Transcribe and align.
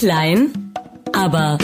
Klein, 0.00 0.72
aber 1.12 1.58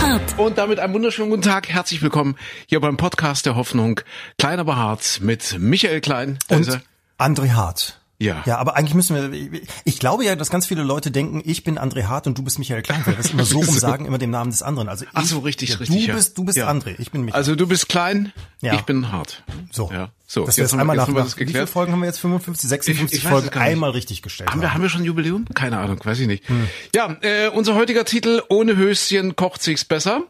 hart. 0.00 0.38
Und 0.38 0.56
damit 0.56 0.78
einen 0.78 0.94
wunderschönen 0.94 1.28
guten 1.28 1.42
Tag. 1.42 1.68
Herzlich 1.68 2.00
willkommen 2.00 2.36
hier 2.64 2.80
beim 2.80 2.96
Podcast 2.96 3.44
der 3.44 3.54
Hoffnung. 3.54 4.00
Klein, 4.38 4.58
aber 4.58 4.76
hart 4.76 5.18
mit 5.20 5.58
Michael 5.58 6.00
Klein. 6.00 6.38
Und 6.48 6.80
André 7.18 7.50
Hart. 7.50 8.00
Ja. 8.18 8.42
Ja, 8.46 8.56
aber 8.56 8.76
eigentlich 8.76 8.94
müssen 8.94 9.14
wir, 9.30 9.60
ich 9.84 9.98
glaube 9.98 10.24
ja, 10.24 10.36
dass 10.36 10.48
ganz 10.48 10.66
viele 10.66 10.84
Leute 10.84 11.10
denken, 11.10 11.42
ich 11.44 11.64
bin 11.64 11.78
André 11.78 12.04
Hart 12.04 12.26
und 12.26 12.38
du 12.38 12.42
bist 12.44 12.58
Michael 12.58 12.80
Klein, 12.80 13.02
weil 13.04 13.12
wir 13.12 13.18
das 13.22 13.30
immer 13.32 13.44
so 13.44 13.58
rum 13.58 13.66
sagen, 13.78 14.06
immer 14.06 14.16
den 14.16 14.30
Namen 14.30 14.50
des 14.50 14.62
anderen. 14.62 14.88
Also 14.88 15.04
ich, 15.04 15.10
Ach 15.12 15.24
so, 15.26 15.40
richtig, 15.40 15.68
ja, 15.68 15.76
richtig, 15.76 16.04
Du 16.06 16.08
ja. 16.08 16.14
bist, 16.14 16.38
du 16.38 16.44
bist 16.44 16.56
Ja. 16.56 16.70
André, 16.70 16.94
ich 16.98 17.10
bin 17.10 17.26
Michael. 17.26 17.38
also 17.38 17.56
du 17.56 17.66
bist 17.66 17.90
klein, 17.90 18.32
Ja. 18.62 18.72
ich 18.72 18.82
bin 18.82 19.12
hart. 19.12 19.42
so. 19.70 19.90
Ja. 19.92 20.08
So, 20.32 20.46
wir 20.46 20.54
jetzt 20.54 20.72
haben 20.72 20.80
einmal 20.80 20.96
jetzt 20.96 21.08
nach, 21.08 21.14
wir 21.14 21.22
das 21.24 21.32
wie 21.32 21.40
viele 21.40 21.46
geklärt. 21.46 21.68
Folgen 21.68 21.92
haben 21.92 22.00
wir 22.00 22.06
jetzt? 22.06 22.18
55, 22.20 22.66
56 22.66 23.18
Ich 23.18 23.24
weiß 23.26 23.30
Folgen 23.32 23.50
einmal 23.50 23.90
richtig 23.90 24.22
gestellt. 24.22 24.50
Haben 24.50 24.62
wir, 24.62 24.72
haben 24.72 24.80
wir 24.80 24.88
schon 24.88 25.04
Jubiläum? 25.04 25.44
Keine 25.54 25.76
Ahnung, 25.76 26.00
weiß 26.02 26.20
ich 26.20 26.26
nicht. 26.26 26.48
Hm. 26.48 26.68
Ja, 26.94 27.18
äh, 27.20 27.48
unser 27.48 27.74
heutiger 27.74 28.06
Titel, 28.06 28.40
ohne 28.48 28.74
Höschen 28.74 29.36
kocht 29.36 29.62
sich's 29.62 29.84
besser. 29.84 30.22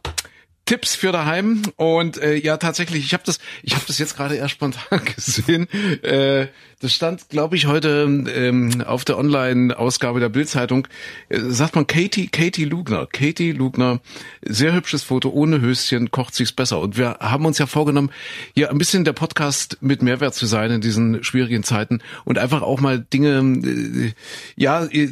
Tipps 0.65 0.95
für 0.95 1.12
daheim 1.12 1.62
und 1.77 2.19
äh, 2.19 2.34
ja 2.34 2.57
tatsächlich, 2.57 3.05
ich 3.05 3.12
habe 3.12 3.25
das, 3.27 3.39
ich 3.62 3.75
habe 3.75 3.84
das 3.87 3.98
jetzt 3.98 4.16
gerade 4.16 4.37
erst 4.37 4.53
spontan 4.53 5.05
gesehen. 5.16 5.69
Äh, 6.03 6.47
das 6.83 6.93
stand, 6.93 7.29
glaube 7.29 7.55
ich, 7.55 7.66
heute 7.66 8.09
ähm, 8.34 8.83
auf 8.84 9.05
der 9.05 9.17
Online-Ausgabe 9.17 10.19
der 10.19 10.29
Bild-Zeitung. 10.29 10.89
Äh, 11.29 11.39
sagt 11.43 11.77
man 11.77 11.87
Katie, 11.87 12.27
Katie 12.27 12.65
Lugner, 12.65 13.06
Katie 13.06 13.53
Lugner, 13.53 14.01
sehr 14.45 14.73
hübsches 14.75 15.05
Foto 15.05 15.30
ohne 15.30 15.61
Höschen 15.61 16.11
kocht 16.11 16.34
sich's 16.34 16.51
besser. 16.51 16.81
Und 16.81 16.97
wir 16.97 17.19
haben 17.20 17.47
uns 17.47 17.59
ja 17.59 17.67
vorgenommen, 17.67 18.11
hier 18.55 18.70
ein 18.70 18.79
bisschen 18.79 19.05
der 19.05 19.12
Podcast 19.12 19.79
mit 19.81 20.03
Mehrwert 20.03 20.34
zu 20.34 20.47
sein 20.47 20.73
in 20.73 20.81
diesen 20.81 21.23
schwierigen 21.23 21.62
Zeiten 21.62 22.01
und 22.25 22.39
einfach 22.39 22.62
auch 22.62 22.81
mal 22.81 22.98
Dinge, 22.98 23.39
äh, 23.65 24.12
ja, 24.56 24.84
äh, 24.87 25.09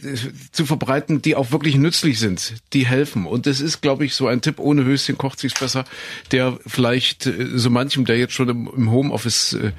zu 0.50 0.66
verbreiten, 0.66 1.22
die 1.22 1.36
auch 1.36 1.52
wirklich 1.52 1.76
nützlich 1.76 2.18
sind, 2.18 2.54
die 2.72 2.84
helfen. 2.84 3.26
Und 3.26 3.46
das 3.46 3.60
ist, 3.60 3.80
glaube 3.80 4.04
ich, 4.04 4.16
so 4.16 4.26
ein 4.26 4.40
Tipp, 4.40 4.58
ohne 4.58 4.84
Höschen 4.84 5.16
kocht 5.16 5.39
sich's 5.40 5.58
besser, 5.58 5.84
der 6.32 6.58
vielleicht 6.66 7.26
äh, 7.26 7.58
so 7.58 7.70
manchem, 7.70 8.04
der 8.04 8.18
jetzt 8.18 8.34
schon 8.34 8.48
im, 8.48 8.90
Homeoffice 8.90 9.54
äh, 9.54 9.72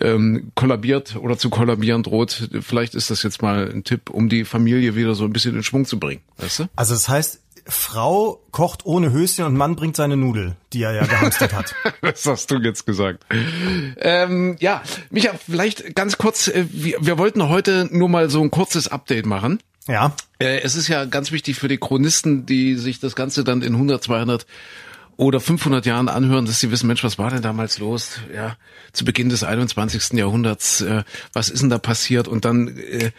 ähm, 0.00 0.52
kollabiert 0.54 1.16
oder 1.16 1.38
zu 1.38 1.50
kollabieren 1.50 2.02
droht, 2.02 2.48
vielleicht 2.60 2.94
ist 2.94 3.10
das 3.10 3.22
jetzt 3.22 3.42
mal 3.42 3.70
ein 3.70 3.84
Tipp, 3.84 4.10
um 4.10 4.28
die 4.28 4.44
Familie 4.44 4.94
wieder 4.94 5.14
so 5.14 5.24
ein 5.24 5.32
bisschen 5.32 5.56
in 5.56 5.62
Schwung 5.62 5.86
zu 5.86 5.98
bringen. 5.98 6.20
Weißt 6.36 6.60
du? 6.60 6.64
Also 6.76 6.94
das 6.94 7.08
heißt, 7.08 7.40
Frau 7.70 8.42
kocht 8.50 8.86
ohne 8.86 9.12
Höschen 9.12 9.44
und 9.44 9.54
Mann 9.54 9.76
bringt 9.76 9.94
seine 9.94 10.16
Nudel, 10.16 10.56
die 10.72 10.82
er 10.82 10.94
ja 10.94 11.04
gehamstert 11.04 11.52
hat. 11.52 11.74
Was 12.00 12.24
hast 12.24 12.50
du 12.50 12.56
jetzt 12.56 12.86
gesagt? 12.86 13.26
Ähm, 13.98 14.56
ja, 14.58 14.82
Micha, 15.10 15.32
vielleicht 15.34 15.94
ganz 15.94 16.16
kurz, 16.16 16.48
äh, 16.48 16.64
wir, 16.70 16.96
wir 17.00 17.18
wollten 17.18 17.48
heute 17.48 17.86
nur 17.90 18.08
mal 18.08 18.30
so 18.30 18.40
ein 18.40 18.50
kurzes 18.50 18.88
Update 18.88 19.26
machen. 19.26 19.58
Ja. 19.86 20.14
Es 20.38 20.76
ist 20.76 20.88
ja 20.88 21.04
ganz 21.04 21.30
wichtig 21.30 21.58
für 21.58 21.68
die 21.68 21.78
Chronisten, 21.78 22.46
die 22.46 22.74
sich 22.76 23.00
das 23.00 23.14
Ganze 23.14 23.44
dann 23.44 23.62
in 23.62 23.74
100, 23.74 24.02
200 24.02 24.46
oder 25.18 25.40
500 25.40 25.84
Jahren 25.84 26.08
anhören, 26.08 26.46
dass 26.46 26.60
sie 26.60 26.70
wissen, 26.70 26.86
Mensch, 26.86 27.02
was 27.02 27.18
war 27.18 27.28
denn 27.28 27.42
damals 27.42 27.80
los? 27.80 28.20
Ja, 28.32 28.56
zu 28.92 29.04
Beginn 29.04 29.28
des 29.28 29.42
21. 29.42 30.16
Jahrhunderts, 30.16 30.80
äh, 30.80 31.02
was 31.32 31.50
ist 31.50 31.60
denn 31.60 31.70
da 31.70 31.78
passiert? 31.78 32.28
Und 32.28 32.44
dann 32.44 32.78
äh, 32.78 33.10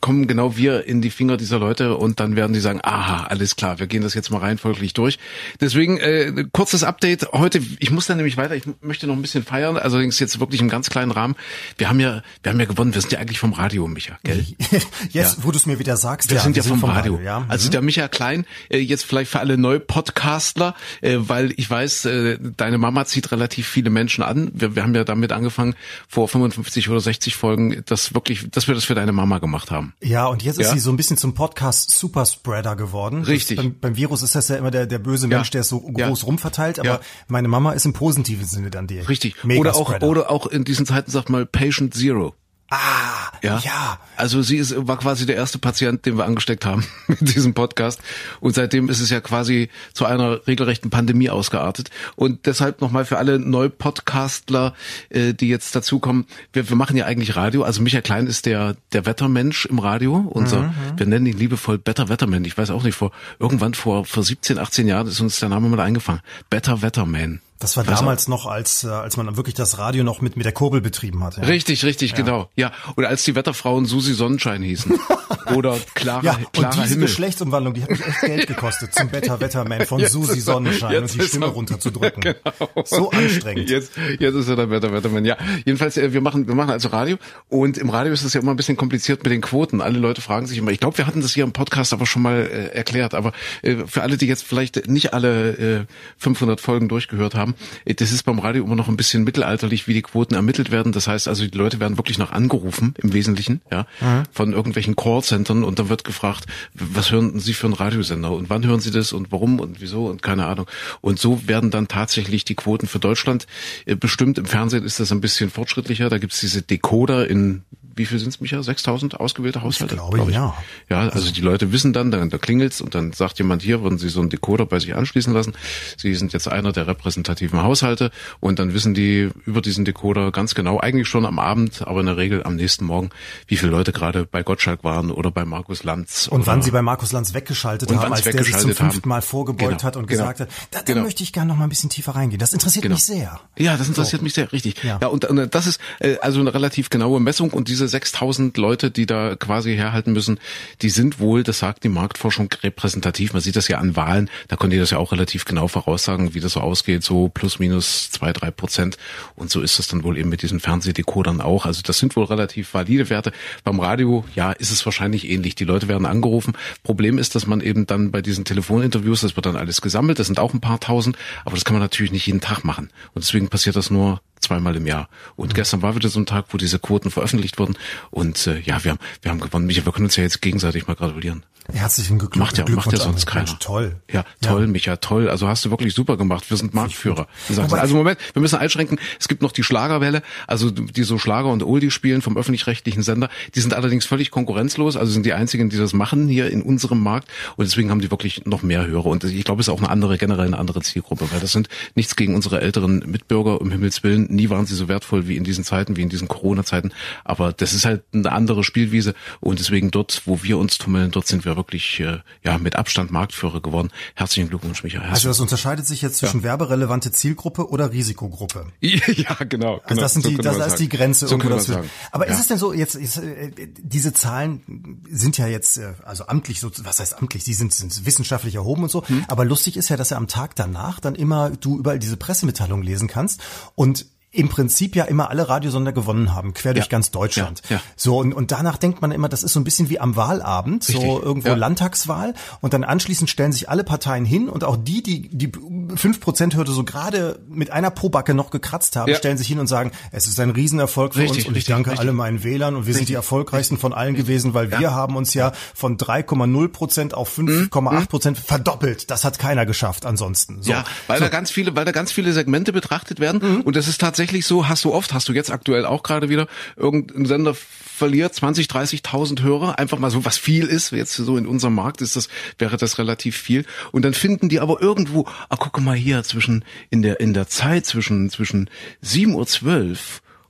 kommen 0.00 0.26
genau 0.26 0.56
wir 0.56 0.84
in 0.86 1.02
die 1.02 1.10
Finger 1.10 1.36
dieser 1.36 1.58
Leute 1.58 1.96
und 1.96 2.20
dann 2.20 2.36
werden 2.36 2.52
die 2.52 2.60
sagen, 2.60 2.80
aha, 2.82 3.24
alles 3.24 3.56
klar, 3.56 3.78
wir 3.78 3.86
gehen 3.86 4.02
das 4.02 4.14
jetzt 4.14 4.30
mal 4.30 4.38
reihenfolglich 4.38 4.94
durch. 4.94 5.18
Deswegen 5.60 5.98
äh, 5.98 6.44
kurzes 6.52 6.84
Update 6.84 7.32
heute. 7.32 7.60
Ich 7.80 7.90
muss 7.90 8.06
dann 8.06 8.16
nämlich 8.16 8.36
weiter. 8.36 8.54
Ich 8.54 8.64
möchte 8.80 9.06
noch 9.06 9.14
ein 9.16 9.22
bisschen 9.22 9.44
feiern, 9.44 9.76
allerdings 9.76 10.18
jetzt 10.20 10.40
wirklich 10.40 10.60
im 10.60 10.68
ganz 10.68 10.88
kleinen 10.90 11.10
Rahmen. 11.10 11.34
Wir 11.76 11.88
haben 11.88 12.00
ja, 12.00 12.22
wir 12.42 12.52
haben 12.52 12.60
ja 12.60 12.66
gewonnen. 12.66 12.94
Wir 12.94 13.00
sind 13.00 13.12
ja 13.12 13.18
eigentlich 13.18 13.38
vom 13.38 13.52
Radio, 13.52 13.86
Micha, 13.88 14.18
gell? 14.24 14.44
Jetzt, 15.10 15.44
wo 15.44 15.50
du 15.50 15.56
es 15.58 15.66
mir 15.66 15.78
wieder 15.78 15.96
sagst, 15.96 16.30
Wir 16.30 16.40
sind 16.40 16.56
ja 16.56 16.62
vom, 16.62 16.82
Radio. 16.84 17.20
ja. 17.22 17.44
Also 17.48 17.68
Mhm. 17.68 17.72
der 17.72 17.82
Micha 17.82 18.08
Klein, 18.08 18.44
äh, 18.70 18.78
jetzt 18.78 19.04
vielleicht 19.04 19.30
für 19.30 19.40
alle 19.40 19.58
Neu-Podcastler, 19.58 20.74
äh, 21.00 21.16
weil 21.18 21.52
ich 21.56 21.68
weiß, 21.68 22.04
äh, 22.06 22.38
deine 22.56 22.78
Mama 22.78 23.04
zieht 23.04 23.32
relativ 23.32 23.66
viele 23.68 23.90
Menschen 23.90 24.22
an. 24.22 24.50
Wir, 24.54 24.76
wir 24.76 24.82
haben 24.82 24.94
ja 24.94 25.04
damit 25.04 25.32
angefangen, 25.32 25.74
vor 26.08 26.28
55 26.28 26.88
oder 26.88 27.00
60 27.00 27.34
Folgen, 27.36 27.82
dass 27.86 28.14
wirklich, 28.14 28.48
dass 28.50 28.68
wir 28.68 28.74
das 28.74 28.84
für 28.84 28.94
deine 28.94 29.12
Mama 29.12 29.38
gemacht 29.38 29.70
haben. 29.70 29.87
Ja, 30.02 30.26
und 30.26 30.42
jetzt 30.42 30.58
ist 30.58 30.66
Ja? 30.68 30.72
sie 30.72 30.78
so 30.80 30.90
ein 30.90 30.96
bisschen 30.96 31.16
zum 31.16 31.34
Podcast 31.34 31.90
Superspreader 31.90 32.76
geworden. 32.76 33.22
Richtig. 33.24 33.56
Beim, 33.56 33.78
beim 33.80 33.96
Virus 33.96 34.22
ist 34.22 34.34
das 34.34 34.48
ja 34.48 34.56
immer 34.56 34.70
der, 34.70 34.86
der 34.86 34.98
böse 34.98 35.26
Mensch, 35.28 35.50
der 35.50 35.62
es 35.62 35.68
so 35.68 35.90
Ja. 35.96 36.08
groß 36.08 36.26
rumverteilt, 36.26 36.78
aber 36.78 36.88
Ja. 36.88 37.00
meine 37.28 37.48
Mama 37.48 37.72
ist 37.72 37.84
im 37.86 37.92
positiven 37.92 38.46
Sinne 38.46 38.70
dann 38.70 38.86
die. 38.86 39.00
Richtig. 39.00 39.34
Oder 39.44 39.74
auch, 39.76 40.00
oder 40.02 40.30
auch 40.30 40.46
in 40.46 40.64
diesen 40.64 40.86
Zeiten 40.86 41.10
sagt 41.10 41.30
mal 41.30 41.46
Patient 41.46 41.94
Zero. 41.94 42.34
Ah, 42.70 43.30
Ja. 43.42 43.58
ja. 43.64 43.98
Also 44.16 44.42
sie 44.42 44.56
ist, 44.58 44.74
war 44.86 44.98
quasi 44.98 45.24
der 45.24 45.36
erste 45.36 45.58
Patient, 45.58 46.04
den 46.04 46.18
wir 46.18 46.24
angesteckt 46.26 46.66
haben 46.66 46.84
mit 47.06 47.34
diesem 47.34 47.54
Podcast. 47.54 48.00
Und 48.40 48.54
seitdem 48.54 48.88
ist 48.90 49.00
es 49.00 49.08
ja 49.10 49.20
quasi 49.20 49.70
zu 49.94 50.04
einer 50.04 50.46
regelrechten 50.46 50.90
Pandemie 50.90 51.30
ausgeartet. 51.30 51.90
Und 52.16 52.44
deshalb 52.46 52.80
nochmal 52.82 53.04
für 53.06 53.16
alle 53.16 53.38
Neupodcastler, 53.38 54.74
äh, 55.08 55.32
die 55.34 55.48
jetzt 55.48 55.74
dazukommen. 55.74 56.26
Wir, 56.52 56.68
wir 56.68 56.76
machen 56.76 56.96
ja 56.96 57.06
eigentlich 57.06 57.36
Radio. 57.36 57.62
Also 57.62 57.80
Michael 57.80 58.02
Klein 58.02 58.26
ist 58.26 58.44
der, 58.44 58.76
der 58.92 59.06
Wettermensch 59.06 59.64
im 59.66 59.78
Radio. 59.78 60.16
Unser, 60.30 60.58
Mhm, 60.62 60.72
wir 60.96 61.06
nennen 61.06 61.26
ihn 61.26 61.38
liebevoll 61.38 61.78
Better 61.78 62.08
Wetterman. 62.08 62.44
Ich 62.44 62.58
weiß 62.58 62.70
auch 62.70 62.82
nicht, 62.82 62.96
vor, 62.96 63.12
irgendwann 63.38 63.74
vor, 63.74 64.04
vor 64.04 64.22
17, 64.22 64.58
18 64.58 64.86
Jahren 64.88 65.06
ist 65.06 65.20
uns 65.20 65.38
der 65.40 65.48
Name 65.48 65.68
mal 65.68 65.80
eingefangen. 65.80 66.20
Better 66.50 66.82
Wetterman. 66.82 67.40
Das 67.60 67.76
war 67.76 67.84
auch- 67.84 67.88
damals 67.98 68.28
noch, 68.28 68.46
als, 68.46 68.84
äh, 68.84 68.88
als 68.88 69.16
man 69.16 69.36
wirklich 69.36 69.54
das 69.54 69.78
Radio 69.78 70.04
noch 70.04 70.20
mit, 70.20 70.36
mit 70.36 70.44
der 70.46 70.52
Kurbel 70.52 70.80
betrieben 70.80 71.24
hat. 71.24 71.36
Ja. 71.38 71.44
Richtig, 71.44 71.84
richtig, 71.84 72.14
genau. 72.14 72.48
Ja. 72.56 72.72
Oder 72.96 73.08
als 73.08 73.24
die 73.24 73.34
Wetterfrauen 73.34 73.84
Susi 73.86 74.14
Sonnenschein 74.14 74.62
hießen. 74.62 74.98
Oder 75.54 75.76
Clara, 75.94 76.22
Ja, 76.24 76.34
und 76.36 76.52
Clara 76.52 76.70
diese 76.74 76.88
Himmel. 76.90 77.06
Geschlechtsumwandlung, 77.06 77.74
die 77.74 77.82
hat 77.82 77.90
mich 77.90 78.06
echt 78.06 78.20
Geld 78.20 78.46
gekostet, 78.46 78.94
zum 78.94 79.08
Better 79.08 79.40
Wetterman 79.40 79.86
von 79.86 79.98
Jetzt 80.00 80.12
Susi 80.12 80.40
Sonnenschein 80.40 81.02
und 81.02 81.14
die 81.14 81.20
Stimme 81.22 81.46
er- 81.46 81.52
runterzudrücken. 81.52 82.22
Genau. 82.38 82.84
So 82.84 83.10
anstrengend. 83.10 83.70
Jetzt, 83.70 83.92
jetzt 84.18 84.34
ist 84.34 84.48
er 84.48 84.56
der 84.56 84.70
Wetter, 84.70 84.92
Wettermann. 84.92 85.24
Ja, 85.24 85.36
jedenfalls, 85.64 85.96
äh, 85.96 86.12
wir 86.12 86.20
machen, 86.20 86.46
wir 86.46 86.54
machen 86.54 86.70
also 86.70 86.88
Radio 86.88 87.16
und 87.48 87.78
im 87.78 87.88
Radio 87.90 88.12
ist 88.12 88.22
es 88.24 88.34
ja 88.34 88.40
immer 88.40 88.52
ein 88.52 88.56
bisschen 88.56 88.76
kompliziert 88.76 89.22
mit 89.24 89.32
den 89.32 89.40
Quoten. 89.40 89.80
Alle 89.80 89.98
Leute 89.98 90.20
fragen 90.20 90.46
sich 90.46 90.58
immer. 90.58 90.70
Ich 90.70 90.80
glaube, 90.80 90.98
wir 90.98 91.06
hatten 91.06 91.22
das 91.22 91.32
hier 91.34 91.44
im 91.44 91.52
Podcast 91.52 91.92
aber 91.92 92.06
schon 92.06 92.22
mal 92.22 92.36
äh, 92.36 92.66
erklärt. 92.76 93.14
Aber 93.14 93.32
äh, 93.62 93.76
für 93.86 94.02
alle, 94.02 94.16
die 94.16 94.26
jetzt 94.26 94.44
vielleicht 94.44 94.88
nicht 94.88 95.14
alle 95.14 95.50
äh, 95.80 95.84
500 96.18 96.60
Folgen 96.60 96.88
durchgehört 96.88 97.34
haben, 97.34 97.47
äh, 97.84 97.94
das 97.94 98.12
ist 98.12 98.22
beim 98.24 98.38
Radio 98.38 98.64
immer 98.64 98.76
noch 98.76 98.88
ein 98.88 98.96
bisschen 98.96 99.24
mittelalterlich, 99.24 99.86
wie 99.86 99.94
die 99.94 100.02
Quoten 100.02 100.34
ermittelt 100.34 100.70
werden. 100.70 100.92
Das 100.92 101.06
heißt 101.08 101.28
also, 101.28 101.46
die 101.46 101.56
Leute 101.56 101.80
werden 101.80 101.98
wirklich 101.98 102.18
noch 102.18 102.32
angerufen 102.32 102.94
im 103.02 103.12
Wesentlichen, 103.12 103.60
ja, 103.70 103.86
von 104.32 104.52
irgendwelchen 104.52 104.96
Callcentern 104.96 105.64
und 105.64 105.78
dann 105.78 105.88
wird 105.88 106.04
gefragt, 106.04 106.46
was 106.74 107.10
hören 107.10 107.38
Sie 107.40 107.54
für 107.54 107.66
einen 107.66 107.74
Radiosender 107.74 108.32
und 108.32 108.50
wann 108.50 108.64
hören 108.64 108.80
Sie 108.80 108.90
das 108.90 109.12
und 109.12 109.32
warum 109.32 109.60
und 109.60 109.80
wieso 109.80 110.06
und 110.06 110.22
keine 110.22 110.46
Ahnung. 110.46 110.66
Und 111.00 111.18
so 111.18 111.46
werden 111.46 111.70
dann 111.70 111.88
tatsächlich 111.88 112.44
die 112.44 112.54
Quoten 112.54 112.86
für 112.86 112.98
Deutschland 112.98 113.46
äh, 113.86 113.94
bestimmt. 113.94 114.38
Im 114.38 114.46
Fernsehen 114.46 114.84
ist 114.84 115.00
das 115.00 115.12
ein 115.12 115.20
bisschen 115.20 115.50
fortschrittlicher. 115.50 116.08
Da 116.08 116.18
gibt's 116.18 116.40
diese 116.40 116.62
Decoder 116.62 117.28
in 117.28 117.62
wie 117.98 118.06
viel 118.06 118.18
sind's, 118.18 118.40
Micha? 118.40 118.62
6000 118.62 119.20
ausgewählte 119.20 119.62
Haushalte? 119.62 119.96
glaube, 119.96 120.32
ja. 120.32 120.56
Ja, 120.88 121.08
also 121.08 121.30
die 121.32 121.40
Leute 121.40 121.72
wissen 121.72 121.92
dann, 121.92 122.10
dann 122.10 122.30
da 122.30 122.38
klingelt's 122.38 122.80
und 122.80 122.94
dann 122.94 123.12
sagt 123.12 123.38
jemand 123.38 123.62
hier, 123.62 123.82
würden 123.82 123.98
Sie 123.98 124.08
so 124.08 124.20
einen 124.20 124.30
Decoder 124.30 124.64
bei 124.64 124.78
sich 124.78 124.94
anschließen 124.94 125.34
lassen. 125.34 125.54
Sie 125.96 126.14
sind 126.14 126.32
jetzt 126.32 126.48
einer 126.48 126.72
der 126.72 126.86
repräsentativen 126.86 127.37
Haushalte 127.52 128.10
und 128.40 128.58
dann 128.58 128.74
wissen 128.74 128.94
die 128.94 129.30
über 129.46 129.60
diesen 129.60 129.84
Decoder 129.84 130.30
ganz 130.32 130.54
genau, 130.54 130.78
eigentlich 130.78 131.08
schon 131.08 131.24
am 131.26 131.38
Abend, 131.38 131.82
aber 131.86 132.00
in 132.00 132.06
der 132.06 132.16
Regel 132.16 132.42
am 132.44 132.56
nächsten 132.56 132.84
Morgen, 132.84 133.10
wie 133.46 133.56
viele 133.56 133.72
Leute 133.72 133.92
gerade 133.92 134.24
bei 134.26 134.42
Gottschalk 134.42 134.84
waren 134.84 135.10
oder 135.10 135.30
bei 135.30 135.44
Markus 135.44 135.84
Lanz. 135.84 136.28
Und 136.28 136.46
wann 136.46 136.62
sie 136.62 136.70
bei 136.70 136.82
Markus 136.82 137.12
Lanz 137.12 137.34
weggeschaltet 137.34 137.90
haben, 137.94 138.12
als 138.12 138.24
sie 138.24 138.30
der 138.32 138.42
sich 138.44 138.52
zum 138.52 138.70
weggeschaltet 138.70 138.92
fünften 138.92 139.08
Mal 139.08 139.22
vorgebeugt 139.22 139.70
Genau, 139.70 139.82
hat 139.82 139.96
und 139.96 140.06
genau. 140.06 140.22
gesagt 140.28 140.40
hat, 140.40 140.48
da, 140.70 140.78
da 140.80 140.84
Genau. 140.92 141.02
möchte 141.04 141.22
ich 141.22 141.32
gerne 141.32 141.48
noch 141.48 141.56
mal 141.56 141.64
ein 141.64 141.68
bisschen 141.70 141.90
tiefer 141.90 142.14
reingehen. 142.14 142.38
Das 142.38 142.52
interessiert 142.52 142.82
Genau. 142.82 142.94
mich 142.96 143.04
sehr. 143.04 143.40
Ja, 143.56 143.76
das 143.76 143.88
interessiert 143.88 144.22
mich 144.22 144.34
sehr, 144.34 144.52
richtig. 144.52 144.82
Ja, 144.82 144.98
Ja. 145.00 145.08
und, 145.08 145.24
und 145.24 145.54
das 145.54 145.66
ist 145.66 145.80
äh, 146.00 146.16
also 146.20 146.40
eine 146.40 146.52
relativ 146.54 146.90
genaue 146.90 147.20
Messung 147.20 147.50
und 147.50 147.68
diese 147.68 147.88
6000 147.88 148.56
Leute, 148.56 148.90
die 148.90 149.06
da 149.06 149.34
quasi 149.36 149.74
herhalten 149.74 150.12
müssen, 150.12 150.38
die 150.82 150.90
sind 150.90 151.20
wohl, 151.20 151.42
das 151.42 151.58
sagt 151.58 151.84
die 151.84 151.88
Marktforschung, 151.88 152.48
repräsentativ. 152.62 153.32
Man 153.32 153.42
sieht 153.42 153.56
das 153.56 153.68
ja 153.68 153.78
an 153.78 153.96
Wahlen, 153.96 154.30
da 154.48 154.56
konnte 154.56 154.76
ihr 154.76 154.82
das 154.82 154.90
ja 154.90 154.98
auch 154.98 155.12
relativ 155.12 155.44
genau 155.44 155.68
voraussagen, 155.68 156.34
wie 156.34 156.40
das 156.40 156.52
so 156.52 156.60
ausgeht, 156.60 157.02
so 157.02 157.27
plus 157.28 157.58
minus 157.58 158.10
zwei, 158.10 158.32
drei 158.32 158.50
Prozent. 158.50 158.98
Und 159.34 159.50
so 159.50 159.60
ist 159.60 159.78
das 159.78 159.88
dann 159.88 160.02
wohl 160.02 160.18
eben 160.18 160.28
mit 160.28 160.42
diesen 160.42 160.60
Fernsehdecodern 160.60 161.40
auch. 161.40 161.66
Also 161.66 161.82
das 161.82 161.98
sind 161.98 162.16
wohl 162.16 162.24
relativ 162.24 162.74
valide 162.74 163.10
Werte. 163.10 163.32
Beim 163.64 163.80
Radio, 163.80 164.24
ja, 164.34 164.52
ist 164.52 164.70
es 164.70 164.84
wahrscheinlich 164.84 165.28
ähnlich. 165.28 165.54
Die 165.54 165.64
Leute 165.64 165.88
werden 165.88 166.06
angerufen. 166.06 166.56
Problem 166.82 167.18
ist, 167.18 167.34
dass 167.34 167.46
man 167.46 167.60
eben 167.60 167.86
dann 167.86 168.10
bei 168.10 168.22
diesen 168.22 168.44
Telefoninterviews, 168.44 169.20
das 169.20 169.36
wird 169.36 169.46
dann 169.46 169.56
alles 169.56 169.80
gesammelt, 169.80 170.18
das 170.18 170.26
sind 170.26 170.38
auch 170.38 170.54
ein 170.54 170.60
paar 170.60 170.80
tausend, 170.80 171.16
aber 171.44 171.54
das 171.54 171.64
kann 171.64 171.74
man 171.74 171.82
natürlich 171.82 172.12
nicht 172.12 172.26
jeden 172.26 172.40
Tag 172.40 172.64
machen. 172.64 172.90
Und 173.14 173.24
deswegen 173.24 173.48
passiert 173.48 173.76
das 173.76 173.90
nur 173.90 174.20
zweimal 174.40 174.76
im 174.76 174.86
Jahr. 174.86 175.08
Und 175.36 175.54
gestern 175.54 175.82
war 175.82 175.94
wieder 175.94 176.08
so 176.08 176.20
ein 176.20 176.26
Tag, 176.26 176.46
wo 176.50 176.58
diese 176.58 176.78
Quoten 176.78 177.10
veröffentlicht 177.10 177.58
wurden. 177.58 177.76
Und 178.10 178.46
äh, 178.46 178.60
ja, 178.60 178.82
wir 178.84 178.92
haben, 178.92 179.00
wir 179.22 179.30
haben 179.30 179.40
gewonnen. 179.40 179.66
Michael, 179.66 179.86
wir 179.86 179.92
können 179.92 180.06
uns 180.06 180.16
ja 180.16 180.22
jetzt 180.22 180.42
gegenseitig 180.42 180.86
mal 180.86 180.94
gratulieren. 180.94 181.44
Herzlichen 181.70 182.18
Glückwunsch. 182.18 182.38
Macht 182.38 182.56
ja, 182.56 182.64
macht 182.74 182.92
ja 182.92 182.98
sonst 182.98 183.26
keiner. 183.26 183.58
Toll. 183.58 183.96
Ja, 184.10 184.24
toll, 184.40 184.66
Micha, 184.68 184.96
toll. 184.96 185.28
Also 185.28 185.48
hast 185.48 185.66
du 185.66 185.70
wirklich 185.70 185.92
super 185.92 186.16
gemacht. 186.16 186.48
Wir 186.48 186.56
sind 186.56 186.72
Marktführer. 186.72 187.26
Also 187.72 187.94
Moment, 187.94 188.18
wir 188.32 188.40
müssen 188.40 188.58
einschränken. 188.58 188.98
Es 189.20 189.28
gibt 189.28 189.42
noch 189.42 189.52
die 189.52 189.62
Schlagerwelle, 189.62 190.22
also 190.46 190.70
die 190.70 191.02
so 191.02 191.18
Schlager 191.18 191.50
und 191.50 191.62
Oldie 191.62 191.90
spielen 191.90 192.22
vom 192.22 192.38
öffentlich-rechtlichen 192.38 193.02
Sender. 193.02 193.28
Die 193.54 193.60
sind 193.60 193.74
allerdings 193.74 194.06
völlig 194.06 194.30
konkurrenzlos. 194.30 194.96
Also 194.96 195.12
sind 195.12 195.26
die 195.26 195.34
einzigen, 195.34 195.68
die 195.68 195.76
das 195.76 195.92
machen 195.92 196.26
hier 196.26 196.50
in 196.50 196.62
unserem 196.62 197.00
Markt. 197.00 197.28
Und 197.56 197.66
deswegen 197.66 197.90
haben 197.90 198.00
die 198.00 198.10
wirklich 198.10 198.46
noch 198.46 198.62
mehr 198.62 198.86
Hörer. 198.86 199.06
Und 199.06 199.24
ich 199.24 199.44
glaube, 199.44 199.60
es 199.60 199.68
ist 199.68 199.74
auch 199.74 199.80
eine 199.80 199.90
andere, 199.90 200.16
generell 200.16 200.46
eine 200.46 200.58
andere 200.58 200.80
Zielgruppe, 200.80 201.30
weil 201.30 201.40
das 201.40 201.52
sind 201.52 201.68
nichts 201.94 202.16
gegen 202.16 202.34
unsere 202.34 202.62
älteren 202.62 203.00
Mitbürger, 203.00 203.60
um 203.60 203.70
Himmels 203.70 204.02
Willen. 204.02 204.27
Nie 204.28 204.50
waren 204.50 204.66
sie 204.66 204.74
so 204.74 204.88
wertvoll 204.88 205.26
wie 205.28 205.36
in 205.36 205.44
diesen 205.44 205.64
Zeiten, 205.64 205.96
wie 205.96 206.02
in 206.02 206.08
diesen 206.08 206.28
Corona-Zeiten. 206.28 206.92
Aber 207.24 207.52
das 207.52 207.72
ist 207.72 207.84
halt 207.84 208.04
eine 208.12 208.30
andere 208.32 208.64
Spielwiese. 208.64 209.14
Und 209.40 209.58
deswegen 209.58 209.90
dort, 209.90 210.22
wo 210.26 210.42
wir 210.42 210.58
uns 210.58 210.78
tummeln, 210.78 211.10
dort 211.10 211.26
sind 211.26 211.44
wir 211.44 211.56
wirklich, 211.56 212.00
äh, 212.00 212.18
ja, 212.44 212.58
mit 212.58 212.76
Abstand 212.76 213.10
Marktführer 213.10 213.60
geworden. 213.60 213.90
Herzlichen 214.14 214.48
Glückwunsch, 214.48 214.82
Michael. 214.84 215.08
Also 215.10 215.28
das 215.28 215.40
unterscheidet 215.40 215.86
sich 215.86 216.02
jetzt 216.02 216.18
zwischen 216.18 216.42
werberelevante 216.42 217.10
Zielgruppe 217.12 217.68
oder 217.70 217.92
Risikogruppe. 217.92 218.66
ja, 218.80 219.34
genau. 219.48 219.80
Also 219.84 220.00
das 220.00 220.12
sind 220.12 220.22
so 220.22 220.28
die, 220.30 220.36
das, 220.36 220.58
das 220.58 220.66
ist 220.74 220.78
die. 220.80 220.88
Grenze 220.88 221.26
So 221.28 221.34
irgendwo 221.34 221.50
dazwischen. 221.54 221.74
sagen. 221.82 221.90
Aber 222.12 222.26
ist 222.26 222.34
Ja. 222.34 222.40
es 222.40 222.46
denn 222.48 222.58
so, 222.58 222.72
jetzt, 222.72 222.94
jetzt 222.94 223.18
äh, 223.18 223.50
diese 223.78 224.12
Zahlen 224.12 225.02
sind 225.10 225.36
ja 225.38 225.46
jetzt, 225.46 225.78
äh, 225.78 225.94
also 226.04 226.26
amtlich, 226.26 226.60
so, 226.60 226.70
was 226.82 227.00
heißt 227.00 227.18
amtlich, 227.18 227.44
die 227.44 227.54
sind, 227.54 227.72
sind 227.74 228.04
wissenschaftlich 228.06 228.54
erhoben 228.54 228.82
und 228.84 228.90
so, 228.90 229.06
Hm. 229.06 229.24
aber 229.28 229.44
lustig 229.44 229.76
ist 229.76 229.88
ja, 229.90 229.96
dass 229.96 230.10
ja 230.10 230.16
am 230.16 230.28
Tag 230.28 230.54
danach 230.56 231.00
dann 231.00 231.14
immer 231.14 231.50
du 231.50 231.78
überall 231.78 231.98
diese 231.98 232.16
Pressemitteilung 232.16 232.82
lesen 232.82 233.06
kannst 233.08 233.40
und 233.74 234.06
im 234.38 234.48
Prinzip 234.48 234.94
ja 234.96 235.04
immer 235.04 235.30
alle 235.30 235.48
Radiosender 235.48 235.92
gewonnen 235.92 236.34
haben, 236.34 236.54
quer 236.54 236.72
durch 236.72 236.86
Ja. 236.86 236.90
ganz 236.90 237.10
Deutschland. 237.10 237.60
Ja, 237.68 237.76
ja. 237.76 237.82
So, 237.96 238.18
und, 238.18 238.32
und 238.32 238.52
danach 238.52 238.76
denkt 238.76 239.02
man 239.02 239.10
immer, 239.10 239.28
das 239.28 239.42
ist 239.42 239.52
so 239.52 239.60
ein 239.60 239.64
bisschen 239.64 239.90
wie 239.90 239.98
am 239.98 240.14
Wahlabend, 240.16 240.84
so 240.84 240.92
Richtig. 240.98 241.22
irgendwo 241.24 241.48
Ja. 241.48 241.54
Landtagswahl. 241.56 242.34
Und 242.60 242.72
dann 242.72 242.84
anschließend 242.84 243.28
stellen 243.28 243.50
sich 243.52 243.68
alle 243.68 243.82
Parteien 243.82 244.24
hin 244.24 244.48
und 244.48 244.62
auch 244.62 244.76
die, 244.76 245.02
die 245.02 245.28
die 245.28 245.48
5%-Hürde 245.48 246.70
so 246.72 246.84
gerade 246.84 247.40
mit 247.48 247.70
einer 247.70 247.90
Probacke 247.90 248.32
noch 248.32 248.50
gekratzt 248.50 248.94
haben, 248.96 249.12
stellen 249.14 249.38
sich 249.38 249.48
hin 249.48 249.58
und 249.58 249.66
sagen, 249.66 249.90
es 250.12 250.26
ist 250.28 250.38
ein 250.38 250.50
Riesenerfolg 250.50 251.14
für 251.14 251.20
Richtig, 251.20 251.38
uns 251.38 251.46
und 251.48 251.52
ich 251.56 251.68
richtig, 251.68 251.74
danke 251.74 251.98
alle 251.98 252.12
meinen 252.12 252.44
Wählern 252.44 252.76
und 252.76 252.86
wir 252.86 252.94
sind 252.94 253.08
die 253.08 253.14
erfolgreichsten 253.14 253.76
von 253.76 253.92
allen 253.92 254.14
gewesen, 254.14 254.54
weil 254.54 254.70
wir 254.70 254.94
haben 254.94 255.16
uns 255.16 255.34
ja 255.34 255.52
von 255.74 255.96
3,0 255.98 256.68
Prozent 256.68 257.14
auf 257.14 257.36
5,8 257.36 258.06
Prozent 258.08 258.38
verdoppelt. 258.38 259.10
Das 259.10 259.24
hat 259.24 259.38
keiner 259.40 259.66
geschafft 259.66 260.06
ansonsten. 260.06 260.62
So. 260.62 260.70
Ja, 260.70 260.84
weil 261.08 261.18
da 261.18 261.28
ganz 261.28 261.50
viele, 261.50 261.74
weil 261.74 261.84
da 261.84 261.92
ganz 261.92 262.12
viele 262.12 262.32
Segmente 262.32 262.72
betrachtet 262.72 263.18
werden. 263.18 263.62
Und 263.62 263.74
das 263.74 263.88
ist 263.88 264.00
tatsächlich 264.00 264.27
so, 264.46 264.68
hast 264.68 264.84
du 264.84 264.92
oft, 264.92 265.12
hast 265.12 265.28
du 265.28 265.32
jetzt 265.32 265.50
aktuell 265.50 265.84
auch 265.84 266.02
gerade 266.02 266.28
wieder, 266.28 266.46
irgendein 266.76 267.26
Sender 267.26 267.54
verliert 267.54 268.34
20, 268.34 268.66
30.000 268.66 269.42
Hörer, 269.42 269.78
einfach 269.78 269.98
mal 269.98 270.10
so, 270.10 270.24
was 270.24 270.38
viel 270.38 270.66
ist, 270.66 270.92
jetzt 270.92 271.16
so 271.16 271.36
in 271.36 271.46
unserem 271.46 271.74
Markt 271.74 272.00
ist 272.00 272.16
das, 272.16 272.28
wäre 272.58 272.76
das 272.76 272.98
relativ 272.98 273.36
viel. 273.36 273.64
Und 273.92 274.04
dann 274.04 274.14
finden 274.14 274.48
die 274.48 274.60
aber 274.60 274.80
irgendwo, 274.80 275.26
ah, 275.48 275.56
guck 275.58 275.80
mal 275.80 275.96
hier, 275.96 276.22
zwischen, 276.22 276.64
in 276.90 277.02
der, 277.02 277.20
in 277.20 277.34
der 277.34 277.48
Zeit 277.48 277.86
zwischen, 277.86 278.30
zwischen 278.30 278.70
7.12 279.02 279.90
Uhr 279.90 279.96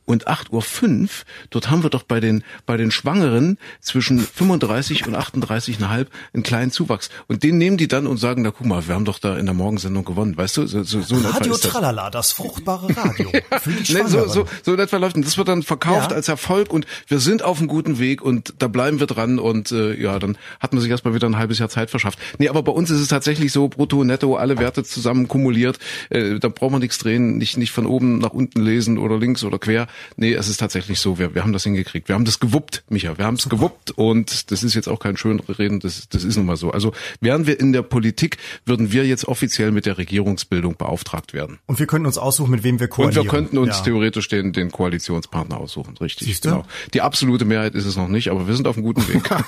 und 0.09 0.27
8.05 0.27 1.03
Uhr, 1.03 1.09
dort 1.51 1.71
haben 1.71 1.83
wir 1.83 1.91
doch 1.91 2.03
bei 2.03 2.19
den, 2.19 2.43
bei 2.67 2.77
den 2.77 2.91
Schwangeren 2.91 3.59
zwischen 3.81 4.19
35 4.19 5.07
und 5.07 5.15
38,5 5.17 6.07
einen 6.33 6.43
kleinen 6.43 6.71
Zuwachs. 6.71 7.11
Und 7.27 7.43
den 7.43 7.59
nehmen 7.59 7.77
die 7.77 7.89
dann 7.89 8.07
und 8.07 8.17
sagen, 8.17 8.43
na 8.43 8.51
guck 8.51 8.67
mal, 8.67 8.87
wir 8.89 8.95
haben 8.95 9.05
doch 9.05 9.19
da 9.19 9.37
in 9.37 9.45
der 9.47 9.55
Morgensendung 9.55 10.05
gewonnen, 10.05 10.37
weißt 10.37 10.57
du? 10.57 10.67
So, 10.67 10.83
so, 10.83 11.03
so 11.03 11.17
Radio. 11.17 11.57
Tralala, 11.57 12.11
das 12.11 12.33
fruchtbare 12.33 12.97
Radio. 12.97 13.31
Für 13.61 13.71
die 13.71 13.93
Nee, 13.93 14.03
so, 14.07 14.27
so, 14.29 14.47
so 14.63 14.73
in 14.75 14.81
etwa 14.81 14.97
läuft. 14.97 15.17
Und 15.17 15.27
das 15.27 15.37
wird 15.37 15.49
dann 15.49 15.63
verkauft 15.63 16.11
Ja. 16.11 16.17
als 16.17 16.29
Erfolg 16.29 16.73
und 16.73 16.87
wir 17.07 17.19
sind 17.19 17.43
auf 17.43 17.59
einem 17.59 17.69
guten 17.69 17.99
Weg 17.99 18.23
und 18.23 18.55
da 18.59 18.69
bleiben 18.69 19.01
wir 19.01 19.07
dran 19.07 19.39
und 19.39 19.73
äh, 19.73 19.95
ja, 20.01 20.19
dann 20.19 20.39
hat 20.61 20.73
man 20.73 20.81
sich 20.81 20.91
erstmal 20.91 21.15
wieder 21.15 21.29
ein 21.29 21.37
halbes 21.37 21.59
Jahr 21.59 21.69
Zeit 21.69 21.91
verschafft. 21.91 22.19
Nee, 22.39 22.49
aber 22.49 22.63
bei 22.63 22.73
uns 22.73 22.91
ist 22.91 23.01
es 23.01 23.09
tatsächlich 23.09 23.53
so, 23.53 23.69
brutto, 23.69 24.05
netto, 24.05 24.37
alle 24.37 24.59
Werte 24.59 24.85
zusammen 24.85 25.29
kumuliert. 25.29 25.79
Äh, 26.11 26.39
da 26.39 26.49
braucht 26.49 26.73
man 26.73 26.81
nichts 26.81 26.99
drehen, 26.99 27.37
nicht, 27.37 27.57
nicht 27.59 27.73
von 27.73 27.87
oben 27.87 28.19
nach 28.19 28.31
unten 28.33 28.63
lesen 28.63 28.97
oder 28.99 29.19
links 29.19 29.45
oder 29.45 29.59
quer. 29.59 29.87
Nee, 30.17 30.33
es 30.35 30.49
ist 30.49 30.59
tatsächlich 30.59 31.01
so, 31.01 31.19
wir, 31.19 31.35
wir 31.35 31.43
haben 31.43 31.53
das 31.53 31.65
hingekriegt. 31.65 32.09
Wir 32.09 32.15
haben 32.15 32.25
das 32.25 32.41
gewuppt, 32.41 32.85
Micha, 32.89 33.19
wir 33.19 33.25
haben 33.25 33.35
es 33.37 33.49
gewuppt 33.49 33.91
und 33.93 34.51
das 34.51 34.63
ist 34.63 34.75
jetzt 34.75 34.89
auch 34.89 34.99
kein 35.01 35.17
Schönreden, 35.17 35.81
das, 35.81 36.09
das 36.09 36.25
ist 36.25 36.37
nun 36.37 36.47
mal 36.47 36.57
so. 36.57 36.71
Also 36.71 36.93
wären 37.21 37.47
wir 37.47 37.59
in 37.61 37.73
der 37.73 37.83
Politik, 37.83 38.39
würden 38.65 38.93
wir 38.93 39.07
jetzt 39.07 39.27
offiziell 39.27 39.71
mit 39.71 39.87
der 39.87 39.99
Regierungsbildung 39.99 40.77
beauftragt 40.77 41.33
werden. 41.35 41.59
Und 41.67 41.79
wir 41.79 41.87
könnten 41.87 42.07
uns 42.07 42.19
aussuchen, 42.19 42.51
mit 42.51 42.63
wem 42.65 42.81
wir 42.81 42.87
Und 42.87 42.91
koalieren. 42.91 43.25
wir 43.25 43.31
könnten 43.31 43.59
uns 43.59 43.79
ja. 43.79 43.85
theoretisch 43.85 44.29
den, 44.29 44.53
den 44.53 44.71
Koalitionspartner 44.71 45.57
aussuchen, 45.59 45.97
richtig. 45.99 46.27
Siehst 46.29 46.45
du? 46.45 46.51
Genau. 46.51 46.65
Die 46.95 47.01
absolute 47.01 47.45
Mehrheit 47.45 47.75
ist 47.75 47.87
es 47.87 47.97
noch 47.97 48.09
nicht, 48.09 48.31
aber 48.31 48.47
wir 48.49 48.55
sind 48.55 48.67
auf 48.67 48.77
einem 48.77 48.85
guten 48.85 49.07
Weg. 49.09 49.23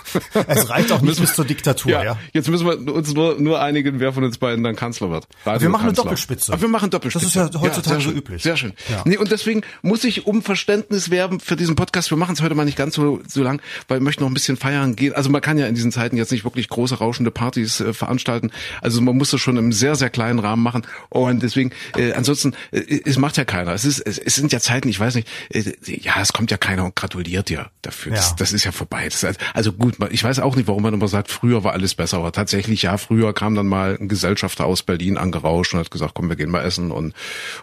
Es 0.46 0.68
reicht 0.68 0.90
auch 0.92 1.00
nicht 1.00 1.10
Müssen- 1.10 1.22
bis 1.22 1.34
zur 1.34 1.44
Diktatur, 1.44 1.92
ja. 1.92 2.02
ja, 2.04 2.18
jetzt 2.32 2.48
müssen 2.48 2.66
wir 2.66 2.94
uns 2.94 3.12
nur, 3.14 3.40
nur 3.40 3.60
einigen, 3.60 4.00
wer 4.00 4.12
von 4.12 4.24
uns 4.24 4.38
beiden 4.38 4.62
dann 4.64 4.76
Kanzler 4.76 5.10
wird. 5.10 5.26
wir 5.44 5.50
machen 5.50 5.60
eine 5.62 5.64
Radiokanzler. 5.72 6.02
Doppelspitze. 6.04 6.52
Aber 6.52 6.62
wir 6.62 6.68
machen 6.68 6.90
Doppelspitze. 6.90 7.38
Das 7.38 7.46
ist 7.48 7.54
ja 7.54 7.60
heutzutage 7.60 8.00
sehr 8.02 8.10
so 8.12 8.16
üblich. 8.16 8.42
Sehr 8.42 8.56
schön. 8.56 8.72
Ja. 8.88 9.02
Nee, 9.04 9.16
und 9.16 9.30
deswegen 9.30 9.62
muss 9.82 10.04
ich 10.04 10.26
um 10.26 10.39
Verständnis 10.42 11.10
werben 11.10 11.40
für 11.40 11.56
diesen 11.56 11.76
Podcast. 11.76 12.10
Wir 12.10 12.16
machen 12.18 12.34
es 12.34 12.42
heute 12.42 12.54
mal 12.54 12.64
nicht 12.64 12.76
ganz 12.78 12.94
so, 12.94 13.20
so 13.26 13.42
lang, 13.42 13.60
weil 13.88 13.98
wir 14.00 14.04
möchten 14.04 14.22
noch 14.22 14.30
ein 14.30 14.34
bisschen 14.34 14.56
feiern 14.56 14.96
gehen. 14.96 15.12
Also 15.14 15.30
man 15.30 15.40
kann 15.40 15.58
ja 15.58 15.66
in 15.66 15.74
diesen 15.74 15.92
Zeiten 15.92 16.16
jetzt 16.16 16.32
nicht 16.32 16.44
wirklich 16.44 16.68
große 16.68 16.96
rauschende 16.98 17.30
Partys 17.30 17.80
äh, 17.80 17.92
veranstalten. 17.92 18.50
Also 18.80 19.00
man 19.00 19.16
muss 19.16 19.30
das 19.30 19.40
schon 19.40 19.56
im 19.56 19.72
sehr, 19.72 19.94
sehr 19.94 20.10
kleinen 20.10 20.38
Rahmen 20.38 20.62
machen. 20.62 20.86
Und 21.08 21.42
deswegen, 21.42 21.70
äh, 21.96 22.12
ansonsten, 22.12 22.54
äh, 22.70 23.00
es 23.04 23.18
macht 23.18 23.36
ja 23.36 23.44
keiner. 23.44 23.72
Es 23.72 23.84
ist, 23.84 24.00
es, 24.00 24.18
es 24.18 24.34
sind 24.34 24.52
ja 24.52 24.60
Zeiten, 24.60 24.88
ich 24.88 24.98
weiß 25.00 25.14
nicht, 25.14 25.28
äh, 25.50 25.72
ja, 25.84 26.14
es 26.20 26.32
kommt 26.32 26.50
ja 26.50 26.56
keiner 26.56 26.84
und 26.84 26.96
gratuliert 26.96 27.48
dir 27.48 27.70
dafür. 27.82 28.12
Das, 28.12 28.30
Ja. 28.30 28.36
das 28.38 28.52
ist 28.52 28.64
ja 28.64 28.72
vorbei. 28.72 29.08
Das 29.08 29.24
also 29.54 29.72
gut, 29.72 29.96
ich 30.10 30.24
weiß 30.24 30.38
auch 30.40 30.56
nicht, 30.56 30.68
warum 30.68 30.82
man 30.82 30.94
immer 30.94 31.08
sagt, 31.08 31.30
früher 31.30 31.64
war 31.64 31.72
alles 31.72 31.94
besser. 31.94 32.18
Aber 32.18 32.32
tatsächlich, 32.32 32.82
ja, 32.82 32.96
früher 32.98 33.32
kam 33.32 33.54
dann 33.54 33.66
mal 33.66 33.96
ein 34.00 34.08
Gesellschafter 34.08 34.64
aus 34.66 34.82
Berlin 34.82 35.16
angerauscht 35.16 35.74
und 35.74 35.80
hat 35.80 35.90
gesagt, 35.90 36.12
komm, 36.14 36.28
wir 36.28 36.36
gehen 36.36 36.50
mal 36.50 36.62
essen 36.64 36.90
und 36.90 37.14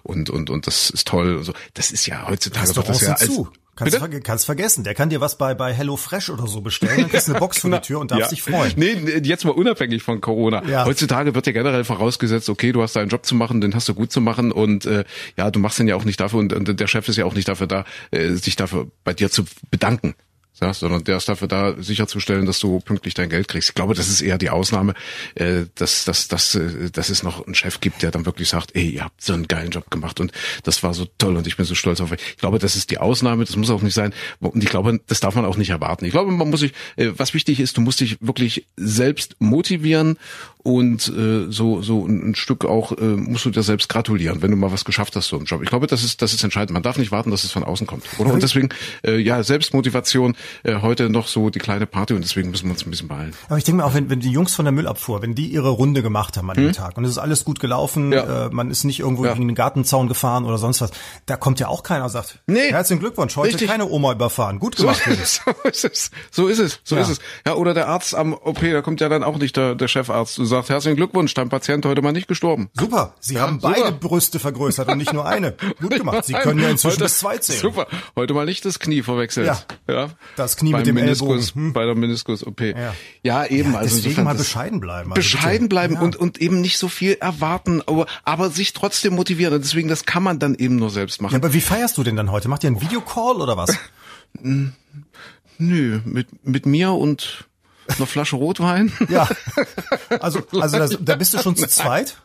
und 0.04 0.30
und 0.30 0.50
und 0.50 0.68
das 0.68 0.90
ist 0.90 1.08
toll. 1.08 1.36
und 1.38 1.44
So, 1.44 1.54
das 1.74 1.92
ist 1.92 2.06
ja 2.06 2.28
heutzutage 2.28 2.67
wird 2.76 2.90
das 2.90 3.02
ja 3.02 3.14
Restaurants 3.14 3.22
als, 3.22 3.30
hinzu. 3.30 3.50
Kannst, 3.76 3.96
ver 3.98 4.10
kannst 4.22 4.46
vergessen. 4.48 4.84
Der 4.84 4.96
kann 4.96 5.10
dir 5.12 5.22
was 5.22 5.38
bei, 5.38 5.54
bei 5.54 5.72
Hello 5.72 5.98
Fresh 5.98 6.32
oder 6.32 6.48
so 6.48 6.62
bestellen, 6.62 7.02
dann 7.02 7.10
kriegst 7.12 7.28
du 7.28 7.34
eine 7.34 7.40
Box 7.40 7.60
vor 7.60 7.70
die 7.70 7.80
Tür 7.80 8.00
und 8.00 8.10
darfst 8.10 8.24
Ja. 8.24 8.30
dich 8.30 8.42
freuen. 8.42 8.74
Nee, 8.76 8.96
nee, 8.96 9.12
jetzt 9.28 9.46
mal 9.46 9.52
unabhängig 9.52 10.02
von 10.02 10.20
Corona. 10.20 10.64
Ja. 10.66 10.86
Heutzutage 10.86 11.36
wird 11.36 11.46
ja 11.46 11.54
generell 11.54 11.84
vorausgesetzt, 11.84 12.50
okay, 12.50 12.72
du 12.72 12.82
hast 12.82 12.96
deinen 12.96 13.10
Job 13.10 13.24
zu 13.24 13.36
machen, 13.36 13.62
den 13.62 13.76
hast 13.76 13.88
du 13.88 13.94
gut 13.94 14.12
zu 14.12 14.20
machen 14.20 14.52
und 14.52 14.88
äh, 14.88 15.04
ja, 15.38 15.52
du 15.52 15.60
machst 15.60 15.78
den 15.78 15.88
ja 15.88 15.96
auch 15.96 16.06
nicht 16.06 16.20
dafür 16.20 16.40
und, 16.40 16.54
und 16.54 16.80
der 16.80 16.88
Chef 16.88 17.08
ist 17.08 17.18
ja 17.18 17.26
auch 17.26 17.36
nicht 17.36 17.48
dafür 17.48 17.68
da, 17.68 17.86
äh, 18.10 18.30
sich 18.32 18.56
dafür 18.56 18.88
bei 19.04 19.14
dir 19.14 19.30
zu 19.30 19.44
bedanken. 19.70 20.16
Ja, 20.60 20.74
sondern 20.74 21.04
der 21.04 21.18
ist 21.18 21.30
dafür 21.30 21.48
da, 21.48 21.76
sicherzustellen, 21.78 22.48
dass 22.48 22.60
du 22.60 22.80
pünktlich 22.80 23.14
dein 23.14 23.30
Geld 23.30 23.48
kriegst. 23.48 23.70
Ich 23.70 23.76
glaube, 23.76 23.94
das 23.94 24.08
ist 24.08 24.22
eher 24.22 24.40
die 24.40 24.50
Ausnahme, 24.50 24.96
äh, 25.36 25.66
dass, 25.76 26.04
dass, 26.06 26.28
dass, 26.28 26.56
äh, 26.56 26.90
dass 26.92 27.10
es 27.10 27.22
noch 27.22 27.46
einen 27.46 27.54
Chef 27.54 27.80
gibt, 27.80 28.02
der 28.02 28.10
dann 28.10 28.26
wirklich 28.26 28.50
sagt, 28.50 28.76
ey, 28.76 28.90
ihr 28.90 29.04
habt 29.04 29.22
so 29.22 29.34
einen 29.34 29.48
geilen 29.48 29.70
Job 29.70 29.92
gemacht 29.92 30.20
und 30.20 30.32
das 30.64 30.82
war 30.82 30.96
so 30.96 31.06
toll 31.20 31.38
und 31.38 31.46
ich 31.46 31.58
bin 31.58 31.66
so 31.66 31.76
stolz 31.76 32.02
auf 32.02 32.12
euch. 32.12 32.20
Ich 32.32 32.38
glaube, 32.38 32.58
das 32.58 32.76
ist 32.76 32.90
die 32.90 32.98
Ausnahme, 32.98 33.46
das 33.46 33.56
muss 33.56 33.70
auch 33.70 33.84
nicht 33.84 33.94
sein. 33.94 34.14
Und 34.40 34.64
ich 34.64 34.70
glaube, 34.70 35.00
das 35.06 35.20
darf 35.20 35.36
man 35.36 35.46
auch 35.46 35.58
nicht 35.58 35.70
erwarten. 35.70 36.06
Ich 36.06 36.12
glaube, 36.12 36.32
man 36.32 36.50
muss 36.50 36.62
sich, 36.62 36.74
äh, 36.96 37.12
was 37.16 37.36
wichtig 37.36 37.60
ist, 37.60 37.78
du 37.78 37.82
musst 37.82 38.00
dich 38.00 38.18
wirklich 38.20 38.66
selbst 38.78 39.36
motivieren 39.40 40.18
und 40.64 41.08
äh, 41.08 41.46
so 41.50 41.82
so 41.82 42.06
ein, 42.06 42.32
ein 42.32 42.36
Stück 42.36 42.66
auch 42.66 42.92
äh, 42.92 43.02
musst 43.04 43.46
du 43.46 43.50
dir 43.52 43.64
selbst 43.64 43.88
gratulieren, 43.90 44.42
wenn 44.42 44.52
du 44.52 44.58
mal 44.58 44.72
was 44.72 44.84
geschafft 44.86 45.16
hast 45.16 45.28
so 45.28 45.38
im 45.38 45.46
Job. 45.46 45.62
Ich 45.64 45.70
glaube, 45.70 45.88
das 45.88 46.04
ist 46.04 46.22
das 46.22 46.34
ist 46.34 46.44
entscheidend. 46.44 46.72
Man 46.72 46.84
darf 46.84 46.98
nicht 46.98 47.12
warten, 47.12 47.32
dass 47.32 47.44
es 47.44 47.52
von 47.52 47.64
außen 47.64 47.88
kommt, 47.88 48.04
oder? 48.18 48.34
Und 48.34 48.44
deswegen 48.44 48.70
äh, 49.06 49.18
ja 49.18 49.42
Selbstmotivation 49.44 50.36
äh, 50.64 50.82
heute 50.82 51.10
noch 51.10 51.28
so 51.28 51.50
die 51.50 51.60
kleine 51.60 51.86
Party 51.86 52.14
und 52.14 52.22
deswegen 52.24 52.52
müssen 52.52 52.66
wir 52.66 52.72
uns 52.72 52.86
ein 52.86 52.90
bisschen 52.92 53.08
beeilen. 53.08 53.34
Aber 53.48 53.58
ich 53.58 53.64
denke 53.64 53.78
mir 53.82 53.86
auch, 53.86 53.94
wenn, 53.94 54.10
wenn 54.10 54.20
die 54.20 54.32
Jungs 54.32 54.56
von 54.56 54.66
der 54.66 54.72
Müllabfuhr, 54.72 55.22
wenn 55.22 55.36
die 55.36 55.48
ihre 55.48 55.70
Runde 55.70 56.02
gemacht 56.02 56.38
haben 56.38 56.50
an 56.50 56.58
dem 56.58 56.74
Tag 56.74 56.98
und 56.98 57.06
es 57.06 57.12
ist 57.12 57.18
alles 57.18 57.46
gut 57.46 57.60
gelaufen, 57.60 58.06
Hm? 58.08 58.12
Ja. 58.14 58.46
äh, 58.48 58.50
man 58.52 58.70
ist 58.72 58.84
nicht 58.84 59.00
irgendwo 59.00 59.26
Ja. 59.26 59.34
gegen 59.34 59.48
den 59.48 59.56
Gartenzaun 59.56 60.08
gefahren 60.08 60.46
oder 60.46 60.58
sonst 60.58 60.82
was, 60.82 60.92
da 61.26 61.36
kommt 61.38 61.60
ja 61.60 61.68
auch 61.68 61.84
keiner 61.84 62.04
und 62.06 62.10
sagt, 62.10 62.40
Nee. 62.48 62.72
herzlichen 62.72 63.00
Glückwunsch, 63.00 63.36
heute 63.38 63.50
Richtig. 63.54 63.70
keine 63.70 63.88
Oma 63.90 64.12
überfahren, 64.14 64.60
gut 64.60 64.76
So 64.76 64.84
gemacht. 64.84 65.06
ist, 65.08 65.08
Jungs. 65.08 65.22
es, 65.24 65.42
so 65.64 65.70
ist 65.70 65.84
es, 65.86 66.12
so 66.32 66.48
ist 66.48 66.60
es, 66.60 66.80
so 66.84 66.96
Ja. 66.96 67.02
ist 67.04 67.10
es. 67.10 67.20
Ja, 67.46 67.56
oder 67.56 67.74
der 67.74 67.88
Arzt 67.88 68.16
am 68.16 68.34
OP, 68.34 68.60
da 68.62 68.82
kommt 68.82 69.00
ja 69.02 69.10
dann 69.10 69.24
auch 69.24 69.38
nicht 69.38 69.56
der, 69.58 69.76
der 69.76 69.88
Chefarzt 69.88 70.36
sagt, 70.48 70.70
herzlichen 70.70 70.96
Glückwunsch, 70.98 71.34
dein 71.34 71.50
Patient 71.50 71.86
heute 71.86 72.02
mal 72.02 72.12
nicht 72.12 72.28
gestorben. 72.28 72.70
Super, 72.74 73.14
Sie 73.20 73.40
haben 73.40 73.60
super. 73.60 73.74
beide 73.80 73.92
Brüste 73.92 74.40
vergrößert 74.40 74.88
und 74.90 74.98
nicht 74.98 75.14
nur 75.14 75.26
eine. 75.28 75.54
Gut 75.80 75.92
gemacht. 75.98 76.26
Sie 76.26 76.34
können 76.34 76.60
ja 76.60 76.70
inzwischen 76.70 76.94
Heute- 76.96 77.04
bis 77.06 77.20
zwei 77.20 77.38
zählen. 77.38 77.60
Super. 77.60 77.88
Heute 78.16 78.34
mal 78.34 78.46
nicht 78.46 78.66
das 78.66 78.80
Knie 78.80 79.04
verwechselt. 79.04 79.48
Ja. 79.48 79.60
ja. 79.88 80.10
Das 80.36 80.58
Knie 80.58 80.72
Beim 80.72 80.80
mit 80.82 80.88
dem 80.88 80.96
Meniskus, 80.96 81.48
Ellbogen. 81.50 81.66
Hm. 81.68 81.74
Bei 81.74 81.86
der 81.86 81.96
Meniskus-OP. 81.96 82.62
Ja. 82.62 82.94
Ja. 83.24 83.46
eben. 83.46 83.74
Ja, 83.74 83.80
also 83.80 83.96
deswegen 83.96 84.24
mal 84.24 84.36
bescheiden 84.36 84.80
bleiben. 84.80 85.12
Also 85.12 85.16
bescheiden 85.16 85.54
bitte. 85.66 85.70
bleiben 85.70 85.94
Ja. 85.96 86.02
und, 86.02 86.16
und 86.16 86.40
eben 86.42 86.62
nicht 86.62 86.78
so 86.78 86.88
viel 86.88 87.14
erwarten, 87.20 87.82
aber, 87.86 88.08
aber 88.24 88.50
sich 88.50 88.74
trotzdem 88.74 89.14
motivieren. 89.16 89.54
Und 89.54 89.64
deswegen, 89.64 89.88
das 89.90 90.06
kann 90.06 90.24
man 90.24 90.40
dann 90.40 90.56
eben 90.56 90.76
nur 90.78 90.90
selbst 90.90 91.22
machen. 91.22 91.34
Ja, 91.34 91.38
aber 91.40 91.54
wie 91.54 91.62
feierst 91.62 91.98
du 91.98 92.04
denn 92.04 92.16
dann 92.16 92.32
heute? 92.32 92.48
Macht 92.50 92.64
ihr 92.64 92.68
einen 92.68 92.82
Videocall 92.82 93.42
oder 93.42 93.58
was? 93.58 93.78
Nö, 95.60 96.00
mit, 96.06 96.28
mit 96.46 96.66
mir 96.66 96.92
und 96.94 97.46
einer 97.88 98.08
Flasche 98.08 98.36
Rotwein. 98.36 98.92
Ja. 99.10 99.28
Also, 100.20 100.42
also 100.60 100.78
das, 100.78 100.98
da 101.02 101.16
bist 101.16 101.34
du 101.34 101.40
schon 101.40 101.56
zu 101.56 101.68
zweit? 101.68 102.18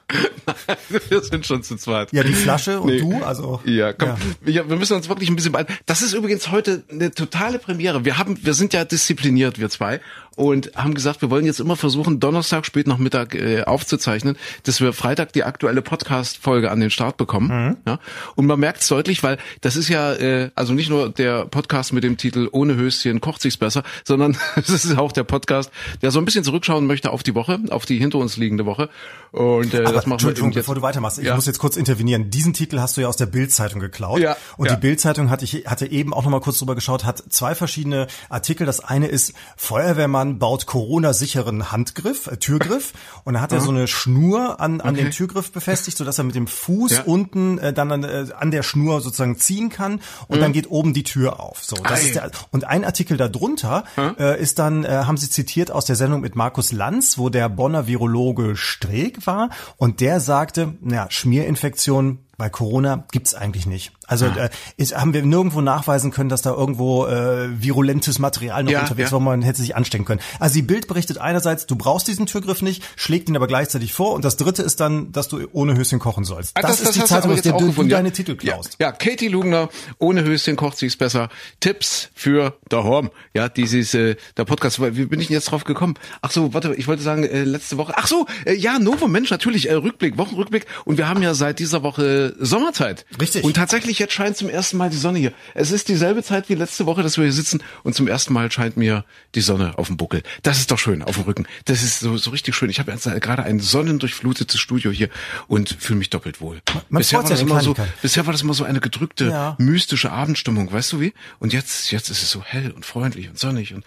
wir 1.08 1.22
sind 1.22 1.46
schon 1.46 1.62
zu 1.62 1.76
zweit. 1.76 2.12
Ja, 2.12 2.22
die 2.22 2.32
Flasche 2.32 2.80
und 2.80 2.88
nee. 2.88 3.00
du, 3.00 3.22
also. 3.22 3.60
Ja, 3.64 3.92
komm, 3.92 4.08
ja. 4.08 4.16
Wir, 4.40 4.68
wir, 4.68 4.76
müssen 4.76 4.94
uns 4.94 5.08
wirklich 5.08 5.28
ein 5.28 5.36
bisschen 5.36 5.52
beeilen. 5.52 5.68
Das 5.86 6.02
ist 6.02 6.12
übrigens 6.12 6.50
heute 6.50 6.82
eine 6.90 7.12
totale 7.12 7.58
Premiere. 7.58 8.04
Wir 8.04 8.18
haben, 8.18 8.38
wir 8.42 8.54
sind 8.54 8.72
ja 8.72 8.84
diszipliniert, 8.84 9.58
wir 9.58 9.70
zwei 9.70 10.00
und 10.36 10.72
haben 10.74 10.94
gesagt, 10.94 11.22
wir 11.22 11.30
wollen 11.30 11.44
jetzt 11.44 11.60
immer 11.60 11.76
versuchen, 11.76 12.20
Donnerstag 12.20 12.64
spät 12.64 12.86
nach 12.86 12.98
Mittag 12.98 13.34
äh, 13.34 13.62
aufzuzeichnen, 13.64 14.36
dass 14.64 14.80
wir 14.80 14.92
Freitag 14.92 15.32
die 15.32 15.44
aktuelle 15.44 15.82
Podcast-Folge 15.82 16.70
an 16.70 16.80
den 16.80 16.90
Start 16.90 17.16
bekommen. 17.16 17.48
Mhm. 17.48 17.76
Ja? 17.86 17.98
Und 18.34 18.46
man 18.46 18.58
merkt 18.58 18.82
es 18.82 18.88
deutlich, 18.88 19.22
weil 19.22 19.38
das 19.60 19.76
ist 19.76 19.88
ja 19.88 20.12
äh, 20.14 20.50
also 20.54 20.72
nicht 20.72 20.88
nur 20.88 21.10
der 21.10 21.44
Podcast 21.46 21.92
mit 21.92 22.04
dem 22.04 22.16
Titel 22.16 22.48
Ohne 22.50 22.76
Höschen 22.76 23.20
kocht 23.20 23.42
sich's 23.42 23.56
besser, 23.56 23.82
sondern 24.04 24.36
es 24.56 24.70
ist 24.70 24.96
auch 24.96 25.12
der 25.12 25.24
Podcast, 25.24 25.70
der 26.00 26.10
so 26.10 26.18
ein 26.18 26.24
bisschen 26.24 26.44
zurückschauen 26.44 26.86
möchte 26.86 27.10
auf 27.10 27.22
die 27.22 27.34
Woche, 27.34 27.60
auf 27.70 27.84
die 27.84 27.98
hinter 27.98 28.18
uns 28.18 28.36
liegende 28.36 28.64
Woche. 28.64 28.88
Und 29.32 29.74
äh, 29.74 29.78
Aber, 29.78 29.92
das 29.92 30.06
machen 30.06 30.22
wir 30.22 30.32
jetzt. 30.32 30.54
bevor 30.54 30.74
du 30.74 30.82
weitermachst, 30.82 31.18
ich 31.18 31.26
ja. 31.26 31.34
muss 31.34 31.46
jetzt 31.46 31.58
kurz 31.58 31.76
intervenieren. 31.76 32.30
Diesen 32.30 32.54
Titel 32.54 32.78
hast 32.80 32.96
du 32.96 33.02
ja 33.02 33.08
aus 33.08 33.16
der 33.16 33.26
Bild-Zeitung 33.26 33.80
geklaut. 33.80 34.20
Ja, 34.20 34.36
und 34.56 34.66
ja. 34.66 34.74
die 34.74 34.80
Bild-Zeitung 34.80 35.30
hatte 35.30 35.44
ich 35.44 35.66
hatte 35.66 35.90
eben 35.90 36.14
auch 36.14 36.24
noch 36.24 36.30
mal 36.30 36.40
kurz 36.40 36.58
drüber 36.58 36.74
geschaut, 36.74 37.04
hat 37.04 37.22
zwei 37.28 37.54
verschiedene 37.54 38.06
Artikel. 38.28 38.66
Das 38.66 38.80
eine 38.80 39.08
ist 39.08 39.34
Feuerwehrmann 39.56 40.21
baut 40.24 40.66
Corona-sicheren 40.66 41.72
Handgriff, 41.72 42.26
äh, 42.26 42.36
Türgriff, 42.36 42.92
und 43.24 43.34
da 43.34 43.40
hat 43.40 43.52
er 43.52 43.60
so 43.60 43.70
eine 43.70 43.86
Schnur 43.86 44.60
an 44.60 44.80
an 44.80 44.94
okay. 44.94 45.04
den 45.04 45.10
Türgriff 45.10 45.52
befestigt, 45.52 45.96
so 45.96 46.04
dass 46.04 46.18
er 46.18 46.24
mit 46.24 46.34
dem 46.34 46.46
Fuß 46.46 46.92
ja. 46.92 47.02
unten 47.04 47.58
äh, 47.58 47.72
dann 47.72 47.92
an, 47.92 48.04
äh, 48.04 48.26
an 48.38 48.50
der 48.50 48.62
Schnur 48.62 49.00
sozusagen 49.00 49.38
ziehen 49.38 49.68
kann 49.68 50.00
und 50.28 50.38
mhm. 50.38 50.40
dann 50.40 50.52
geht 50.52 50.70
oben 50.70 50.94
die 50.94 51.02
Tür 51.02 51.40
auf. 51.40 51.64
So, 51.64 51.76
das 51.76 52.00
Ei. 52.00 52.06
ist 52.06 52.14
der, 52.14 52.30
und 52.50 52.64
ein 52.64 52.84
Artikel 52.84 53.16
darunter 53.16 53.84
mhm. 53.96 54.16
äh, 54.18 54.40
ist 54.40 54.58
dann, 54.58 54.84
äh, 54.84 54.88
haben 54.88 55.16
sie 55.16 55.28
zitiert 55.28 55.70
aus 55.70 55.84
der 55.84 55.96
Sendung 55.96 56.20
mit 56.20 56.36
Markus 56.36 56.72
Lanz, 56.72 57.18
wo 57.18 57.28
der 57.28 57.48
Bonner 57.48 57.86
Virologe 57.86 58.56
Streeck 58.56 59.26
war 59.26 59.50
und 59.76 60.00
der 60.00 60.20
sagte, 60.20 60.74
naja, 60.80 61.06
Schmierinfektion 61.10 62.18
bei 62.38 62.48
Corona 62.48 63.04
gibt's 63.12 63.34
eigentlich 63.34 63.66
nicht. 63.66 63.92
Also 64.06 64.26
ah. 64.26 64.46
äh, 64.46 64.50
ist, 64.76 64.96
haben 64.96 65.14
wir 65.14 65.22
nirgendwo 65.22 65.60
nachweisen 65.60 66.10
können, 66.10 66.28
dass 66.28 66.42
da 66.42 66.50
irgendwo 66.50 67.06
äh, 67.06 67.48
virulentes 67.62 68.18
Material 68.18 68.64
noch 68.64 68.72
ja, 68.72 68.80
unterwegs 68.80 69.10
ja. 69.10 69.12
war, 69.12 69.20
man 69.20 69.42
hätte 69.42 69.60
sich 69.60 69.76
anstecken 69.76 70.04
können. 70.04 70.20
Also 70.40 70.54
die 70.54 70.62
Bild 70.62 70.88
berichtet 70.88 71.18
einerseits, 71.18 71.66
du 71.66 71.76
brauchst 71.76 72.08
diesen 72.08 72.26
Türgriff 72.26 72.62
nicht, 72.62 72.82
schlägt 72.96 73.28
ihn 73.28 73.36
aber 73.36 73.46
gleichzeitig 73.46 73.92
vor 73.92 74.14
und 74.14 74.24
das 74.24 74.36
dritte 74.36 74.62
ist 74.62 74.80
dann, 74.80 75.12
dass 75.12 75.28
du 75.28 75.46
ohne 75.52 75.76
Höschen 75.76 75.98
kochen 75.98 76.24
sollst. 76.24 76.56
Ah, 76.56 76.62
das, 76.62 76.70
das, 76.70 76.80
ist 76.80 76.86
das 76.86 76.94
die 76.94 77.04
Zeitung, 77.04 77.32
aus 77.32 77.42
der 77.42 77.52
du, 77.52 77.70
du 77.70 77.84
deine 77.84 78.12
Titel 78.12 78.36
klaust. 78.36 78.76
Ja, 78.78 78.88
ja, 78.88 78.92
Katie 78.92 79.28
Lugner, 79.28 79.68
ohne 79.98 80.24
Höschen 80.24 80.56
kocht 80.56 80.78
sich's 80.78 80.96
besser. 80.96 81.28
Tipps 81.60 82.10
für 82.14 82.56
daheim. 82.68 83.10
Ja, 83.34 83.48
dieses 83.48 83.94
äh, 83.94 84.16
der 84.36 84.44
Podcast, 84.44 84.80
wie 84.80 85.06
bin 85.06 85.20
ich 85.20 85.28
denn 85.28 85.34
jetzt 85.34 85.50
drauf 85.50 85.64
gekommen? 85.64 85.94
Ach 86.22 86.30
so, 86.30 86.52
warte, 86.54 86.74
ich 86.74 86.88
wollte 86.88 87.02
sagen, 87.02 87.24
äh, 87.24 87.44
letzte 87.44 87.76
Woche. 87.76 87.94
Ach 87.96 88.06
so, 88.06 88.26
äh, 88.44 88.54
ja, 88.54 88.78
Novo 88.78 89.06
Mensch, 89.08 89.30
natürlich, 89.30 89.68
äh, 89.68 89.74
Rückblick, 89.74 90.18
Wochenrückblick 90.18 90.66
und 90.84 90.98
wir 90.98 91.08
haben 91.08 91.22
ja 91.22 91.34
seit 91.34 91.58
dieser 91.58 91.82
Woche 91.82 92.21
Sommerzeit. 92.38 93.04
Richtig. 93.20 93.44
Und 93.44 93.54
tatsächlich 93.54 93.98
jetzt 93.98 94.12
scheint 94.12 94.36
zum 94.36 94.48
ersten 94.48 94.76
Mal 94.76 94.90
die 94.90 94.96
Sonne 94.96 95.18
hier. 95.18 95.32
Es 95.54 95.70
ist 95.70 95.88
dieselbe 95.88 96.22
Zeit 96.22 96.48
wie 96.48 96.54
letzte 96.54 96.86
Woche, 96.86 97.02
dass 97.02 97.16
wir 97.16 97.24
hier 97.24 97.32
sitzen 97.32 97.62
und 97.82 97.94
zum 97.94 98.08
ersten 98.08 98.32
Mal 98.32 98.50
scheint 98.50 98.76
mir 98.76 99.04
die 99.34 99.40
Sonne 99.40 99.78
auf 99.78 99.88
dem 99.88 99.96
Buckel. 99.96 100.22
Das 100.42 100.58
ist 100.58 100.70
doch 100.70 100.78
schön, 100.78 101.02
auf 101.02 101.16
dem 101.16 101.24
Rücken. 101.24 101.46
Das 101.64 101.82
ist 101.82 102.00
so, 102.00 102.16
so 102.16 102.30
richtig 102.30 102.54
schön. 102.54 102.70
Ich 102.70 102.78
habe 102.78 102.92
jetzt 102.92 103.04
gerade 103.20 103.42
ein 103.42 103.60
sonnendurchflutetes 103.60 104.58
Studio 104.60 104.90
hier 104.90 105.08
und 105.48 105.76
fühle 105.78 105.98
mich 105.98 106.10
doppelt 106.10 106.40
wohl. 106.40 106.60
Man 106.88 107.00
bisher, 107.00 107.22
war 107.22 107.28
das 107.28 107.40
immer 107.40 107.60
so, 107.60 107.74
bisher 108.00 108.26
war 108.26 108.32
das 108.32 108.42
immer 108.42 108.54
so 108.54 108.64
eine 108.64 108.80
gedrückte, 108.80 109.26
ja. 109.26 109.56
mystische 109.58 110.10
Abendstimmung, 110.12 110.72
weißt 110.72 110.92
du 110.92 111.00
wie? 111.00 111.12
Und 111.38 111.52
jetzt, 111.52 111.90
jetzt 111.90 112.10
ist 112.10 112.22
es 112.22 112.30
so 112.30 112.42
hell 112.42 112.70
und 112.70 112.86
freundlich 112.86 113.28
und 113.28 113.38
sonnig 113.38 113.74
und 113.74 113.84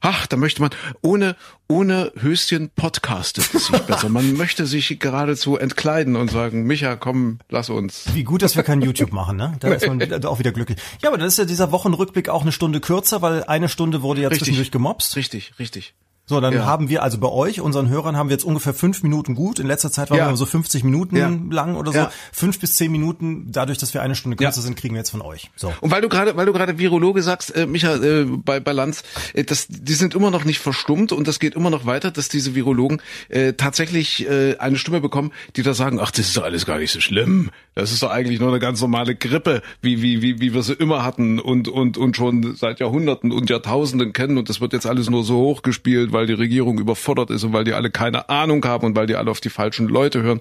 ach, 0.00 0.26
da 0.26 0.36
möchte 0.36 0.60
man 0.60 0.70
ohne 1.02 1.36
ohne 1.68 2.12
Höschen 2.20 2.70
podcastet 2.76 3.52
es 3.52 3.66
sich 3.66 3.78
besser. 3.86 4.08
Man 4.08 4.34
möchte 4.34 4.66
sich 4.66 4.98
geradezu 5.00 5.56
entkleiden 5.56 6.14
und 6.16 6.30
sagen, 6.30 6.64
Micha, 6.64 6.96
komm, 6.96 7.40
lass 7.48 7.70
uns. 7.70 8.04
Wie 8.14 8.22
gut, 8.22 8.42
dass 8.42 8.56
wir 8.56 8.62
kein 8.62 8.82
YouTube 8.82 9.12
machen, 9.12 9.36
ne? 9.36 9.56
Da 9.60 9.72
ist 9.72 9.86
man 9.86 10.00
auch 10.24 10.38
wieder 10.38 10.52
glücklich. 10.52 10.78
Ja, 11.02 11.08
aber 11.08 11.18
dann 11.18 11.26
ist 11.26 11.38
ja 11.38 11.44
dieser 11.44 11.72
Wochenrückblick 11.72 12.28
auch 12.28 12.42
eine 12.42 12.52
Stunde 12.52 12.80
kürzer, 12.80 13.20
weil 13.22 13.44
eine 13.44 13.68
Stunde 13.68 14.02
wurde 14.02 14.22
ja 14.22 14.28
richtig, 14.28 14.46
zwischendurch 14.46 14.70
gemobst. 14.70 15.16
Richtig, 15.16 15.54
richtig. 15.58 15.94
So, 16.28 16.40
dann 16.40 16.54
ja. 16.54 16.64
haben 16.64 16.88
wir 16.88 17.04
also 17.04 17.18
bei 17.18 17.28
euch, 17.28 17.60
unseren 17.60 17.88
Hörern, 17.88 18.16
haben 18.16 18.28
wir 18.28 18.34
jetzt 18.34 18.44
ungefähr 18.44 18.74
fünf 18.74 19.04
Minuten 19.04 19.36
gut. 19.36 19.60
In 19.60 19.68
letzter 19.68 19.92
Zeit 19.92 20.10
waren 20.10 20.18
ja. 20.18 20.28
wir 20.28 20.36
so 20.36 20.44
50 20.44 20.82
Minuten 20.82 21.16
ja. 21.16 21.32
lang 21.50 21.76
oder 21.76 21.92
so. 21.92 22.08
Fünf 22.32 22.58
bis 22.58 22.74
zehn 22.74 22.90
Minuten. 22.90 23.52
Dadurch, 23.52 23.78
dass 23.78 23.94
wir 23.94 24.02
eine 24.02 24.16
Stunde 24.16 24.36
kürzer 24.36 24.60
sind, 24.60 24.76
kriegen 24.76 24.94
wir 24.94 25.00
jetzt 25.00 25.10
von 25.10 25.22
euch. 25.22 25.52
So. 25.54 25.72
Und 25.80 25.92
weil 25.92 26.02
du 26.02 26.08
gerade, 26.08 26.36
weil 26.36 26.46
du 26.46 26.52
gerade 26.52 26.78
Virologe 26.78 27.22
sagst, 27.22 27.54
äh, 27.54 27.66
Micha, 27.66 27.94
äh, 27.94 28.24
bei, 28.24 28.58
bei 28.58 28.72
Lanz, 28.72 29.04
äh, 29.34 29.44
das, 29.44 29.68
die 29.68 29.94
sind 29.94 30.16
immer 30.16 30.32
noch 30.32 30.44
nicht 30.44 30.58
verstummt 30.58 31.12
und 31.12 31.28
das 31.28 31.38
geht 31.38 31.54
immer 31.54 31.70
noch 31.70 31.86
weiter, 31.86 32.10
dass 32.10 32.28
diese 32.28 32.56
Virologen 32.56 33.00
äh, 33.28 33.52
tatsächlich 33.52 34.28
äh, 34.28 34.56
eine 34.56 34.78
Stimme 34.78 35.00
bekommen, 35.00 35.30
die 35.54 35.62
da 35.62 35.74
sagen, 35.74 36.00
ach, 36.00 36.10
das 36.10 36.26
ist 36.26 36.36
doch 36.36 36.44
alles 36.44 36.66
gar 36.66 36.78
nicht 36.78 36.90
so 36.90 37.00
schlimm. 37.00 37.50
Das 37.76 37.92
ist 37.92 38.02
doch 38.02 38.10
eigentlich 38.10 38.40
nur 38.40 38.48
eine 38.48 38.58
ganz 38.58 38.80
normale 38.80 39.14
Grippe, 39.14 39.62
wie, 39.80 40.02
wie, 40.02 40.22
wie, 40.22 40.40
wie 40.40 40.54
wir 40.54 40.62
sie 40.64 40.72
immer 40.72 41.04
hatten 41.04 41.38
und, 41.38 41.68
und, 41.68 41.98
und 41.98 42.16
schon 42.16 42.56
seit 42.56 42.80
Jahrhunderten 42.80 43.30
und 43.30 43.48
Jahrtausenden 43.48 44.12
kennen 44.12 44.38
und 44.38 44.48
das 44.48 44.60
wird 44.60 44.72
jetzt 44.72 44.86
alles 44.86 45.08
nur 45.08 45.22
so 45.22 45.36
hochgespielt, 45.36 46.15
weil 46.16 46.26
die 46.26 46.32
Regierung 46.32 46.78
über 46.80 46.96
überfordert 46.96 47.30
ist 47.30 47.44
und 47.44 47.52
weil 47.52 47.64
die 47.64 47.74
alle 47.74 47.90
keine 47.90 48.28
Ahnung 48.28 48.64
haben 48.64 48.86
und 48.86 48.96
weil 48.96 49.06
die 49.06 49.16
alle 49.16 49.30
auf 49.30 49.40
die 49.40 49.50
falschen 49.50 49.88
Leute 49.88 50.22
hören. 50.22 50.40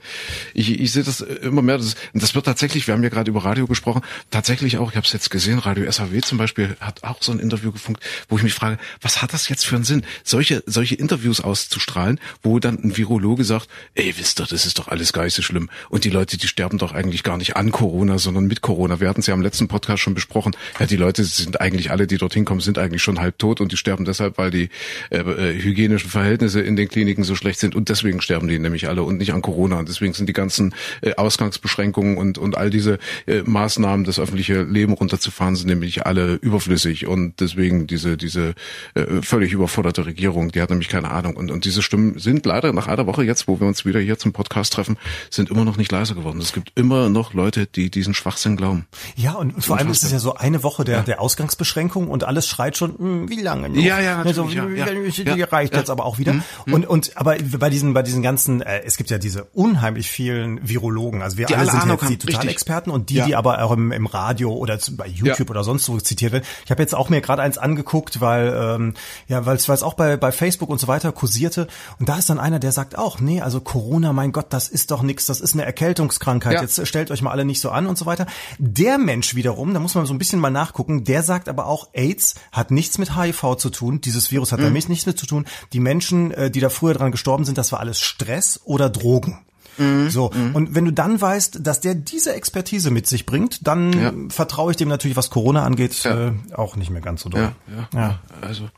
Ich, 0.54 0.80
ich 0.80 0.92
sehe 0.92 1.04
das 1.04 1.22
immer 1.22 1.62
mehr. 1.62 1.78
Das, 1.78 1.96
das 2.14 2.34
wird 2.34 2.46
tatsächlich, 2.46 2.88
wir 2.88 2.94
haben 2.94 3.04
ja 3.04 3.10
gerade 3.10 3.30
über 3.30 3.44
Radio 3.44 3.68
gesprochen, 3.68 4.02
tatsächlich 4.32 4.78
auch, 4.78 4.92
ich 4.92 4.96
habe 4.96 5.06
es 5.06 5.12
jetzt 5.12 5.30
gesehen, 5.30 5.60
Radio 5.60 5.90
SAW 5.92 6.22
zum 6.22 6.38
Beispiel 6.38 6.78
hat 6.80 7.04
auch 7.04 7.22
so 7.22 7.32
ein 7.32 7.40
Interview 7.40 7.72
gefunkt, 7.72 8.04
wo 8.30 8.38
ich 8.38 8.44
mich 8.44 8.54
frage, 8.54 8.78
was 9.02 9.22
hat 9.22 9.34
das 9.34 9.50
jetzt 9.50 9.66
für 9.66 9.76
einen 9.76 9.84
Sinn, 9.84 10.04
solche, 10.24 10.64
solche 10.66 10.96
Interviews 10.96 11.42
auszustrahlen, 11.42 12.20
wo 12.42 12.60
dann 12.60 12.80
ein 12.84 12.96
Virologe 12.96 13.44
sagt, 13.44 13.68
ey, 13.96 14.14
wisst 14.18 14.40
ihr, 14.40 14.46
das 14.46 14.66
ist 14.66 14.80
doch 14.80 14.88
alles 14.88 15.12
gar 15.12 15.26
nicht 15.26 15.34
so 15.34 15.42
schlimm. 15.42 15.70
Und 15.90 16.06
die 16.06 16.10
Leute, 16.10 16.38
die 16.38 16.48
sterben 16.48 16.78
doch 16.78 16.94
eigentlich 16.94 17.24
gar 17.24 17.38
nicht 17.38 17.58
an 17.58 17.72
Corona, 17.72 18.18
sondern 18.18 18.46
mit 18.46 18.62
Corona. 18.62 19.00
Wir 19.00 19.10
hatten 19.10 19.20
es 19.20 19.28
ja 19.28 19.34
am 19.34 19.42
letzten 19.42 19.68
Podcast 19.68 20.02
schon 20.02 20.14
besprochen. 20.14 20.56
Ja, 20.80 20.86
die 20.86 20.96
Leute 20.96 21.24
sind 21.24 21.60
eigentlich 21.60 21.92
alle, 21.92 22.08
die 22.08 22.18
dorthin 22.18 22.46
kommen, 22.46 22.62
sind 22.62 22.78
eigentlich 22.78 23.02
schon 23.02 23.20
halb 23.20 23.40
tot 23.40 23.62
und 23.62 23.72
die 23.72 23.78
sterben 23.78 24.06
deshalb, 24.06 24.38
weil 24.38 24.52
die 24.52 24.70
äh, 25.10 25.18
äh 25.18 25.65
hygienischen 25.66 26.10
Verhältnisse 26.10 26.62
in 26.62 26.76
den 26.76 26.88
Kliniken 26.88 27.24
so 27.24 27.36
schlecht 27.36 27.60
sind 27.60 27.76
und 27.76 27.90
deswegen 27.90 28.22
sterben 28.22 28.48
die 28.48 28.60
nämlich 28.60 28.88
alle 28.88 29.04
und 29.04 29.18
nicht 29.18 29.34
an 29.34 29.42
Corona. 29.42 29.80
Und 29.80 29.90
deswegen 29.90 30.14
sind 30.14 30.28
die 30.30 30.34
ganzen 30.34 30.74
äh, 31.02 31.14
Ausgangsbeschränkungen 31.16 32.18
und, 32.18 32.38
und 32.38 32.58
all 32.58 32.70
diese 32.70 33.00
äh, 33.26 33.42
Maßnahmen, 33.44 34.06
das 34.06 34.20
öffentliche 34.20 34.64
Leben 34.64 34.94
runterzufahren, 34.94 35.56
sind 35.56 35.68
nämlich 35.68 36.06
alle 36.06 36.36
überflüssig 36.36 37.08
und 37.08 37.40
deswegen 37.40 37.88
diese, 37.88 38.18
diese 38.18 38.54
äh, 38.94 39.22
völlig 39.22 39.52
überforderte 39.52 40.06
Regierung, 40.06 40.52
die 40.52 40.62
hat 40.62 40.70
nämlich 40.70 40.90
keine 40.90 41.12
Ahnung. 41.12 41.36
Und, 41.36 41.52
und 41.52 41.66
diese 41.66 41.82
Stimmen 41.82 42.18
sind 42.20 42.46
leider 42.46 42.72
nach 42.74 42.88
einer 42.88 43.08
Woche 43.08 43.24
jetzt, 43.24 43.48
wo 43.48 43.60
wir 43.60 43.68
uns 43.68 43.86
wieder 43.86 44.00
hier 44.00 44.18
zum 44.18 44.34
Podcast 44.34 44.74
treffen, 44.74 44.98
sind 45.30 45.50
immer 45.50 45.66
noch 45.66 45.78
nicht 45.78 45.92
leiser 45.92 46.16
geworden. 46.16 46.40
Es 46.40 46.54
gibt 46.54 46.72
immer 46.76 47.10
noch 47.10 47.34
Leute, 47.34 47.66
die 47.66 47.90
diesen 47.90 48.14
Schwachsinn 48.14 48.56
glauben. 48.56 48.86
Ja, 49.16 49.34
und 49.34 49.64
vor 49.64 49.78
allem 49.78 49.90
ist 49.90 50.04
es 50.04 50.12
ja 50.12 50.20
so 50.20 50.36
eine 50.36 50.64
Woche 50.64 50.84
der, 50.84 50.98
ja. 50.98 51.04
der 51.04 51.22
Ausgangsbeschränkung 51.22 52.08
und 52.08 52.24
alles 52.24 52.48
schreit 52.48 52.78
schon, 52.78 52.98
hm, 52.98 53.30
wie 53.30 53.42
lange 53.42 53.70
noch? 53.70 53.76
Ja, 53.76 54.00
ja, 54.00 54.24
natürlich. 54.24 54.60
Also, 54.60 54.70
ja, 54.70 55.36
ja, 55.36 55.48
ja, 55.56 55.62
reicht 55.62 55.76
jetzt 55.76 55.90
aber 55.90 56.06
auch 56.06 56.18
wieder. 56.18 56.34
Mhm. 56.34 56.74
Und, 56.74 56.88
und 56.88 57.18
aber 57.18 57.36
bei 57.58 57.70
diesen, 57.70 57.94
bei 57.94 58.02
diesen 58.02 58.22
ganzen, 58.22 58.62
äh, 58.62 58.82
es 58.86 58.98
gibt 58.98 59.10
ja 59.10 59.18
diese 59.18 59.46
unheimlich 59.54 60.10
vielen 60.10 60.68
Virologen. 60.68 61.22
Also 61.22 61.38
wir 61.38 61.46
die 61.46 61.56
alle 61.56 61.70
sind 61.70 61.82
Ahnung 61.82 61.98
jetzt 62.02 62.10
die 62.10 62.18
Totalexperten 62.18 62.92
und 62.92 63.10
die, 63.10 63.16
ja. 63.16 63.26
die 63.26 63.36
aber 63.36 63.64
auch 63.64 63.72
im, 63.72 63.92
im 63.92 64.06
Radio 64.06 64.54
oder 64.54 64.78
bei 64.92 65.08
YouTube 65.08 65.40
ja. 65.40 65.52
oder 65.52 65.64
sonst 65.64 65.90
wo 65.90 66.00
zitiert 66.00 66.34
werden. 66.34 66.46
Ich 66.66 66.72
habe 66.72 66.82
jetzt 66.82 66.96
auch 66.96 67.10
mir 67.10 67.22
gerade 67.22 67.42
eins 67.42 67.58
angeguckt, 67.58 68.22
weil 68.22 68.54
ähm, 68.56 68.94
ja, 69.28 69.46
weil 69.46 69.56
es 69.56 69.70
auch 69.70 69.94
bei 69.94 70.18
bei 70.18 70.32
Facebook 70.32 70.70
und 70.70 70.80
so 70.80 70.88
weiter 70.88 71.12
kursierte. 71.12 71.68
Und 72.00 72.10
da 72.10 72.18
ist 72.18 72.30
dann 72.30 72.40
einer, 72.40 72.60
der 72.60 72.72
sagt 72.72 72.98
auch, 72.98 73.20
nee, 73.20 73.42
also 73.42 73.62
Corona, 73.62 74.14
mein 74.14 74.32
Gott, 74.32 74.48
das 74.50 74.68
ist 74.68 74.92
doch 74.92 75.02
nichts, 75.02 75.26
das 75.26 75.42
ist 75.42 75.54
eine 75.54 75.66
Erkältungskrankheit. 75.66 76.54
Ja. 76.54 76.62
Jetzt 76.62 76.86
stellt 76.88 77.12
euch 77.12 77.22
mal 77.22 77.32
alle 77.32 77.46
nicht 77.46 77.62
so 77.62 77.70
an 77.70 77.88
und 77.88 77.98
so 77.98 78.06
weiter. 78.06 78.26
Der 78.58 78.98
Mensch 78.98 79.36
wiederum, 79.36 79.74
da 79.74 79.80
muss 79.80 79.96
man 79.96 80.06
so 80.06 80.14
ein 80.14 80.18
bisschen 80.18 80.40
mal 80.40 80.50
nachgucken, 80.50 81.04
der 81.04 81.24
sagt 81.24 81.50
aber 81.50 81.68
auch, 81.68 81.90
AIDS 81.94 82.36
hat 82.52 82.72
nichts 82.72 82.98
mit 82.98 83.16
HIV 83.16 83.56
zu 83.58 83.70
tun. 83.70 84.02
Dieses 84.02 84.32
Virus 84.32 84.52
hat 84.52 84.60
mhm. 84.60 84.66
damit 84.66 84.90
nichts 84.90 85.06
mit 85.06 85.18
zu 85.18 85.26
tun. 85.26 85.45
Die 85.74 85.80
Menschen, 85.80 86.32
äh, 86.32 86.52
die 86.52 86.60
da 86.60 86.70
früher 86.70 86.94
dran 86.94 87.12
gestorben 87.12 87.46
sind, 87.46 87.58
das 87.58 87.72
war 87.72 87.80
alles 87.80 88.00
Stress 88.00 88.62
oder 88.66 88.90
Drogen. 88.90 89.46
Mhm. 89.78 90.10
So. 90.10 90.32
Mhm. 90.34 90.56
Und 90.56 90.76
wenn 90.76 90.86
du 90.86 90.92
dann 90.92 91.20
weißt, 91.20 91.60
dass 91.62 91.82
der 91.82 91.96
diese 91.96 92.34
Expertise 92.34 92.92
mit 92.92 93.08
sich 93.08 93.26
bringt, 93.26 93.68
dann 93.68 93.94
ja. 93.94 94.14
vertraue 94.30 94.72
ich 94.72 94.78
dem 94.78 94.90
natürlich, 94.90 95.18
was 95.18 95.30
Corona 95.30 95.64
angeht, 95.64 96.04
ja. 96.04 96.28
äh, 96.28 96.34
auch 96.54 96.76
nicht 96.76 96.90
mehr 96.90 97.02
ganz 97.02 97.22
so 97.22 97.30
doll. 97.30 97.52
Ja, 97.94 98.00
ja. 98.00 98.20
Also, 98.42 98.70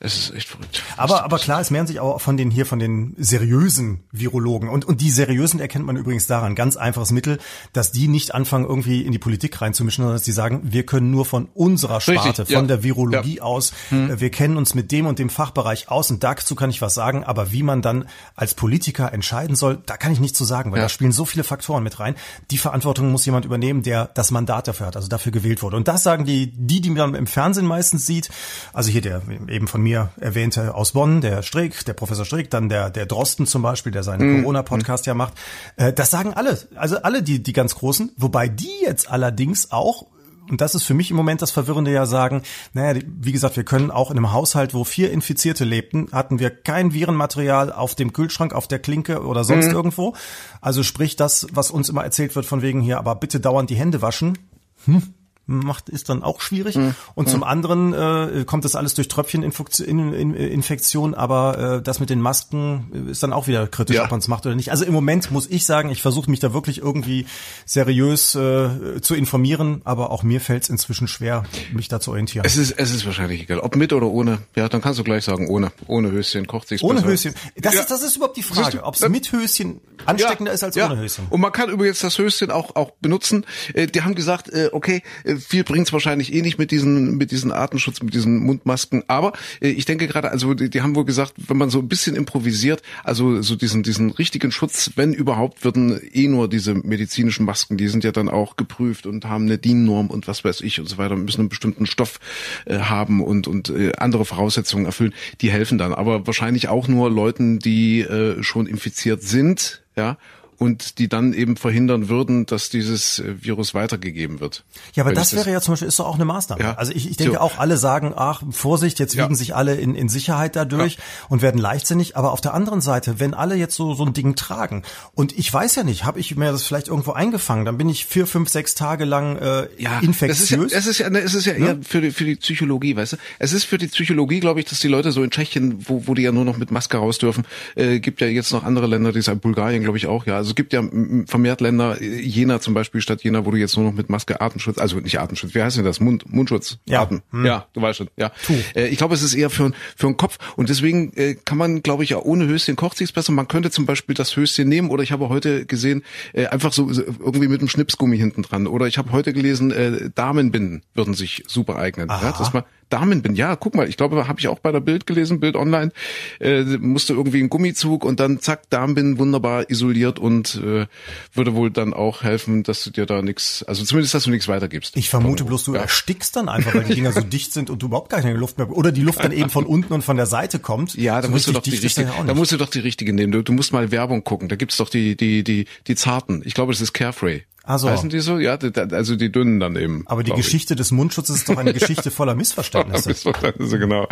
es 0.00 0.16
ist 0.16 0.34
echt 0.34 0.48
verrückt. 0.48 0.82
Aber, 0.96 1.24
aber 1.24 1.38
klar, 1.38 1.60
es 1.60 1.70
mehren 1.70 1.86
sich 1.86 2.00
auch 2.00 2.20
von 2.20 2.36
den 2.36 2.50
hier, 2.50 2.66
von 2.66 2.78
den 2.78 3.14
seriösen 3.18 4.00
Virologen. 4.10 4.68
Und, 4.68 4.84
und 4.84 5.00
die 5.00 5.10
seriösen 5.10 5.60
erkennt 5.60 5.86
man 5.86 5.96
übrigens 5.96 6.26
daran. 6.26 6.54
Ganz 6.54 6.76
einfaches 6.76 7.12
Mittel, 7.12 7.38
dass 7.72 7.92
die 7.92 8.08
nicht 8.08 8.34
anfangen, 8.34 8.64
irgendwie 8.64 9.02
in 9.02 9.12
die 9.12 9.18
Politik 9.18 9.60
reinzumischen, 9.60 10.02
sondern 10.02 10.16
dass 10.16 10.24
die 10.24 10.32
sagen, 10.32 10.60
wir 10.64 10.84
können 10.84 11.10
nur 11.10 11.24
von 11.24 11.48
unserer 11.54 12.00
Sparte, 12.00 12.40
Richtig, 12.40 12.56
von 12.56 12.68
der 12.68 12.82
Virologie 12.82 13.40
aus, 13.40 13.72
hm. 13.90 14.20
wir 14.20 14.30
kennen 14.30 14.56
uns 14.56 14.74
mit 14.74 14.90
dem 14.92 15.06
und 15.06 15.18
dem 15.18 15.30
Fachbereich 15.30 15.88
aus 15.88 16.10
und 16.10 16.24
dazu 16.24 16.54
kann 16.54 16.70
ich 16.70 16.82
was 16.82 16.94
sagen. 16.94 17.24
Aber 17.24 17.52
wie 17.52 17.62
man 17.62 17.82
dann 17.82 18.08
als 18.34 18.54
Politiker 18.54 19.12
entscheiden 19.12 19.56
soll, 19.56 19.78
da 19.86 19.96
kann 19.96 20.12
ich 20.12 20.20
nicht 20.20 20.31
nicht 20.32 20.36
zu 20.36 20.44
sagen, 20.44 20.72
weil 20.72 20.78
ja. 20.78 20.84
da 20.84 20.88
spielen 20.88 21.12
so 21.12 21.24
viele 21.24 21.44
Faktoren 21.44 21.82
mit 21.82 22.00
rein. 22.00 22.14
Die 22.50 22.58
Verantwortung 22.58 23.10
muss 23.10 23.26
jemand 23.26 23.44
übernehmen, 23.44 23.82
der 23.82 24.06
das 24.14 24.30
Mandat 24.30 24.68
dafür 24.68 24.86
hat, 24.86 24.96
also 24.96 25.08
dafür 25.08 25.32
gewählt 25.32 25.62
wurde. 25.62 25.76
Und 25.76 25.88
das 25.88 26.02
sagen 26.02 26.24
die, 26.24 26.46
die, 26.46 26.80
die 26.80 26.90
man 26.90 27.14
im 27.14 27.26
Fernsehen 27.26 27.66
meistens 27.66 28.06
sieht. 28.06 28.30
Also 28.72 28.90
hier 28.90 29.02
der 29.02 29.22
eben 29.48 29.68
von 29.68 29.82
mir 29.82 30.10
erwähnte 30.18 30.74
aus 30.74 30.92
Bonn, 30.92 31.20
der 31.20 31.42
Strick, 31.42 31.84
der 31.84 31.92
Professor 31.92 32.24
Strick, 32.24 32.50
dann 32.50 32.68
der, 32.68 32.90
der 32.90 33.06
Drosten 33.06 33.46
zum 33.46 33.62
Beispiel, 33.62 33.92
der 33.92 34.02
seinen 34.02 34.26
mhm. 34.26 34.40
Corona-Podcast 34.42 35.06
ja 35.06 35.14
macht. 35.14 35.34
Äh, 35.76 35.92
das 35.92 36.10
sagen 36.10 36.34
alle. 36.34 36.58
Also 36.74 36.96
alle 37.02 37.22
die, 37.22 37.42
die 37.42 37.52
ganz 37.52 37.74
Großen. 37.74 38.12
Wobei 38.16 38.48
die 38.48 38.70
jetzt 38.82 39.10
allerdings 39.10 39.70
auch 39.70 40.06
und 40.52 40.60
das 40.60 40.74
ist 40.74 40.82
für 40.82 40.92
mich 40.92 41.10
im 41.10 41.16
Moment 41.16 41.40
das 41.40 41.50
Verwirrende 41.50 41.90
ja 41.90 42.04
sagen, 42.04 42.42
naja, 42.74 43.00
wie 43.06 43.32
gesagt, 43.32 43.56
wir 43.56 43.64
können 43.64 43.90
auch 43.90 44.10
in 44.10 44.18
einem 44.18 44.34
Haushalt, 44.34 44.74
wo 44.74 44.84
vier 44.84 45.10
Infizierte 45.10 45.64
lebten, 45.64 46.08
hatten 46.12 46.40
wir 46.40 46.50
kein 46.50 46.92
Virenmaterial 46.92 47.72
auf 47.72 47.94
dem 47.94 48.12
Kühlschrank, 48.12 48.52
auf 48.52 48.68
der 48.68 48.78
Klinke 48.78 49.24
oder 49.24 49.44
sonst 49.44 49.68
mhm. 49.68 49.72
irgendwo. 49.72 50.14
Also 50.60 50.82
sprich 50.82 51.16
das, 51.16 51.46
was 51.54 51.70
uns 51.70 51.88
immer 51.88 52.04
erzählt 52.04 52.36
wird 52.36 52.44
von 52.44 52.60
wegen 52.60 52.82
hier, 52.82 52.98
aber 52.98 53.14
bitte 53.14 53.40
dauernd 53.40 53.70
die 53.70 53.76
Hände 53.76 54.02
waschen. 54.02 54.36
Hm, 54.84 55.14
macht 55.58 55.88
ist 55.88 56.08
dann 56.08 56.22
auch 56.22 56.40
schwierig. 56.40 56.76
Mhm. 56.76 56.94
Und 57.14 57.28
zum 57.28 57.44
anderen 57.44 57.92
äh, 57.92 58.44
kommt 58.44 58.64
das 58.64 58.74
alles 58.74 58.94
durch 58.94 59.08
Tröpfcheninfektion, 59.08 61.14
aber 61.14 61.78
äh, 61.78 61.82
das 61.82 62.00
mit 62.00 62.10
den 62.10 62.20
Masken 62.20 63.08
ist 63.10 63.22
dann 63.22 63.32
auch 63.32 63.46
wieder 63.46 63.66
kritisch, 63.66 63.96
ja. 63.96 64.04
ob 64.04 64.10
man 64.10 64.20
es 64.20 64.28
macht 64.28 64.46
oder 64.46 64.54
nicht. 64.54 64.70
Also 64.70 64.84
im 64.84 64.92
Moment 64.92 65.30
muss 65.30 65.48
ich 65.48 65.66
sagen, 65.66 65.90
ich 65.90 66.02
versuche 66.02 66.30
mich 66.30 66.40
da 66.40 66.52
wirklich 66.52 66.78
irgendwie 66.78 67.26
seriös 67.66 68.34
äh, 68.34 69.00
zu 69.00 69.14
informieren, 69.14 69.82
aber 69.84 70.10
auch 70.10 70.22
mir 70.22 70.40
fällt 70.40 70.64
es 70.64 70.68
inzwischen 70.68 71.08
schwer, 71.08 71.44
mich 71.72 71.88
da 71.88 72.00
zu 72.00 72.10
orientieren. 72.10 72.44
Es 72.44 72.56
ist, 72.56 72.72
es 72.72 72.94
ist 72.94 73.06
wahrscheinlich 73.06 73.42
egal, 73.42 73.60
ob 73.60 73.76
mit 73.76 73.92
oder 73.92 74.06
ohne. 74.06 74.38
Ja, 74.56 74.68
dann 74.68 74.80
kannst 74.80 74.98
du 74.98 75.04
gleich 75.04 75.24
sagen, 75.24 75.48
ohne. 75.48 75.72
Ohne 75.86 76.10
Höschen 76.10 76.46
kocht 76.46 76.68
sich's 76.68 76.82
Ohne 76.82 77.02
besser. 77.02 77.08
Höschen. 77.08 77.34
Das, 77.56 77.74
ja. 77.74 77.80
ist, 77.80 77.90
das 77.90 78.02
ist 78.02 78.16
überhaupt 78.16 78.36
die 78.36 78.42
Frage, 78.42 78.84
ob 78.84 78.94
es 78.94 79.08
mit 79.08 79.30
Höschen 79.32 79.80
ansteckender 80.06 80.52
ja. 80.52 80.54
ist 80.54 80.64
als 80.64 80.76
ohne 80.76 80.96
Höschen. 80.96 81.26
Und 81.30 81.40
man 81.40 81.52
kann 81.52 81.70
übrigens 81.70 82.00
das 82.00 82.18
Höschen 82.18 82.50
auch, 82.50 82.76
auch 82.76 82.92
benutzen. 83.00 83.46
Äh, 83.74 83.86
die 83.86 84.02
haben 84.02 84.14
gesagt, 84.14 84.50
äh, 84.50 84.70
okay, 84.72 85.02
äh, 85.24 85.36
viel 85.42 85.64
bringt's 85.64 85.92
wahrscheinlich 85.92 86.32
eh 86.32 86.42
nicht 86.42 86.58
mit 86.58 86.70
diesen 86.70 87.16
mit 87.16 87.30
diesen 87.30 87.52
Artenschutz, 87.52 88.02
mit 88.02 88.14
diesen 88.14 88.38
Mundmasken. 88.38 89.04
Aber 89.08 89.32
äh, 89.60 89.68
ich 89.68 89.84
denke 89.84 90.06
gerade, 90.06 90.30
also 90.30 90.54
die, 90.54 90.70
die 90.70 90.82
haben 90.82 90.94
wohl 90.94 91.04
gesagt, 91.04 91.34
wenn 91.36 91.56
man 91.56 91.70
so 91.70 91.78
ein 91.78 91.88
bisschen 91.88 92.16
improvisiert, 92.16 92.82
also 93.04 93.42
so 93.42 93.56
diesen 93.56 93.82
diesen 93.82 94.10
richtigen 94.10 94.52
Schutz, 94.52 94.92
wenn 94.96 95.12
überhaupt, 95.12 95.64
würden 95.64 96.00
eh 96.12 96.28
nur 96.28 96.48
diese 96.48 96.74
medizinischen 96.74 97.44
Masken, 97.44 97.76
die 97.76 97.88
sind 97.88 98.04
ja 98.04 98.12
dann 98.12 98.28
auch 98.28 98.56
geprüft 98.56 99.06
und 99.06 99.24
haben 99.24 99.44
eine 99.44 99.58
DIN-Norm 99.58 100.08
und 100.08 100.28
was 100.28 100.44
weiß 100.44 100.60
ich 100.62 100.80
und 100.80 100.88
so 100.88 100.98
weiter, 100.98 101.16
müssen 101.16 101.40
einen 101.40 101.48
bestimmten 101.48 101.86
Stoff 101.86 102.20
äh, 102.64 102.78
haben 102.78 103.22
und 103.22 103.46
und 103.46 103.70
äh, 103.70 103.92
andere 103.98 104.24
Voraussetzungen 104.24 104.86
erfüllen. 104.86 105.14
Die 105.40 105.50
helfen 105.50 105.78
dann, 105.78 105.94
aber 105.94 106.26
wahrscheinlich 106.26 106.68
auch 106.68 106.88
nur 106.88 107.10
Leuten, 107.10 107.58
die 107.58 108.00
äh, 108.00 108.42
schon 108.42 108.66
infiziert 108.66 109.22
sind, 109.22 109.82
ja 109.96 110.16
und 110.62 110.98
die 110.98 111.08
dann 111.08 111.32
eben 111.32 111.56
verhindern 111.56 112.08
würden, 112.08 112.46
dass 112.46 112.70
dieses 112.70 113.18
äh, 113.18 113.34
Virus 113.42 113.74
weitergegeben 113.74 114.38
wird. 114.38 114.62
Ja, 114.94 115.02
aber 115.02 115.12
das 115.12 115.34
wäre 115.34 115.50
ja 115.50 115.60
zum 115.60 115.72
Beispiel 115.72 115.88
ist 115.88 115.98
doch 115.98 116.06
auch 116.06 116.14
eine 116.14 116.24
Maßnahme. 116.24 116.62
Ja. 116.62 116.74
Also 116.74 116.92
ich, 116.92 117.10
ich 117.10 117.16
denke 117.16 117.34
so. 117.34 117.40
auch, 117.40 117.58
alle 117.58 117.76
sagen, 117.76 118.12
ach, 118.14 118.42
Vorsicht, 118.50 119.00
jetzt 119.00 119.16
wiegen 119.16 119.30
ja. 119.30 119.34
sich 119.34 119.56
alle 119.56 119.74
in, 119.74 119.96
in 119.96 120.08
Sicherheit 120.08 120.54
dadurch 120.54 120.94
ja. 120.94 121.02
und 121.28 121.42
werden 121.42 121.60
leichtsinnig. 121.60 122.16
Aber 122.16 122.30
auf 122.30 122.40
der 122.40 122.54
anderen 122.54 122.80
Seite, 122.80 123.18
wenn 123.18 123.34
alle 123.34 123.56
jetzt 123.56 123.74
so, 123.74 123.94
so 123.94 124.04
ein 124.04 124.12
Ding 124.12 124.36
tragen 124.36 124.84
und 125.14 125.36
ich 125.36 125.52
weiß 125.52 125.74
ja 125.74 125.82
nicht, 125.82 126.04
habe 126.04 126.20
ich 126.20 126.36
mir 126.36 126.52
das 126.52 126.62
vielleicht 126.62 126.86
irgendwo 126.86 127.10
eingefangen, 127.10 127.64
dann 127.64 127.76
bin 127.76 127.88
ich 127.88 128.06
vier, 128.06 128.28
fünf, 128.28 128.48
sechs 128.48 128.76
Tage 128.76 129.04
lang 129.04 129.36
äh, 129.38 129.66
ja, 129.78 129.98
infektiös. 129.98 130.42
Es 130.42 130.50
ist 130.50 130.50
ja, 130.50 130.78
es 130.78 130.86
ist 130.86 130.98
ja, 130.98 131.08
es 131.08 131.34
ist 131.34 131.46
ja 131.46 131.54
eher 131.54 131.78
für 131.82 132.00
die, 132.00 132.12
für 132.12 132.24
die 132.24 132.36
Psychologie, 132.36 132.94
weißt 132.94 133.14
du? 133.14 133.16
Es 133.40 133.52
ist 133.52 133.64
für 133.64 133.78
die 133.78 133.88
Psychologie, 133.88 134.38
glaube 134.38 134.60
ich, 134.60 134.66
dass 134.66 134.78
die 134.78 134.88
Leute 134.88 135.10
so 135.10 135.24
in 135.24 135.30
Tschechien, 135.30 135.88
wo, 135.88 136.06
wo 136.06 136.14
die 136.14 136.22
ja 136.22 136.30
nur 136.30 136.44
noch 136.44 136.56
mit 136.56 136.70
Maske 136.70 136.98
raus 136.98 137.18
dürfen, 137.18 137.44
äh, 137.74 137.98
gibt 137.98 138.20
ja 138.20 138.28
jetzt 138.28 138.52
noch 138.52 138.62
andere 138.62 138.86
Länder, 138.86 139.10
die 139.10 139.18
ist 139.18 139.32
Bulgarien, 139.40 139.82
glaube 139.82 139.98
ich 139.98 140.06
auch, 140.06 140.26
ja. 140.26 140.36
Also 140.36 140.51
es 140.52 140.56
gibt 140.56 140.74
ja 140.74 140.82
vermehrt 141.26 141.62
Länder, 141.62 142.02
Jena 142.02 142.60
zum 142.60 142.74
Beispiel, 142.74 143.00
statt 143.00 143.24
Jena, 143.24 143.46
wo 143.46 143.50
du 143.50 143.56
jetzt 143.56 143.74
nur 143.76 143.86
noch 143.86 143.94
mit 143.94 144.10
Maske 144.10 144.40
Atemschutz, 144.42 144.76
also 144.76 144.98
nicht 144.98 145.18
Atemschutz, 145.18 145.54
wie 145.54 145.62
heißt 145.62 145.78
denn 145.78 145.84
das? 145.84 145.98
Mund, 145.98 146.30
Mundschutz, 146.30 146.78
ja. 146.86 147.00
Atem. 147.00 147.22
Hm. 147.30 147.46
Ja, 147.46 147.66
du 147.72 147.80
weißt 147.80 147.98
schon, 147.98 148.10
ja. 148.16 148.32
Äh, 148.74 148.88
ich 148.88 148.98
glaube, 148.98 149.14
es 149.14 149.22
ist 149.22 149.34
eher 149.34 149.48
für, 149.48 149.72
für 149.96 150.06
den 150.06 150.18
Kopf 150.18 150.38
und 150.56 150.68
deswegen 150.68 151.12
äh, 151.14 151.36
kann 151.42 151.56
man, 151.56 151.82
glaube 151.82 152.04
ich, 152.04 152.10
ja 152.10 152.18
ohne 152.18 152.46
Höschen 152.46 152.76
kocht 152.76 152.98
sich's 152.98 153.12
besser. 153.12 153.32
Man 153.32 153.48
könnte 153.48 153.70
zum 153.70 153.86
Beispiel 153.86 154.14
das 154.14 154.36
Höschen 154.36 154.68
nehmen 154.68 154.90
oder 154.90 155.02
ich 155.02 155.10
habe 155.10 155.30
heute 155.30 155.64
gesehen, 155.64 156.02
äh, 156.34 156.46
einfach 156.46 156.72
so, 156.72 156.90
irgendwie 156.90 157.48
mit 157.48 157.60
einem 157.60 157.68
Schnipsgummi 157.68 158.18
hinten 158.18 158.42
dran 158.42 158.66
oder 158.66 158.86
ich 158.86 158.98
habe 158.98 159.10
heute 159.12 159.32
gelesen, 159.32 159.70
äh, 159.70 160.10
Damenbinden 160.14 160.82
würden 160.94 161.14
sich 161.14 161.44
super 161.46 161.76
eignen. 161.76 162.10
Aha. 162.10 162.26
Ja, 162.26 162.32
dass 162.32 162.52
man 162.52 162.64
Damen 162.88 163.22
bin. 163.22 163.34
Ja, 163.34 163.56
guck 163.56 163.74
mal, 163.74 163.88
ich 163.88 163.96
glaube, 163.96 164.28
habe 164.28 164.40
ich 164.40 164.48
auch 164.48 164.58
bei 164.58 164.72
der 164.72 164.80
Bild 164.80 165.06
gelesen, 165.06 165.40
Bild 165.40 165.56
online, 165.56 165.92
äh, 166.40 166.62
musste 166.62 167.14
irgendwie 167.14 167.40
einen 167.40 167.48
Gummizug 167.48 168.04
und 168.04 168.20
dann 168.20 168.40
zack, 168.40 168.68
Darmbinden 168.70 169.18
wunderbar 169.18 169.70
isoliert 169.70 170.18
und 170.18 170.60
äh, 170.64 170.86
würde 171.32 171.54
wohl 171.54 171.70
dann 171.70 171.94
auch 171.94 172.22
helfen, 172.22 172.62
dass 172.62 172.84
du 172.84 172.90
dir 172.90 173.06
da 173.06 173.22
nichts, 173.22 173.62
also 173.62 173.84
zumindest, 173.84 174.14
dass 174.14 174.24
du 174.24 174.30
nichts 174.30 174.48
weitergibst. 174.48 174.96
Ich 174.96 175.08
vermute 175.10 175.44
bloß, 175.44 175.64
du 175.64 175.74
ja. 175.74 175.82
erstickst 175.82 176.36
dann 176.36 176.48
einfach, 176.48 176.74
weil 176.74 176.84
die 176.84 176.94
Dinger 176.94 177.12
so 177.12 177.20
dicht 177.32 177.52
sind 177.52 177.70
und 177.70 177.82
du 177.82 177.86
überhaupt 177.86 178.10
gar 178.10 178.20
keine 178.20 178.36
Luft 178.36 178.58
mehr, 178.58 178.70
oder 178.70 178.92
die 178.92 179.02
Luft 179.02 179.22
dann 179.22 179.32
eben 179.32 179.50
von 179.50 179.66
unten 179.66 179.92
und 179.92 180.02
von 180.02 180.16
der 180.16 180.26
Seite 180.26 180.58
kommt. 180.58 180.94
Ja, 180.94 181.20
da 181.20 181.28
so 181.28 181.32
musst 181.32 181.48
du 181.48 181.52
doch 181.52 181.62
die 181.62 181.70
richtige, 181.70 182.08
ja 182.08 182.24
da 182.24 182.34
musst 182.34 182.52
du 182.52 182.56
doch 182.56 182.68
die 182.68 182.80
richtige 182.80 183.12
nehmen. 183.12 183.32
Du, 183.32 183.42
du 183.42 183.52
musst 183.52 183.72
mal 183.72 183.90
Werbung 183.90 184.24
gucken, 184.24 184.48
da 184.48 184.56
gibt's 184.56 184.76
doch 184.76 184.88
die, 184.88 185.16
die, 185.16 185.44
die, 185.44 185.66
die 185.86 185.94
zarten. 185.94 186.42
Ich 186.44 186.54
glaube, 186.54 186.72
das 186.72 186.80
ist 186.80 186.92
Carefree. 186.92 187.42
Also, 187.64 187.88
Heißen 187.88 188.08
die 188.08 188.18
so? 188.18 188.38
Ja, 188.38 188.58
also 188.90 189.14
die 189.14 189.30
dünnen 189.30 189.60
dann 189.60 189.76
eben. 189.76 190.02
Aber 190.06 190.24
die 190.24 190.32
Geschichte 190.32 190.74
ich. 190.74 190.78
des 190.78 190.90
Mundschutzes 190.90 191.36
ist 191.36 191.48
doch 191.48 191.56
eine 191.56 191.72
Geschichte 191.78 192.10
voller 192.10 192.34
Missverständnisse. 192.34 193.10
Missverständnisse, 193.10 193.78
genau. 193.78 194.08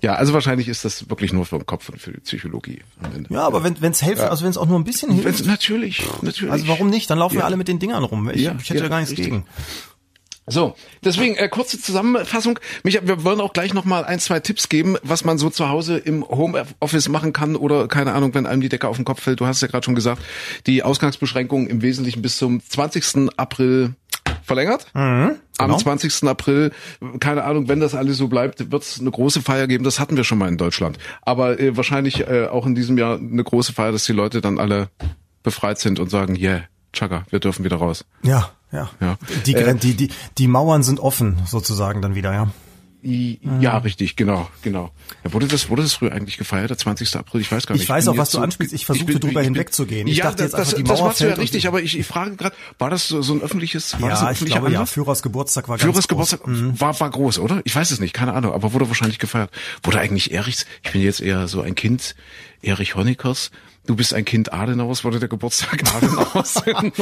Ja, 0.00 0.14
also 0.14 0.32
wahrscheinlich 0.32 0.68
ist 0.68 0.84
das 0.84 1.10
wirklich 1.10 1.32
nur 1.32 1.44
für 1.44 1.58
den 1.58 1.66
Kopf 1.66 1.88
und 1.88 2.00
für 2.00 2.12
die 2.12 2.20
Psychologie. 2.20 2.82
Ja, 3.28 3.44
aber 3.44 3.64
wenn 3.64 3.90
es 3.90 4.00
hilft, 4.00 4.22
ja. 4.22 4.28
also 4.28 4.44
wenn 4.44 4.50
es 4.50 4.56
auch 4.56 4.68
nur 4.68 4.78
ein 4.78 4.84
bisschen 4.84 5.10
hilft. 5.10 5.26
Wenn's, 5.26 5.44
natürlich, 5.44 6.06
natürlich. 6.22 6.52
Also 6.52 6.68
warum 6.68 6.90
nicht? 6.90 7.10
Dann 7.10 7.18
laufen 7.18 7.34
ja. 7.34 7.40
wir 7.40 7.46
alle 7.46 7.56
mit 7.56 7.66
den 7.66 7.80
Dingern 7.80 8.04
rum. 8.04 8.30
Ich, 8.30 8.42
ja, 8.42 8.54
ich 8.60 8.70
hätte 8.70 8.84
ja, 8.84 8.88
gar 8.88 9.00
nichts 9.00 9.10
richtig. 9.10 9.26
gegen. 9.26 9.44
So, 10.46 10.74
deswegen 11.04 11.36
äh, 11.36 11.48
kurze 11.48 11.80
Zusammenfassung. 11.80 12.58
Micha, 12.82 13.00
wir 13.04 13.22
wollen 13.22 13.40
auch 13.40 13.52
gleich 13.52 13.74
noch 13.74 13.84
mal 13.84 14.04
ein, 14.04 14.18
zwei 14.18 14.40
Tipps 14.40 14.68
geben, 14.68 14.96
was 15.02 15.24
man 15.24 15.38
so 15.38 15.50
zu 15.50 15.68
Hause 15.68 15.98
im 15.98 16.26
Homeoffice 16.28 17.08
machen 17.08 17.32
kann 17.32 17.54
oder 17.54 17.86
keine 17.86 18.12
Ahnung, 18.12 18.34
wenn 18.34 18.46
einem 18.46 18.60
die 18.60 18.68
Decke 18.68 18.88
auf 18.88 18.96
den 18.96 19.04
Kopf 19.04 19.22
fällt. 19.22 19.38
Du 19.38 19.46
hast 19.46 19.62
ja 19.62 19.68
gerade 19.68 19.84
schon 19.84 19.94
gesagt, 19.94 20.20
die 20.66 20.82
Ausgangsbeschränkungen 20.82 21.68
im 21.68 21.80
Wesentlichen 21.82 22.22
bis 22.22 22.38
zum 22.38 22.60
20. 22.60 23.30
April 23.36 23.94
verlängert. 24.42 24.86
Mhm, 24.94 25.36
genau. 25.58 25.74
Am 25.74 25.78
20. 25.78 26.24
April, 26.24 26.72
keine 27.20 27.44
Ahnung, 27.44 27.68
wenn 27.68 27.78
das 27.78 27.94
alles 27.94 28.16
so 28.16 28.26
bleibt, 28.26 28.72
wird 28.72 28.82
es 28.82 29.00
eine 29.00 29.10
große 29.10 29.42
Feier 29.42 29.68
geben. 29.68 29.84
Das 29.84 30.00
hatten 30.00 30.16
wir 30.16 30.24
schon 30.24 30.38
mal 30.38 30.48
in 30.48 30.56
Deutschland. 30.56 30.98
Aber 31.22 31.60
äh, 31.60 31.76
wahrscheinlich 31.76 32.26
äh, 32.26 32.46
auch 32.46 32.66
in 32.66 32.74
diesem 32.74 32.98
Jahr 32.98 33.16
eine 33.18 33.44
große 33.44 33.72
Feier, 33.72 33.92
dass 33.92 34.04
die 34.04 34.12
Leute 34.12 34.40
dann 34.40 34.58
alle 34.58 34.88
befreit 35.44 35.78
sind 35.78 36.00
und 36.00 36.10
sagen, 36.10 36.34
yeah, 36.34 36.62
Chaka, 36.92 37.24
wir 37.30 37.38
dürfen 37.38 37.64
wieder 37.64 37.76
raus. 37.76 38.04
Ja, 38.22 38.50
ja. 38.72 38.90
ja. 39.00 39.18
Die, 39.46 39.54
äh, 39.54 39.74
die, 39.74 39.94
die, 39.94 40.10
die 40.38 40.48
Mauern 40.48 40.82
sind 40.82 41.00
offen, 41.00 41.38
sozusagen 41.46 42.02
dann 42.02 42.14
wieder, 42.14 42.32
ja. 42.32 42.48
Ja, 43.04 43.78
richtig, 43.78 44.14
genau, 44.14 44.48
genau. 44.62 44.92
Ja, 45.24 45.32
wurde 45.32 45.48
das, 45.48 45.68
wurde 45.68 45.82
das 45.82 45.94
früher 45.94 46.12
eigentlich 46.12 46.38
gefeiert, 46.38 46.70
der 46.70 46.78
20. 46.78 47.16
April? 47.16 47.40
Ich 47.40 47.50
weiß 47.50 47.66
gar 47.66 47.74
nicht. 47.74 47.82
Ich 47.82 47.88
weiß 47.88 48.06
auch, 48.06 48.16
was 48.16 48.30
du 48.30 48.36
so, 48.36 48.42
anspielst. 48.44 48.72
Ich 48.72 48.86
versuchte 48.86 49.18
drüber 49.18 49.42
hinwegzugehen. 49.42 50.06
Ich 50.06 50.18
ja, 50.18 50.26
dachte 50.26 50.44
jetzt 50.44 50.52
das, 50.52 50.68
einfach, 50.68 50.76
die 50.76 50.84
Mauer 50.84 50.92
das 50.92 51.04
machst 51.04 51.20
du 51.20 51.28
ja 51.28 51.34
richtig, 51.34 51.66
aber 51.66 51.82
ich, 51.82 51.98
ich 51.98 52.06
frage 52.06 52.36
gerade, 52.36 52.54
war 52.78 52.90
das 52.90 53.08
so, 53.08 53.20
so 53.20 53.34
ein 53.34 53.42
öffentliches, 53.42 53.94
war 53.94 54.02
ja, 54.02 54.08
das 54.10 54.20
ein 54.20 54.28
öffentlicher 54.28 54.44
ich 54.44 54.52
glaube, 54.52 54.66
Anlass? 54.68 54.90
ja, 54.90 54.94
Führers 54.94 55.22
Geburtstag 55.22 55.68
war 55.68 55.78
Führers 55.78 55.96
ganz 55.96 56.08
Geburtstag 56.08 56.46
mhm. 56.46 56.80
war, 56.80 56.98
war 57.00 57.10
groß, 57.10 57.40
oder? 57.40 57.60
Ich 57.64 57.74
weiß 57.74 57.90
es 57.90 57.98
nicht, 57.98 58.14
keine 58.14 58.34
Ahnung, 58.34 58.52
aber 58.52 58.72
wurde 58.72 58.86
wahrscheinlich 58.86 59.18
gefeiert. 59.18 59.50
Wurde 59.82 59.98
eigentlich 59.98 60.30
Erichs, 60.30 60.66
ich 60.84 60.92
bin 60.92 61.02
jetzt 61.02 61.20
eher 61.20 61.48
so 61.48 61.60
ein 61.60 61.74
Kind 61.74 62.14
Erich 62.62 62.94
Honeckers, 62.94 63.50
Du 63.84 63.96
bist 63.96 64.14
ein 64.14 64.24
Kind 64.24 64.52
Adenauers, 64.52 65.02
wurde 65.02 65.18
der 65.18 65.28
Geburtstag 65.28 65.82
Adenauers 65.94 66.62
in 66.66 66.92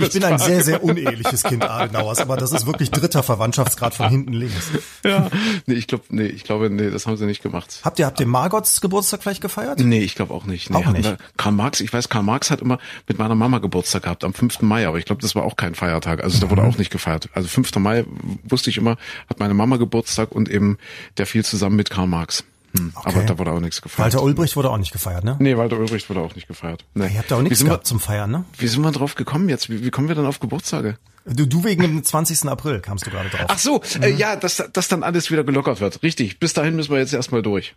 Ich 0.00 0.12
bin 0.12 0.24
ein 0.24 0.38
sehr, 0.38 0.62
sehr 0.62 0.84
uneheliches 0.84 1.42
Kind 1.42 1.64
Adenauers, 1.64 2.18
aber 2.18 2.36
das 2.36 2.52
ist 2.52 2.66
wirklich 2.66 2.90
dritter 2.90 3.22
Verwandtschaftsgrad 3.22 3.94
von 3.94 4.10
hinten 4.10 4.34
links. 4.34 4.70
Ja, 5.02 5.30
nee, 5.64 5.74
ich 5.74 5.86
glaube, 5.86 6.04
nee, 6.10 6.26
ich 6.26 6.44
glaube, 6.44 6.68
nee, 6.68 6.90
das 6.90 7.06
haben 7.06 7.16
sie 7.16 7.24
nicht 7.24 7.42
gemacht. 7.42 7.80
Habt 7.84 7.98
ihr, 7.98 8.04
habt 8.04 8.20
ihr 8.20 8.26
Margots 8.26 8.82
Geburtstag 8.82 9.22
vielleicht 9.22 9.40
gefeiert? 9.40 9.78
Nee, 9.78 10.00
ich 10.00 10.14
glaube 10.14 10.34
auch 10.34 10.44
nicht. 10.44 10.68
Nee, 10.68 10.76
auch 10.76 10.90
nicht. 10.90 11.16
Karl 11.38 11.52
Marx, 11.52 11.80
ich 11.80 11.92
weiß, 11.92 12.10
Karl 12.10 12.22
Marx 12.22 12.50
hat 12.50 12.60
immer 12.60 12.78
mit 13.08 13.18
meiner 13.18 13.34
Mama 13.34 13.58
Geburtstag 13.58 14.02
gehabt, 14.02 14.22
am 14.22 14.34
5. 14.34 14.60
Mai, 14.60 14.86
aber 14.86 14.98
ich 14.98 15.06
glaube, 15.06 15.22
das 15.22 15.34
war 15.34 15.44
auch 15.44 15.56
kein 15.56 15.74
Feiertag. 15.74 16.22
Also 16.22 16.38
da 16.40 16.50
wurde 16.50 16.62
mhm. 16.62 16.68
auch 16.68 16.78
nicht 16.78 16.90
gefeiert. 16.90 17.30
Also 17.32 17.48
5. 17.48 17.74
Mai 17.76 18.04
wusste 18.44 18.68
ich 18.68 18.76
immer, 18.76 18.96
hat 19.30 19.38
meine 19.38 19.54
Mama 19.54 19.78
Geburtstag 19.78 20.32
und 20.32 20.50
eben 20.50 20.76
der 21.16 21.26
fiel 21.26 21.44
zusammen 21.44 21.76
mit 21.76 21.88
Karl 21.88 22.06
Marx. 22.06 22.44
Hm, 22.76 22.92
okay. 22.94 23.08
Aber 23.08 23.22
da 23.24 23.38
wurde 23.38 23.52
auch 23.52 23.60
nichts 23.60 23.82
gefeiert. 23.82 24.14
Walter 24.14 24.22
Ulbricht 24.24 24.56
wurde 24.56 24.70
auch 24.70 24.78
nicht 24.78 24.92
gefeiert, 24.92 25.24
ne? 25.24 25.36
Nee, 25.38 25.56
Walter 25.56 25.78
Ulbricht 25.78 26.08
wurde 26.08 26.20
auch 26.20 26.34
nicht 26.34 26.48
gefeiert. 26.48 26.84
Nee. 26.94 27.08
Ihr 27.08 27.18
habt 27.18 27.30
da 27.30 27.36
auch 27.36 27.42
nichts 27.42 27.64
gehabt 27.64 27.84
wir, 27.84 27.88
zum 27.88 28.00
Feiern, 28.00 28.30
ne? 28.30 28.44
Wie 28.58 28.66
sind 28.66 28.82
wir 28.82 28.92
drauf 28.92 29.14
gekommen 29.14 29.48
jetzt? 29.48 29.70
Wie, 29.70 29.84
wie 29.84 29.90
kommen 29.90 30.08
wir 30.08 30.14
dann 30.14 30.26
auf 30.26 30.40
Geburtstage? 30.40 30.96
Du, 31.28 31.44
du 31.44 31.64
wegen 31.64 31.82
dem 31.82 32.04
20. 32.04 32.48
April 32.48 32.80
kamst 32.80 33.04
du 33.04 33.10
gerade 33.10 33.28
drauf. 33.28 33.46
Ach 33.48 33.58
so, 33.58 33.82
mhm. 33.96 34.02
äh, 34.02 34.10
ja, 34.10 34.36
dass, 34.36 34.62
dass 34.72 34.86
dann 34.86 35.02
alles 35.02 35.30
wieder 35.32 35.42
gelockert 35.42 35.80
wird. 35.80 36.02
Richtig. 36.04 36.38
Bis 36.38 36.52
dahin 36.52 36.76
müssen 36.76 36.92
wir 36.92 36.98
jetzt 36.98 37.12
erstmal 37.12 37.42
durch. 37.42 37.74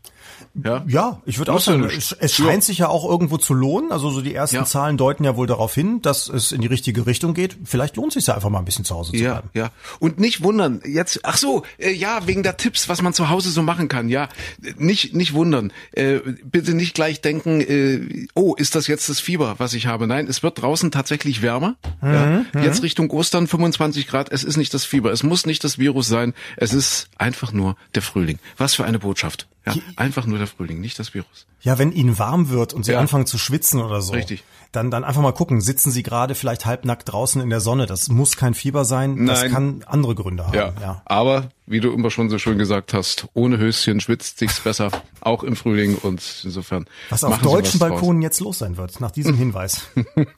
Ja, 0.64 0.84
ja 0.88 1.22
ich 1.26 1.38
würde 1.38 1.54
auch 1.54 1.60
sagen, 1.60 1.84
es, 1.84 2.12
es 2.12 2.34
scheint 2.34 2.50
ja. 2.54 2.62
sich 2.62 2.78
ja 2.80 2.88
auch 2.88 3.08
irgendwo 3.10 3.38
zu 3.38 3.54
lohnen. 3.54 3.92
Also 3.92 4.10
so 4.10 4.22
die 4.22 4.34
ersten 4.34 4.58
ja. 4.58 4.66
Zahlen 4.66 4.98
deuten 4.98 5.24
ja 5.24 5.36
wohl 5.36 5.48
darauf 5.48 5.74
hin, 5.74 6.02
dass 6.02 6.28
es 6.28 6.52
in 6.52 6.62
die 6.62 6.68
richtige 6.68 7.06
Richtung 7.06 7.34
geht. 7.34 7.58
Vielleicht 7.66 7.96
lohnt 7.96 8.10
es 8.10 8.14
sich 8.16 8.28
ja 8.28 8.36
einfach 8.36 8.50
mal 8.50 8.60
ein 8.60 8.66
bisschen 8.66 8.86
zu 8.86 8.96
Hause 8.96 9.12
zu 9.12 9.18
ja, 9.18 9.34
bleiben. 9.34 9.50
Ja, 9.54 9.70
Und 10.00 10.20
nicht 10.20 10.44
wundern, 10.44 10.82
jetzt, 10.86 11.20
ach 11.24 11.38
so, 11.38 11.64
äh, 11.78 11.92
ja, 11.92 12.28
wegen 12.28 12.44
der 12.44 12.58
Tipps, 12.58 12.90
was 12.90 13.02
man 13.02 13.14
zu 13.14 13.30
Hause 13.30 13.50
so 13.50 13.62
machen 13.62 13.88
kann. 13.88 14.10
Ja, 14.10 14.30
nicht, 14.78 15.14
nicht 15.14 15.34
wundern. 15.34 15.72
Äh, 15.92 16.20
bitte 16.44 16.74
nicht 16.74 16.94
gleich 16.94 17.22
denken, 17.22 17.62
äh, 17.62 18.28
oh, 18.34 18.56
ist 18.56 18.76
das 18.76 18.88
jetzt 18.88 19.10
das 19.10 19.20
Fieber, 19.20 19.56
was 19.58 19.74
ich 19.74 19.88
habe? 19.88 20.08
Nein, 20.08 20.28
es 20.28 20.44
wird 20.44 20.62
draußen 20.62 20.92
tatsächlich 20.92 21.42
wärmer. 21.42 21.76
Mhm, 22.02 22.14
ja. 22.14 22.46
Mhm. 22.54 22.64
Jetzt 22.64 22.84
Richtung 22.84 23.10
Ostern 23.12 23.48
25 23.48 24.08
Grad. 24.08 24.32
Es 24.32 24.44
ist 24.44 24.58
nicht 24.58 24.74
das 24.74 24.86
Fieber. 24.86 25.12
Es 25.12 25.24
muss 25.24 25.46
nicht 25.46 25.64
das 25.64 25.78
Virus 25.78 26.08
sein. 26.08 26.34
Es 26.58 26.74
ist 26.74 27.10
einfach 27.18 27.52
nur 27.52 27.76
der 27.96 28.02
Frühling. 28.02 28.40
Was 28.58 28.76
für 28.76 28.86
eine 28.86 29.00
Botschaft. 29.00 29.48
Ja, 29.65 29.74
einfach 29.98 30.26
nur 30.26 30.38
der 30.38 30.48
Frühling, 30.48 30.80
nicht 30.80 30.98
das 31.00 31.13
Virus. 31.13 31.45
Ja, 31.62 31.78
wenn 31.78 31.91
ihnen 31.91 32.17
warm 32.17 32.50
wird 32.50 32.74
und 32.74 32.86
sie 32.86 32.93
ja. 32.93 33.00
anfangen 33.00 33.26
zu 33.26 33.38
schwitzen 33.38 33.82
oder 33.82 34.02
so. 34.02 34.13
Richtig. 34.13 34.43
Dann, 34.72 34.92
dann 34.92 35.04
einfach 35.04 35.22
mal 35.22 35.32
gucken, 35.32 35.62
sitzen 35.62 35.92
sie 35.92 36.04
gerade 36.04 36.36
vielleicht 36.36 36.66
halbnackt 36.66 37.12
draußen 37.12 37.42
in 37.42 37.50
der 37.50 37.60
Sonne. 37.60 37.86
Das 37.88 38.10
muss 38.10 38.38
kein 38.38 38.54
Fieber 38.54 38.86
sein. 38.86 39.16
Nein. 39.16 39.26
Das 39.28 39.46
kann 39.52 39.84
andere 39.88 40.16
Gründe 40.16 40.46
haben. 40.46 40.56
Ja. 40.56 40.74
ja. 40.80 41.02
Aber 41.06 41.50
wie 41.70 41.80
du 41.80 41.94
immer 41.94 42.10
schon 42.10 42.32
so 42.32 42.40
schön 42.40 42.58
gesagt 42.58 42.96
hast, 42.96 43.28
ohne 43.36 43.60
Höschen 43.60 44.00
schwitzt 44.00 44.40
sich's 44.40 44.60
besser, 44.64 44.90
auch 45.22 45.44
im 45.44 45.56
Frühling 45.56 45.96
und 45.96 46.42
insofern. 46.44 46.86
Was 47.10 47.24
auf 47.24 47.40
deutschen 47.42 47.80
Balkonen 47.80 48.24
jetzt 48.24 48.40
los 48.40 48.60
sein 48.60 48.76
wird, 48.76 49.00
nach 49.00 49.12
diesem 49.12 49.36
Hinweis. 49.38 49.84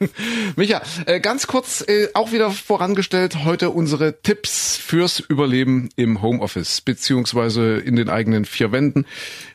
Micha, 0.57 0.81
äh, 1.05 1.21
ganz 1.21 1.47
kurz 1.47 1.85
äh, 1.87 2.09
auch 2.13 2.33
wieder 2.33 2.51
vorangestellt, 2.51 3.45
heute 3.45 3.69
unsere 3.69 4.21
Tipps 4.21 4.75
fürs 4.75 5.21
Überleben 5.21 5.89
im 5.95 6.21
Homeoffice, 6.21 6.81
beziehungsweise 6.81 7.77
in 7.77 7.95
den 7.95 8.09
eigenen 8.09 8.43
vier 8.43 8.73
Wänden. 8.73 9.05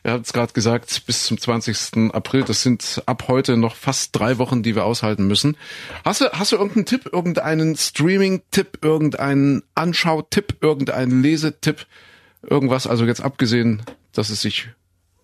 Ihr 0.03 0.13
habt 0.13 0.25
es 0.25 0.33
gerade 0.33 0.53
gesagt, 0.53 1.05
bis 1.05 1.25
zum 1.25 1.39
20. 1.39 2.11
April, 2.11 2.43
das 2.43 2.63
sind 2.63 3.03
ab 3.05 3.25
heute 3.27 3.55
noch 3.55 3.75
fast 3.75 4.15
drei 4.15 4.39
Wochen, 4.39 4.63
die 4.67 4.75
wir 4.75 4.85
aushalten 4.85 5.27
müssen. 5.27 5.57
Hast 6.05 6.21
du, 6.21 6.31
hast 6.31 6.51
du 6.51 6.57
irgendeinen 6.57 6.85
Tipp, 6.85 7.09
irgendeinen 7.11 7.75
Streaming-Tipp, 7.75 8.79
irgendeinen 8.81 9.63
Anschau-Tipp, 9.75 10.57
irgendeinen 10.61 11.23
Lesetipp? 11.23 11.77
Tipp, 11.77 11.85
irgendwas, 12.43 12.87
also 12.87 13.05
jetzt 13.05 13.21
abgesehen, 13.21 13.81
dass 14.13 14.29
es 14.29 14.41
sich 14.41 14.69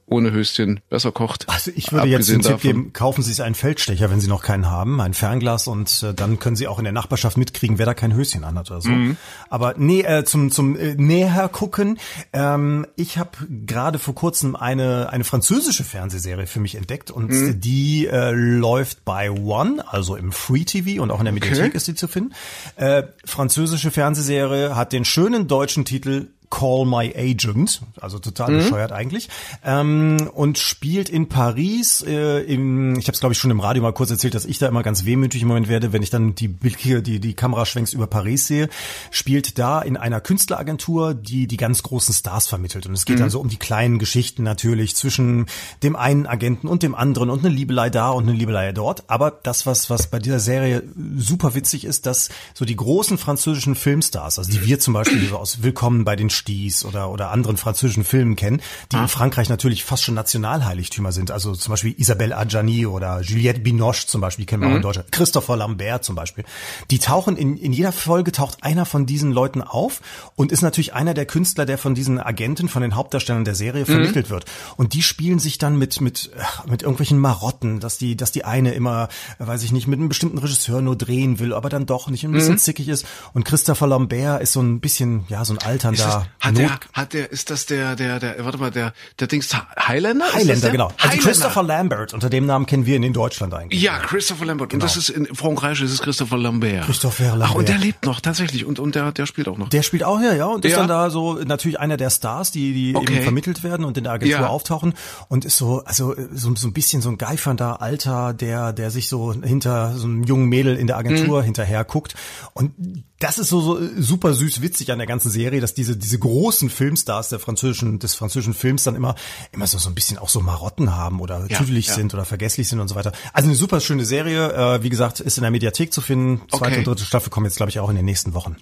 ohne 0.05 0.31
Höschen 0.31 0.81
besser 0.89 1.11
kocht. 1.11 1.47
Also 1.49 1.71
ich 1.75 1.91
würde 1.91 2.07
jetzt 2.07 2.29
den 2.29 2.41
Tipp 2.41 2.61
geben, 2.61 2.93
kaufen 2.93 3.23
Sie 3.23 3.31
sich 3.31 3.41
einen 3.41 3.55
Feldstecher, 3.55 4.11
wenn 4.11 4.19
Sie 4.19 4.27
noch 4.27 4.43
keinen 4.43 4.69
haben, 4.69 4.99
ein 5.01 5.13
Fernglas 5.13 5.67
und 5.67 6.03
äh, 6.03 6.13
dann 6.13 6.39
können 6.39 6.55
Sie 6.55 6.67
auch 6.67 6.77
in 6.77 6.83
der 6.83 6.93
Nachbarschaft 6.93 7.37
mitkriegen, 7.37 7.77
wer 7.77 7.85
da 7.85 7.93
kein 7.93 8.13
Höschen 8.13 8.43
anhat 8.43 8.69
oder 8.69 8.81
so. 8.81 8.89
Mhm. 8.89 9.17
Aber 9.49 9.75
nee, 9.77 10.01
äh, 10.01 10.23
zum 10.25 10.51
zum 10.51 10.75
äh, 10.75 10.95
näher 10.95 11.49
gucken. 11.49 11.99
Ähm, 12.33 12.85
ich 12.95 13.17
habe 13.17 13.31
gerade 13.65 13.99
vor 13.99 14.13
kurzem 14.15 14.55
eine 14.55 15.09
eine 15.11 15.23
französische 15.23 15.83
Fernsehserie 15.83 16.47
für 16.47 16.59
mich 16.59 16.75
entdeckt 16.75 17.09
und 17.09 17.29
mhm. 17.29 17.59
die 17.59 18.07
äh, 18.07 18.31
läuft 18.31 19.05
bei 19.05 19.31
One, 19.31 19.83
also 19.87 20.15
im 20.15 20.31
Free 20.31 20.65
TV 20.65 21.01
und 21.01 21.11
auch 21.11 21.19
in 21.19 21.25
der 21.25 21.33
Mediathek 21.33 21.67
okay. 21.67 21.77
ist 21.77 21.85
sie 21.85 21.95
zu 21.95 22.07
finden. 22.07 22.33
Äh, 22.75 23.03
französische 23.25 23.91
Fernsehserie 23.91 24.75
hat 24.75 24.93
den 24.93 25.05
schönen 25.05 25.47
deutschen 25.47 25.85
Titel 25.85 26.27
Call 26.53 26.85
My 26.85 27.11
Agent, 27.17 27.81
also 27.99 28.19
total 28.19 28.51
mhm. 28.51 28.57
bescheuert 28.59 28.91
eigentlich, 28.91 29.27
ähm, 29.65 30.29
und 30.35 30.59
spielt 30.59 31.09
in 31.09 31.27
Paris. 31.27 32.05
Äh, 32.07 32.41
im, 32.41 32.99
ich 32.99 33.07
habe 33.07 33.13
es 33.13 33.19
glaube 33.19 33.33
ich 33.33 33.39
schon 33.39 33.49
im 33.49 33.59
Radio 33.59 33.81
mal 33.81 33.91
kurz 33.91 34.11
erzählt, 34.11 34.35
dass 34.35 34.45
ich 34.45 34.59
da 34.59 34.67
immer 34.67 34.83
ganz 34.83 35.03
wehmütig 35.03 35.41
im 35.41 35.47
Moment 35.47 35.67
werde, 35.67 35.93
wenn 35.93 36.03
ich 36.03 36.11
dann 36.11 36.35
die 36.35 36.47
die 36.47 37.19
die 37.19 37.33
Kameraschwenks 37.33 37.93
über 37.93 38.05
Paris 38.05 38.45
sehe. 38.45 38.69
Spielt 39.09 39.57
da 39.57 39.81
in 39.81 39.97
einer 39.97 40.21
Künstleragentur, 40.21 41.15
die 41.15 41.47
die 41.47 41.57
ganz 41.57 41.81
großen 41.81 42.13
Stars 42.13 42.45
vermittelt 42.45 42.85
und 42.85 42.93
es 42.93 43.05
geht 43.05 43.15
mhm. 43.15 43.21
dann 43.21 43.29
so 43.31 43.39
um 43.39 43.49
die 43.49 43.57
kleinen 43.57 43.97
Geschichten 43.97 44.43
natürlich 44.43 44.95
zwischen 44.95 45.47
dem 45.81 45.95
einen 45.95 46.27
Agenten 46.27 46.67
und 46.67 46.83
dem 46.83 46.93
anderen 46.93 47.31
und 47.31 47.43
eine 47.43 47.53
Liebelei 47.53 47.89
da 47.89 48.11
und 48.11 48.29
eine 48.29 48.37
Liebelei 48.37 48.71
dort. 48.73 49.09
Aber 49.09 49.31
das 49.31 49.65
was 49.65 49.89
was 49.89 50.05
bei 50.05 50.19
dieser 50.19 50.39
Serie 50.39 50.83
super 51.17 51.55
witzig 51.55 51.83
ist, 51.83 52.05
dass 52.05 52.29
so 52.53 52.63
die 52.63 52.75
großen 52.75 53.17
französischen 53.17 53.73
Filmstars, 53.73 54.37
also 54.37 54.51
die 54.51 54.63
wir 54.67 54.79
zum 54.79 54.93
Beispiel 54.93 55.33
aus 55.33 55.63
Willkommen 55.63 56.05
bei 56.05 56.15
den 56.15 56.29
Sties 56.43 56.85
oder, 56.85 57.09
oder 57.09 57.31
anderen 57.31 57.57
französischen 57.57 58.03
Filmen 58.03 58.35
kennen, 58.35 58.61
die 58.91 58.97
ah. 58.97 59.03
in 59.03 59.07
Frankreich 59.07 59.49
natürlich 59.49 59.83
fast 59.83 60.03
schon 60.03 60.15
Nationalheiligtümer 60.15 61.11
sind. 61.11 61.31
Also 61.31 61.53
zum 61.55 61.71
Beispiel 61.71 61.95
Isabelle 61.97 62.37
Adjani 62.37 62.85
oder 62.85 63.21
Juliette 63.21 63.61
Binoche 63.61 64.07
zum 64.07 64.21
Beispiel 64.21 64.45
kennen 64.45 64.61
wir 64.61 64.67
mhm. 64.67 64.73
auch 64.73 64.77
in 64.77 64.83
Deutschland. 64.83 65.11
Christopher 65.11 65.57
Lambert 65.57 66.03
zum 66.03 66.15
Beispiel. 66.15 66.43
Die 66.91 66.99
tauchen 66.99 67.37
in, 67.37 67.57
in 67.57 67.73
jeder 67.73 67.91
Folge 67.91 68.31
taucht 68.31 68.63
einer 68.63 68.85
von 68.85 69.05
diesen 69.05 69.31
Leuten 69.31 69.61
auf 69.61 70.01
und 70.35 70.51
ist 70.51 70.61
natürlich 70.61 70.93
einer 70.93 71.13
der 71.13 71.25
Künstler, 71.25 71.65
der 71.65 71.77
von 71.77 71.95
diesen 71.95 72.19
Agenten, 72.19 72.67
von 72.67 72.81
den 72.81 72.95
Hauptdarstellern 72.95 73.45
der 73.45 73.55
Serie 73.55 73.85
vermittelt 73.85 74.27
mhm. 74.27 74.31
wird. 74.31 74.45
Und 74.75 74.93
die 74.93 75.01
spielen 75.01 75.39
sich 75.39 75.57
dann 75.57 75.77
mit, 75.77 76.01
mit, 76.01 76.31
mit 76.67 76.81
irgendwelchen 76.81 77.19
Marotten, 77.19 77.79
dass 77.79 77.97
die, 77.97 78.17
dass 78.17 78.31
die 78.31 78.43
eine 78.43 78.73
immer, 78.73 79.07
weiß 79.39 79.63
ich 79.63 79.71
nicht, 79.71 79.87
mit 79.87 79.99
einem 79.99 80.09
bestimmten 80.09 80.37
Regisseur 80.37 80.81
nur 80.81 80.97
drehen 80.97 81.39
will, 81.39 81.53
aber 81.53 81.69
dann 81.69 81.85
doch 81.85 82.09
nicht 82.09 82.25
ein 82.25 82.31
bisschen 82.31 82.53
mhm. 82.53 82.59
zickig 82.59 82.89
ist. 82.89 83.05
Und 83.33 83.45
Christopher 83.45 83.87
Lambert 83.87 84.41
ist 84.41 84.53
so 84.53 84.61
ein 84.61 84.79
bisschen, 84.79 85.25
ja, 85.29 85.45
so 85.45 85.53
ein 85.53 85.59
alternder 85.59 86.25
hat 86.39 86.57
der, 86.57 86.79
hat 86.93 87.13
der, 87.13 87.31
ist 87.31 87.49
das 87.49 87.65
der, 87.65 87.95
der, 87.95 88.19
der, 88.19 88.43
warte 88.43 88.57
mal, 88.57 88.71
der, 88.71 88.93
der 89.19 89.27
Dings 89.27 89.55
Highlander? 89.77 90.25
Highlander, 90.33 90.69
genau. 90.69 90.87
Also 90.87 90.97
Highlander. 91.03 91.23
Christopher 91.23 91.63
Lambert, 91.63 92.13
unter 92.13 92.29
dem 92.29 92.45
Namen 92.45 92.65
kennen 92.65 92.85
wir 92.85 92.95
ihn 92.95 93.03
in 93.03 93.13
Deutschland 93.13 93.53
eigentlich. 93.53 93.81
Ja, 93.81 93.99
Christopher 93.99 94.45
Lambert. 94.45 94.69
Genau. 94.69 94.83
Und 94.83 94.89
das 94.89 94.97
ist 94.97 95.09
in 95.09 95.33
Frankreich 95.33 95.81
ist 95.81 95.91
es 95.91 96.01
Christopher 96.01 96.37
Lambert. 96.37 96.85
Christopher 96.85 97.29
Lambert. 97.29 97.49
Ach, 97.51 97.55
und 97.55 97.69
der 97.69 97.77
lebt 97.77 98.05
noch, 98.05 98.19
tatsächlich. 98.19 98.65
Und, 98.65 98.79
und 98.79 98.95
der, 98.95 99.11
der 99.11 99.25
spielt 99.25 99.47
auch 99.47 99.57
noch. 99.57 99.69
Der 99.69 99.83
spielt 99.83 100.03
auch, 100.03 100.19
ja, 100.21 100.33
ja. 100.33 100.47
Und 100.47 100.65
ist 100.65 100.71
ja. 100.71 100.79
dann 100.79 100.87
da 100.87 101.09
so 101.09 101.35
natürlich 101.35 101.79
einer 101.79 101.97
der 101.97 102.09
Stars, 102.09 102.51
die, 102.51 102.73
die 102.73 102.95
okay. 102.95 103.15
eben 103.15 103.23
vermittelt 103.23 103.63
werden 103.63 103.85
und 103.85 103.97
in 103.97 104.03
der 104.03 104.13
Agentur 104.13 104.41
ja. 104.41 104.47
auftauchen. 104.47 104.93
Und 105.29 105.45
ist 105.45 105.57
so, 105.57 105.83
also, 105.85 106.15
so, 106.33 106.53
so 106.55 106.67
ein 106.67 106.73
bisschen 106.73 107.01
so 107.01 107.09
ein 107.09 107.17
geifernder 107.17 107.81
Alter, 107.81 108.33
der, 108.33 108.73
der 108.73 108.91
sich 108.91 109.07
so 109.07 109.33
hinter 109.33 109.95
so 109.95 110.05
einem 110.07 110.23
jungen 110.23 110.49
Mädel 110.49 110.77
in 110.77 110.87
der 110.87 110.97
Agentur 110.97 111.41
mhm. 111.41 111.45
hinterher 111.45 111.83
guckt. 111.83 112.15
Und 112.53 112.73
das 113.23 113.37
ist 113.37 113.49
so, 113.49 113.61
so 113.61 113.79
super 113.97 114.33
süß 114.33 114.61
witzig 114.61 114.91
an 114.91 114.97
der 114.97 115.07
ganzen 115.07 115.31
Serie, 115.31 115.61
dass 115.61 115.73
diese, 115.73 115.95
diese 115.95 116.19
großen 116.19 116.69
Filmstars 116.69 117.29
der 117.29 117.39
französischen, 117.39 117.99
des 117.99 118.15
französischen 118.15 118.53
Films 118.53 118.83
dann 118.83 118.95
immer, 118.95 119.15
immer 119.53 119.65
so, 119.65 119.77
so 119.77 119.89
ein 119.89 119.95
bisschen 119.95 120.17
auch 120.17 120.27
so 120.27 120.41
Marotten 120.41 120.95
haben 120.95 121.21
oder 121.21 121.45
ja, 121.49 121.57
tüdelig 121.57 121.87
ja. 121.87 121.93
sind 121.93 122.13
oder 122.13 122.25
vergesslich 122.25 122.67
sind 122.67 122.81
und 122.81 122.89
so 122.89 122.95
weiter. 122.95 123.13
Also 123.31 123.47
eine 123.47 123.55
super 123.55 123.79
schöne 123.79 124.05
Serie, 124.05 124.51
äh, 124.51 124.83
wie 124.83 124.89
gesagt, 124.89 125.21
ist 125.21 125.37
in 125.37 125.43
der 125.43 125.51
Mediathek 125.51 125.93
zu 125.93 126.01
finden. 126.01 126.41
Zweite 126.49 126.65
okay. 126.65 126.77
und 126.79 126.87
dritte 126.87 127.05
Staffel 127.05 127.29
kommen 127.29 127.45
jetzt, 127.45 127.55
glaube 127.55 127.69
ich, 127.69 127.79
auch 127.79 127.89
in 127.89 127.95
den 127.95 128.05
nächsten 128.05 128.33
Wochen. 128.33 128.57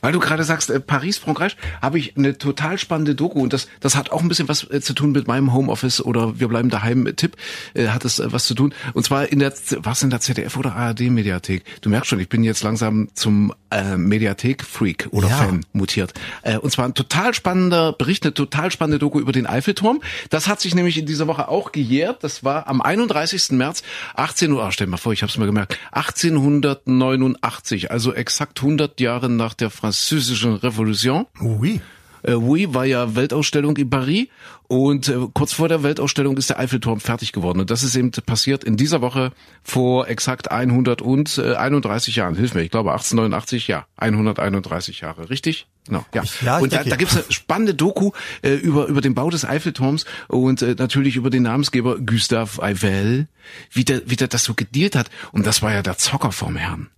Weil 0.00 0.12
du 0.12 0.20
gerade 0.20 0.44
sagst, 0.44 0.70
äh, 0.70 0.80
Paris, 0.80 1.18
Frankreich, 1.18 1.56
habe 1.82 1.98
ich 1.98 2.16
eine 2.16 2.38
total 2.38 2.78
spannende 2.78 3.14
Doku 3.14 3.40
und 3.42 3.52
das, 3.52 3.68
das 3.80 3.96
hat 3.96 4.10
auch 4.10 4.22
ein 4.22 4.28
bisschen 4.28 4.48
was 4.48 4.68
äh, 4.70 4.80
zu 4.80 4.92
tun 4.94 5.12
mit 5.12 5.26
meinem 5.26 5.52
Homeoffice 5.52 6.00
oder 6.04 6.38
wir 6.38 6.48
bleiben 6.48 6.70
daheim 6.70 7.12
Tipp, 7.16 7.36
äh, 7.74 7.88
hat 7.88 8.04
es 8.04 8.18
äh, 8.18 8.32
was 8.32 8.46
zu 8.46 8.54
tun. 8.54 8.74
Und 8.94 9.04
zwar 9.04 9.30
in 9.30 9.38
der, 9.38 9.52
was 9.78 10.02
in 10.02 10.10
der 10.10 10.20
ZDF 10.20 10.56
oder 10.56 10.74
ARD 10.74 11.00
Mediathek. 11.10 11.64
Du 11.80 11.90
merkst 11.90 12.10
schon, 12.10 12.20
ich 12.20 12.28
bin 12.28 12.44
jetzt 12.44 12.62
langsam 12.62 13.08
zum 13.14 13.52
äh, 13.70 13.96
Mediathek-Freak 13.96 15.08
oder 15.10 15.28
ja. 15.28 15.36
Fan 15.36 15.64
mutiert. 15.72 16.14
Äh, 16.42 16.58
und 16.58 16.70
zwar 16.70 16.86
ein 16.86 16.94
total 16.94 17.34
spannender 17.34 17.92
Bericht, 17.92 18.24
eine 18.24 18.34
total 18.34 18.70
spannende 18.70 18.98
Doku 18.98 19.20
über 19.20 19.32
den 19.32 19.46
Eiffelturm. 19.46 20.00
Das 20.30 20.48
hat 20.48 20.60
sich 20.60 20.74
nämlich 20.74 20.98
in 20.98 21.06
dieser 21.06 21.26
Woche 21.26 21.48
auch 21.48 21.72
gejährt. 21.72 22.22
Das 22.24 22.44
war 22.44 22.68
am 22.68 22.80
31. 22.80 23.52
März 23.52 23.82
18 24.14 24.52
Uhr, 24.52 24.64
ach, 24.64 24.72
stell 24.72 24.86
mal 24.86 24.96
vor, 24.96 25.12
ich 25.12 25.22
habe 25.22 25.30
es 25.30 25.38
mal 25.38 25.46
gemerkt, 25.46 25.78
1889, 25.92 27.90
also 27.90 28.12
exakt 28.12 28.60
100 28.60 29.00
Jahre 29.00 29.28
nach 29.28 29.54
der 29.54 29.70
französischen 29.76 30.54
Revolution. 30.54 31.26
Oui. 31.40 31.80
Äh, 32.22 32.34
oui 32.34 32.74
war 32.74 32.84
ja 32.84 33.14
Weltausstellung 33.14 33.76
in 33.76 33.88
Paris 33.88 34.28
und 34.68 35.08
äh, 35.08 35.16
kurz 35.32 35.52
vor 35.52 35.68
der 35.68 35.84
Weltausstellung 35.84 36.36
ist 36.36 36.50
der 36.50 36.58
Eiffelturm 36.58 36.98
fertig 37.00 37.32
geworden. 37.32 37.60
Und 37.60 37.70
das 37.70 37.84
ist 37.84 37.94
eben 37.94 38.10
passiert 38.10 38.64
in 38.64 38.76
dieser 38.76 39.00
Woche 39.00 39.32
vor 39.62 40.08
exakt 40.08 40.50
131 40.50 42.16
Jahren. 42.16 42.34
Hilf 42.34 42.54
mir, 42.54 42.62
ich 42.62 42.70
glaube 42.70 42.90
1889, 42.90 43.68
ja, 43.68 43.86
131 43.96 45.00
Jahre, 45.00 45.30
richtig? 45.30 45.68
Genau, 45.86 46.04
ja. 46.12 46.24
ja 46.44 46.58
und 46.58 46.72
da, 46.72 46.82
da 46.82 46.96
gibt 46.96 47.12
es 47.12 47.16
eine 47.16 47.32
spannende 47.32 47.74
Doku 47.74 48.10
äh, 48.42 48.54
über 48.54 48.86
über 48.86 49.00
den 49.00 49.14
Bau 49.14 49.30
des 49.30 49.44
Eiffelturms 49.44 50.04
und 50.26 50.62
äh, 50.62 50.74
natürlich 50.76 51.14
über 51.14 51.30
den 51.30 51.44
Namensgeber 51.44 51.98
Gustave 52.00 52.60
Eiffel, 52.60 53.28
wie 53.70 53.84
der 53.84 54.02
wie 54.10 54.16
der 54.16 54.26
das 54.26 54.42
so 54.42 54.54
gedealt 54.54 54.96
hat. 54.96 55.10
Und 55.30 55.46
das 55.46 55.62
war 55.62 55.72
ja 55.72 55.82
der 55.82 55.96
Zocker 55.96 56.32
vom 56.32 56.56
Herrn. 56.56 56.90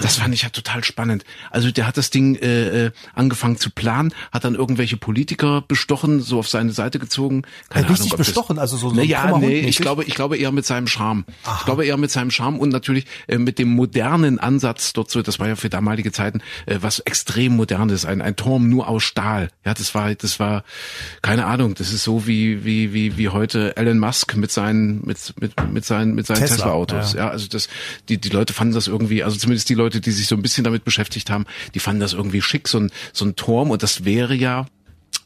Das 0.00 0.16
fand 0.16 0.32
ich 0.32 0.42
ja 0.42 0.48
total 0.48 0.82
spannend. 0.82 1.24
Also 1.50 1.70
der 1.70 1.86
hat 1.86 1.96
das 1.96 2.10
Ding 2.10 2.36
äh, 2.36 2.86
äh, 2.86 2.90
angefangen 3.14 3.58
zu 3.58 3.70
planen, 3.70 4.14
hat 4.32 4.44
dann 4.44 4.54
irgendwelche 4.54 4.96
Politiker 4.96 5.60
bestochen, 5.60 6.20
so 6.20 6.38
auf 6.38 6.48
seine 6.48 6.72
Seite 6.72 6.98
gezogen. 6.98 7.42
Keine 7.68 7.86
ja, 7.86 7.92
richtig 7.92 8.12
Ahnung, 8.12 8.18
bestochen, 8.18 8.58
also 8.58 8.76
so. 8.76 8.88
so 8.88 8.94
naja, 8.94 9.36
nee, 9.38 9.60
ich 9.60 9.76
glaube, 9.76 10.04
ich 10.04 10.14
glaube 10.14 10.38
eher 10.38 10.52
mit 10.52 10.64
seinem 10.64 10.86
Charme. 10.86 11.24
Aha. 11.44 11.56
Ich 11.58 11.64
glaube 11.66 11.84
eher 11.84 11.98
mit 11.98 12.10
seinem 12.10 12.30
Charme 12.30 12.58
und 12.58 12.70
natürlich 12.70 13.06
äh, 13.26 13.36
mit 13.36 13.58
dem 13.58 13.68
modernen 13.68 14.38
Ansatz 14.38 14.94
dort 14.94 15.10
so. 15.10 15.20
Das 15.20 15.38
war 15.38 15.48
ja 15.48 15.56
für 15.56 15.68
damalige 15.68 16.12
Zeiten 16.12 16.40
äh, 16.64 16.78
was 16.80 17.00
extrem 17.00 17.56
modernes, 17.56 18.06
ein 18.06 18.22
ein 18.22 18.36
Turm 18.36 18.70
nur 18.70 18.88
aus 18.88 19.02
Stahl. 19.02 19.50
Ja, 19.66 19.74
das 19.74 19.94
war 19.94 20.14
das 20.14 20.40
war 20.40 20.64
keine 21.20 21.44
Ahnung. 21.44 21.74
Das 21.74 21.92
ist 21.92 22.04
so 22.04 22.26
wie 22.26 22.64
wie 22.64 22.94
wie 22.94 23.18
wie 23.18 23.28
heute 23.28 23.76
Elon 23.76 23.98
Musk 23.98 24.34
mit 24.36 24.50
seinen 24.50 25.04
mit 25.04 25.34
mit 25.40 25.52
mit 25.70 25.84
seinen 25.84 26.14
mit 26.14 26.26
seinen 26.26 26.38
Tesla, 26.38 26.84
Tesla. 26.84 27.00
Ja. 27.00 27.26
ja, 27.26 27.30
also 27.30 27.48
das 27.48 27.68
die 28.08 28.18
die 28.18 28.30
Leute 28.30 28.54
fanden 28.54 28.74
das 28.74 28.88
irgendwie, 28.88 29.22
also 29.22 29.36
zumindest 29.36 29.68
die 29.68 29.73
die 29.74 29.80
Leute, 29.80 30.00
die 30.00 30.12
sich 30.12 30.26
so 30.26 30.36
ein 30.36 30.42
bisschen 30.42 30.64
damit 30.64 30.84
beschäftigt 30.84 31.30
haben, 31.30 31.46
die 31.74 31.80
fanden 31.80 32.00
das 32.00 32.12
irgendwie 32.12 32.42
schick, 32.42 32.68
so 32.68 32.78
ein, 32.78 32.90
so 33.12 33.24
ein 33.24 33.36
Turm. 33.36 33.70
Und 33.70 33.82
das 33.82 34.04
wäre 34.04 34.34
ja 34.34 34.66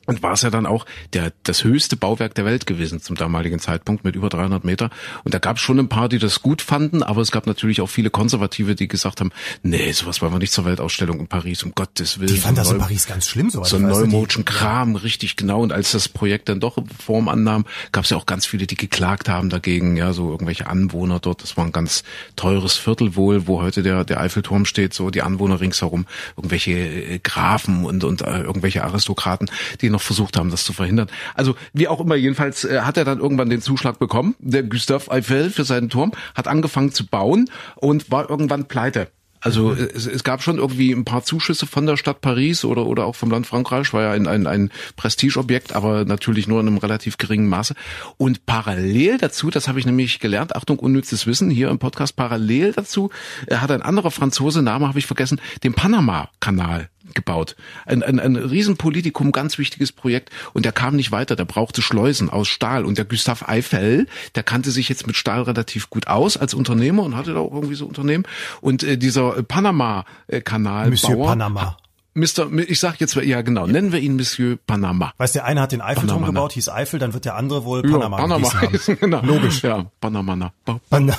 und 0.08 0.22
war 0.22 0.32
es 0.32 0.42
ja 0.42 0.48
dann 0.48 0.64
auch 0.64 0.86
der, 1.12 1.32
das 1.42 1.64
höchste 1.64 1.96
Bauwerk 1.96 2.34
der 2.34 2.46
Welt 2.46 2.66
gewesen 2.66 3.02
zum 3.02 3.14
damaligen 3.14 3.58
Zeitpunkt 3.58 4.04
mit 4.04 4.16
über 4.16 4.30
300 4.30 4.64
Meter. 4.64 4.88
Und 5.22 5.34
da 5.34 5.38
gab 5.38 5.58
es 5.58 5.62
schon 5.62 5.78
ein 5.78 5.90
paar, 5.90 6.08
die 6.08 6.18
das 6.18 6.40
gut 6.40 6.62
fanden, 6.62 7.02
aber 7.02 7.20
es 7.20 7.30
gab 7.30 7.46
natürlich 7.46 7.82
auch 7.82 7.90
viele 7.90 8.08
Konservative, 8.08 8.74
die 8.74 8.88
gesagt 8.88 9.20
haben, 9.20 9.32
nee, 9.62 9.92
sowas 9.92 10.22
wollen 10.22 10.32
wir 10.32 10.38
nicht 10.38 10.52
zur 10.52 10.64
Weltausstellung 10.64 11.20
in 11.20 11.26
Paris, 11.26 11.62
um 11.62 11.74
Gottes 11.74 12.18
Willen. 12.18 12.32
Die 12.32 12.40
fanden 12.40 12.56
das 12.56 12.70
in 12.70 12.78
Paris 12.78 13.06
ganz 13.06 13.28
schlimm. 13.28 13.50
So, 13.50 13.62
so 13.64 13.76
ein 13.76 13.82
neumodischen 13.82 14.46
Kram, 14.46 14.96
richtig 14.96 15.36
genau. 15.36 15.60
Und 15.60 15.74
als 15.74 15.92
das 15.92 16.08
Projekt 16.08 16.48
dann 16.48 16.58
doch 16.58 16.78
Form 17.04 17.28
annahm, 17.28 17.66
gab 17.92 18.04
es 18.04 18.10
ja 18.10 18.16
auch 18.16 18.24
ganz 18.24 18.46
viele, 18.46 18.66
die 18.66 18.76
geklagt 18.76 19.28
haben 19.28 19.50
dagegen, 19.50 19.98
ja, 19.98 20.14
so 20.14 20.30
irgendwelche 20.30 20.68
Anwohner 20.68 21.20
dort. 21.20 21.42
Das 21.42 21.58
war 21.58 21.66
ein 21.66 21.72
ganz 21.72 22.02
teures 22.34 22.78
Viertel 22.78 23.14
wohl, 23.14 23.46
wo 23.46 23.60
heute 23.60 23.82
der, 23.82 24.06
der 24.06 24.20
Eiffelturm 24.20 24.64
steht, 24.64 24.94
so 24.94 25.10
die 25.10 25.20
Anwohner 25.20 25.60
ringsherum, 25.60 26.06
irgendwelche 26.38 26.70
äh, 26.70 27.18
Grafen 27.18 27.84
und, 27.84 28.04
und 28.04 28.22
äh, 28.22 28.40
irgendwelche 28.40 28.84
Aristokraten, 28.84 29.50
die 29.82 29.90
noch 29.90 29.97
noch 29.98 30.02
versucht 30.02 30.36
haben, 30.36 30.50
das 30.50 30.64
zu 30.64 30.72
verhindern. 30.72 31.08
Also 31.34 31.56
wie 31.72 31.88
auch 31.88 32.00
immer, 32.00 32.14
jedenfalls 32.14 32.64
äh, 32.64 32.82
hat 32.82 32.96
er 32.96 33.04
dann 33.04 33.18
irgendwann 33.18 33.50
den 33.50 33.60
Zuschlag 33.60 33.98
bekommen, 33.98 34.36
der 34.38 34.62
Gustave 34.62 35.10
Eiffel 35.10 35.50
für 35.50 35.64
seinen 35.64 35.90
Turm, 35.90 36.12
hat 36.34 36.46
angefangen 36.46 36.92
zu 36.92 37.04
bauen 37.06 37.50
und 37.76 38.10
war 38.10 38.30
irgendwann 38.30 38.66
pleite. 38.66 39.08
Also 39.40 39.68
mhm. 39.68 39.88
es, 39.94 40.06
es 40.06 40.24
gab 40.24 40.42
schon 40.42 40.58
irgendwie 40.58 40.92
ein 40.92 41.04
paar 41.04 41.22
Zuschüsse 41.24 41.66
von 41.66 41.86
der 41.86 41.96
Stadt 41.96 42.20
Paris 42.20 42.64
oder 42.64 42.86
oder 42.86 43.06
auch 43.06 43.14
vom 43.14 43.30
Land 43.30 43.46
Frankreich, 43.46 43.92
war 43.92 44.02
ja 44.02 44.10
ein, 44.12 44.26
ein, 44.26 44.46
ein 44.46 44.70
Prestigeobjekt, 44.96 45.74
aber 45.74 46.04
natürlich 46.04 46.48
nur 46.48 46.60
in 46.60 46.66
einem 46.66 46.78
relativ 46.78 47.18
geringen 47.18 47.48
Maße. 47.48 47.74
Und 48.16 48.46
parallel 48.46 49.18
dazu, 49.18 49.50
das 49.50 49.68
habe 49.68 49.78
ich 49.78 49.86
nämlich 49.86 50.18
gelernt, 50.18 50.56
Achtung, 50.56 50.78
unnützes 50.78 51.26
Wissen 51.26 51.50
hier 51.50 51.70
im 51.70 51.78
Podcast, 51.78 52.16
parallel 52.16 52.72
dazu 52.72 53.10
äh, 53.46 53.56
hat 53.56 53.70
ein 53.70 53.82
anderer 53.82 54.10
Franzose, 54.10 54.62
Name 54.62 54.88
habe 54.88 54.98
ich 54.98 55.06
vergessen, 55.06 55.40
den 55.62 55.74
Panama-Kanal 55.74 56.88
gebaut. 57.14 57.56
Ein, 57.86 58.02
ein, 58.02 58.20
ein 58.20 58.36
Riesenpolitikum, 58.36 59.32
ganz 59.32 59.58
wichtiges 59.58 59.92
Projekt. 59.92 60.30
Und 60.52 60.64
der 60.64 60.72
kam 60.72 60.96
nicht 60.96 61.12
weiter. 61.12 61.36
Der 61.36 61.44
brauchte 61.44 61.82
Schleusen 61.82 62.30
aus 62.30 62.48
Stahl. 62.48 62.84
Und 62.84 62.98
der 62.98 63.04
Gustav 63.04 63.48
Eiffel, 63.48 64.06
der 64.34 64.42
kannte 64.42 64.70
sich 64.70 64.88
jetzt 64.88 65.06
mit 65.06 65.16
Stahl 65.16 65.42
relativ 65.42 65.90
gut 65.90 66.06
aus 66.06 66.36
als 66.36 66.54
Unternehmer 66.54 67.02
und 67.02 67.16
hatte 67.16 67.34
da 67.34 67.40
auch 67.40 67.52
irgendwie 67.52 67.74
so 67.74 67.86
Unternehmen. 67.86 68.24
Und 68.60 68.82
äh, 68.82 68.96
dieser 68.98 69.42
Panama-Kanal. 69.42 70.90
Monsieur 70.90 71.16
Bauer, 71.16 71.28
Panama. 71.28 71.76
Mr. 72.18 72.52
Ich 72.68 72.80
sag 72.80 73.00
jetzt, 73.00 73.14
ja 73.14 73.42
genau, 73.42 73.66
nennen 73.66 73.92
wir 73.92 74.00
ihn 74.00 74.16
Monsieur 74.16 74.58
Panama. 74.66 75.12
Weißt 75.18 75.34
der 75.34 75.44
eine 75.44 75.60
hat 75.60 75.72
den 75.72 75.80
Eiffelturm 75.80 76.20
Panama. 76.20 76.26
gebaut, 76.26 76.52
hieß 76.52 76.68
Eiffel, 76.68 76.98
dann 76.98 77.14
wird 77.14 77.24
der 77.24 77.36
andere 77.36 77.64
wohl 77.64 77.82
Panama. 77.82 78.18
Ja, 78.18 78.26
Panama, 78.26 78.50
genau. 79.00 79.22
Logisch. 79.22 79.62
Ja, 79.62 79.86
Panama. 80.00 80.52
Pan 80.64 81.12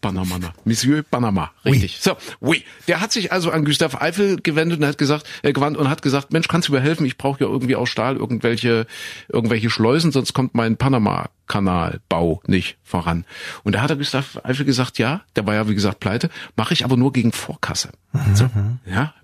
Panama. 0.00 0.38
Monsieur 0.64 1.02
Panama, 1.02 1.50
richtig. 1.64 1.94
Oui. 1.94 1.98
So, 2.00 2.16
oui. 2.40 2.64
Der 2.86 3.00
hat 3.00 3.12
sich 3.12 3.32
also 3.32 3.50
an 3.50 3.64
Gustav 3.64 4.00
Eiffel 4.00 4.36
gewendet 4.36 4.80
und 4.80 4.86
hat 4.86 4.98
gesagt, 4.98 5.26
äh, 5.42 5.52
gewandt 5.52 5.76
und 5.76 5.88
hat 5.90 6.02
gesagt, 6.02 6.32
Mensch, 6.32 6.48
kannst 6.48 6.68
du 6.68 6.72
mir 6.72 6.80
helfen? 6.80 7.04
Ich 7.04 7.18
brauche 7.18 7.40
ja 7.40 7.50
irgendwie 7.50 7.76
aus 7.76 7.88
Stahl 7.88 8.16
irgendwelche 8.16 8.86
irgendwelche 9.28 9.70
Schleusen, 9.70 10.12
sonst 10.12 10.32
kommt 10.32 10.54
mein 10.54 10.76
Panama 10.76 11.28
Kanalbau 11.46 12.40
nicht 12.46 12.78
voran. 12.84 13.24
Und 13.64 13.74
da 13.74 13.80
hat 13.82 13.90
er 13.90 13.96
Gustav 13.96 14.38
Eiffel 14.44 14.64
gesagt, 14.64 14.98
ja, 14.98 15.22
der 15.34 15.46
war 15.46 15.54
ja 15.54 15.68
wie 15.68 15.74
gesagt 15.74 15.98
pleite, 16.00 16.30
mache 16.56 16.74
ich 16.74 16.84
aber 16.84 16.96
nur 16.96 17.12
gegen 17.12 17.32
Vorkasse. 17.32 17.90
Mhm. 18.12 18.36
So, 18.36 18.50
ja, 18.86 19.14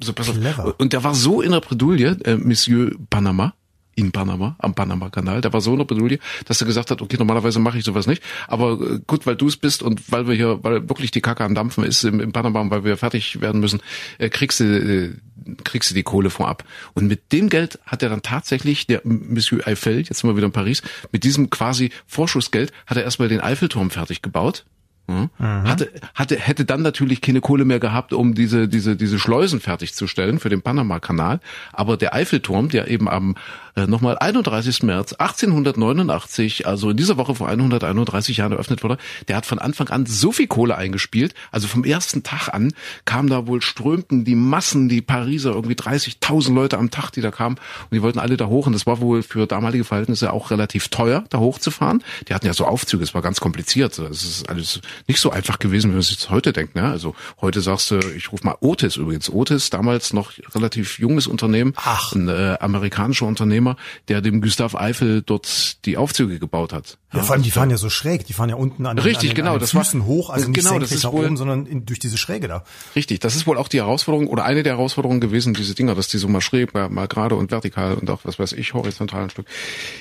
so, 0.00 0.12
pass 0.12 0.28
auf. 0.28 0.74
Und 0.78 0.92
der 0.92 1.04
war 1.04 1.14
so 1.14 1.40
in 1.40 1.52
der 1.52 1.60
Bredouille, 1.60 2.16
äh, 2.24 2.36
Monsieur 2.36 2.90
Panama, 3.10 3.54
in 3.96 4.12
Panama, 4.12 4.54
am 4.58 4.74
Panama-Kanal. 4.74 5.40
Der 5.40 5.52
war 5.52 5.60
so 5.60 5.72
in 5.72 5.78
der 5.78 5.86
Bredouille, 5.86 6.18
dass 6.44 6.60
er 6.60 6.66
gesagt 6.66 6.90
hat, 6.90 7.00
okay, 7.00 7.16
normalerweise 7.18 7.58
mache 7.58 7.78
ich 7.78 7.84
sowas 7.84 8.06
nicht. 8.06 8.22
Aber 8.46 8.72
äh, 8.72 9.00
gut, 9.06 9.26
weil 9.26 9.36
du 9.36 9.48
es 9.48 9.56
bist 9.56 9.82
und 9.82 10.12
weil 10.12 10.28
wir 10.28 10.34
hier, 10.34 10.62
weil 10.62 10.88
wirklich 10.88 11.10
die 11.10 11.22
Kacke 11.22 11.44
am 11.44 11.54
Dampfen 11.54 11.82
ist 11.82 12.04
im, 12.04 12.20
im 12.20 12.32
Panama 12.32 12.60
und 12.60 12.70
weil 12.70 12.84
wir 12.84 12.96
fertig 12.98 13.40
werden 13.40 13.60
müssen, 13.60 13.80
äh, 14.18 14.28
kriegst 14.28 14.60
du, 14.60 14.64
äh, 14.64 15.14
kriegst 15.64 15.90
du 15.90 15.94
die 15.94 16.02
Kohle 16.02 16.28
vorab. 16.28 16.64
Und 16.92 17.08
mit 17.08 17.32
dem 17.32 17.48
Geld 17.48 17.78
hat 17.86 18.02
er 18.02 18.10
dann 18.10 18.22
tatsächlich, 18.22 18.86
der 18.86 19.00
Monsieur 19.04 19.66
Eiffel, 19.66 19.98
jetzt 19.98 20.18
sind 20.18 20.28
wir 20.28 20.36
wieder 20.36 20.46
in 20.46 20.52
Paris, 20.52 20.82
mit 21.10 21.24
diesem 21.24 21.48
quasi 21.48 21.90
Vorschussgeld 22.06 22.72
hat 22.84 22.98
er 22.98 23.04
erstmal 23.04 23.28
den 23.28 23.40
Eiffelturm 23.40 23.90
fertig 23.90 24.20
gebaut? 24.20 24.66
Mhm. 25.08 25.30
Hatte, 25.38 25.90
hatte, 26.14 26.36
hätte 26.36 26.64
dann 26.64 26.82
natürlich 26.82 27.20
keine 27.20 27.40
Kohle 27.40 27.64
mehr 27.64 27.78
gehabt, 27.78 28.12
um 28.12 28.34
diese, 28.34 28.68
diese, 28.68 28.96
diese 28.96 29.18
Schleusen 29.18 29.60
fertigzustellen 29.60 30.38
für 30.38 30.48
den 30.48 30.62
Panama-Kanal. 30.62 31.40
Aber 31.72 31.96
der 31.96 32.14
Eiffelturm, 32.14 32.68
der 32.68 32.88
eben 32.88 33.08
am 33.08 33.36
äh, 33.76 33.86
nochmal 33.86 34.18
31. 34.18 34.82
März 34.82 35.12
1889, 35.12 36.66
also 36.66 36.90
in 36.90 36.96
dieser 36.96 37.18
Woche 37.18 37.34
vor 37.34 37.48
131 37.48 38.38
Jahren 38.38 38.52
eröffnet 38.52 38.82
wurde, 38.82 38.96
der 39.28 39.36
hat 39.36 39.46
von 39.46 39.58
Anfang 39.58 39.88
an 39.90 40.06
so 40.06 40.32
viel 40.32 40.46
Kohle 40.46 40.76
eingespielt. 40.76 41.34
Also 41.52 41.68
vom 41.68 41.84
ersten 41.84 42.22
Tag 42.22 42.48
an 42.52 42.72
kam 43.04 43.28
da 43.28 43.46
wohl 43.46 43.60
strömten 43.60 44.24
die 44.24 44.34
Massen, 44.34 44.88
die 44.88 45.02
Pariser, 45.02 45.50
irgendwie 45.50 45.74
30.000 45.74 46.54
Leute 46.54 46.78
am 46.78 46.90
Tag, 46.90 47.10
die 47.10 47.20
da 47.20 47.30
kamen 47.30 47.56
und 47.56 47.94
die 47.94 48.02
wollten 48.02 48.18
alle 48.18 48.36
da 48.36 48.46
hoch. 48.46 48.66
Und 48.66 48.72
das 48.72 48.86
war 48.86 49.00
wohl 49.00 49.22
für 49.22 49.46
damalige 49.46 49.84
Verhältnisse 49.84 50.32
auch 50.32 50.50
relativ 50.50 50.88
teuer, 50.88 51.24
da 51.28 51.38
hochzufahren. 51.38 52.02
Die 52.28 52.34
hatten 52.34 52.46
ja 52.46 52.54
so 52.54 52.64
Aufzüge, 52.64 53.04
es 53.04 53.14
war 53.14 53.22
ganz 53.22 53.40
kompliziert. 53.40 53.98
Es 53.98 54.24
ist 54.24 54.48
alles 54.48 54.80
nicht 55.06 55.20
so 55.20 55.30
einfach 55.30 55.58
gewesen, 55.58 55.90
wie 55.90 55.94
man 55.94 56.02
sich 56.02 56.30
heute 56.30 56.52
denkt. 56.52 56.74
Ne? 56.74 56.84
Also 56.84 57.14
heute 57.40 57.60
sagst 57.60 57.90
du, 57.90 57.98
ich 57.98 58.32
rufe 58.32 58.44
mal 58.44 58.56
Otis 58.60 58.96
übrigens. 58.96 59.30
Otis, 59.30 59.70
damals 59.70 60.12
noch 60.12 60.32
relativ 60.54 60.98
junges 60.98 61.26
Unternehmen, 61.26 61.74
Ach. 61.76 62.12
ein 62.12 62.28
äh, 62.28 62.56
amerikanischer 62.60 63.26
Unternehmer 63.26 63.76
der 64.08 64.20
dem 64.20 64.40
Gustav 64.40 64.74
Eiffel 64.74 65.22
dort 65.22 65.84
die 65.84 65.96
Aufzüge 65.96 66.38
gebaut 66.38 66.72
hat. 66.72 66.98
Ja, 67.12 67.22
vor 67.22 67.34
allem 67.34 67.42
die 67.42 67.50
fahren 67.50 67.70
ja 67.70 67.76
so 67.76 67.88
schräg, 67.88 68.26
die 68.26 68.32
fahren 68.32 68.50
ja 68.50 68.56
unten 68.56 68.84
an 68.84 68.96
den, 68.96 69.02
Richtig, 69.02 69.30
an 69.30 69.34
den, 69.34 69.36
genau, 69.36 69.52
an 69.52 69.56
den 69.56 69.60
das 69.60 69.70
Füßen 69.70 70.00
war, 70.00 70.06
hoch, 70.06 70.30
also 70.30 70.48
nicht 70.48 70.58
genau, 70.58 70.78
das 70.78 70.92
ist 70.92 71.04
nach 71.04 71.12
wohl, 71.12 71.24
oben, 71.24 71.36
sondern 71.36 71.66
in, 71.66 71.86
durch 71.86 71.98
diese 71.98 72.18
Schräge 72.18 72.48
da. 72.48 72.64
Richtig, 72.94 73.20
das 73.20 73.36
ist 73.36 73.46
wohl 73.46 73.56
auch 73.56 73.68
die 73.68 73.78
Herausforderung 73.78 74.28
oder 74.28 74.44
eine 74.44 74.62
der 74.62 74.74
Herausforderungen 74.74 75.20
gewesen, 75.20 75.54
diese 75.54 75.74
Dinger, 75.74 75.94
dass 75.94 76.08
die 76.08 76.18
so 76.18 76.28
mal 76.28 76.40
schräg, 76.40 76.74
mal, 76.74 76.88
mal 76.88 77.08
gerade 77.08 77.34
und 77.34 77.50
vertikal 77.50 77.94
und 77.94 78.10
auch, 78.10 78.20
was 78.24 78.38
weiß 78.38 78.52
ich, 78.52 78.74
horizontal 78.74 79.24
ein 79.24 79.30
Stück. 79.30 79.46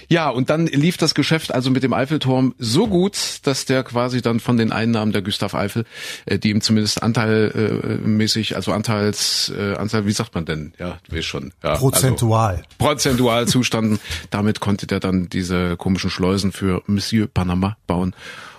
Ja, 0.10 0.30
und 0.30 0.50
dann 0.50 0.68
lief 0.68 0.98
das 0.98 1.16
Geschäft 1.16 1.54
also 1.54 1.70
mit 1.70 1.84
dem 1.84 1.94
Eiffelturm 1.94 2.54
so 2.58 2.88
gut, 2.88 3.18
dass 3.44 3.66
der 3.66 3.84
quasi 3.84 4.22
dann 4.22 4.40
von 4.40 4.58
den 4.58 4.72
Einnahmen 4.86 5.12
der 5.12 5.22
Gustav 5.22 5.54
Eiffel, 5.56 5.86
äh, 6.26 6.40
die 6.40 6.52
ihm 6.52 6.62
zumindest 6.62 7.04
anteilmäßig, 7.04 8.52
äh, 8.52 8.56
also 8.56 8.72
Anteils, 8.72 9.52
äh, 9.56 9.76
Anteil, 9.76 10.06
wie 10.06 10.12
sagt 10.12 10.36
man 10.36 10.46
denn? 10.46 10.74
Ja, 10.80 10.98
weißt 11.10 11.26
schon. 11.26 11.54
Ja, 11.64 11.76
prozentual. 11.76 12.56
Also, 12.56 12.66
prozentual 12.78 13.48
zustanden. 13.48 14.00
Damit 14.30 14.60
konnte 14.60 14.88
der 14.88 15.00
dann 15.00 15.30
diese 15.30 15.78
komischen 15.78 16.10
Schleusen 16.10 16.52
für 16.52 16.82
Monsieur 16.88 17.28
Panama 17.28 17.78
bauen. 17.88 18.16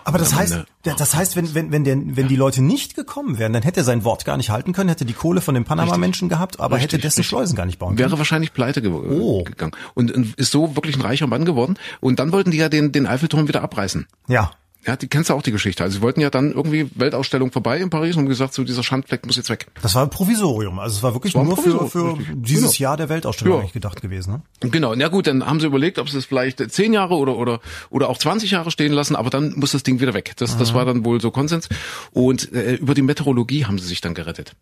Aber 0.06 0.18
das 0.18 0.36
heißt, 0.36 0.62
das 0.84 1.16
heißt, 1.16 1.34
wenn, 1.34 1.52
wenn, 1.56 1.72
wenn, 1.72 1.82
der, 1.82 1.96
wenn 2.00 2.28
die 2.28 2.36
Leute 2.36 2.62
nicht 2.62 2.94
gekommen 2.94 3.40
wären, 3.40 3.52
dann 3.52 3.64
hätte 3.64 3.80
er 3.80 3.84
sein 3.84 4.04
Wort 4.04 4.24
gar 4.24 4.36
nicht 4.36 4.50
halten 4.50 4.72
können, 4.72 4.88
hätte 4.88 5.04
die 5.04 5.14
Kohle 5.14 5.40
von 5.40 5.56
den 5.56 5.64
Panama-Menschen 5.64 6.28
gehabt, 6.28 6.60
aber 6.60 6.76
richtig, 6.76 6.92
hätte 6.92 7.02
dessen 7.02 7.18
richtig. 7.20 7.26
Schleusen 7.28 7.56
gar 7.56 7.66
nicht 7.66 7.80
bauen 7.80 7.96
können. 7.96 8.10
Wäre 8.10 8.16
wahrscheinlich 8.16 8.52
pleite 8.52 8.82
ge 8.82 8.92
oh. 8.92 9.42
gegangen. 9.42 9.72
Und, 9.94 10.12
und 10.12 10.36
ist 10.36 10.52
so 10.52 10.76
wirklich 10.76 10.94
ein 10.94 11.02
reicher 11.02 11.26
Mann 11.26 11.44
geworden. 11.44 11.76
Und 11.98 12.20
dann 12.20 12.30
wollten 12.30 12.52
die 12.52 12.58
ja 12.58 12.68
den, 12.68 12.92
den 12.92 13.08
Eiffelturm 13.08 13.48
wieder 13.48 13.62
abreißen. 13.62 14.06
Ja. 14.28 14.52
Ja, 14.84 14.94
die 14.96 15.08
kennst 15.08 15.30
du 15.30 15.34
auch 15.34 15.42
die 15.42 15.50
Geschichte. 15.50 15.82
Also 15.82 15.98
sie 15.98 16.02
wollten 16.02 16.20
ja 16.20 16.30
dann 16.30 16.52
irgendwie 16.52 16.88
Weltausstellung 16.94 17.50
vorbei 17.50 17.78
in 17.78 17.90
Paris 17.90 18.14
und 18.14 18.22
haben 18.22 18.28
gesagt, 18.28 18.54
so 18.54 18.62
dieser 18.62 18.84
Schandfleck 18.84 19.26
muss 19.26 19.36
jetzt 19.36 19.50
weg. 19.50 19.66
Das 19.82 19.96
war 19.96 20.04
ein 20.04 20.10
Provisorium. 20.10 20.78
Also 20.78 20.96
es 20.98 21.02
war 21.02 21.12
wirklich 21.12 21.34
war 21.34 21.42
nur 21.42 21.56
für, 21.56 21.88
für 21.88 22.16
dieses 22.34 22.76
genau. 22.76 22.90
Jahr 22.90 22.96
der 22.96 23.08
Weltausstellung 23.08 23.54
ja. 23.54 23.60
eigentlich 23.60 23.72
gedacht 23.72 24.00
gewesen. 24.00 24.42
Ne? 24.60 24.70
Genau. 24.70 24.94
Na 24.94 25.08
gut, 25.08 25.26
dann 25.26 25.44
haben 25.44 25.58
sie 25.58 25.66
überlegt, 25.66 25.98
ob 25.98 26.08
sie 26.08 26.18
es 26.18 26.24
vielleicht 26.24 26.70
zehn 26.70 26.92
Jahre 26.92 27.16
oder 27.16 27.36
oder 27.36 27.60
oder 27.90 28.08
auch 28.08 28.18
20 28.18 28.52
Jahre 28.52 28.70
stehen 28.70 28.92
lassen, 28.92 29.16
aber 29.16 29.30
dann 29.30 29.54
muss 29.56 29.72
das 29.72 29.82
Ding 29.82 29.98
wieder 29.98 30.14
weg. 30.14 30.34
Das, 30.36 30.56
das 30.56 30.72
war 30.72 30.84
dann 30.84 31.04
wohl 31.04 31.20
so 31.20 31.32
Konsens. 31.32 31.68
Und 32.12 32.52
äh, 32.52 32.74
über 32.74 32.94
die 32.94 33.02
Meteorologie 33.02 33.64
haben 33.64 33.78
sie 33.78 33.88
sich 33.88 34.00
dann 34.00 34.14
gerettet. 34.14 34.54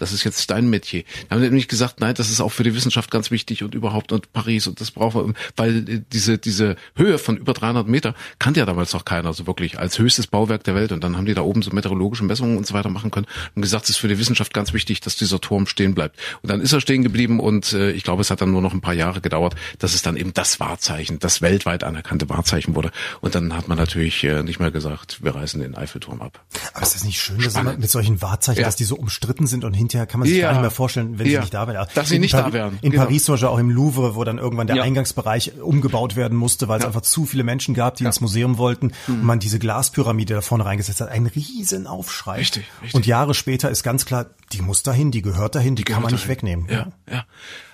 Das 0.00 0.12
ist 0.12 0.24
jetzt 0.24 0.50
dein 0.50 0.68
Metier. 0.68 1.04
Da 1.28 1.36
haben 1.36 1.42
sie 1.42 1.48
nämlich 1.48 1.68
gesagt, 1.68 2.00
nein, 2.00 2.14
das 2.14 2.30
ist 2.30 2.40
auch 2.40 2.50
für 2.50 2.64
die 2.64 2.74
Wissenschaft 2.74 3.10
ganz 3.10 3.30
wichtig 3.30 3.62
und 3.62 3.74
überhaupt 3.74 4.12
und 4.12 4.32
Paris 4.32 4.66
und 4.66 4.80
das 4.80 4.90
brauchen 4.90 5.28
wir, 5.28 5.34
weil 5.56 5.82
diese, 6.12 6.38
diese 6.38 6.76
Höhe 6.96 7.18
von 7.18 7.36
über 7.36 7.52
300 7.52 7.86
Meter 7.86 8.14
kannte 8.38 8.60
ja 8.60 8.66
damals 8.66 8.92
noch 8.92 9.04
keiner 9.04 9.32
so 9.32 9.46
wirklich 9.46 9.78
als 9.78 9.98
höchstes 9.98 10.26
Bauwerk 10.26 10.64
der 10.64 10.74
Welt 10.74 10.92
und 10.92 11.04
dann 11.04 11.16
haben 11.16 11.26
die 11.26 11.34
da 11.34 11.42
oben 11.42 11.62
so 11.62 11.70
meteorologische 11.70 12.24
Messungen 12.24 12.56
und 12.56 12.66
so 12.66 12.74
weiter 12.74 12.88
machen 12.88 13.10
können 13.10 13.26
und 13.54 13.62
gesagt, 13.62 13.84
es 13.84 13.90
ist 13.90 13.96
für 13.98 14.08
die 14.08 14.18
Wissenschaft 14.18 14.54
ganz 14.54 14.72
wichtig, 14.72 15.00
dass 15.00 15.16
dieser 15.16 15.40
Turm 15.40 15.66
stehen 15.66 15.94
bleibt. 15.94 16.18
Und 16.42 16.50
dann 16.50 16.60
ist 16.60 16.72
er 16.72 16.80
stehen 16.80 17.02
geblieben 17.02 17.38
und 17.38 17.72
äh, 17.72 17.90
ich 17.92 18.02
glaube, 18.02 18.22
es 18.22 18.30
hat 18.30 18.40
dann 18.40 18.50
nur 18.50 18.62
noch 18.62 18.72
ein 18.72 18.80
paar 18.80 18.94
Jahre 18.94 19.20
gedauert, 19.20 19.54
dass 19.78 19.94
es 19.94 20.02
dann 20.02 20.16
eben 20.16 20.32
das 20.32 20.60
Wahrzeichen, 20.60 21.18
das 21.18 21.42
weltweit 21.42 21.84
anerkannte 21.84 22.28
Wahrzeichen 22.28 22.74
wurde. 22.74 22.90
Und 23.20 23.34
dann 23.34 23.54
hat 23.54 23.68
man 23.68 23.76
natürlich 23.76 24.24
äh, 24.24 24.42
nicht 24.42 24.60
mehr 24.60 24.70
gesagt, 24.70 25.22
wir 25.22 25.34
reißen 25.34 25.60
den 25.60 25.74
Eiffelturm 25.74 26.22
ab. 26.22 26.44
Aber 26.72 26.82
ist 26.82 26.94
das 26.94 27.04
nicht 27.04 27.20
schön, 27.20 27.38
dass 27.40 27.54
man 27.54 27.78
mit 27.78 27.90
solchen 27.90 28.22
Wahrzeichen, 28.22 28.60
ja. 28.60 28.66
dass 28.66 28.76
die 28.76 28.84
so 28.84 28.96
umstritten 28.96 29.46
sind 29.46 29.64
und 29.64 29.74
hinterher 29.90 30.06
kann 30.06 30.20
man 30.20 30.28
sich 30.28 30.38
ja. 30.38 30.46
gar 30.46 30.52
nicht 30.52 30.62
mehr 30.62 30.70
vorstellen, 30.70 31.18
wenn 31.18 31.26
ja, 31.26 31.32
sie 31.32 31.40
nicht 31.40 31.54
da 31.54 31.66
wären. 31.66 31.86
Dass 31.94 32.08
sie 32.08 32.18
nicht 32.18 32.32
Pari 32.32 32.50
da 32.50 32.52
wären. 32.52 32.78
In 32.82 32.92
genau. 32.92 33.04
Paris 33.04 33.24
zum 33.24 33.34
Beispiel 33.34 33.48
auch 33.48 33.58
im 33.58 33.70
Louvre, 33.70 34.14
wo 34.14 34.24
dann 34.24 34.38
irgendwann 34.38 34.66
der 34.66 34.76
ja. 34.76 34.82
Eingangsbereich 34.82 35.60
umgebaut 35.60 36.16
werden 36.16 36.36
musste, 36.36 36.68
weil 36.68 36.80
es 36.80 36.86
einfach 36.86 37.02
zu 37.02 37.26
viele 37.26 37.42
Menschen 37.42 37.74
gab, 37.74 37.96
die 37.96 38.04
ins 38.04 38.20
Museum 38.20 38.58
wollten 38.58 38.92
mhm. 39.06 39.14
und 39.14 39.24
man 39.24 39.40
diese 39.40 39.58
Glaspyramide 39.58 40.34
da 40.34 40.40
vorne 40.40 40.64
reingesetzt 40.64 41.00
hat. 41.00 41.08
Ein 41.08 41.26
riesen 41.26 41.86
Aufschrei. 41.86 42.38
Richtig, 42.38 42.64
richtig. 42.82 42.94
Und 42.94 43.06
Jahre 43.06 43.34
später 43.34 43.70
ist 43.70 43.82
ganz 43.82 44.06
klar, 44.06 44.26
die 44.52 44.62
muss 44.62 44.82
dahin, 44.82 45.10
die 45.10 45.22
gehört 45.22 45.54
dahin, 45.54 45.76
die, 45.76 45.84
die 45.84 45.92
kann 45.92 46.02
man 46.02 46.12
nicht 46.12 46.28
wegnehmen. 46.28 46.66
Ja, 46.70 46.88
ja. 47.10 47.24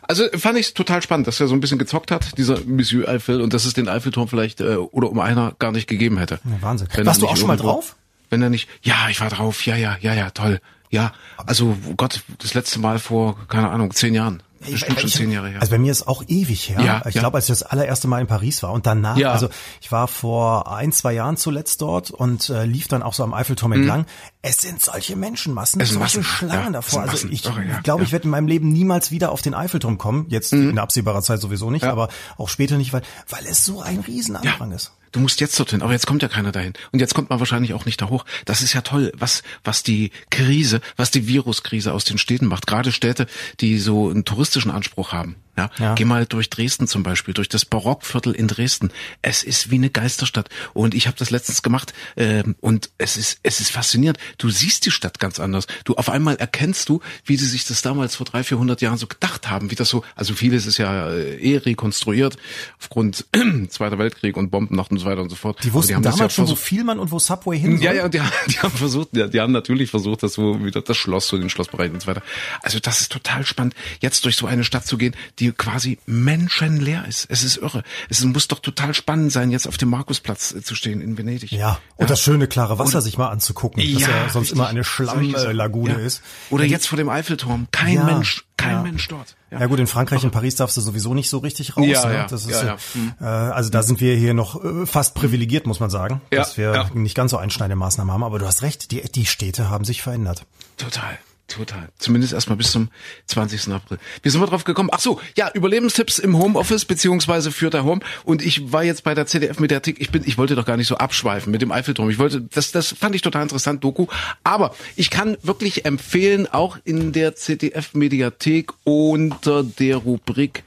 Also 0.09 0.25
fand 0.37 0.57
ich 0.57 0.75
total 0.75 1.03
spannend, 1.03 1.27
dass 1.27 1.41
er 1.41 1.49
so 1.49 1.55
ein 1.55 1.61
bisschen 1.61 1.79
gezockt 1.79 2.13
hat, 2.13 2.39
dieser 2.39 2.61
Monsieur 2.65 3.09
Eiffel, 3.09 3.41
und 3.41 3.53
dass 3.53 3.65
es 3.65 3.75
den 3.75 3.89
Eiffelturm 3.89 4.29
vielleicht 4.29 4.61
äh, 4.61 4.77
oder 4.77 5.11
um 5.11 5.19
einer 5.19 5.55
gar 5.59 5.73
nicht 5.73 5.89
gegeben 5.89 6.19
hätte. 6.19 6.39
Ja, 6.45 6.63
Wahnsinn. 6.63 6.87
Warst 7.03 7.23
du 7.23 7.27
auch 7.27 7.37
schon 7.37 7.49
mal 7.49 7.57
drauf? 7.57 7.97
wenn 8.31 8.43
er 8.43 8.51
nicht, 8.51 8.69
ja, 8.83 9.09
ich 9.09 9.21
war 9.21 9.29
drauf, 9.29 9.67
ja, 9.67 9.77
ja, 9.77 9.97
ja, 10.01 10.15
ja, 10.15 10.31
toll. 10.31 10.61
Ja, 10.97 11.13
also 11.45 11.77
Gott, 11.97 12.23
das 12.39 12.55
letzte 12.55 12.79
Mal 12.79 12.99
vor, 12.99 13.37
keine 13.49 13.71
Ahnung, 13.71 13.93
zehn 13.93 14.15
Jahren. 14.15 14.43
Bestimmt 14.71 15.01
schon 15.01 15.11
zehn 15.11 15.31
Jahre 15.31 15.49
her. 15.49 15.61
Also 15.61 15.71
bei 15.71 15.79
mir 15.79 15.93
ist 15.93 16.09
auch 16.09 16.25
ewig 16.27 16.71
her. 16.71 16.81
Ja, 16.81 17.03
ich 17.07 17.15
ja. 17.15 17.21
glaube, 17.21 17.37
als 17.37 17.45
ich 17.45 17.51
das 17.51 17.63
allererste 17.63 18.09
Mal 18.09 18.21
in 18.21 18.27
Paris 18.27 18.63
war 18.63 18.73
und 18.73 18.87
danach, 18.87 19.17
ja. 19.17 19.31
also 19.31 19.49
ich 19.81 19.93
war 19.93 20.09
vor 20.09 20.75
ein, 20.75 20.93
zwei 20.93 21.13
Jahren 21.13 21.37
zuletzt 21.37 21.83
dort 21.83 22.11
und 22.11 22.49
äh, 22.49 22.65
lief 22.65 22.89
dann 22.89 23.03
auch 23.03 23.13
so 23.13 23.23
am 23.23 23.35
Eiffelturm 23.35 23.71
mhm. 23.71 23.81
entlang. 23.81 24.07
Es 24.43 24.59
sind 24.59 24.81
solche 24.81 25.15
Menschenmassen, 25.15 25.81
es 25.81 25.91
solche 25.91 26.01
Massen. 26.01 26.25
Schlangen 26.25 26.65
ja, 26.65 26.71
davor. 26.71 27.03
Also 27.03 27.29
ich 27.29 27.43
glaube, 27.43 27.65
ich, 27.65 27.83
glaub, 27.83 28.01
ich 28.01 28.13
werde 28.13 28.25
in 28.25 28.31
meinem 28.31 28.49
Leben 28.49 28.73
niemals 28.73 29.11
wieder 29.11 29.31
auf 29.31 29.43
den 29.43 29.55
Eiffelturm 29.55 29.99
kommen. 29.99 30.27
Jetzt 30.31 30.53
mhm. 30.53 30.71
in 30.71 30.79
absehbarer 30.79 31.23
Zeit 31.23 31.41
sowieso 31.41 31.71
nicht, 31.71 31.85
aber 31.85 32.09
auch 32.39 32.49
später 32.49 32.77
nicht, 32.77 32.93
weil, 32.93 33.03
weil 33.29 33.47
es 33.47 33.65
so 33.65 33.83
ein 33.83 34.01
Riesenandrang 34.01 34.73
ist 34.73 34.93
du 35.13 35.21
musst 35.21 35.41
jetzt 35.41 35.59
dorthin, 35.59 35.83
aber 35.83 35.93
jetzt 35.93 36.07
kommt 36.07 36.23
ja 36.23 36.29
keiner 36.29 36.53
dahin. 36.53 36.75
Und 36.93 37.01
jetzt 37.01 37.15
kommt 37.15 37.31
man 37.31 37.39
wahrscheinlich 37.39 37.75
auch 37.75 37.85
nicht 37.85 38.01
da 38.01 38.09
hoch. 38.09 38.25
Das 38.45 38.63
ist 38.63 38.73
ja 38.73 38.81
toll, 38.81 39.13
was, 39.17 39.43
was 39.65 39.83
die 39.83 40.11
Krise, 40.31 40.81
was 40.97 41.11
die 41.11 41.27
Viruskrise 41.27 41.93
aus 41.93 42.05
den 42.05 42.19
Städten 42.19 42.47
macht. 42.47 42.67
Gerade 42.67 42.93
Städte, 42.93 43.27
die 43.61 43.79
so 43.79 44.09
einen 44.09 44.25
touristischen 44.25 44.71
Anspruch 44.71 45.13
haben. 45.13 45.37
Ja, 45.57 45.71
ja. 45.79 45.95
Geh 45.95 46.05
mal 46.05 46.27
durch 46.27 46.51
Dresden 46.51 46.87
zum 46.87 47.03
Beispiel, 47.03 47.35
durch 47.35 47.49
das 47.49 47.65
Barockviertel 47.65 48.35
in 48.35 48.47
Dresden. 48.47 48.91
Es 49.23 49.43
ist 49.43 49.71
wie 49.71 49.77
eine 49.77 49.91
Geisterstadt. 49.91 50.49
Und 50.75 50.95
ich 50.95 51.07
habe 51.07 51.17
das 51.19 51.31
letztens 51.31 51.63
gemacht 51.63 51.95
äh, 52.17 52.43
und 52.61 52.91
es 52.99 53.17
ist 53.17 53.41
es 53.43 53.61
ist 53.61 53.71
faszinierend. 53.71 54.19
Du 54.39 54.51
siehst 54.51 54.85
die 54.85 54.91
Stadt 54.91 55.19
ganz 55.19 55.41
anders. 55.41 55.67
Du 55.85 55.95
auf 55.95 56.11
einmal 56.11 56.37
erkennst 56.37 56.89
du, 56.89 57.01
wie 57.25 57.37
sie 57.37 57.47
sich 57.47 57.65
das 57.65 57.83
damals 57.83 58.17
vor 58.17 58.27
drei, 58.27 58.45
vierhundert 58.45 58.83
Jahren 58.83 58.99
so 58.99 59.07
gedacht 59.07 59.49
haben, 59.49 59.71
wie 59.71 59.75
das 59.75 59.89
so. 59.89 60.05
Also 60.15 60.35
vieles 60.35 60.67
ist 60.67 60.79
ja 60.79 61.11
äh, 61.11 61.37
eh 61.37 61.57
rekonstruiert 61.57 62.37
aufgrund 62.79 63.25
Zweiter 63.71 63.99
Weltkrieg 63.99 64.37
und 64.37 64.51
Bombennacht 64.51 64.91
und 64.91 64.99
so 64.99 65.07
weiter 65.07 65.23
und 65.23 65.31
so 65.31 65.37
fort. 65.37 65.59
Die 65.65 65.73
wussten 65.73 65.97
die 65.97 66.03
damals 66.03 66.19
ja 66.19 66.31
schon, 66.31 66.49
wo 66.49 66.55
Vielmann 66.55 66.99
und 66.99 67.11
wo 67.11 67.19
Subway 67.19 67.59
hin 67.59 67.79
soll? 67.79 67.87
Ja, 67.87 67.93
ja, 67.93 68.09
die, 68.09 68.21
die 68.49 68.59
haben 68.59 68.77
versucht, 68.77 69.09
die, 69.13 69.29
die 69.31 69.41
haben 69.41 69.53
natürlich 69.53 69.91
versucht, 69.91 70.23
das 70.23 70.35
so 70.35 70.65
wieder 70.65 70.83
das 70.83 70.97
Schloss, 70.97 71.29
so 71.29 71.39
den 71.39 71.51
Schlossbereich 71.51 71.93
und 71.93 72.03
so 72.03 72.09
weiter. 72.09 72.23
Also 72.63 72.79
das 72.79 73.01
ist 73.01 73.13
total 73.13 73.47
spannend, 73.47 73.75
jetzt 74.01 74.25
durch 74.25 74.37
so 74.37 74.47
eine 74.47 74.65
Stadt 74.65 74.87
zu 74.87 74.99
gehen, 74.99 75.15
die 75.39 75.46
quasi 75.53 75.99
menschenleer 76.07 77.07
ist. 77.07 77.27
Es 77.29 77.43
ist 77.43 77.57
irre. 77.57 77.83
Es 78.09 78.25
muss 78.25 78.49
doch 78.49 78.61
total 78.61 78.95
spannend 78.95 79.33
sein, 79.33 79.51
jetzt 79.51 79.67
auf 79.67 79.77
dem 79.77 79.91
Markusplatz 79.91 80.53
äh, 80.53 80.63
zu 80.63 80.75
stehen 80.75 81.01
in 81.01 81.19
Venedig. 81.19 81.53
Ja, 81.53 81.79
und 81.97 82.05
ja. 82.05 82.07
das 82.07 82.21
schöne 82.21 82.47
klare 82.47 82.79
Wasser 82.79 82.97
Oder, 82.97 83.03
sich 83.03 83.19
mal 83.19 83.29
anzugucken, 83.29 83.83
das 83.83 84.03
ja, 84.03 84.09
ja 84.09 84.29
sonst 84.29 84.37
richtig. 84.37 84.53
immer 84.53 84.69
eine 84.69 84.85
Schlammlagune 84.85 85.95
ja. 85.95 85.99
ist. 85.99 86.23
Oder 86.51 86.65
jetzt 86.65 86.89
vor 86.89 86.97
dem 86.97 87.09
Eiffelturm. 87.09 87.69
Kein 87.71 88.05
Mensch, 88.05 88.45
kein 88.57 88.83
Mensch 88.83 89.09
dort. 89.09 89.37
Ja. 89.51 89.61
ja 89.61 89.67
gut, 89.67 89.79
in 89.79 89.87
Frankreich 89.87 90.25
und 90.25 90.33
Paris 90.33 90.57
darfst 90.57 90.77
du 90.77 90.81
sowieso 90.81 91.15
nicht 91.15 91.31
so 91.31 91.39
richtig 91.39 91.77
raus. 91.77 91.87
Ja, 91.87 92.07
ne? 92.07 92.15
ja, 92.15 92.27
das 92.27 92.47
ist, 92.47 92.51
ja, 92.51 92.65
ja. 92.65 92.77
Hm. 92.95 93.15
Äh, 93.21 93.25
also 93.25 93.71
da 93.71 93.83
sind 93.83 94.01
wir 94.01 94.17
hier 94.17 94.35
noch 94.35 94.63
äh, 94.65 94.87
fast 94.87 95.15
privilegiert, 95.15 95.67
muss 95.67 95.79
man 95.79 95.91
sagen, 95.91 96.21
ja, 96.33 96.39
dass 96.39 96.57
wir 96.57 96.73
ja. 96.73 96.91
nicht 96.95 97.15
ganz 97.15 97.31
so 97.31 97.37
einschneidende 97.37 97.77
Maßnahmen 97.77 98.13
haben. 98.13 98.25
Aber 98.25 98.39
du 98.39 98.47
hast 98.47 98.63
recht, 98.63 98.91
die, 98.91 99.03
die 99.03 99.27
Städte 99.27 99.71
haben 99.71 99.85
sich 99.85 100.03
verändert. 100.03 100.47
Total. 100.77 101.19
Total. 101.49 101.89
Zumindest 101.99 102.33
erstmal 102.33 102.57
bis 102.57 102.73
zum 102.73 102.89
20. 103.27 103.73
April. 103.73 103.99
Wie 104.23 104.31
sind 104.31 104.41
wir 104.41 104.49
drauf 104.49 104.65
gekommen? 104.65 104.89
Ach 104.93 104.99
so, 104.99 105.21
ja, 105.37 105.49
Überlebenstipps 105.55 106.19
im 106.19 106.37
Homeoffice 106.37 106.85
beziehungsweise 106.85 107.53
für 107.53 107.71
der 107.71 107.85
Home. 107.85 108.01
Und 108.25 108.43
ich 108.45 108.73
war 108.73 108.83
jetzt 108.83 109.05
bei 109.05 109.15
der 109.15 109.27
CDF 109.27 109.61
Mediathek. 109.61 110.01
Ich 110.01 110.11
bin, 110.11 110.25
ich 110.27 110.39
wollte 110.39 110.57
doch 110.57 110.65
gar 110.65 110.77
nicht 110.77 110.89
so 110.89 110.97
abschweifen 110.97 111.53
mit 111.53 111.63
dem 111.63 111.71
Eiffelturm. 111.71 112.11
Ich 112.11 112.19
wollte, 112.19 112.41
das, 112.41 112.73
das 112.73 112.89
fand 112.99 113.15
ich 113.15 113.23
total 113.23 113.43
interessant, 113.43 113.85
Doku. 113.85 114.07
Aber 114.43 114.75
ich 114.97 115.09
kann 115.09 115.37
wirklich 115.43 115.85
empfehlen, 115.85 116.49
auch 116.49 116.79
in 116.85 117.13
der 117.13 117.37
CDF 117.37 117.95
Mediathek 117.95 118.73
unter 118.85 119.63
der 119.63 119.99
Rubrik 119.99 120.65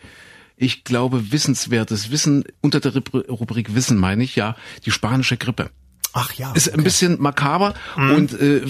ich 0.61 0.83
glaube, 0.83 1.31
wissenswertes 1.31 2.11
Wissen, 2.11 2.43
unter 2.59 2.81
der 2.81 2.93
Rubrik 2.93 3.75
Wissen 3.75 3.97
meine 3.97 4.25
ich, 4.25 4.35
ja, 4.35 4.57
die 4.85 4.91
spanische 4.91 5.37
Grippe. 5.37 5.71
Ach 6.13 6.33
ja. 6.33 6.51
Ist 6.53 6.69
okay. 6.69 6.77
ein 6.77 6.83
bisschen 6.83 7.21
makaber 7.21 7.75
mhm. 7.95 8.11
und 8.11 8.41
äh, 8.41 8.61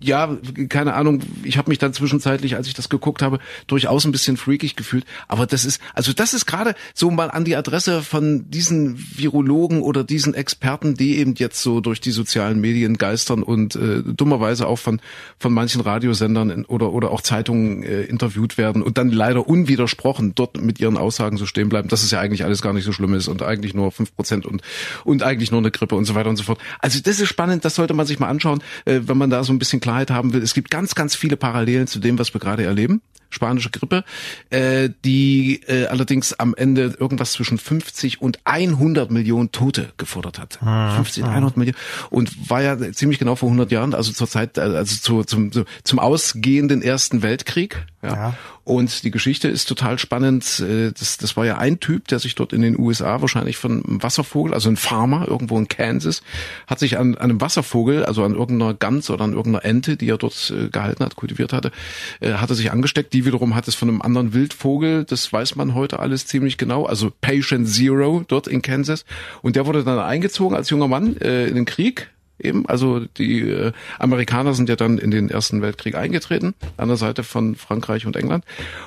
ja, 0.00 0.36
keine 0.68 0.94
Ahnung, 0.94 1.22
ich 1.42 1.58
habe 1.58 1.70
mich 1.70 1.78
dann 1.78 1.92
zwischenzeitlich, 1.92 2.54
als 2.54 2.68
ich 2.68 2.74
das 2.74 2.88
geguckt 2.88 3.20
habe, 3.20 3.40
durchaus 3.66 4.04
ein 4.04 4.12
bisschen 4.12 4.36
freakig 4.36 4.76
gefühlt. 4.76 5.04
Aber 5.26 5.46
das 5.46 5.64
ist, 5.64 5.80
also 5.94 6.12
das 6.12 6.34
ist 6.34 6.46
gerade 6.46 6.76
so 6.94 7.10
mal 7.10 7.30
an 7.30 7.44
die 7.44 7.56
Adresse 7.56 8.02
von 8.02 8.48
diesen 8.48 8.96
Virologen 9.16 9.82
oder 9.82 10.04
diesen 10.04 10.34
Experten, 10.34 10.94
die 10.94 11.18
eben 11.18 11.34
jetzt 11.34 11.62
so 11.62 11.80
durch 11.80 12.00
die 12.00 12.12
sozialen 12.12 12.60
Medien 12.60 12.96
geistern 12.96 13.42
und 13.42 13.74
äh, 13.74 14.02
dummerweise 14.04 14.68
auch 14.68 14.78
von 14.78 15.00
von 15.38 15.52
manchen 15.52 15.80
Radiosendern 15.80 16.64
oder 16.66 16.92
oder 16.92 17.10
auch 17.10 17.22
Zeitungen 17.22 17.82
äh, 17.82 18.02
interviewt 18.02 18.56
werden 18.56 18.82
und 18.82 18.98
dann 18.98 19.10
leider 19.10 19.48
unwidersprochen 19.48 20.34
dort 20.36 20.62
mit 20.62 20.78
ihren 20.78 20.96
Aussagen 20.96 21.38
so 21.38 21.46
stehen 21.46 21.68
bleiben, 21.68 21.88
dass 21.88 22.04
es 22.04 22.12
ja 22.12 22.20
eigentlich 22.20 22.44
alles 22.44 22.62
gar 22.62 22.72
nicht 22.72 22.84
so 22.84 22.92
schlimm 22.92 23.14
ist 23.14 23.26
und 23.26 23.42
eigentlich 23.42 23.74
nur 23.74 23.90
fünf 23.90 24.14
Prozent 24.14 24.46
und 24.46 24.62
und 25.04 25.24
eigentlich 25.24 25.50
nur 25.50 25.60
eine 25.60 25.72
Grippe 25.72 25.96
und 25.96 26.04
so 26.04 26.14
weiter 26.14 26.28
und 26.30 26.36
so 26.36 26.44
fort. 26.44 26.60
Also 26.78 27.00
das 27.00 27.20
ist 27.20 27.28
spannend, 27.28 27.64
das 27.64 27.74
sollte 27.74 27.94
man 27.94 28.06
sich 28.06 28.18
mal 28.18 28.28
anschauen, 28.28 28.62
äh, 28.84 29.00
wenn 29.04 29.18
man 29.18 29.30
da 29.30 29.44
so 29.44 29.52
ein 29.52 29.58
bisschen 29.58 29.80
Klarheit 29.80 30.10
haben 30.10 30.32
will. 30.32 30.42
Es 30.42 30.54
gibt 30.54 30.70
ganz, 30.70 30.94
ganz 30.94 31.14
viele 31.14 31.36
Parallelen 31.36 31.86
zu 31.86 31.98
dem, 31.98 32.18
was 32.18 32.34
wir 32.34 32.40
gerade 32.40 32.64
erleben 32.64 33.02
spanische 33.30 33.70
Grippe, 33.70 34.04
äh, 34.50 34.90
die 35.04 35.60
äh, 35.66 35.86
allerdings 35.86 36.32
am 36.34 36.54
Ende 36.54 36.96
irgendwas 36.98 37.32
zwischen 37.32 37.58
50 37.58 38.20
und 38.22 38.38
100 38.44 39.10
Millionen 39.10 39.52
Tote 39.52 39.92
gefordert 39.96 40.38
hat. 40.38 40.58
Ah, 40.62 40.94
50 40.96 41.24
und 41.24 41.30
100 41.30 41.56
Millionen 41.56 41.78
und 42.10 42.50
war 42.50 42.62
ja 42.62 42.92
ziemlich 42.92 43.18
genau 43.18 43.36
vor 43.36 43.48
100 43.48 43.70
Jahren, 43.70 43.94
also 43.94 44.12
zur 44.12 44.28
Zeit, 44.28 44.56
äh, 44.58 44.62
also 44.62 44.96
zu, 44.96 45.24
zum, 45.24 45.50
zum 45.84 45.98
ausgehenden 45.98 46.82
Ersten 46.82 47.22
Weltkrieg. 47.22 47.86
Ja. 48.02 48.14
ja. 48.14 48.34
Und 48.68 49.02
die 49.02 49.10
Geschichte 49.10 49.48
ist 49.48 49.64
total 49.64 49.98
spannend. 49.98 50.60
Äh, 50.60 50.92
das, 50.92 51.16
das 51.16 51.38
war 51.38 51.46
ja 51.46 51.56
ein 51.56 51.80
Typ, 51.80 52.06
der 52.08 52.18
sich 52.18 52.34
dort 52.34 52.52
in 52.52 52.60
den 52.60 52.78
USA 52.78 53.22
wahrscheinlich 53.22 53.56
von 53.56 53.82
einem 53.82 54.02
Wasservogel, 54.02 54.52
also 54.52 54.68
ein 54.68 54.76
Farmer 54.76 55.26
irgendwo 55.26 55.56
in 55.56 55.68
Kansas, 55.68 56.22
hat 56.66 56.78
sich 56.78 56.98
an, 56.98 57.14
an 57.14 57.30
einem 57.30 57.40
Wasservogel, 57.40 58.04
also 58.04 58.24
an 58.24 58.34
irgendeiner 58.34 58.74
Gans 58.74 59.08
oder 59.08 59.24
an 59.24 59.32
irgendeiner 59.32 59.64
Ente, 59.64 59.96
die 59.96 60.10
er 60.10 60.18
dort 60.18 60.52
äh, 60.54 60.68
gehalten 60.68 61.02
hat, 61.02 61.16
kultiviert 61.16 61.54
hatte, 61.54 61.72
äh, 62.20 62.34
hat 62.34 62.50
er 62.50 62.56
sich 62.56 62.70
angesteckt. 62.70 63.14
Die 63.14 63.24
wiederum 63.24 63.54
hat 63.54 63.68
es 63.68 63.74
von 63.74 63.88
einem 63.88 64.02
anderen 64.02 64.34
Wildvogel, 64.34 65.04
das 65.04 65.32
weiß 65.32 65.56
man 65.56 65.72
heute 65.72 65.98
alles 65.98 66.26
ziemlich 66.26 66.58
genau, 66.58 66.84
also 66.84 67.10
Patient 67.22 67.66
Zero 67.66 68.22
dort 68.28 68.48
in 68.48 68.60
Kansas. 68.60 69.06
Und 69.40 69.56
der 69.56 69.64
wurde 69.64 69.82
dann 69.82 69.98
eingezogen 69.98 70.54
als 70.54 70.68
junger 70.68 70.88
Mann 70.88 71.14
in 71.16 71.54
den 71.54 71.64
Krieg 71.64 72.10
eben. 72.38 72.66
Also 72.66 73.00
die 73.00 73.40
äh, 73.40 73.72
Amerikaner 73.98 74.54
sind 74.54 74.68
ja 74.68 74.76
dann 74.76 74.98
in 74.98 75.10
den 75.10 75.30
Ersten 75.30 75.62
Weltkrieg 75.62 75.94
eingetreten, 75.94 76.54
an 76.76 76.88
der 76.88 76.96
Seite 76.96 77.22
von 77.22 77.56
Frankreich 77.56 78.06
und 78.06 78.16
England. 78.16 78.44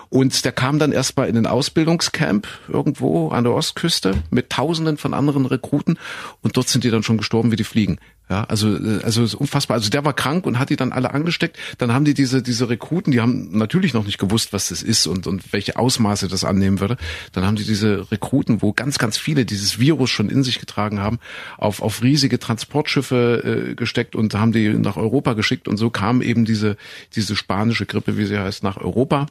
Und 0.10 0.46
der 0.46 0.52
kam 0.52 0.80
dann 0.80 0.92
erstmal 0.92 1.28
in 1.28 1.36
den 1.36 1.48
Ausbildungscamp 1.48 2.48
irgendwo 2.68 3.30
an 3.30 3.44
der 3.44 3.54
Ostküste 3.54 4.16
mit 4.30 4.50
Tausenden 4.50 4.98
von 4.98 5.14
anderen 5.14 5.46
Rekruten 5.46 5.98
und 6.42 6.58
dort 6.58 6.70
sind 6.70 6.84
die 6.84 6.92
dann 6.92 7.04
schon 7.04 7.18
gestorben 7.18 7.52
wie 7.52 7.56
die 7.56 7.64
Fliegen. 7.64 8.00
Ja, 8.32 8.46
also 8.46 8.78
äh, 8.78 9.04
also 9.04 9.26
ist 9.26 9.36
unfassbar. 9.36 9.76
Also 9.76 9.89
der 9.89 10.06
war 10.06 10.13
krank 10.13 10.46
und 10.46 10.58
hat 10.58 10.70
die 10.70 10.78
dann 10.78 10.94
alle 10.94 11.13
angesteckt. 11.13 11.58
Dann 11.80 11.94
haben 11.94 12.06
die 12.06 12.13
diese 12.13 12.41
diese 12.41 12.70
Rekruten, 12.70 13.12
die 13.12 13.20
haben 13.20 13.50
natürlich 13.58 13.94
noch 13.94 14.06
nicht 14.06 14.20
gewusst, 14.20 14.54
was 14.54 14.70
das 14.70 14.82
ist 14.82 15.06
und 15.06 15.28
und 15.28 15.52
welche 15.52 15.76
Ausmaße 15.76 16.30
das 16.30 16.46
annehmen 16.46 16.80
würde. 16.80 16.96
Dann 17.34 17.46
haben 17.46 17.58
die 17.58 17.65
diese 17.65 18.10
Rekruten, 18.10 18.62
wo 18.62 18.72
ganz 18.72 19.00
ganz 19.00 19.17
viele 19.17 19.44
dieses 19.44 19.80
Virus 19.80 20.12
schon 20.12 20.30
in 20.30 20.44
sich 20.44 20.62
getragen 20.62 21.02
haben, 21.02 21.20
auf 21.58 21.82
auf 21.82 22.04
riesige 22.04 22.39
Transportschiffe 22.39 23.72
äh, 23.72 23.76
gesteckt 23.76 24.15
und 24.15 24.34
haben 24.34 24.54
die 24.54 24.70
nach 24.70 24.96
Europa 24.96 25.34
geschickt 25.34 25.67
und 25.67 25.76
so 25.76 25.89
kam 25.89 26.22
eben 26.22 26.46
diese 26.46 26.78
diese 27.13 27.36
spanische 27.36 27.86
Grippe, 27.86 28.15
wie 28.15 28.26
sie 28.28 28.39
heißt, 28.39 28.63
nach 28.63 28.78
Europa 28.78 29.26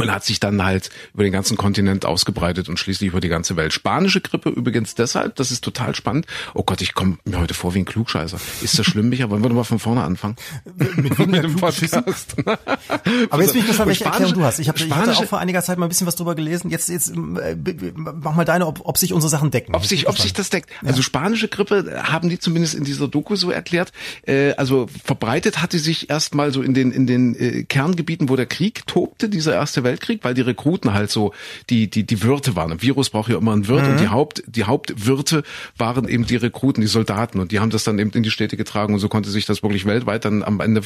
und 0.00 0.12
hat 0.12 0.24
sich 0.24 0.40
dann 0.40 0.62
halt 0.62 0.90
über 1.14 1.22
den 1.22 1.32
ganzen 1.32 1.56
Kontinent 1.56 2.04
ausgebreitet 2.04 2.68
und 2.68 2.78
schließlich 2.78 3.10
über 3.10 3.20
die 3.20 3.28
ganze 3.28 3.56
Welt. 3.56 3.72
Spanische 3.72 4.20
Grippe 4.20 4.48
übrigens 4.50 4.94
deshalb, 4.94 5.36
das 5.36 5.50
ist 5.50 5.62
total 5.62 5.94
spannend. 5.94 6.26
Oh 6.54 6.62
Gott, 6.62 6.80
ich 6.80 6.94
komme 6.94 7.18
mir 7.24 7.38
heute 7.40 7.54
vor 7.54 7.74
wie 7.74 7.80
ein 7.80 7.84
Klugscheißer. 7.84 8.38
Ist 8.62 8.78
das 8.78 8.86
schlimm, 8.86 9.08
Micha? 9.08 9.30
Wollen 9.30 9.42
wir 9.42 9.50
mal 9.50 9.64
von 9.64 9.78
vorne 9.78 10.02
anfangen? 10.02 10.36
Mit, 10.76 11.18
mit, 11.18 11.42
dem 11.42 11.56
Podcast. 11.56 12.36
Aber 13.30 13.42
jetzt 13.42 13.52
bin 13.52 13.62
ich 13.62 13.66
gespannt, 13.66 13.88
welche 13.88 14.04
Erklärung 14.04 14.34
du 14.34 14.44
hast. 14.44 14.58
Ich, 14.58 14.68
hab, 14.68 14.76
ich 14.76 14.90
hatte 14.90 15.16
auch 15.16 15.24
vor 15.24 15.38
einiger 15.38 15.62
Zeit 15.62 15.78
mal 15.78 15.86
ein 15.86 15.88
bisschen 15.88 16.06
was 16.06 16.16
drüber 16.16 16.34
gelesen. 16.34 16.70
Jetzt, 16.70 16.88
jetzt 16.88 17.10
äh, 17.10 17.56
mach 17.94 18.34
mal 18.34 18.44
deine, 18.44 18.66
ob, 18.66 18.80
ob 18.84 18.98
sich 18.98 19.12
unsere 19.12 19.30
Sachen 19.30 19.50
decken. 19.50 19.74
Ob 19.74 19.84
sich, 19.84 20.08
ob 20.08 20.18
sich 20.18 20.32
das 20.32 20.50
deckt. 20.50 20.70
Ja. 20.82 20.88
Also 20.88 21.02
spanische 21.02 21.48
Grippe 21.48 22.02
haben 22.04 22.28
die 22.28 22.38
zumindest 22.38 22.74
in 22.74 22.84
dieser 22.84 23.08
Doku 23.08 23.36
so 23.36 23.50
erklärt. 23.50 23.92
Äh, 24.26 24.52
also 24.52 24.88
verbreitet 25.04 25.62
hatte 25.62 25.78
sich 25.78 26.10
erstmal 26.10 26.52
so 26.52 26.62
in 26.62 26.74
den 26.74 26.92
in 26.92 27.06
den 27.06 27.34
äh, 27.34 27.64
Kerngebieten, 27.64 28.28
wo 28.28 28.36
der 28.36 28.46
Krieg 28.46 28.86
tobte, 28.86 29.28
dieser 29.28 29.54
erste 29.54 29.84
Welt 29.84 29.89
Weltkrieg, 29.90 30.22
weil 30.22 30.34
die 30.34 30.40
Rekruten 30.42 30.94
halt 30.94 31.10
so 31.10 31.32
die 31.68 31.90
die 31.90 32.04
die 32.04 32.22
Wirte 32.22 32.56
waren. 32.56 32.72
Ein 32.72 32.82
Virus 32.82 33.10
braucht 33.10 33.30
ja 33.30 33.36
immer 33.36 33.52
einen 33.52 33.66
Wirt 33.68 33.84
mhm. 33.84 33.90
und 33.90 34.00
die 34.00 34.08
Haupt 34.08 34.42
die 34.46 34.64
Hauptwirte 34.64 35.42
waren 35.76 36.08
eben 36.08 36.26
die 36.26 36.36
Rekruten, 36.36 36.80
die 36.80 36.86
Soldaten 36.86 37.40
und 37.40 37.52
die 37.52 37.60
haben 37.60 37.70
das 37.70 37.84
dann 37.84 37.98
eben 37.98 38.10
in 38.12 38.22
die 38.22 38.30
Städte 38.30 38.56
getragen 38.56 38.94
und 38.94 39.00
so 39.00 39.08
konnte 39.08 39.30
sich 39.30 39.46
das 39.46 39.62
wirklich 39.62 39.84
weltweit 39.86 40.24
dann 40.24 40.42
am 40.42 40.60
Ende 40.60 40.82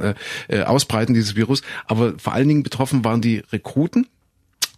äh, 0.00 0.14
äh, 0.48 0.62
ausbreiten 0.64 1.14
dieses 1.14 1.36
Virus. 1.36 1.62
Aber 1.86 2.14
vor 2.18 2.32
allen 2.32 2.48
Dingen 2.48 2.62
betroffen 2.62 3.04
waren 3.04 3.20
die 3.20 3.42
Rekruten 3.52 4.06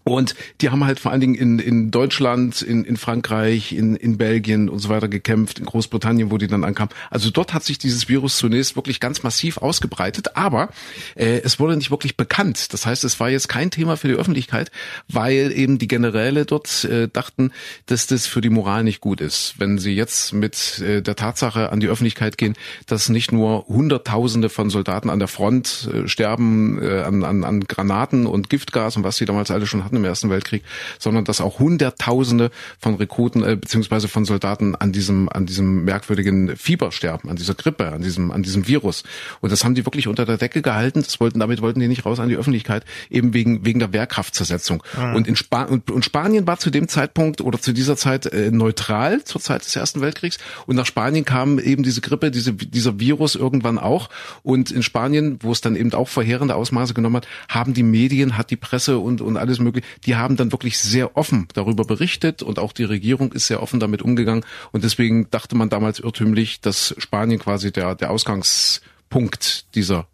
Und 0.05 0.35
die 0.61 0.71
haben 0.71 0.85
halt 0.85 0.99
vor 0.99 1.13
allen 1.13 1.21
Dingen 1.21 1.35
in, 1.35 1.59
in 1.59 1.91
Deutschland, 1.91 2.63
in, 2.63 2.85
in 2.85 2.97
Frankreich, 2.97 3.73
in, 3.73 3.97
in 3.97 4.17
Belgien 4.17 4.69
und 4.69 4.79
so 4.79 4.89
weiter 4.89 5.09
gekämpft, 5.09 5.59
in 5.59 5.67
Großbritannien, 5.67 6.31
wo 6.31 6.39
die 6.39 6.47
dann 6.47 6.65
ankamen. 6.65 6.93
Also 7.11 7.31
dort 7.31 7.53
hat 7.53 7.65
sich 7.65 7.79
dieses 7.79 8.09
Virus 8.09 8.39
zunächst 8.39 8.77
wirklich 8.77 8.99
ganz 8.99 9.23
massiv 9.23 9.59
ausgebreitet, 9.59 10.37
aber 10.37 10.71
äh, 11.17 11.41
es 11.45 11.61
wurde 11.61 11.77
nicht 11.77 11.91
wirklich 11.91 12.17
bekannt. 12.17 12.73
Das 12.73 12.87
heißt, 12.87 13.05
es 13.05 13.21
war 13.21 13.29
jetzt 13.29 13.49
kein 13.49 13.71
Thema 13.71 13.97
für 13.97 14.09
die 14.09 14.15
Öffentlichkeit, 14.15 14.71
weil 15.09 15.53
eben 15.55 15.79
die 15.79 15.89
Generäle 15.89 16.47
dort 16.47 16.85
äh, 16.85 17.09
dachten, 17.09 17.53
dass 17.87 18.07
das 18.07 18.27
für 18.27 18.41
die 18.41 18.51
Moral 18.51 18.85
nicht 18.85 19.01
gut 19.01 19.21
ist. 19.21 19.55
Wenn 19.59 19.79
sie 19.79 19.93
jetzt 19.93 20.33
mit 20.33 20.81
äh, 20.81 21.03
der 21.03 21.17
Tatsache 21.17 21.73
an 21.73 21.81
die 21.81 21.89
Öffentlichkeit 21.89 22.39
gehen, 22.39 22.55
dass 22.87 23.11
nicht 23.11 23.33
nur 23.33 23.67
Hunderttausende 23.69 24.49
von 24.49 24.71
Soldaten 24.71 25.11
an 25.11 25.19
der 25.19 25.29
Front 25.29 25.91
äh, 25.93 26.09
sterben, 26.09 26.81
äh, 26.83 27.03
an, 27.03 27.23
an, 27.23 27.45
an 27.45 27.61
Granaten 27.61 28.27
und 28.27 28.49
Giftgas 28.49 28.97
und 28.97 29.05
was 29.05 29.19
sie 29.19 29.27
damals 29.27 29.51
alle 29.51 29.67
schon 29.67 29.85
hatten, 29.85 29.90
im 29.97 30.05
Ersten 30.05 30.31
Weltkrieg, 30.31 30.63
sondern 30.99 31.25
dass 31.25 31.41
auch 31.41 31.59
Hunderttausende 31.59 32.51
von 32.79 32.95
Rekruten 32.95 33.43
äh, 33.43 33.57
beziehungsweise 33.57 34.09
von 34.09 34.25
Soldaten 34.25 34.75
an 34.75 34.93
diesem 34.93 35.29
an 35.29 35.47
diesem 35.47 35.85
merkwürdigen 35.85 36.57
Fieber 36.57 36.93
sterben, 36.93 37.29
an 37.29 37.37
dieser 37.37 37.55
Grippe, 37.55 37.93
an 37.93 38.03
diesem 38.03 38.31
an 38.31 38.43
diesem 38.43 38.67
Virus. 38.67 39.03
Und 39.41 39.53
das 39.53 39.65
haben 39.65 39.75
die 39.75 39.87
wirklich 39.87 40.09
unter 40.09 40.27
der 40.27 40.37
Decke 40.37 40.63
gehalten. 40.63 41.03
Das 41.03 41.21
wollten 41.21 41.41
damit 41.41 41.63
wollten 41.63 41.81
die 41.81 41.89
nicht 41.89 42.07
raus 42.07 42.21
an 42.21 42.29
die 42.29 42.37
Öffentlichkeit, 42.37 42.85
eben 43.11 43.35
wegen 43.35 43.65
wegen 43.65 43.79
der 43.79 43.93
Wehrkraftzersetzung. 43.93 44.83
Mhm. 44.97 45.15
Und 45.15 45.29
in 45.29 45.37
Spa 45.37 45.65
und, 45.65 45.91
und 45.91 46.05
Spanien 46.05 46.47
war 46.47 46.59
zu 46.59 46.71
dem 46.71 46.89
Zeitpunkt 46.89 47.41
oder 47.41 47.61
zu 47.61 47.73
dieser 47.73 47.97
Zeit 47.97 48.27
äh, 48.27 48.51
neutral 48.51 49.25
zur 49.25 49.41
Zeit 49.41 49.65
des 49.65 49.77
Ersten 49.77 50.01
Weltkriegs. 50.01 50.39
Und 50.67 50.77
nach 50.77 50.87
Spanien 50.87 51.25
kam 51.25 51.59
eben 51.59 51.83
diese 51.83 52.01
Grippe, 52.01 52.31
diese, 52.31 52.53
dieser 52.53 53.01
Virus 53.01 53.35
irgendwann 53.35 53.79
auch. 53.79 54.09
Und 54.43 54.71
in 54.71 54.83
Spanien, 54.83 55.39
wo 55.43 55.53
es 55.53 55.61
dann 55.61 55.77
eben 55.77 55.93
auch 55.95 56.09
verheerende 56.09 56.55
Ausmaße 56.55 56.95
genommen 56.95 57.17
hat, 57.17 57.29
haben 57.49 57.75
die 57.75 57.83
Medien, 57.83 58.37
hat 58.37 58.51
die 58.51 58.57
Presse 58.57 58.99
und, 58.99 59.21
und 59.21 59.37
alles 59.37 59.59
mögliche, 59.59 59.80
die 60.05 60.17
haben 60.17 60.37
dann 60.37 60.53
wirklich 60.53 60.79
sehr 60.79 61.17
offen 61.17 61.49
darüber 61.55 61.85
berichtet 61.85 62.43
und 62.43 62.59
auch 62.59 62.73
die 62.73 62.85
Regierung 62.85 63.33
ist 63.33 63.47
sehr 63.47 63.63
offen 63.63 63.81
damit 63.81 64.03
umgegangen 64.03 64.45
und 64.73 64.85
deswegen 64.85 65.31
dachte 65.31 65.57
man 65.57 65.69
damals 65.69 66.01
irrtümlich, 66.01 66.61
dass 66.61 66.95
Spanien 66.99 67.39
quasi 67.39 67.73
der, 67.73 67.95
der 67.95 68.11
Ausgangspunkt 68.11 69.75
dieser 69.75 70.07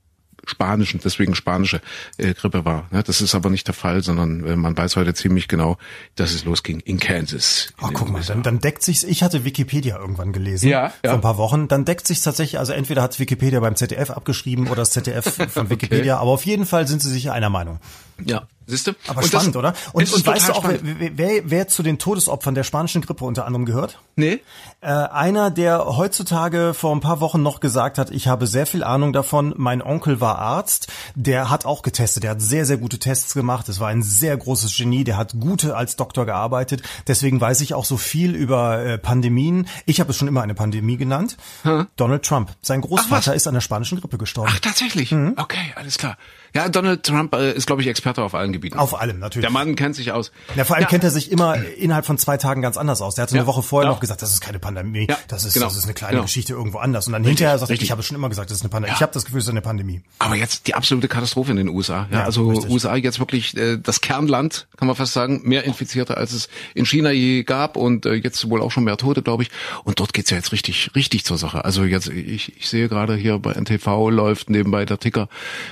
spanischen, 0.47 1.01
deswegen 1.03 1.35
spanische 1.35 1.81
äh, 2.17 2.33
Grippe 2.33 2.64
war. 2.64 2.89
Ja, 2.93 3.03
das 3.03 3.21
ist 3.21 3.35
aber 3.35 3.51
nicht 3.51 3.67
der 3.67 3.75
Fall, 3.75 4.03
sondern 4.03 4.47
äh, 4.47 4.57
man 4.57 4.77
weiß 4.77 4.97
heute 4.97 5.12
ziemlich 5.12 5.49
genau, 5.49 5.77
dass 6.14 6.33
es 6.33 6.45
losging 6.45 6.81
in 6.81 6.99
Kansas. 6.99 7.73
Ach, 7.79 7.91
guck 7.93 8.09
mal, 8.09 8.23
dann, 8.23 8.43
dann 8.43 8.61
deckt 8.61 8.83
sich's. 8.83 9.03
Ich 9.03 9.23
hatte 9.23 9.45
Wikipedia 9.45 9.99
irgendwann 9.99 10.33
gelesen 10.33 10.69
ja, 10.69 10.93
ja. 11.05 11.11
vor 11.11 11.14
ein 11.14 11.21
paar 11.21 11.37
Wochen. 11.37 11.69
Dann 11.69 11.85
deckt 11.85 12.07
sich's 12.07 12.23
tatsächlich. 12.23 12.59
Also 12.59 12.73
entweder 12.73 13.03
hat 13.03 13.19
Wikipedia 13.19 13.61
beim 13.61 13.77
ZDF 13.77 14.11
abgeschrieben 14.11 14.67
oder 14.69 14.77
das 14.77 14.93
ZDF 14.93 15.25
von 15.51 15.69
Wikipedia. 15.69 16.14
okay. 16.14 16.23
Aber 16.23 16.31
auf 16.31 16.47
jeden 16.47 16.67
Fall 16.67 16.87
sind 16.87 17.03
sie 17.03 17.11
sich 17.11 17.31
einer 17.31 17.51
Meinung. 17.51 17.81
Ja, 18.25 18.47
Siehst 18.69 18.89
du? 18.89 18.93
Aber 19.07 19.23
und 19.23 19.29
spannend, 19.29 19.55
das, 19.55 19.57
oder? 19.57 19.75
Und, 19.93 20.12
und 20.12 20.27
weißt 20.27 20.49
du 20.49 20.53
auch, 20.55 20.64
wer, 20.64 20.81
wer, 21.17 21.43
wer 21.45 21.69
zu 21.69 21.85
den 21.85 21.99
Todesopfern 21.99 22.57
der 22.57 22.64
spanischen 22.64 23.01
Grippe 23.01 23.25
unter 23.25 23.47
anderem 23.47 23.64
gehört? 23.64 24.01
Nee. 24.17 24.41
Äh, 24.81 24.89
einer, 24.89 25.51
der 25.51 25.85
heutzutage 25.97 26.75
vor 26.75 26.93
ein 26.93 27.01
paar 27.01 27.21
Wochen 27.21 27.43
noch 27.43 27.61
gesagt 27.61 27.97
hat, 27.99 28.11
ich 28.11 28.27
habe 28.27 28.47
sehr 28.49 28.67
viel 28.67 28.83
Ahnung 28.83 29.12
davon, 29.12 29.55
mein 29.57 29.83
Onkel 29.83 30.21
war 30.21 30.39
Arzt, 30.39 30.89
der 31.14 31.49
hat 31.49 31.64
auch 31.64 31.83
getestet, 31.83 32.25
der 32.25 32.33
hat 32.33 32.43
sehr, 32.43 32.67
sehr 32.67 32.77
gute 32.77 32.99
Tests 32.99 33.35
gemacht, 33.35 33.69
es 33.69 33.79
war 33.79 33.89
ein 33.89 34.03
sehr 34.03 34.37
großes 34.37 34.77
Genie, 34.77 35.05
der 35.05 35.17
hat 35.17 35.35
gute 35.39 35.77
als 35.77 35.95
Doktor 35.95 36.27
gearbeitet, 36.27 36.83
deswegen 37.07 37.41
weiß 37.41 37.61
ich 37.61 37.75
auch 37.75 37.85
so 37.85 37.97
viel 37.97 38.35
über 38.35 38.85
äh, 38.85 38.99
Pandemien. 38.99 39.69
Ich 39.85 40.01
habe 40.01 40.11
es 40.11 40.17
schon 40.17 40.29
immer 40.29 40.43
eine 40.43 40.55
Pandemie 40.55 40.97
genannt. 40.97 41.37
Hm? 41.62 41.87
Donald 41.97 42.25
Trump, 42.25 42.51
sein 42.62 42.81
Großvater 42.81 43.35
ist 43.35 43.47
an 43.47 43.55
der 43.55 43.61
spanischen 43.61 44.01
Grippe 44.01 44.19
gestorben. 44.19 44.51
Ach, 44.53 44.59
tatsächlich? 44.59 45.12
Mhm. 45.12 45.35
Okay, 45.37 45.73
alles 45.77 45.99
klar. 45.99 46.17
Ja, 46.55 46.68
Donald 46.68 47.03
Trump 47.03 47.34
äh, 47.34 47.53
ist, 47.53 47.66
glaube 47.66 47.82
ich, 47.82 47.88
Experte 47.88 48.22
auf 48.22 48.34
allen 48.34 48.53
Gebieten. 48.53 48.78
Auf 48.78 48.99
allem, 48.99 49.18
natürlich. 49.18 49.44
Der 49.44 49.53
Mann 49.53 49.76
kennt 49.76 49.94
sich 49.94 50.12
aus. 50.12 50.32
Ja, 50.55 50.64
vor 50.64 50.76
allem 50.76 50.84
ja. 50.84 50.88
kennt 50.88 51.05
er 51.05 51.11
sich 51.11 51.30
immer 51.30 51.57
innerhalb 51.76 52.07
von 52.07 52.18
zwei 52.18 52.36
Tagen 52.36 52.62
ganz 52.62 52.76
anders 52.76 53.03
aus. 53.03 53.14
Der 53.14 53.22
hatte 53.22 53.34
ja. 53.34 53.42
eine 53.42 53.47
Woche 53.47 53.62
vorher 53.62 53.88
ja. 53.88 53.92
noch 53.92 54.01
gesagt, 54.01 54.22
das 54.22 54.32
ist 54.32 54.40
keine 54.40 54.59
Pandemie, 54.59 55.07
das 55.28 55.44
ist 55.44 55.55
genau. 55.55 55.66
das 55.66 55.76
ist 55.76 55.84
eine 55.84 55.94
kleine 55.94 56.12
genau. 56.12 56.22
Geschichte 56.24 56.53
irgendwo 56.53 56.78
anders. 56.78 57.07
Und 57.07 57.12
dann 57.12 57.22
richtig, 57.22 57.38
hinterher 57.38 57.59
sagt 57.59 57.70
er, 57.70 57.80
ich 57.80 57.90
habe 57.90 58.03
schon 58.03 58.16
immer 58.16 58.28
gesagt, 58.28 58.51
das 58.51 58.59
ist 58.59 58.62
eine 58.62 58.70
Pandemie. 58.70 58.94
Ich 58.94 59.03
habe 59.03 59.12
das 59.12 59.24
Gefühl, 59.24 59.40
es 59.40 59.47
ist 59.47 59.51
eine 59.51 59.62
Pandemie. 59.62 60.03
Aber 60.18 60.34
jetzt 60.34 60.66
die 60.66 60.74
absolute 60.74 61.09
Katastrophe 61.09 61.51
in 61.51 61.57
den 61.57 61.68
USA. 61.68 62.09
Ja, 62.11 62.24
also 62.24 62.49
richtig. 62.49 62.70
USA 62.70 62.97
jetzt 62.97 63.18
wirklich 63.18 63.57
äh, 63.57 63.78
das 63.78 64.01
Kernland, 64.01 64.68
kann 64.76 64.86
man 64.86 64.97
fast 64.97 65.12
sagen, 65.12 65.42
mehr 65.44 65.64
Infizierte 65.64 66.16
als 66.16 66.32
es 66.32 66.49
in 66.74 66.86
China 66.86 67.11
je 67.11 67.42
gab 67.42 67.76
und 67.76 68.07
äh, 68.07 68.14
jetzt 68.14 68.49
wohl 68.49 68.62
auch 68.62 68.70
schon 68.70 68.84
mehr 68.84 68.97
Tote, 68.97 69.22
glaube 69.22 69.42
ich. 69.42 69.51
Und 69.84 70.01
dort 70.01 70.12
geht's 70.12 70.30
ja 70.30 70.36
jetzt 70.36 70.53
richtig, 70.53 70.90
richtig 70.94 71.24
zur 71.24 71.38
Sache. 71.38 71.64
Also 71.64 71.84
jetzt, 71.84 72.09
ich, 72.09 72.57
ich 72.57 72.68
sehe 72.68 72.88
gerade 72.88 73.16
hier 73.16 73.38
bei 73.38 73.53
NTV 73.53 74.11
läuft 74.11 74.51
nebenbei 74.51 74.84
der 74.84 74.99
Ticker, 74.99 75.28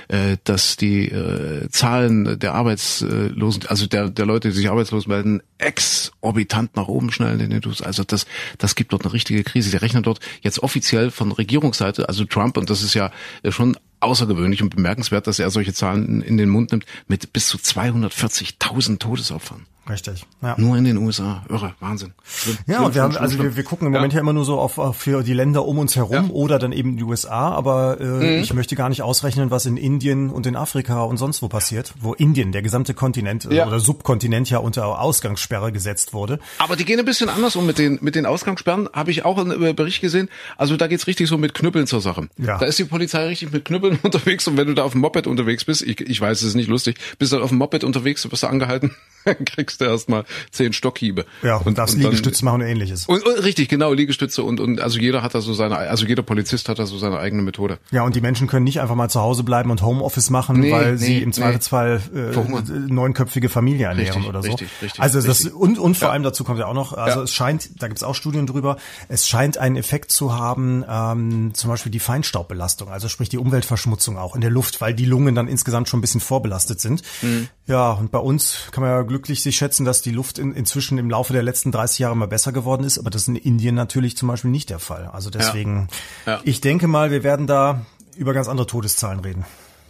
äh, 0.07 0.37
dass 0.43 0.64
die 0.77 1.09
äh, 1.09 1.69
Zahlen 1.69 2.39
der 2.39 2.53
Arbeitslosen, 2.53 3.65
also 3.67 3.87
der, 3.87 4.09
der 4.09 4.25
Leute, 4.25 4.49
die 4.49 4.55
sich 4.55 4.69
arbeitslos 4.69 5.07
melden, 5.07 5.41
exorbitant 5.57 6.75
nach 6.75 6.87
oben 6.87 7.11
schnellen 7.11 7.39
in 7.39 7.49
den 7.49 7.65
USA. 7.65 7.85
Also 7.85 8.03
das, 8.03 8.25
das 8.57 8.75
gibt 8.75 8.93
dort 8.93 9.03
eine 9.03 9.13
richtige 9.13 9.43
Krise. 9.43 9.71
Die 9.71 9.77
rechnen 9.77 10.03
dort 10.03 10.19
jetzt 10.41 10.61
offiziell 10.63 11.11
von 11.11 11.31
Regierungsseite, 11.31 12.07
also 12.09 12.25
Trump, 12.25 12.57
und 12.57 12.69
das 12.69 12.81
ist 12.81 12.93
ja 12.93 13.11
schon 13.49 13.77
außergewöhnlich 13.99 14.61
und 14.61 14.75
bemerkenswert, 14.75 15.27
dass 15.27 15.39
er 15.39 15.49
solche 15.49 15.73
Zahlen 15.73 16.21
in 16.21 16.37
den 16.37 16.49
Mund 16.49 16.71
nimmt, 16.71 16.85
mit 17.07 17.33
bis 17.33 17.47
zu 17.47 17.57
240.000 17.57 18.99
Todesopfern. 18.99 19.65
Richtig. 19.87 20.25
Ja. 20.41 20.55
Nur 20.57 20.77
in 20.77 20.83
den 20.83 20.97
USA. 20.97 21.43
Irre, 21.47 21.75
Wahnsinn. 21.79 22.13
Schlimm, 22.23 22.57
ja, 22.65 22.81
und 22.81 22.95
wir 22.95 23.03
haben, 23.03 23.15
also 23.17 23.37
wir, 23.41 23.55
wir 23.55 23.63
gucken 23.63 23.87
im 23.87 23.93
ja. 23.93 23.99
Moment 23.99 24.13
ja 24.13 24.19
immer 24.19 24.33
nur 24.33 24.43
so 24.43 24.59
auf, 24.59 24.79
auf 24.79 24.97
für 24.97 25.21
die 25.21 25.33
Länder 25.33 25.65
um 25.65 25.77
uns 25.77 25.95
herum 25.95 26.27
ja. 26.27 26.29
oder 26.31 26.57
dann 26.57 26.71
eben 26.71 26.97
die 26.97 27.03
USA, 27.03 27.51
aber 27.51 27.99
äh, 27.99 28.03
mhm. 28.03 28.43
ich 28.43 28.53
möchte 28.53 28.75
gar 28.75 28.89
nicht 28.89 29.03
ausrechnen, 29.03 29.51
was 29.51 29.67
in 29.67 29.77
Indien 29.77 30.31
und 30.31 30.47
in 30.47 30.55
Afrika 30.55 31.03
und 31.03 31.17
sonst 31.17 31.43
wo 31.43 31.49
passiert, 31.49 31.93
wo 31.99 32.13
Indien, 32.13 32.51
der 32.51 32.63
gesamte 32.63 32.95
Kontinent 32.95 33.47
ja. 33.51 33.67
oder 33.67 33.79
Subkontinent 33.79 34.49
ja 34.49 34.57
unter 34.57 34.99
Ausgangssperre 34.99 35.71
gesetzt 35.71 36.13
wurde. 36.13 36.39
Aber 36.57 36.75
die 36.75 36.85
gehen 36.85 36.97
ein 36.99 37.05
bisschen 37.05 37.29
anders 37.29 37.55
um 37.55 37.67
mit 37.67 37.77
den 37.77 37.99
mit 38.01 38.15
den 38.15 38.25
Ausgangssperren, 38.25 38.89
habe 38.91 39.11
ich 39.11 39.23
auch 39.23 39.37
einen 39.37 39.63
äh, 39.63 39.73
Bericht 39.73 40.01
gesehen. 40.01 40.29
Also 40.57 40.77
da 40.77 40.87
geht's 40.87 41.05
richtig 41.05 41.29
so 41.29 41.37
mit 41.37 41.53
Knüppeln 41.53 41.85
zur 41.85 42.01
Sache. 42.01 42.27
Ja. 42.37 42.57
Da 42.57 42.65
ist 42.65 42.79
die 42.79 42.85
Polizei 42.85 43.27
richtig 43.27 43.51
mit 43.51 43.65
Knüppeln 43.65 43.99
unterwegs 44.03 44.47
und 44.47 44.57
wenn 44.57 44.67
du 44.67 44.73
da 44.73 44.83
auf 44.83 44.93
dem 44.93 45.01
Moped 45.01 45.27
unterwegs 45.27 45.65
bist, 45.65 45.83
ich, 45.83 46.01
ich 46.01 46.19
weiß, 46.19 46.41
es 46.41 46.47
ist 46.47 46.55
nicht 46.55 46.69
lustig, 46.69 46.97
bist 47.19 47.33
du 47.33 47.39
auf 47.39 47.49
dem 47.49 47.59
Moped 47.59 47.83
unterwegs, 47.83 48.23
du 48.23 48.31
wirst 48.31 48.41
du 48.41 48.47
angehalten, 48.47 48.95
kriegst 49.45 49.74
du 49.81 49.85
erstmal 49.85 50.25
zehn 50.51 50.73
Stockhiebe. 50.73 51.25
Ja, 51.43 51.57
und, 51.57 51.67
und 51.67 51.77
das 51.77 51.93
und 51.93 52.01
Liegestütze 52.01 52.45
machen 52.45 52.61
und 52.61 52.67
ähnliches. 52.67 53.05
Und, 53.05 53.25
und, 53.25 53.43
richtig, 53.43 53.69
genau, 53.69 53.93
Liegestütze 53.93 54.43
und, 54.43 54.59
und 54.59 54.81
also 54.81 54.99
jeder 54.99 55.21
hat 55.21 55.35
da 55.35 55.41
so 55.41 55.53
seine, 55.53 55.77
also 55.77 56.05
jeder 56.05 56.23
Polizist 56.23 56.69
hat 56.69 56.79
da 56.79 56.85
so 56.85 56.97
seine 56.97 57.19
eigene 57.19 57.41
Methode. 57.41 57.77
Ja, 57.91 58.03
und 58.03 58.15
die 58.15 58.21
Menschen 58.21 58.47
können 58.47 58.63
nicht 58.63 58.81
einfach 58.81 58.95
mal 58.95 59.09
zu 59.09 59.21
Hause 59.21 59.43
bleiben 59.43 59.71
und 59.71 59.81
Homeoffice 59.81 60.29
machen, 60.29 60.59
nee, 60.59 60.71
weil 60.71 60.93
nee, 60.93 60.97
sie 60.97 61.17
im 61.19 61.33
Zweifelsfall 61.33 62.01
äh, 62.13 62.93
neunköpfige 62.93 63.49
Familie 63.49 63.87
ernähren 63.87 64.13
richtig, 64.13 64.29
oder 64.29 64.41
so. 64.41 64.49
Richtig, 64.49 64.69
richtig, 64.81 65.01
also 65.01 65.21
das 65.21 65.45
richtig. 65.45 65.53
und 65.53 65.79
und 65.79 65.97
vor 65.97 66.07
ja. 66.07 66.13
allem 66.13 66.23
dazu 66.23 66.43
kommt 66.43 66.59
ja 66.59 66.67
auch 66.67 66.73
noch, 66.73 66.93
also 66.93 67.19
ja. 67.19 67.23
es 67.23 67.33
scheint, 67.33 67.81
da 67.81 67.87
gibt's 67.87 68.03
auch 68.03 68.15
Studien 68.15 68.47
drüber, 68.47 68.77
es 69.07 69.27
scheint 69.27 69.57
einen 69.57 69.75
Effekt 69.75 70.11
zu 70.11 70.37
haben, 70.37 70.83
ähm, 70.89 71.53
zum 71.53 71.69
Beispiel 71.69 71.91
die 71.91 71.99
Feinstaubbelastung, 71.99 72.89
also 72.89 73.07
sprich 73.07 73.29
die 73.29 73.37
Umweltverschmutzung 73.37 74.17
auch 74.17 74.35
in 74.35 74.41
der 74.41 74.49
Luft, 74.49 74.81
weil 74.81 74.93
die 74.93 75.05
Lungen 75.05 75.35
dann 75.35 75.47
insgesamt 75.47 75.89
schon 75.89 75.99
ein 75.99 76.01
bisschen 76.01 76.21
vorbelastet 76.21 76.81
sind. 76.81 77.01
Mhm. 77.21 77.47
Ja, 77.67 77.91
und 77.91 78.11
bei 78.11 78.19
uns 78.19 78.67
kann 78.71 78.83
man 78.83 78.91
ja 78.91 79.01
glücklich 79.01 79.41
sich 79.41 79.55
schätzen, 79.65 79.83
dass 79.83 80.03
die 80.03 80.11
Luft 80.11 80.37
in, 80.37 80.53
inzwischen 80.53 80.99
im 80.99 81.09
Laufe 81.09 81.33
der 81.33 81.41
letzten 81.41 81.71
30 81.71 81.97
Jahre 81.97 82.15
mal 82.15 82.27
besser 82.27 82.51
geworden 82.51 82.83
ist, 82.83 82.99
aber 82.99 83.09
das 83.09 83.23
ist 83.23 83.29
in 83.29 83.35
Indien 83.35 83.73
natürlich 83.73 84.15
zum 84.15 84.27
Beispiel 84.27 84.51
nicht 84.51 84.69
der 84.69 84.77
Fall. 84.77 85.09
Also 85.11 85.31
deswegen, 85.31 85.87
ja. 86.27 86.33
Ja. 86.33 86.41
ich 86.43 86.61
denke 86.61 86.87
mal, 86.87 87.09
wir 87.09 87.23
werden 87.23 87.47
da 87.47 87.83
über 88.15 88.33
ganz 88.33 88.47
andere 88.47 88.67
Todeszahlen 88.67 89.21
reden. 89.21 89.43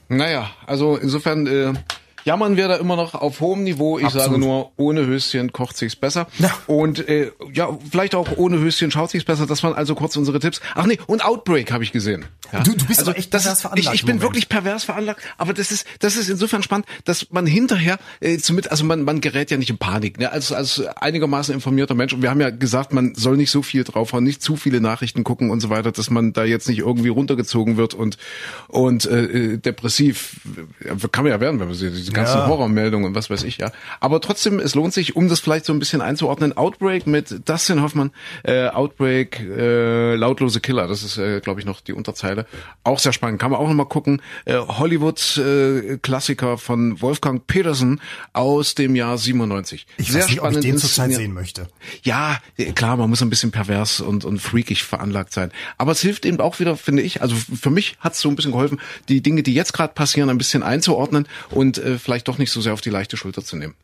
Naja, 0.08 0.50
also 0.66 0.96
insofern 0.96 1.46
äh, 1.46 1.74
jammern 2.26 2.58
wir 2.58 2.68
da 2.68 2.76
immer 2.76 2.96
noch 2.96 3.14
auf 3.14 3.40
hohem 3.40 3.64
Niveau. 3.64 3.98
Ich 4.00 4.06
Absolut. 4.06 4.26
sage 4.26 4.38
nur, 4.40 4.72
ohne 4.78 5.06
Höschen 5.06 5.54
kocht 5.54 5.78
sich's 5.78 5.96
besser. 5.96 6.28
Ja. 6.40 6.52
Und 6.68 7.08
äh, 7.08 7.32
ja, 7.54 7.78
vielleicht 7.90 8.16
auch 8.16 8.38
ohne 8.38 8.58
Höschen 8.60 8.92
schaut 8.92 9.12
sich's 9.12 9.24
besser. 9.24 9.46
Das 9.46 9.64
waren 9.64 9.74
also 9.74 9.96
kurz 9.96 10.18
unsere 10.18 10.40
Tipps. 10.40 10.60
Ach 10.74 10.86
nee, 10.86 10.98
und 11.08 11.24
Outbreak 11.24 11.72
habe 11.72 11.84
ich 11.84 11.92
gesehen. 11.92 12.26
Ja? 12.52 12.64
Du, 12.64 12.76
du 12.76 12.86
bist 12.86 13.00
also, 13.00 13.12
echt 13.12 13.30
pervers 13.30 13.62
veranlagt. 13.62 13.94
Ich, 13.94 14.02
ich 14.02 14.06
bin 14.06 14.22
wirklich 14.22 14.50
pervers 14.50 14.84
veranlagt, 14.84 15.22
aber 15.38 15.54
das 15.54 15.72
ist 15.72 15.86
das 16.00 16.18
ist 16.18 16.30
insofern 16.30 16.64
spannend, 16.64 16.88
dass 17.06 17.32
man 17.32 17.46
hinterher 17.46 18.00
äh, 18.20 18.38
zumindest, 18.38 18.72
also 18.72 18.84
man 18.86 19.04
man 19.04 19.22
gerät 19.22 19.52
ja 19.52 19.58
nicht 19.58 19.70
in 19.70 19.78
Panik. 19.78 20.20
Ne? 20.20 20.32
Als 20.32 20.52
als 20.52 20.82
einigermaßen 20.82 21.54
informierter 21.54 21.94
Mensch 21.94 22.14
und 22.14 22.24
wir 22.24 22.32
haben 22.32 22.42
ja 22.42 22.50
gesagt, 22.50 22.92
man 22.92 23.14
soll 23.14 23.38
nicht 23.38 23.52
so 23.52 23.62
viel 23.62 23.84
draufhauen, 23.84 24.24
nicht 24.24 24.42
zu 24.42 24.56
viele 24.56 24.82
Nachrichten 24.82 25.24
gucken 25.24 25.52
und 25.52 25.60
so 25.60 25.70
weiter, 25.70 25.92
dass 25.92 26.10
man 26.10 26.34
da 26.34 26.44
jetzt 26.44 26.68
nicht 26.68 26.80
irgendwie 26.80 27.10
runtergezogen 27.10 27.78
wird 27.78 27.94
und 27.94 28.18
und 28.68 29.06
äh, 29.06 29.26
äh 29.26 29.58
depressiv 29.58 30.42
kann 31.12 31.24
man 31.24 31.32
ja 31.32 31.40
werden, 31.40 31.60
wenn 31.60 31.68
man 31.68 31.78
diese 31.78 32.15
ganzen 32.16 32.38
ja. 32.38 32.48
Horrormeldungen 32.48 33.08
und 33.08 33.16
was 33.16 33.30
weiß 33.30 33.44
ich, 33.44 33.58
ja. 33.58 33.72
Aber 34.00 34.22
trotzdem, 34.22 34.60
es 34.60 34.76
lohnt 34.76 34.94
sich, 34.94 35.16
um 35.16 35.30
das 35.30 35.40
vielleicht 35.40 35.66
so 35.66 35.74
ein 35.74 35.80
bisschen 35.80 36.02
einzuordnen, 36.02 36.56
Outbreak 36.58 37.08
mit 37.08 37.48
Dustin 37.48 37.82
Hoffmann, 37.82 38.12
äh, 38.44 38.68
Outbreak, 38.70 39.40
äh, 39.40 40.16
lautlose 40.16 40.60
Killer, 40.60 40.88
das 40.88 41.04
ist, 41.04 41.18
äh, 41.18 41.40
glaube 41.42 41.60
ich, 41.60 41.66
noch 41.66 41.82
die 41.82 41.94
Unterzeile. 41.94 42.46
Auch 42.84 43.00
sehr 43.00 43.14
spannend, 43.14 43.40
kann 43.40 43.52
man 43.52 43.60
auch 43.60 43.68
nochmal 43.68 43.88
gucken. 43.88 44.22
Äh, 44.46 44.56
Hollywood-Klassiker 44.56 46.54
äh, 46.54 46.58
von 46.58 47.02
Wolfgang 47.02 47.46
Petersen 47.48 48.02
aus 48.34 48.76
dem 48.76 48.96
Jahr 48.96 49.18
97. 49.18 49.86
Ich 49.98 50.12
sehr 50.12 50.22
weiß 50.22 50.30
nicht, 50.30 50.38
spannend 50.38 50.58
ob 50.58 50.64
ich 50.64 50.70
den 50.72 50.78
zurzeit 50.78 51.14
sehen 51.14 51.34
möchte. 51.34 51.68
Ja, 52.04 52.40
klar, 52.76 52.98
man 52.98 53.10
muss 53.10 53.22
ein 53.22 53.30
bisschen 53.30 53.52
pervers 53.52 54.02
und, 54.02 54.26
und 54.26 54.40
freakig 54.40 54.84
veranlagt 54.84 55.34
sein. 55.34 55.52
Aber 55.78 55.92
es 55.92 56.02
hilft 56.02 56.26
eben 56.26 56.40
auch 56.40 56.60
wieder, 56.60 56.78
finde 56.78 57.02
ich, 57.02 57.22
also 57.22 57.36
für 57.36 57.70
mich 57.70 57.98
hat 58.00 58.14
es 58.14 58.22
so 58.22 58.30
ein 58.30 58.36
bisschen 58.36 58.52
geholfen, 58.52 58.80
die 59.10 59.22
Dinge, 59.22 59.44
die 59.44 59.54
jetzt 59.54 59.74
gerade 59.74 59.94
passieren, 59.94 60.30
ein 60.30 60.38
bisschen 60.38 60.64
einzuordnen 60.64 61.28
und 61.52 61.78
äh, 61.78 61.98
vielleicht 62.06 62.28
doch 62.28 62.38
nicht 62.38 62.52
so 62.52 62.62
sehr 62.62 62.74
auf 62.74 62.82
die 62.82 62.90
leichte 62.90 63.18
Schulter 63.18 63.44
zu 63.44 63.58
nehmen. 63.58 63.76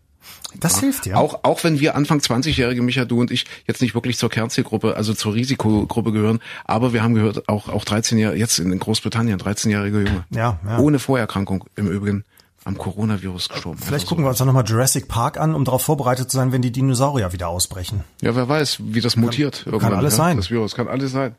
Das 0.59 0.75
ja. 0.75 0.81
hilft 0.81 1.05
ja. 1.05 1.15
Auch, 1.15 1.39
auch 1.43 1.63
wenn 1.63 1.79
wir 1.79 1.95
Anfang 1.95 2.19
20-Jährige, 2.19 2.81
Micha, 2.81 3.05
du 3.05 3.19
und 3.19 3.31
ich, 3.31 3.45
jetzt 3.67 3.81
nicht 3.81 3.95
wirklich 3.95 4.17
zur 4.17 4.29
Kernzielgruppe, 4.29 4.95
also 4.95 5.13
zur 5.13 5.33
Risikogruppe 5.33 6.11
gehören, 6.11 6.39
aber 6.65 6.93
wir 6.93 7.03
haben 7.03 7.15
gehört, 7.15 7.49
auch, 7.49 7.69
auch 7.69 7.83
13 7.83 8.17
Jahre, 8.17 8.35
jetzt 8.35 8.59
in 8.59 8.77
Großbritannien, 8.77 9.39
13-jährige 9.39 9.97
Junge. 9.97 10.25
Ja, 10.29 10.59
ja. 10.65 10.77
Ohne 10.77 10.99
Vorerkrankung 10.99 11.65
im 11.75 11.87
Übrigen 11.87 12.23
am 12.63 12.77
Coronavirus 12.77 13.49
gestorben. 13.49 13.79
Vielleicht 13.83 14.05
gucken 14.05 14.23
so. 14.23 14.27
wir 14.27 14.29
uns 14.29 14.37
dann 14.37 14.45
nochmal 14.45 14.65
Jurassic 14.65 15.07
Park 15.07 15.39
an, 15.39 15.55
um 15.55 15.65
darauf 15.65 15.81
vorbereitet 15.81 16.29
zu 16.29 16.37
sein, 16.37 16.51
wenn 16.51 16.61
die 16.61 16.71
Dinosaurier 16.71 17.33
wieder 17.33 17.47
ausbrechen. 17.47 18.03
Ja, 18.21 18.35
wer 18.35 18.47
weiß, 18.47 18.79
wie 18.83 19.01
das 19.01 19.15
mutiert. 19.15 19.65
Kann, 19.67 19.79
kann 19.79 19.93
alles 19.93 20.13
ja, 20.13 20.23
sein. 20.23 20.37
Das 20.37 20.51
Virus 20.51 20.75
kann 20.75 20.87
alles 20.87 21.11
sein. 21.11 21.35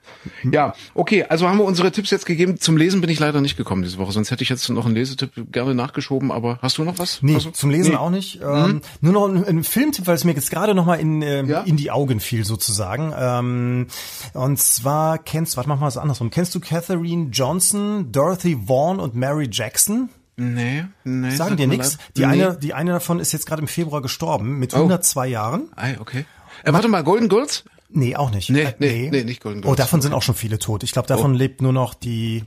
Ja, 0.51 0.75
okay, 0.95 1.25
also 1.25 1.49
haben 1.49 1.59
wir 1.59 1.65
unsere 1.65 1.93
Tipps 1.93 2.11
jetzt 2.11 2.27
gegeben. 2.27 2.59
Zum 2.59 2.77
Lesen 2.77 3.01
bin 3.01 3.09
ich 3.09 3.21
leider 3.21 3.41
nicht 3.41 3.57
gekommen 3.57 3.83
diese 3.83 3.99
Woche, 3.99 4.11
sonst 4.11 4.33
hätte 4.33 4.43
ich 4.43 4.49
jetzt 4.49 4.69
noch 4.69 4.85
einen 4.85 4.97
Lesetipp 4.97 5.31
gerne 5.53 5.77
nachgeschoben, 5.77 6.33
aber 6.33 6.59
hast 6.61 6.79
du 6.79 6.85
noch 6.85 6.99
was? 6.99 7.23
Nee, 7.23 7.35
also, 7.35 7.53
zum 7.53 7.71
Lesen 7.71 7.93
nee. 7.93 7.97
auch 7.97 8.11
nicht. 8.11 8.41
Ähm, 8.43 8.67
mhm. 8.67 8.81
Nur 9.01 9.13
noch 9.13 9.29
ein, 9.29 9.45
ein, 9.45 9.65
Filmtipp, 9.65 10.09
weil 10.09 10.17
es 10.17 10.25
mir 10.25 10.33
jetzt 10.33 10.51
gerade 10.51 10.75
nochmal 10.75 10.99
in, 10.99 11.23
äh, 11.23 11.45
ja? 11.45 11.61
in 11.61 11.77
die 11.77 11.93
Augen 11.93 12.19
fiel 12.19 12.45
sozusagen. 12.45 13.15
Ähm, 13.17 13.87
und 14.35 14.59
zwar 14.59 15.19
kennst, 15.19 15.57
warte, 15.57 15.69
mach 15.69 15.79
mal 15.79 15.87
was 15.87 15.99
andersrum. 15.99 16.31
Kennst 16.31 16.53
du 16.57 16.61
Katherine 16.61 17.29
Johnson, 17.31 18.11
Dorothy 18.11 18.59
Vaughan 18.67 18.99
und 18.99 19.15
Mary 19.15 19.49
Jackson? 19.51 20.09
Nee, 20.37 20.85
nee. 21.05 21.31
Sagen 21.31 21.57
dir 21.57 21.67
nichts. 21.67 21.99
Die 22.17 22.23
nee. 22.23 22.27
eine, 22.27 22.57
die 22.57 22.75
eine 22.75 22.93
davon 22.93 23.21
ist 23.21 23.33
jetzt 23.33 23.47
gerade 23.47 23.61
im 23.61 23.69
Februar 23.69 24.01
gestorben 24.01 24.59
mit 24.59 24.75
102 24.75 25.21
oh. 25.21 25.31
Jahren. 25.31 25.69
Ei, 25.77 25.97
okay. 26.01 26.25
Äh, 26.65 26.73
warte 26.73 26.89
mal, 26.89 27.05
Golden 27.05 27.29
Girls? 27.29 27.65
Nee, 27.91 28.17
auch 28.17 28.31
nicht. 28.31 28.49
Nee, 28.49 28.63
äh, 28.63 28.75
nee, 28.79 29.09
nee, 29.11 29.25
nicht 29.25 29.43
Golden 29.43 29.61
Girls. 29.61 29.73
Oh, 29.73 29.77
davon 29.77 30.01
sind 30.01 30.15
auch 30.15 30.23
schon 30.23 30.35
viele 30.35 30.59
tot. 30.59 30.83
Ich 30.83 30.93
glaube, 30.93 31.09
davon 31.09 31.33
oh. 31.33 31.37
lebt 31.37 31.61
nur 31.61 31.73
noch 31.73 31.95
die 31.95 32.45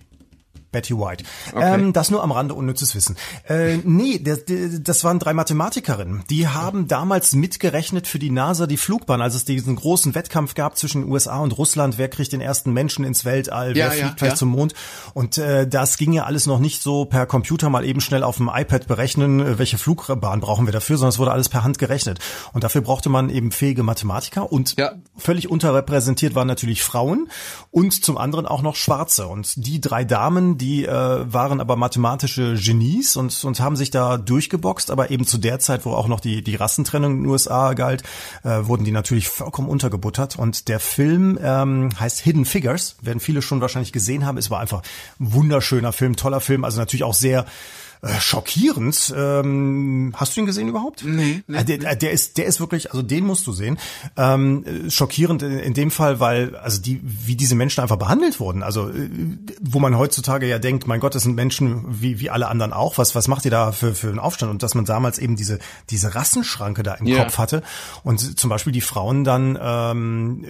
Betty 0.76 0.94
White. 0.94 1.24
Okay. 1.54 1.74
Ähm, 1.74 1.94
das 1.94 2.12
nur 2.12 2.22
am 2.22 2.34
Rande 2.34 2.54
unnützes 2.54 2.96
Wissen. 2.96 3.16
Äh, 3.48 3.78
nee, 3.86 4.20
das, 4.20 4.42
das 4.82 5.06
waren 5.06 5.20
drei 5.20 5.34
Mathematikerinnen. 5.34 6.26
Die 6.30 6.50
haben 6.50 6.90
damals 6.90 7.34
mitgerechnet 7.34 8.08
für 8.08 8.20
die 8.20 8.30
NASA 8.30 8.68
die 8.68 8.76
Flugbahn, 8.76 9.22
als 9.22 9.36
es 9.36 9.46
diesen 9.46 9.78
großen 9.78 10.16
Wettkampf 10.16 10.54
gab 10.54 10.78
zwischen 10.78 11.10
USA 11.10 11.40
und 11.40 11.58
Russland. 11.58 11.98
Wer 11.98 12.10
kriegt 12.10 12.34
den 12.34 12.42
ersten 12.42 12.74
Menschen 12.74 13.06
ins 13.06 13.24
Weltall? 13.24 13.70
Ja, 13.78 13.86
wer 13.86 13.92
fliegt 13.92 14.04
ja, 14.04 14.16
vielleicht 14.18 14.34
ja. 14.34 14.40
zum 14.40 14.50
Mond? 14.50 14.74
Und 15.14 15.38
äh, 15.38 15.66
das 15.66 15.96
ging 15.98 16.12
ja 16.12 16.26
alles 16.26 16.46
noch 16.46 16.60
nicht 16.60 16.82
so 16.82 17.06
per 17.06 17.26
Computer 17.26 17.70
mal 17.70 17.86
eben 17.86 18.02
schnell 18.02 18.24
auf 18.24 18.36
dem 18.36 18.52
iPad 18.54 18.86
berechnen, 18.86 19.40
äh, 19.40 19.58
welche 19.58 19.78
Flugbahn 19.78 20.42
brauchen 20.42 20.68
wir 20.68 20.74
dafür, 20.74 20.98
sondern 20.98 21.12
es 21.12 21.20
wurde 21.20 21.32
alles 21.32 21.48
per 21.48 21.64
Hand 21.64 21.80
gerechnet. 21.80 22.20
Und 22.52 22.66
dafür 22.66 22.82
brauchte 22.82 23.08
man 23.08 23.30
eben 23.30 23.54
fähige 23.54 23.84
Mathematiker 23.84 24.52
und 24.52 24.76
ja. 24.78 24.92
völlig 25.16 25.50
unterrepräsentiert 25.50 26.36
waren 26.36 26.48
natürlich 26.48 26.84
Frauen 26.84 27.30
und 27.72 28.04
zum 28.04 28.18
anderen 28.18 28.46
auch 28.46 28.62
noch 28.62 28.76
Schwarze. 28.76 29.28
Und 29.28 29.66
die 29.66 29.80
drei 29.80 30.04
Damen, 30.04 30.58
die 30.58 30.64
die 30.66 30.86
äh, 30.86 30.91
waren 30.91 31.61
aber 31.61 31.76
mathematische 31.76 32.55
Genies 32.55 33.16
und, 33.16 33.43
und 33.43 33.59
haben 33.59 33.76
sich 33.76 33.91
da 33.91 34.18
durchgeboxt, 34.18 34.89
aber 34.89 35.11
eben 35.11 35.28
zu 35.28 35.38
der 35.38 35.59
Zeit, 35.59 35.86
wo 35.86 35.91
auch 35.91 36.07
noch 36.07 36.20
die, 36.20 36.43
die 36.43 36.55
Rassentrennung 36.55 37.11
in 37.11 37.24
den 37.24 37.30
USA 37.30 37.74
galt, 37.74 38.01
äh, 38.43 38.61
wurden 38.63 38.84
die 38.84 38.91
natürlich 38.91 39.30
vollkommen 39.30 39.70
untergebuttert. 39.70 40.39
Und 40.39 40.68
der 40.68 40.80
Film 40.80 41.38
ähm, 41.41 41.91
heißt 41.99 42.20
Hidden 42.20 42.45
Figures, 42.45 42.95
werden 43.01 43.20
viele 43.20 43.43
schon 43.43 43.61
wahrscheinlich 43.61 43.93
gesehen 43.93 44.26
haben. 44.26 44.39
Es 44.39 44.49
war 44.49 44.59
einfach 44.59 44.82
ein 45.20 45.34
wunderschöner 45.34 45.93
Film, 45.93 46.16
toller 46.16 46.41
Film, 46.41 46.63
also 46.63 46.80
natürlich 46.80 47.03
auch 47.03 47.13
sehr 47.13 47.45
äh, 48.02 48.20
schockierend. 48.20 49.14
Ähm, 49.16 50.14
hast 50.16 50.36
du 50.36 50.41
ihn 50.41 50.46
gesehen 50.46 50.68
überhaupt? 50.68 51.04
Nee. 51.04 51.43
nee, 51.48 51.58
äh, 51.58 51.66
der, 51.66 51.96
der 51.96 52.12
ist, 52.12 52.38
der 52.38 52.46
ist 52.46 52.60
wirklich, 52.60 52.91
also 52.91 53.02
den 53.02 53.26
musst 53.26 53.48
du 53.48 53.52
sehen. 53.52 53.78
Ähm, 54.18 54.89
schockierend 54.89 55.43
in, 55.43 55.60
in 55.60 55.74
dem 55.74 55.91
Fall, 55.91 56.20
weil 56.20 56.56
also 56.56 56.82
die, 56.82 57.02
wie 57.04 57.36
diese 57.36 57.56
Menschen 57.56 57.82
einfach 57.82 57.98
behandelt 57.98 58.39
wurden. 58.39 58.64
Also 58.64 58.89
äh, 58.89 59.10
wo 59.62 59.80
man 59.80 59.98
heutzutage 59.98 60.48
ja 60.48 60.60
denkt, 60.60 60.88
mein 60.88 61.00
Gott, 61.00 61.16
das 61.16 61.24
sind 61.24 61.36
Menschen 61.36 62.02
wie 62.02 62.20
wie 62.20 62.30
alle 62.30 62.48
anderen 62.48 62.74
auch. 62.74 62.98
Was 62.98 63.16
was 63.16 63.28
macht 63.28 63.46
ihr 63.46 63.52
da 63.52 63.72
für 63.72 63.96
für 63.96 64.10
einen 64.10 64.20
Aufstand? 64.20 64.52
Und 64.52 64.64
dass 64.64 64.76
man 64.76 64.86
damals 64.86 65.20
eben 65.20 65.36
diese 65.36 65.60
diese 65.89 66.16
Rassenschranke 66.16 66.84
da 66.84 66.96
im 66.96 67.08
yeah. 67.08 67.24
Kopf 67.24 67.38
hatte 67.38 67.64
und 68.04 68.39
zum 68.39 68.50
Beispiel 68.50 68.74
die 68.74 68.82
Frauen 68.82 69.24
dann 69.24 69.58
ähm, 69.62 70.46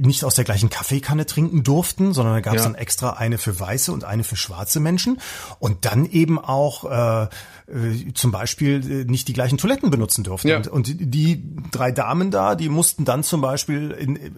nicht 0.00 0.24
aus 0.24 0.34
der 0.34 0.44
gleichen 0.44 0.70
Kaffeekanne 0.70 1.26
trinken 1.26 1.62
durften, 1.62 2.12
sondern 2.12 2.34
da 2.34 2.40
gab 2.40 2.54
es 2.54 2.62
ja. 2.62 2.68
dann 2.68 2.74
extra 2.74 3.10
eine 3.10 3.38
für 3.38 3.58
weiße 3.58 3.92
und 3.92 4.04
eine 4.04 4.24
für 4.24 4.36
schwarze 4.36 4.80
Menschen 4.80 5.20
und 5.58 5.84
dann 5.84 6.06
eben 6.06 6.38
auch 6.38 6.84
äh, 6.90 7.22
äh, 7.24 8.12
zum 8.14 8.32
Beispiel 8.32 9.02
äh, 9.02 9.04
nicht 9.04 9.28
die 9.28 9.32
gleichen 9.32 9.58
Toiletten 9.58 9.90
benutzen 9.90 10.24
durften. 10.24 10.48
Ja. 10.48 10.56
Und, 10.56 10.68
und 10.68 10.94
die 10.98 11.42
drei 11.70 11.92
Damen 11.92 12.30
da, 12.30 12.54
die 12.54 12.68
mussten 12.68 13.04
dann 13.04 13.22
zum 13.22 13.40
Beispiel 13.40 13.92
in 13.92 14.16
äh, 14.16 14.30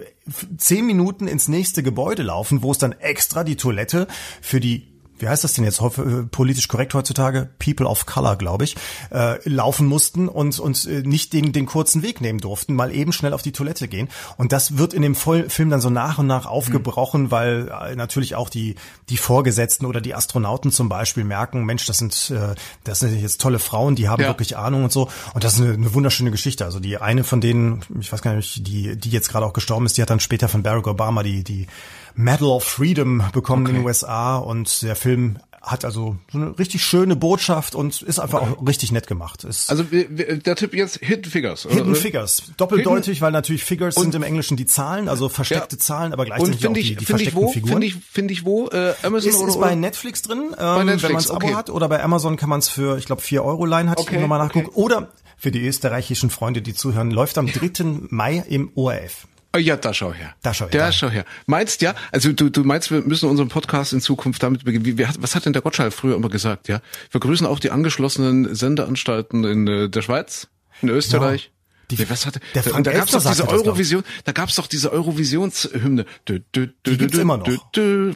zehn 0.58 0.86
Minuten 0.86 1.26
ins 1.26 1.48
nächste 1.48 1.82
Gebäude 1.82 2.22
laufen, 2.22 2.62
wo 2.62 2.72
es 2.72 2.78
dann 2.78 2.92
extra 2.92 3.44
die 3.44 3.56
Toilette 3.56 4.06
für 4.40 4.60
die 4.60 4.91
wie 5.22 5.28
heißt 5.28 5.44
das 5.44 5.54
denn 5.54 5.64
jetzt 5.64 5.80
äh, 5.80 6.24
politisch 6.30 6.68
korrekt 6.68 6.94
heutzutage, 6.94 7.48
People 7.58 7.86
of 7.86 8.06
Color, 8.06 8.36
glaube 8.36 8.64
ich, 8.64 8.76
äh, 9.10 9.38
laufen 9.48 9.86
mussten 9.86 10.28
und, 10.28 10.58
und 10.58 10.84
äh, 10.86 11.02
nicht 11.02 11.32
den, 11.32 11.52
den 11.52 11.64
kurzen 11.64 12.02
Weg 12.02 12.20
nehmen 12.20 12.40
durften, 12.40 12.74
mal 12.74 12.94
eben 12.94 13.12
schnell 13.12 13.32
auf 13.32 13.42
die 13.42 13.52
Toilette 13.52 13.88
gehen. 13.88 14.08
Und 14.36 14.52
das 14.52 14.76
wird 14.78 14.92
in 14.92 15.02
dem 15.02 15.14
Film 15.14 15.70
dann 15.70 15.80
so 15.80 15.90
nach 15.90 16.18
und 16.18 16.26
nach 16.26 16.46
aufgebrochen, 16.46 17.22
mhm. 17.22 17.30
weil 17.30 17.68
äh, 17.68 17.94
natürlich 17.94 18.34
auch 18.34 18.48
die, 18.48 18.74
die 19.08 19.16
Vorgesetzten 19.16 19.86
oder 19.86 20.00
die 20.00 20.14
Astronauten 20.14 20.72
zum 20.72 20.88
Beispiel 20.88 21.24
merken, 21.24 21.64
Mensch, 21.64 21.86
das 21.86 21.98
sind, 21.98 22.30
äh, 22.30 22.54
das 22.84 22.98
sind 22.98 23.20
jetzt 23.20 23.40
tolle 23.40 23.60
Frauen, 23.60 23.94
die 23.94 24.08
haben 24.08 24.22
ja. 24.22 24.28
wirklich 24.28 24.56
Ahnung 24.56 24.84
und 24.84 24.92
so. 24.92 25.08
Und 25.34 25.44
das 25.44 25.54
ist 25.54 25.60
eine, 25.60 25.74
eine 25.74 25.94
wunderschöne 25.94 26.32
Geschichte. 26.32 26.64
Also 26.64 26.80
die 26.80 26.98
eine 26.98 27.22
von 27.22 27.40
denen, 27.40 27.82
ich 28.00 28.12
weiß 28.12 28.22
gar 28.22 28.34
nicht, 28.34 28.66
die, 28.66 28.96
die 28.96 29.10
jetzt 29.10 29.30
gerade 29.30 29.46
auch 29.46 29.52
gestorben 29.52 29.86
ist, 29.86 29.96
die 29.96 30.02
hat 30.02 30.10
dann 30.10 30.20
später 30.20 30.48
von 30.48 30.64
Barack 30.64 30.88
Obama 30.88 31.22
die, 31.22 31.44
die 31.44 31.68
Medal 32.14 32.48
of 32.48 32.64
Freedom 32.64 33.22
bekommen 33.32 33.62
okay. 33.62 33.72
in 33.72 33.80
den 33.80 33.86
USA 33.86 34.36
und 34.36 34.82
der 34.82 34.96
Film 34.96 35.38
hat 35.62 35.84
also 35.84 36.16
so 36.30 36.38
eine 36.38 36.58
richtig 36.58 36.84
schöne 36.84 37.14
Botschaft 37.14 37.76
und 37.76 38.02
ist 38.02 38.18
einfach 38.18 38.42
okay. 38.42 38.54
auch 38.58 38.66
richtig 38.66 38.90
nett 38.90 39.06
gemacht. 39.06 39.44
Ist 39.44 39.70
also 39.70 39.84
der 39.84 40.56
Tipp 40.56 40.74
jetzt 40.74 40.98
Hidden 40.98 41.30
Figures. 41.30 41.66
Oder? 41.66 41.76
Hidden 41.76 41.94
Figures. 41.94 42.42
Doppeldeutig, 42.56 43.06
Hidden? 43.06 43.20
weil 43.20 43.32
natürlich 43.32 43.64
Figures 43.64 43.94
sind 43.94 44.14
im 44.14 44.24
Englischen 44.24 44.56
die 44.56 44.66
Zahlen, 44.66 45.08
also 45.08 45.28
versteckte 45.28 45.76
ja. 45.76 45.80
Zahlen, 45.80 46.12
aber 46.12 46.24
gleichzeitig 46.24 46.66
auch 46.66 46.72
die, 46.72 46.96
die 46.96 47.04
versteckten 47.04 47.38
ich 47.38 47.46
wo, 47.46 47.52
Figuren. 47.52 47.72
Finde 47.72 47.86
ich, 47.86 47.94
finde 47.94 48.34
ich 48.34 48.44
wo? 48.44 48.68
Äh, 48.68 48.94
Amazon 49.04 49.30
ist, 49.30 49.36
oder, 49.36 49.48
ist 49.48 49.60
bei 49.60 49.74
Netflix 49.76 50.22
drin, 50.22 50.46
ähm, 50.50 50.54
bei 50.56 50.84
Netflix, 50.84 51.02
wenn 51.04 51.12
man 51.12 51.20
es 51.20 51.30
Abo 51.30 51.46
okay. 51.46 51.54
hat. 51.54 51.70
Oder 51.70 51.88
bei 51.88 52.02
Amazon 52.02 52.36
kann 52.36 52.48
man 52.48 52.58
es 52.58 52.68
für, 52.68 52.98
ich 52.98 53.06
glaube, 53.06 53.22
vier 53.22 53.44
Euro 53.44 53.64
leihen, 53.64 53.88
hatte 53.88 54.02
okay, 54.02 54.16
ich 54.16 54.20
nochmal 54.20 54.40
nachgeguckt. 54.40 54.76
Okay. 54.76 54.82
Oder 54.82 55.12
für 55.36 55.52
die 55.52 55.64
österreichischen 55.64 56.30
Freunde, 56.30 56.60
die 56.62 56.74
zuhören, 56.74 57.12
läuft 57.12 57.38
am 57.38 57.46
3. 57.46 57.84
Mai 58.08 58.44
im 58.48 58.72
ORF. 58.74 59.28
Oh 59.54 59.58
ja, 59.58 59.76
da 59.76 59.92
schau 59.92 60.14
her. 60.14 60.34
Da 60.42 60.54
schau 60.54 60.64
her. 60.66 60.70
Da 60.70 60.92
schau 60.92 61.10
her. 61.10 61.26
Meinst 61.46 61.82
ja, 61.82 61.94
also 62.10 62.32
du, 62.32 62.48
du 62.48 62.64
meinst, 62.64 62.90
wir 62.90 63.02
müssen 63.02 63.28
unseren 63.28 63.48
Podcast 63.48 63.92
in 63.92 64.00
Zukunft 64.00 64.42
damit 64.42 64.64
beginnen. 64.64 64.86
Wie, 64.86 64.96
wie, 64.96 65.06
was 65.18 65.34
hat 65.34 65.44
denn 65.44 65.52
der 65.52 65.60
Gottschalk 65.60 65.92
früher 65.92 66.16
immer 66.16 66.30
gesagt, 66.30 66.68
ja? 66.68 66.80
Wir 67.10 67.20
grüßen 67.20 67.46
auch 67.46 67.60
die 67.60 67.70
angeschlossenen 67.70 68.54
Sendeanstalten 68.54 69.44
in 69.44 69.66
äh, 69.66 69.88
der 69.90 70.00
Schweiz, 70.00 70.48
in 70.80 70.88
Österreich. 70.88 71.44
Ja. 71.44 71.61
Die, 71.96 72.02
nee, 72.02 72.08
was 72.08 72.26
hatte, 72.26 72.40
der 72.54 72.62
Frank 72.62 72.84
da 72.84 72.92
gab's 72.92 73.12
doch 73.12 73.22
diese 73.22 73.48
Eurovision, 73.48 74.02
da 74.24 74.32
gab's 74.32 74.54
doch 74.54 74.66
diese 74.66 74.92
Eurovisionshymne. 74.92 76.06
Die 76.26 76.42
gibt's 76.84 77.18
immer 77.18 77.36
noch. 77.36 77.46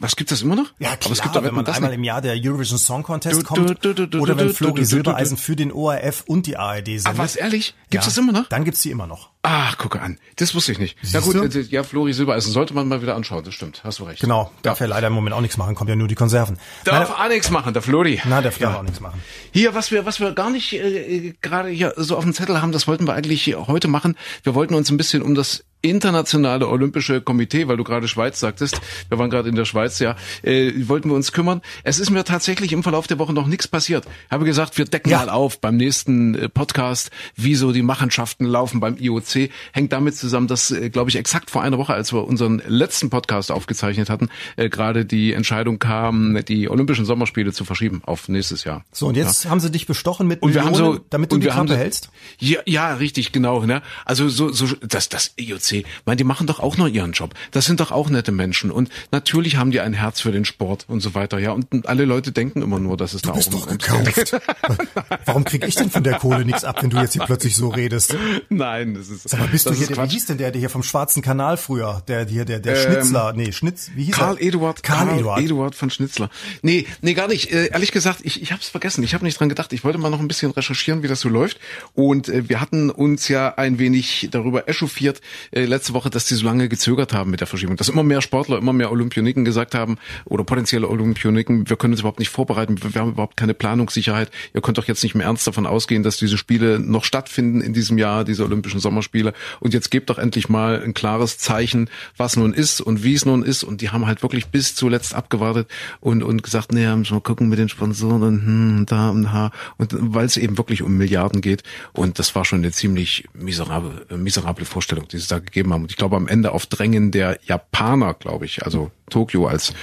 Was 0.01 0.15
gibt 0.15 0.31
das 0.31 0.41
immer 0.41 0.55
noch? 0.55 0.73
Ja, 0.79 0.95
klar, 0.95 1.05
Aber 1.05 1.13
es 1.13 1.21
gibt 1.21 1.35
doch, 1.35 1.43
wenn 1.43 1.53
man 1.53 1.65
einmal 1.67 1.93
im 1.93 2.03
Jahr 2.03 2.21
der 2.21 2.33
Eurovision 2.33 2.79
Song 2.79 3.03
Contest 3.03 3.43
kommt 3.45 3.85
oder 4.15 4.37
wenn 4.37 4.53
Flori 4.53 4.85
Silbereisen 4.85 5.37
für 5.37 5.55
den 5.55 5.71
ORF 5.71 6.23
und 6.25 6.47
die 6.47 6.57
ARD 6.57 6.85
sind. 6.87 7.07
Ah, 7.07 7.13
was 7.17 7.35
ehrlich? 7.35 7.75
Gibt's 7.89 8.07
das 8.07 8.17
immer 8.17 8.31
noch? 8.31 8.47
Dann 8.49 8.65
gibt's 8.65 8.81
die 8.81 8.91
immer 8.91 9.07
noch. 9.07 9.29
Ach, 9.49 9.77
gucke 9.77 10.01
an. 10.01 10.19
Das 10.35 10.53
wusste 10.55 10.73
ich 10.73 10.79
nicht. 10.79 10.97
Na 11.13 11.21
gut? 11.21 11.55
Äh, 11.55 11.61
ja, 11.61 11.83
Flori 11.83 12.11
Silbereisen 12.11 12.51
sollte 12.51 12.73
man 12.73 12.85
mal 12.89 13.01
wieder 13.01 13.15
anschauen, 13.15 13.45
das 13.45 13.53
stimmt. 13.53 13.81
Hast 13.85 13.99
du 13.99 14.03
recht. 14.03 14.19
Genau, 14.19 14.51
darf 14.61 14.81
ja, 14.81 14.87
ja 14.87 14.89
leider 14.89 15.07
im 15.07 15.13
Moment 15.13 15.33
auch 15.33 15.41
nichts 15.41 15.55
machen, 15.55 15.73
kommt 15.73 15.89
ja 15.89 15.95
nur 15.95 16.09
die 16.09 16.15
Konserven. 16.15 16.57
Darf 16.83 17.09
Meine, 17.09 17.25
auch 17.25 17.29
nichts 17.29 17.49
machen, 17.49 17.71
der 17.71 17.81
Flori. 17.81 18.21
Na, 18.25 18.41
der 18.41 18.51
darf 18.51 18.59
ja. 18.59 18.77
auch 18.77 18.81
nichts 18.81 18.99
machen. 18.99 19.21
Hier, 19.53 19.73
was 19.73 19.89
wir, 19.89 20.05
was 20.05 20.19
wir 20.19 20.33
gar 20.33 20.49
nicht 20.49 20.73
äh, 20.73 21.33
gerade 21.41 21.69
hier 21.69 21.93
so 21.95 22.17
auf 22.17 22.25
dem 22.25 22.33
Zettel 22.33 22.61
haben, 22.61 22.73
das 22.73 22.87
wollten 22.87 23.07
wir 23.07 23.13
eigentlich 23.13 23.41
heute 23.67 23.87
machen. 23.87 24.15
Wir 24.43 24.55
wollten 24.55 24.73
uns 24.73 24.89
ein 24.89 24.97
bisschen 24.97 25.21
um 25.21 25.35
das 25.35 25.63
internationale 25.89 26.67
Olympische 26.67 27.21
Komitee, 27.21 27.67
weil 27.67 27.77
du 27.77 27.83
gerade 27.83 28.07
Schweiz 28.07 28.39
sagtest, 28.39 28.79
wir 29.09 29.17
waren 29.17 29.29
gerade 29.29 29.49
in 29.49 29.55
der 29.55 29.65
Schweiz, 29.65 29.99
ja, 29.99 30.15
äh, 30.43 30.71
wollten 30.87 31.09
wir 31.09 31.15
uns 31.15 31.31
kümmern. 31.31 31.61
Es 31.83 31.99
ist 31.99 32.09
mir 32.09 32.23
tatsächlich 32.23 32.73
im 32.73 32.83
Verlauf 32.83 33.07
der 33.07 33.19
Woche 33.19 33.33
noch 33.33 33.47
nichts 33.47 33.67
passiert. 33.67 34.05
Ich 34.05 34.31
habe 34.31 34.45
gesagt, 34.45 34.77
wir 34.77 34.85
decken 34.85 35.09
ja. 35.09 35.19
mal 35.19 35.29
auf 35.29 35.59
beim 35.59 35.77
nächsten 35.77 36.35
äh, 36.35 36.49
Podcast, 36.49 37.11
wie 37.35 37.55
so 37.55 37.71
die 37.71 37.81
Machenschaften 37.81 38.45
laufen 38.45 38.79
beim 38.79 38.97
IOC. 38.97 39.49
Hängt 39.71 39.93
damit 39.93 40.15
zusammen, 40.15 40.47
dass, 40.47 40.71
äh, 40.71 40.89
glaube 40.89 41.09
ich, 41.09 41.15
exakt 41.15 41.49
vor 41.49 41.61
einer 41.61 41.77
Woche, 41.77 41.93
als 41.93 42.13
wir 42.13 42.25
unseren 42.25 42.61
letzten 42.67 43.09
Podcast 43.09 43.51
aufgezeichnet 43.51 44.09
hatten, 44.09 44.29
äh, 44.55 44.69
gerade 44.69 45.05
die 45.05 45.33
Entscheidung 45.33 45.79
kam, 45.79 46.39
die 46.47 46.69
Olympischen 46.69 47.05
Sommerspiele 47.05 47.53
zu 47.53 47.65
verschieben 47.65 48.01
auf 48.05 48.29
nächstes 48.29 48.63
Jahr. 48.63 48.83
So, 48.91 49.07
und 49.07 49.15
jetzt 49.15 49.45
ja. 49.45 49.51
haben 49.51 49.59
sie 49.59 49.71
dich 49.71 49.85
bestochen 49.85 50.27
mit 50.27 50.41
und 50.41 50.55
haben 50.57 50.75
so, 50.75 50.99
damit 51.09 51.31
du 51.31 51.37
die 51.37 51.47
Klappe 51.47 51.77
hältst? 51.77 52.09
Ja, 52.39 52.59
ja, 52.65 52.93
richtig, 52.95 53.31
genau. 53.31 53.65
Ne? 53.65 53.81
Also 54.05 54.29
so, 54.29 54.51
so 54.51 54.67
das, 54.81 55.09
das 55.09 55.33
IOC 55.37 55.76
IOC, 55.79 55.85
meine, 56.05 56.17
die 56.17 56.23
machen 56.23 56.47
doch 56.47 56.59
auch 56.59 56.77
nur 56.77 56.87
ihren 56.87 57.11
Job. 57.11 57.33
Das 57.51 57.65
sind 57.65 57.79
doch 57.79 57.91
auch 57.91 58.09
nette 58.09 58.31
Menschen 58.31 58.71
und 58.71 58.89
natürlich 59.11 59.57
haben 59.57 59.71
die 59.71 59.79
ein 59.79 59.93
Herz 59.93 60.21
für 60.21 60.31
den 60.31 60.45
Sport 60.45 60.85
und 60.87 61.01
so 61.01 61.15
weiter. 61.15 61.39
Ja, 61.39 61.51
und 61.51 61.87
alle 61.87 62.05
Leute 62.05 62.31
denken 62.31 62.61
immer 62.61 62.79
nur, 62.79 62.97
dass 62.97 63.13
es 63.13 63.21
du 63.21 63.29
da 63.29 63.35
bist 63.35 63.53
auch 63.53 63.67
um, 63.67 63.77
gekauft. 63.77 64.35
Warum 65.25 65.43
krieg 65.43 65.67
ich 65.67 65.75
denn 65.75 65.89
von 65.89 66.03
der 66.03 66.15
Kohle 66.15 66.45
nichts 66.45 66.63
ab, 66.63 66.81
wenn 66.81 66.89
du 66.89 66.97
jetzt 66.97 67.13
hier 67.13 67.23
plötzlich 67.23 67.55
so 67.55 67.69
redest? 67.69 68.15
Nein, 68.49 68.93
das 68.93 69.09
ist. 69.09 69.29
Sag 69.29 69.39
mal, 69.39 69.47
bist 69.47 69.65
du 69.65 69.73
hier, 69.73 69.87
der, 69.87 69.97
wie 70.03 70.09
hieß 70.09 70.25
denn 70.25 70.37
der, 70.37 70.51
der 70.51 70.59
hier 70.59 70.69
vom 70.69 70.83
Schwarzen 70.83 71.21
Kanal 71.21 71.57
früher, 71.57 72.01
der 72.07 72.25
hier, 72.25 72.45
der, 72.45 72.59
der 72.59 72.75
ähm, 72.75 72.91
Schnitzler, 72.91 73.33
nee, 73.33 73.51
Schnitz, 73.51 73.91
wie 73.95 74.05
hieß 74.05 74.15
Karl 74.15 74.37
er? 74.37 74.47
Eduard, 74.47 74.83
Karl, 74.83 75.07
Karl 75.07 75.19
Eduard. 75.19 75.41
Eduard 75.41 75.75
von 75.75 75.89
Schnitzler. 75.89 76.29
Nee, 76.61 76.85
nee, 77.01 77.13
gar 77.13 77.27
nicht. 77.27 77.51
Äh, 77.51 77.67
ehrlich 77.67 77.91
gesagt, 77.91 78.19
ich, 78.23 78.41
ich 78.41 78.51
habe 78.51 78.61
es 78.61 78.69
vergessen. 78.69 79.03
Ich 79.03 79.13
habe 79.13 79.23
nicht 79.23 79.39
dran 79.39 79.49
gedacht. 79.49 79.73
Ich 79.73 79.83
wollte 79.83 79.97
mal 79.97 80.09
noch 80.09 80.19
ein 80.19 80.27
bisschen 80.27 80.51
recherchieren, 80.51 81.03
wie 81.03 81.07
das 81.07 81.21
so 81.21 81.29
läuft. 81.29 81.59
Und 81.93 82.29
äh, 82.29 82.49
wir 82.49 82.61
hatten 82.61 82.89
uns 82.89 83.27
ja 83.27 83.55
ein 83.55 83.79
wenig 83.79 84.29
darüber 84.31 84.67
echauffiert 84.67 85.21
äh, 85.57 85.65
letzte 85.65 85.93
Woche, 85.93 86.09
dass 86.09 86.25
die 86.25 86.35
so 86.35 86.45
lange 86.45 86.69
gezögert 86.69 87.13
haben 87.13 87.31
mit 87.31 87.39
der 87.39 87.47
Verschiebung. 87.47 87.75
Dass 87.77 87.89
immer 87.89 88.03
mehr 88.03 88.21
Sportler, 88.21 88.57
immer 88.57 88.73
mehr 88.73 88.91
Olympioniken 88.91 89.45
gesagt 89.45 89.73
haben 89.75 89.97
oder 90.25 90.43
potenzielle 90.43 90.87
Olympioniken, 90.87 91.69
wir 91.69 91.77
können 91.77 91.93
uns 91.93 92.01
überhaupt 92.01 92.19
nicht 92.19 92.29
vorbereiten, 92.29 92.77
wir 92.81 93.01
haben 93.01 93.11
überhaupt 93.11 93.37
keine 93.37 93.53
Planungssicherheit. 93.53 94.31
Ihr 94.53 94.61
könnt 94.61 94.77
doch 94.77 94.85
jetzt 94.85 95.03
nicht 95.03 95.15
mehr 95.15 95.25
ernst 95.25 95.47
davon 95.47 95.65
ausgehen, 95.65 96.03
dass 96.03 96.17
diese 96.17 96.37
Spiele 96.37 96.79
noch 96.79 97.03
stattfinden 97.03 97.61
in 97.61 97.73
diesem 97.73 97.97
Jahr, 97.97 98.23
diese 98.23 98.43
Olympischen 98.43 98.79
Sommerspiele. 98.79 99.33
Und 99.59 99.73
jetzt 99.73 99.89
gebt 99.91 100.09
doch 100.09 100.17
endlich 100.17 100.49
mal 100.49 100.81
ein 100.83 100.93
klares 100.93 101.37
Zeichen, 101.37 101.89
was 102.15 102.35
nun 102.35 102.53
ist 102.53 102.81
und 102.81 103.03
wie 103.03 103.13
es 103.13 103.25
nun 103.25 103.43
ist. 103.43 103.63
Und 103.63 103.81
die 103.81 103.89
haben 103.89 104.05
halt 104.05 104.21
wirklich 104.21 104.47
bis 104.47 104.75
zuletzt 104.75 105.15
abgewartet 105.15 105.67
und, 105.99 106.23
und 106.23 106.43
gesagt, 106.43 106.71
nee, 106.71 106.87
müssen 106.95 107.15
wir 107.15 107.21
gucken 107.21 107.49
mit 107.49 107.59
den 107.59 107.69
Sponsoren 107.69 108.21
und 108.23 108.45
hm, 108.45 108.85
da 108.85 109.09
und 109.09 109.23
da. 109.23 109.51
Und 109.77 109.95
weil 109.99 110.25
es 110.25 110.37
eben 110.37 110.57
wirklich 110.57 110.83
um 110.83 110.97
Milliarden 110.97 111.41
geht. 111.41 111.63
Und 111.93 112.19
das 112.19 112.35
war 112.35 112.45
schon 112.45 112.59
eine 112.59 112.71
ziemlich 112.71 113.27
miserable, 113.33 114.05
miserable 114.15 114.65
Vorstellung, 114.65 115.07
die 115.07 115.17
sie 115.17 115.27
da 115.27 115.39
gegeben 115.47 115.73
haben. 115.73 115.83
Und 115.83 115.91
ich 115.91 115.97
glaube, 115.97 116.15
am 116.15 116.27
Ende 116.27 116.51
auf 116.51 116.65
Drängen 116.65 117.11
der 117.11 117.39
Japaner, 117.43 118.13
glaube 118.13 118.45
ich, 118.45 118.63
also 118.63 118.91
Tokio 119.09 119.47
als, 119.47 119.73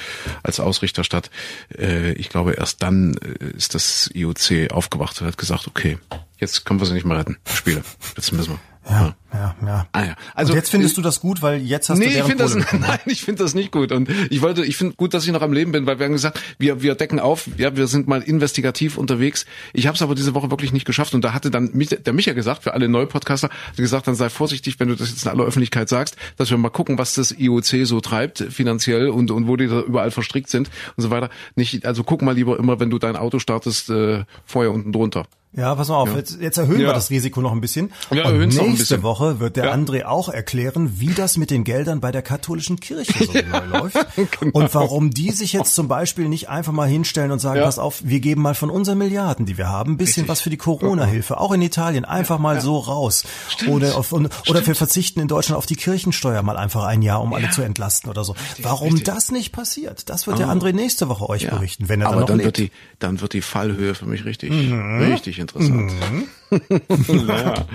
als 0.43 0.61
Ausrichterstadt, 0.61 1.31
äh, 1.77 2.12
ich 2.12 2.29
glaube, 2.29 2.53
erst 2.53 2.83
dann 2.83 3.17
äh, 3.17 3.57
ist 3.57 3.75
das 3.75 4.11
IOC 4.15 4.71
aufgewacht 4.71 5.21
und 5.21 5.27
hat 5.27 5.39
gesagt, 5.39 5.67
okay, 5.67 5.99
jetzt 6.39 6.65
können 6.65 6.81
wir 6.81 6.87
sie 6.87 6.95
nicht 6.95 7.07
mehr 7.07 7.19
retten, 7.19 7.39
Spiele. 7.47 7.83
Jetzt 8.17 8.33
müssen 8.33 8.53
wir. 8.53 8.91
Ja, 8.91 9.01
ja, 9.01 9.15
ja. 9.35 9.87
Ah, 9.93 10.05
ja. 10.05 10.14
Also 10.35 10.53
und 10.53 10.59
jetzt 10.59 10.70
findest 10.70 10.97
du 10.97 11.03
das 11.03 11.20
gut, 11.20 11.43
weil 11.43 11.61
jetzt 11.61 11.89
hast 11.89 11.99
nee, 11.99 12.07
du 12.07 12.11
ich 12.12 12.22
finde 12.22 12.45
das 12.45 12.55
nein, 12.72 12.99
ich 13.07 13.22
finde 13.22 13.43
das 13.43 13.55
nicht 13.55 13.72
gut 13.72 13.93
und 13.93 14.09
ich 14.30 14.43
wollte, 14.43 14.64
ich 14.64 14.76
finde 14.76 14.95
gut, 14.95 15.14
dass 15.14 15.26
ich 15.26 15.32
noch 15.32 15.43
am 15.43 15.53
Leben 15.53 15.72
bin, 15.72 15.87
weil 15.87 15.99
wir 15.99 16.07
haben 16.07 16.12
gesagt, 16.12 16.41
wir 16.59 16.82
wir 16.82 16.95
decken 16.95 17.18
auf, 17.20 17.49
ja, 17.57 17.76
wir 17.76 17.87
sind 17.87 18.07
mal 18.07 18.22
investigativ 18.22 18.97
unterwegs. 18.97 19.47
Ich 19.72 19.87
habe 19.87 19.97
es 19.97 20.03
aber 20.03 20.14
diese 20.14 20.35
Woche 20.35 20.51
wirklich 20.51 20.72
nicht 20.72 20.85
geschafft 20.85 21.14
und 21.14 21.24
da 21.24 21.32
hatte 21.32 21.51
dann 21.51 21.70
der 21.74 22.12
Micha 22.12 22.32
gesagt, 22.32 22.62
für 22.62 22.74
alle 22.74 22.89
Neupodcaster, 22.89 23.49
hat 23.49 23.76
gesagt, 23.76 24.07
dann 24.07 24.14
sei 24.14 24.28
vorsichtig, 24.28 24.78
wenn 24.78 24.89
du 24.89 24.95
das 24.95 25.11
jetzt 25.11 25.24
in 25.24 25.30
aller 25.30 25.45
Öffentlichkeit 25.45 25.89
sagst, 25.89 26.16
dass 26.37 26.51
wir 26.51 26.59
mal 26.59 26.70
gucken, 26.70 26.99
was 26.99 27.14
das 27.14 27.32
IOC 27.32 27.87
so 27.87 28.01
treibt 28.01 28.39
finanziell 28.51 29.09
und 29.09 29.30
und 29.30 29.49
wo 29.49 29.57
die 29.57 29.66
da 29.66 29.80
überall 29.80 30.11
verstrickt 30.11 30.51
sind 30.51 30.70
und 30.97 31.03
so 31.03 31.11
weiter. 31.11 31.30
Nicht, 31.57 31.85
also 31.87 32.05
guck 32.05 32.22
mal 32.22 32.35
lieber 32.35 32.59
immer, 32.59 32.80
wenn 32.80 32.91
du 32.91 32.99
dein 32.99 33.16
Auto 33.16 33.39
startest, 33.39 33.91
äh, 33.91 34.24
vorher 34.45 34.72
unten 34.72 34.93
drunter. 34.93 35.26
Ja, 35.57 35.74
pass 35.76 35.89
mal 35.89 35.97
auf, 35.97 36.09
ja. 36.09 36.16
jetzt, 36.16 36.41
jetzt 36.41 36.59
erhöhen 36.59 36.80
ja. 36.80 36.89
wir 36.89 36.95
das 36.95 37.11
Risiko 37.11 37.41
noch 37.41 37.53
ein 37.53 37.61
bisschen. 37.61 37.93
Ja, 38.11 38.28
und 38.28 38.39
nächste 38.39 38.61
noch 38.61 38.68
ein 38.68 38.76
bisschen. 38.76 39.03
Woche 39.05 39.24
wird 39.41 39.57
der 39.57 39.66
ja. 39.66 39.75
André 39.75 40.05
auch 40.05 40.29
erklären, 40.29 41.01
wie 41.01 41.12
das 41.12 41.37
mit 41.37 41.51
den 41.51 41.64
Geldern 41.64 42.01
bei 42.01 42.12
der 42.12 42.22
katholischen 42.22 42.81
Kirche 42.81 43.25
so 43.25 43.33
genau 43.33 43.64
läuft. 43.64 43.97
genau. 44.16 44.59
Und 44.59 44.75
warum 44.75 45.11
die 45.11 45.31
sich 45.31 45.53
jetzt 45.53 45.75
zum 45.75 45.89
Beispiel 45.89 46.29
nicht 46.29 46.49
einfach 46.49 46.72
mal 46.72 46.89
hinstellen 46.89 47.31
und 47.31 47.39
sagen, 47.39 47.61
pass 47.61 47.79
auf, 47.79 48.01
wir 48.05 48.20
geben 48.20 48.43
mal 48.43 48.55
von 48.55 48.70
unseren 48.70 48.99
Milliarden, 48.99 49.47
die 49.47 49.59
wir 49.59 49.68
haben, 49.68 49.93
ein 49.93 49.97
bisschen 49.97 50.22
Richtig. 50.22 50.29
was 50.29 50.41
für 50.41 50.51
die 50.51 50.57
Corona-Hilfe, 50.57 51.39
auch 51.39 51.53
in 51.53 51.62
Italien, 51.62 52.05
einfach 52.05 52.39
mal 52.39 52.61
so 52.61 52.79
raus. 52.79 53.25
Stimmt. 53.49 53.70
Oder, 53.70 53.97
auf, 53.97 54.12
oder 54.12 54.29
Stimmt. 54.43 54.66
wir 54.66 54.75
verzichten 54.75 55.20
in 55.20 55.29
Deutschland 55.29 55.59
auf 55.59 55.66
die 55.66 55.77
Kirchensteuer 55.77 56.43
mal 56.43 56.57
einfach 56.57 56.85
ein 56.85 57.03
Jahr, 57.03 57.22
um 57.22 57.33
alle 57.33 57.51
zu 57.51 57.62
entlasten 57.62 58.11
oder 58.11 58.25
so. 58.25 58.33
Richtig, 58.33 58.64
warum 58.64 58.95
Richtig. 58.95 59.14
das 59.14 59.31
nicht 59.31 59.53
passiert, 59.53 60.09
das 60.09 60.27
wird 60.27 60.39
der 60.39 60.49
André 60.49 60.72
nächste 60.72 61.09
Woche 61.09 61.29
euch 61.29 61.49
berichten, 61.49 61.89
wenn 61.89 62.01
er 62.01 62.09
Aber 62.09 62.16
dann 62.16 62.20
noch 62.20 62.29
dann 62.29 62.39
lebt. 62.39 62.59
Wird 62.59 62.59
die, 62.59 62.72
dann 62.99 63.20
wird 63.20 63.33
die 63.33 63.43
Fallhöhe 63.43 63.95
für 63.95 64.07
mich 64.07 64.25
richtig, 64.25 64.51
mhm. 64.51 65.01
richtig 65.12 65.39
interessant. 65.39 65.93
Mhm. 66.11 66.29
naja, 67.27 67.66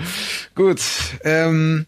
gut. 0.54 0.80
Ähm, 1.48 1.86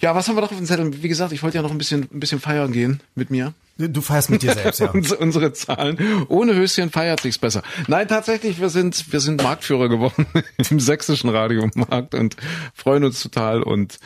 ja, 0.00 0.14
was 0.14 0.28
haben 0.28 0.36
wir 0.36 0.42
noch 0.42 0.50
auf 0.50 0.56
dem 0.56 0.66
Zettel? 0.66 1.02
Wie 1.02 1.08
gesagt, 1.08 1.32
ich 1.32 1.42
wollte 1.42 1.56
ja 1.56 1.62
noch 1.62 1.70
ein 1.70 1.78
bisschen, 1.78 2.08
ein 2.12 2.20
bisschen 2.20 2.40
feiern 2.40 2.72
gehen 2.72 3.00
mit 3.14 3.30
mir. 3.30 3.54
Du 3.76 4.00
feierst 4.02 4.30
mit 4.30 4.42
dir 4.42 4.52
selbst, 4.54 4.80
ja. 4.80 4.90
Unsere 4.90 5.52
Zahlen. 5.52 5.98
Ohne 6.28 6.54
Höschen 6.54 6.90
feiert 6.90 7.20
sich's 7.20 7.38
besser. 7.38 7.62
Nein, 7.88 8.06
tatsächlich, 8.06 8.60
wir 8.60 8.68
sind, 8.68 9.12
wir 9.12 9.18
sind 9.20 9.42
Marktführer 9.42 9.88
geworden 9.88 10.26
im 10.70 10.78
sächsischen 10.78 11.28
Radiomarkt 11.28 12.14
und 12.14 12.36
freuen 12.74 13.04
uns 13.04 13.20
total 13.20 13.62
und 13.62 13.98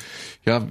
ja, 0.46 0.66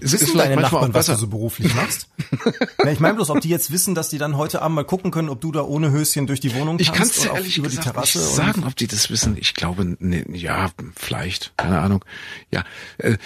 es 0.00 0.12
wissen 0.12 0.24
ist 0.24 0.30
vielleicht 0.30 0.50
deine 0.50 0.62
manchmal 0.62 0.82
Nachbarn, 0.82 0.94
was 0.94 1.06
du 1.06 1.14
so 1.16 1.26
beruflich 1.26 1.74
machst? 1.74 2.08
ja, 2.84 2.90
ich 2.90 3.00
meine 3.00 3.14
bloß, 3.16 3.28
ob 3.28 3.40
die 3.42 3.50
jetzt 3.50 3.70
wissen, 3.70 3.94
dass 3.94 4.08
die 4.08 4.16
dann 4.16 4.38
heute 4.38 4.62
Abend 4.62 4.76
mal 4.76 4.84
gucken 4.84 5.10
können, 5.10 5.28
ob 5.28 5.42
du 5.42 5.52
da 5.52 5.62
ohne 5.62 5.90
Höschen 5.90 6.26
durch 6.26 6.40
die 6.40 6.54
Wohnung 6.54 6.78
kannst. 6.78 6.90
Ich 6.90 6.92
kann 6.92 7.06
es 7.08 7.24
ehrlich 7.26 7.58
über 7.58 7.68
gesagt 7.68 7.86
die 7.86 7.90
Terrasse 7.90 8.18
nicht 8.18 8.30
sagen, 8.30 8.64
ob 8.66 8.74
die 8.76 8.86
das 8.86 9.10
wissen. 9.10 9.36
Ich 9.38 9.52
glaube, 9.54 9.96
nee, 9.98 10.24
ja, 10.32 10.70
vielleicht, 10.96 11.52
keine 11.58 11.80
Ahnung. 11.80 12.02
Ja, 12.50 12.64
äh, 12.96 13.18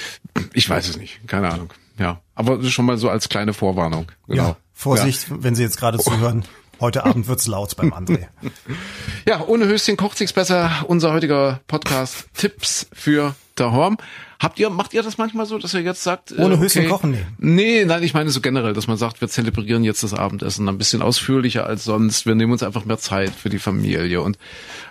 ich 0.52 0.68
weiß 0.68 0.88
es 0.88 0.96
nicht, 0.96 1.20
keine 1.28 1.50
Ahnung. 1.50 1.72
Ja, 1.99 2.20
aber 2.34 2.62
schon 2.64 2.86
mal 2.86 2.97
so 2.97 3.09
als 3.09 3.28
kleine 3.28 3.53
Vorwarnung. 3.53 4.11
Genau. 4.26 4.43
Ja, 4.43 4.57
Vorsicht, 4.72 5.28
ja. 5.28 5.36
wenn 5.40 5.55
Sie 5.55 5.62
jetzt 5.62 5.78
gerade 5.78 5.99
zuhören. 5.99 6.45
Heute 6.80 7.05
Abend 7.05 7.28
wird's 7.28 7.47
laut 7.47 7.76
beim 7.76 7.93
André. 7.93 8.26
Ja, 9.24 9.47
ohne 9.47 9.66
Höschen 9.66 9.97
kocht 9.97 10.18
sich's 10.18 10.32
besser. 10.32 10.84
Unser 10.88 11.12
heutiger 11.12 11.61
Podcast 11.68 12.26
Tipps 12.34 12.88
für 12.93 13.36
daheim. 13.55 13.99
Habt 14.43 14.59
ihr, 14.59 14.70
macht 14.70 14.93
ihr 14.93 15.05
das 15.05 15.18
manchmal 15.18 15.47
so, 15.47 15.57
dass 15.57 15.72
ihr 15.72 15.82
jetzt 15.82 16.03
sagt, 16.03 16.32
ohne 16.32 16.55
okay, 16.55 16.64
Höschen 16.64 16.88
kochen? 16.88 17.12
Nee. 17.12 17.24
nee, 17.38 17.84
nein, 17.84 18.03
ich 18.03 18.12
meine 18.12 18.28
so 18.30 18.40
generell, 18.40 18.72
dass 18.72 18.88
man 18.88 18.97
sagt, 18.97 19.20
wir 19.20 19.28
zelebrieren 19.28 19.84
jetzt 19.84 20.03
das 20.03 20.14
Abendessen 20.14 20.68
ein 20.68 20.78
bisschen 20.78 21.01
ausführlicher 21.01 21.64
als 21.64 21.84
sonst. 21.84 22.26
Wir 22.26 22.34
nehmen 22.34 22.51
uns 22.51 22.64
einfach 22.64 22.84
mehr 22.84 22.99
Zeit 22.99 23.30
für 23.30 23.51
die 23.51 23.61
Familie 23.61 24.20
und 24.20 24.38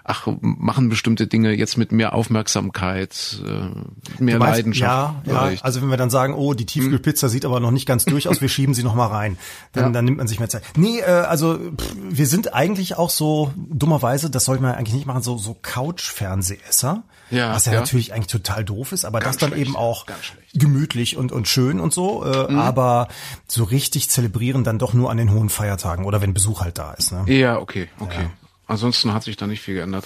ach, 0.06 0.26
machen 0.40 0.88
bestimmte 0.88 1.28
Dinge 1.28 1.52
jetzt 1.52 1.78
mit 1.78 1.92
mehr 1.92 2.14
Aufmerksamkeit, 2.14 3.42
äh, 3.46 4.24
mehr 4.24 4.40
meinst, 4.40 4.60
Leidenschaft. 4.60 5.28
Ja, 5.28 5.52
ja, 5.52 5.62
also 5.62 5.82
wenn 5.82 5.90
wir 5.90 5.98
dann 5.98 6.10
sagen, 6.10 6.34
oh, 6.34 6.54
die 6.54 6.66
Tiefkühlpizza 6.66 7.28
hm. 7.28 7.32
sieht 7.32 7.44
aber 7.44 7.60
noch 7.60 7.72
nicht 7.72 7.86
ganz 7.86 8.06
durch 8.06 8.30
aus, 8.30 8.40
wir 8.40 8.48
schieben 8.48 8.74
sie 8.74 8.84
noch 8.84 8.96
mal 8.96 9.08
rein, 9.08 9.38
dann, 9.74 9.84
ja. 9.84 9.90
dann 9.90 10.06
nimmt 10.06 10.20
man 10.20 10.30
sich 10.30 10.40
mehr 10.40 10.48
Zeit. 10.48 10.64
Nee, 10.78 11.00
äh, 11.02 11.04
also 11.04 11.56
pff, 11.58 11.96
wir 12.10 12.26
sind 12.26 12.54
eigentlich 12.54 12.98
auch 12.98 13.10
so 13.10 13.52
dummerweise, 13.58 14.30
das 14.30 14.46
sollte 14.46 14.64
man 14.64 14.76
eigentlich 14.76 14.96
nicht 14.96 15.08
machen, 15.08 15.24
so 15.24 15.38
so 15.38 15.58
Couch-Fernsehesser. 15.62 17.04
Ja, 17.32 17.54
was 17.54 17.66
ja, 17.66 17.74
ja, 17.74 17.80
natürlich 17.80 18.14
eigentlich 18.14 18.28
total 18.28 18.64
doof 18.64 18.92
ist, 18.92 19.06
aber 19.06 19.20
Ganz 19.20 19.38
das 19.38 19.42
dann 19.42 19.50
schlecht. 19.52 19.68
eben 19.68 19.76
auch 19.76 20.06
gemütlich 20.54 21.18
und, 21.18 21.32
und 21.32 21.48
schön 21.48 21.80
und 21.80 21.94
so, 21.94 22.24
äh, 22.26 22.52
mhm. 22.52 22.60
aber 22.60 23.08
so 23.48 23.64
richtig 23.64 24.10
zelebrieren 24.10 24.64
dann 24.64 24.80
doch 24.80 24.94
nur 24.94 25.10
an 25.10 25.18
den 25.18 25.32
hohen 25.32 25.50
Feiertagen 25.50 26.06
oder 26.06 26.22
wenn 26.22 26.34
Besuch 26.34 26.62
halt 26.62 26.78
da 26.78 26.94
ist. 26.94 27.12
Ne? 27.12 27.24
Ja, 27.28 27.58
okay, 27.60 27.88
okay. 28.00 28.24
Ja. 28.24 28.32
Ansonsten 28.68 29.14
hat 29.14 29.24
sich 29.24 29.38
da 29.38 29.48
nicht 29.48 29.62
viel 29.62 29.76
geändert 29.76 30.06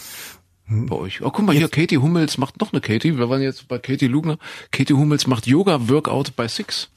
hm. 0.66 0.88
bei 0.88 0.96
euch. 0.96 1.22
Oh, 1.22 1.30
guck 1.30 1.46
mal 1.46 1.56
hier, 1.56 1.70
Katie 1.70 1.98
Hummels 1.98 2.38
macht 2.38 2.60
noch 2.60 2.74
eine 2.74 2.82
Katie. 2.82 3.18
Wir 3.18 3.30
waren 3.30 3.42
jetzt 3.42 3.68
bei 3.68 3.78
Katie 3.78 4.08
Lugner. 4.08 4.38
Katie 4.72 4.94
Hummels 4.94 5.28
macht 5.28 5.46
Yoga-Workout 5.48 6.36
bei 6.36 6.48
Six. 6.48 6.90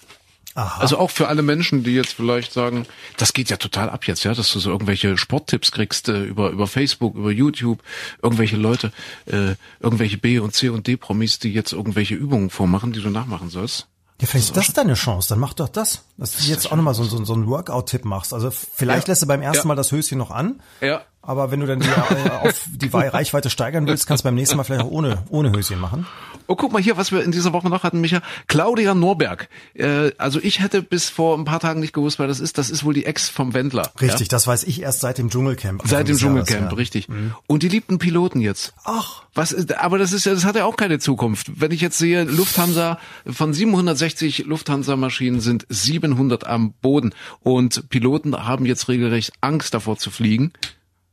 Aha. 0.59 0.81
Also 0.81 0.99
auch 0.99 1.13
für 1.13 1.29
alle 1.29 1.43
Menschen, 1.43 1.85
die 1.85 1.95
jetzt 1.95 2.15
vielleicht 2.15 2.53
sagen, 2.53 2.85
das 3.17 3.33
geht 3.33 3.49
ja 3.49 3.59
total 3.59 3.89
ab 3.91 4.09
jetzt, 4.09 4.25
ja, 4.25 4.35
dass 4.35 4.53
du 4.53 4.59
so 4.59 4.71
irgendwelche 4.71 5.17
Sporttipps 5.17 5.71
kriegst 5.71 6.09
äh, 6.09 6.25
über 6.25 6.51
über 6.51 6.67
Facebook, 6.67 7.15
über 7.15 7.31
YouTube, 7.31 7.81
irgendwelche 8.23 8.57
Leute, 8.57 8.91
äh, 9.27 9.55
irgendwelche 9.79 10.19
B 10.19 10.41
und 10.41 10.57
C 10.57 10.69
und 10.69 10.89
D 10.89 10.97
Promis, 10.97 11.39
die 11.39 11.53
jetzt 11.53 11.73
irgendwelche 11.73 12.17
Übungen 12.17 12.51
vormachen, 12.51 12.93
die 12.93 13.01
du 13.01 13.09
nachmachen 13.09 13.51
sollst. 13.51 13.87
Ja, 14.21 14.27
vielleicht 14.27 14.47
ist 14.47 14.57
das 14.57 14.73
deine 14.73 14.95
Chance, 14.95 15.29
dann 15.29 15.39
mach 15.39 15.53
doch 15.53 15.69
das. 15.69 16.03
Dass 16.17 16.37
du 16.37 16.43
jetzt 16.43 16.73
auch 16.73 16.75
nochmal 16.75 16.95
so, 16.95 17.05
so, 17.05 17.25
so 17.25 17.35
einen 17.35 17.47
Workout-Tipp 17.47 18.05
machst. 18.05 18.35
Also 18.35 18.51
vielleicht 18.51 19.07
ja. 19.07 19.13
lässt 19.13 19.23
du 19.23 19.27
beim 19.29 19.43
ersten 19.43 19.59
ja. 19.59 19.69
Mal 19.69 19.77
das 19.77 19.93
Höschen 19.93 20.19
noch 20.19 20.33
an. 20.33 20.61
Ja. 20.81 21.03
Aber 21.23 21.51
wenn 21.51 21.61
du 21.61 21.67
dann 21.67 21.81
die, 21.81 21.89
äh, 21.89 22.31
auf 22.49 22.65
die 22.73 22.89
Reichweite 22.93 23.51
steigern 23.51 23.87
willst, 23.87 24.07
kannst 24.07 24.25
du 24.25 24.29
beim 24.29 24.35
nächsten 24.35 24.57
Mal 24.57 24.65
vielleicht 24.65 24.85
auch 24.85 24.91
ohne, 24.91 25.25
ohne 25.29 25.53
Höschen 25.53 25.79
machen. 25.79 26.07
Oh, 26.47 26.57
guck 26.57 26.73
mal 26.73 26.81
hier, 26.81 26.97
was 26.97 27.13
wir 27.13 27.23
in 27.23 27.33
dieser 27.33 27.53
Woche 27.53 27.69
noch 27.69 27.83
hatten, 27.83 28.01
Micha. 28.01 28.23
Claudia 28.47 28.95
Norberg. 28.95 29.51
Äh, 29.75 30.13
also 30.17 30.41
ich 30.43 30.61
hätte 30.61 30.81
bis 30.81 31.11
vor 31.11 31.37
ein 31.37 31.45
paar 31.45 31.61
Tagen 31.61 31.81
nicht 31.81 31.93
gewusst, 31.93 32.19
wer 32.19 32.27
das 32.27 32.41
ist. 32.41 32.57
Das 32.57 32.71
ist 32.71 32.85
wohl 32.85 32.95
die 32.95 33.05
Ex 33.05 33.29
vom 33.29 33.53
Wendler. 33.53 33.93
Richtig, 34.01 34.29
ja? 34.29 34.31
das 34.31 34.47
weiß 34.47 34.65
ich 34.65 34.81
erst 34.81 35.01
seit 35.01 35.19
dem 35.19 35.29
Dschungelcamp. 35.29 35.83
Seit 35.85 36.09
dem 36.09 36.17
Dschungelcamp, 36.17 36.51
Jahres, 36.61 36.73
ja. 36.73 36.77
richtig. 36.77 37.09
Mhm. 37.09 37.35
Und 37.47 37.63
die 37.63 37.69
liebten 37.69 37.99
Piloten 37.99 38.41
jetzt. 38.41 38.73
Ach. 38.85 39.25
Was, 39.35 39.71
aber 39.73 39.99
das 39.99 40.13
ist 40.13 40.25
ja, 40.25 40.33
das 40.33 40.45
hat 40.47 40.57
ja 40.57 40.65
auch 40.65 40.77
keine 40.77 40.99
Zukunft. 40.99 41.61
Wenn 41.61 41.71
ich 41.71 41.83
jetzt 41.83 41.99
sehe, 41.99 42.25
Lufthansa, 42.25 42.99
von 43.27 43.53
760 43.53 44.47
Lufthansa-Maschinen 44.47 45.41
sind 45.41 45.67
700 45.69 46.47
am 46.47 46.73
Boden. 46.73 47.15
Und 47.41 47.91
Piloten 47.91 48.47
haben 48.47 48.65
jetzt 48.65 48.89
regelrecht 48.89 49.33
Angst 49.43 49.75
davor 49.75 49.99
zu 49.99 50.11
fliegen. 50.11 50.53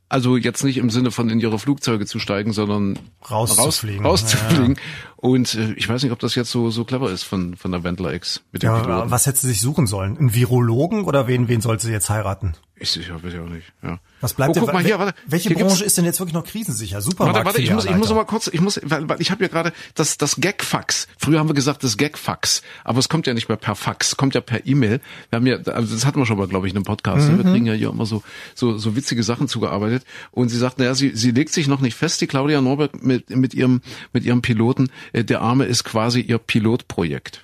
Also 0.08 0.36
jetzt 0.36 0.62
nicht 0.62 0.76
im 0.78 0.88
Sinne 0.88 1.10
von 1.10 1.28
in 1.28 1.40
ihre 1.40 1.58
Flugzeuge 1.58 2.06
zu 2.06 2.20
steigen, 2.20 2.52
sondern 2.52 2.98
rauszufliegen. 3.28 4.06
Raus, 4.06 4.22
rauszufliegen. 4.22 4.74
Ja, 4.74 4.80
ja. 4.80 5.12
Und 5.16 5.54
äh, 5.54 5.72
ich 5.72 5.88
weiß 5.88 6.02
nicht, 6.04 6.12
ob 6.12 6.20
das 6.20 6.36
jetzt 6.36 6.50
so 6.50 6.70
so 6.70 6.84
clever 6.84 7.10
ist 7.10 7.24
von 7.24 7.56
von 7.56 7.72
der 7.72 7.82
Wendler 7.82 8.14
X 8.14 8.42
mit 8.52 8.62
dem 8.62 8.70
ja, 8.70 8.80
Piloten. 8.80 9.10
Was 9.10 9.26
hätte 9.26 9.40
sie 9.40 9.48
sich 9.48 9.60
suchen 9.60 9.88
sollen? 9.88 10.16
Einen 10.16 10.32
Virologen 10.32 11.04
oder 11.04 11.26
wen 11.26 11.48
wen 11.48 11.60
sollte 11.60 11.86
sie 11.86 11.92
jetzt 11.92 12.08
heiraten? 12.08 12.54
Ich 12.78 12.90
sicher, 12.90 13.22
weiß 13.22 13.32
ich 13.32 13.40
auch 13.40 13.48
nicht. 13.48 13.72
Ja. 13.82 13.98
Was 14.20 14.34
bleibt 14.34 14.50
oh, 14.50 14.52
denn, 14.52 14.64
guck 14.64 14.74
mal 14.74 14.84
hier, 14.84 14.98
warte. 14.98 15.14
welche 15.26 15.48
hier 15.48 15.56
Branche 15.56 15.82
ist 15.82 15.96
denn 15.96 16.04
jetzt 16.04 16.20
wirklich 16.20 16.34
noch 16.34 16.44
krisensicher? 16.44 17.00
Supermarkt. 17.00 17.36
Warte, 17.36 17.46
warte, 17.46 17.62
ich 17.62 17.70
muss, 17.70 17.86
ich 17.86 17.96
muss 17.96 18.10
mal 18.10 18.24
kurz, 18.24 18.48
ich 18.48 18.60
muss, 18.60 18.78
weil, 18.84 19.08
weil 19.08 19.18
ich 19.22 19.30
habe 19.30 19.42
ja 19.42 19.48
gerade 19.48 19.72
das, 19.94 20.18
das 20.18 20.36
Gagfax. 20.36 21.08
Früher 21.16 21.38
haben 21.38 21.48
wir 21.48 21.54
gesagt 21.54 21.82
das 21.84 21.96
Gagfax, 21.96 22.60
aber 22.84 22.98
es 22.98 23.08
kommt 23.08 23.26
ja 23.26 23.32
nicht 23.32 23.48
mehr 23.48 23.56
per 23.56 23.76
Fax, 23.76 24.18
kommt 24.18 24.34
ja 24.34 24.42
per 24.42 24.66
E-Mail. 24.66 25.00
Wir 25.30 25.36
haben 25.36 25.46
ja, 25.46 25.56
also 25.72 25.94
das 25.94 26.04
hatten 26.04 26.18
wir 26.18 26.26
schon 26.26 26.36
mal, 26.36 26.48
glaube 26.48 26.66
ich, 26.66 26.74
in 26.74 26.76
einem 26.76 26.84
Podcast. 26.84 27.30
Mhm. 27.30 27.38
Wir 27.38 27.44
kriegen 27.50 27.66
ja 27.66 27.72
hier 27.72 27.88
immer 27.88 28.04
so, 28.04 28.22
so, 28.54 28.76
so 28.76 28.94
witzige 28.94 29.22
Sachen 29.22 29.48
zugearbeitet. 29.48 30.04
Und 30.30 30.50
sie 30.50 30.58
sagt, 30.58 30.78
naja, 30.78 30.94
sie, 30.94 31.16
sie 31.16 31.30
legt 31.30 31.54
sich 31.54 31.68
noch 31.68 31.80
nicht 31.80 31.96
fest, 31.96 32.20
die 32.20 32.26
Claudia 32.26 32.60
Norbert 32.60 33.02
mit, 33.02 33.30
mit 33.30 33.54
ihrem, 33.54 33.80
mit 34.12 34.24
ihrem 34.24 34.42
Piloten. 34.42 34.90
Äh, 35.14 35.24
der 35.24 35.40
Arme 35.40 35.64
ist 35.64 35.84
quasi 35.84 36.20
ihr 36.20 36.36
Pilotprojekt. 36.36 37.42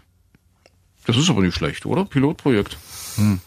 Das 1.07 1.17
ist 1.17 1.31
aber 1.31 1.41
nicht 1.41 1.55
schlecht, 1.55 1.87
oder? 1.87 2.05
Pilotprojekt. 2.05 2.77
Hm. 3.17 3.41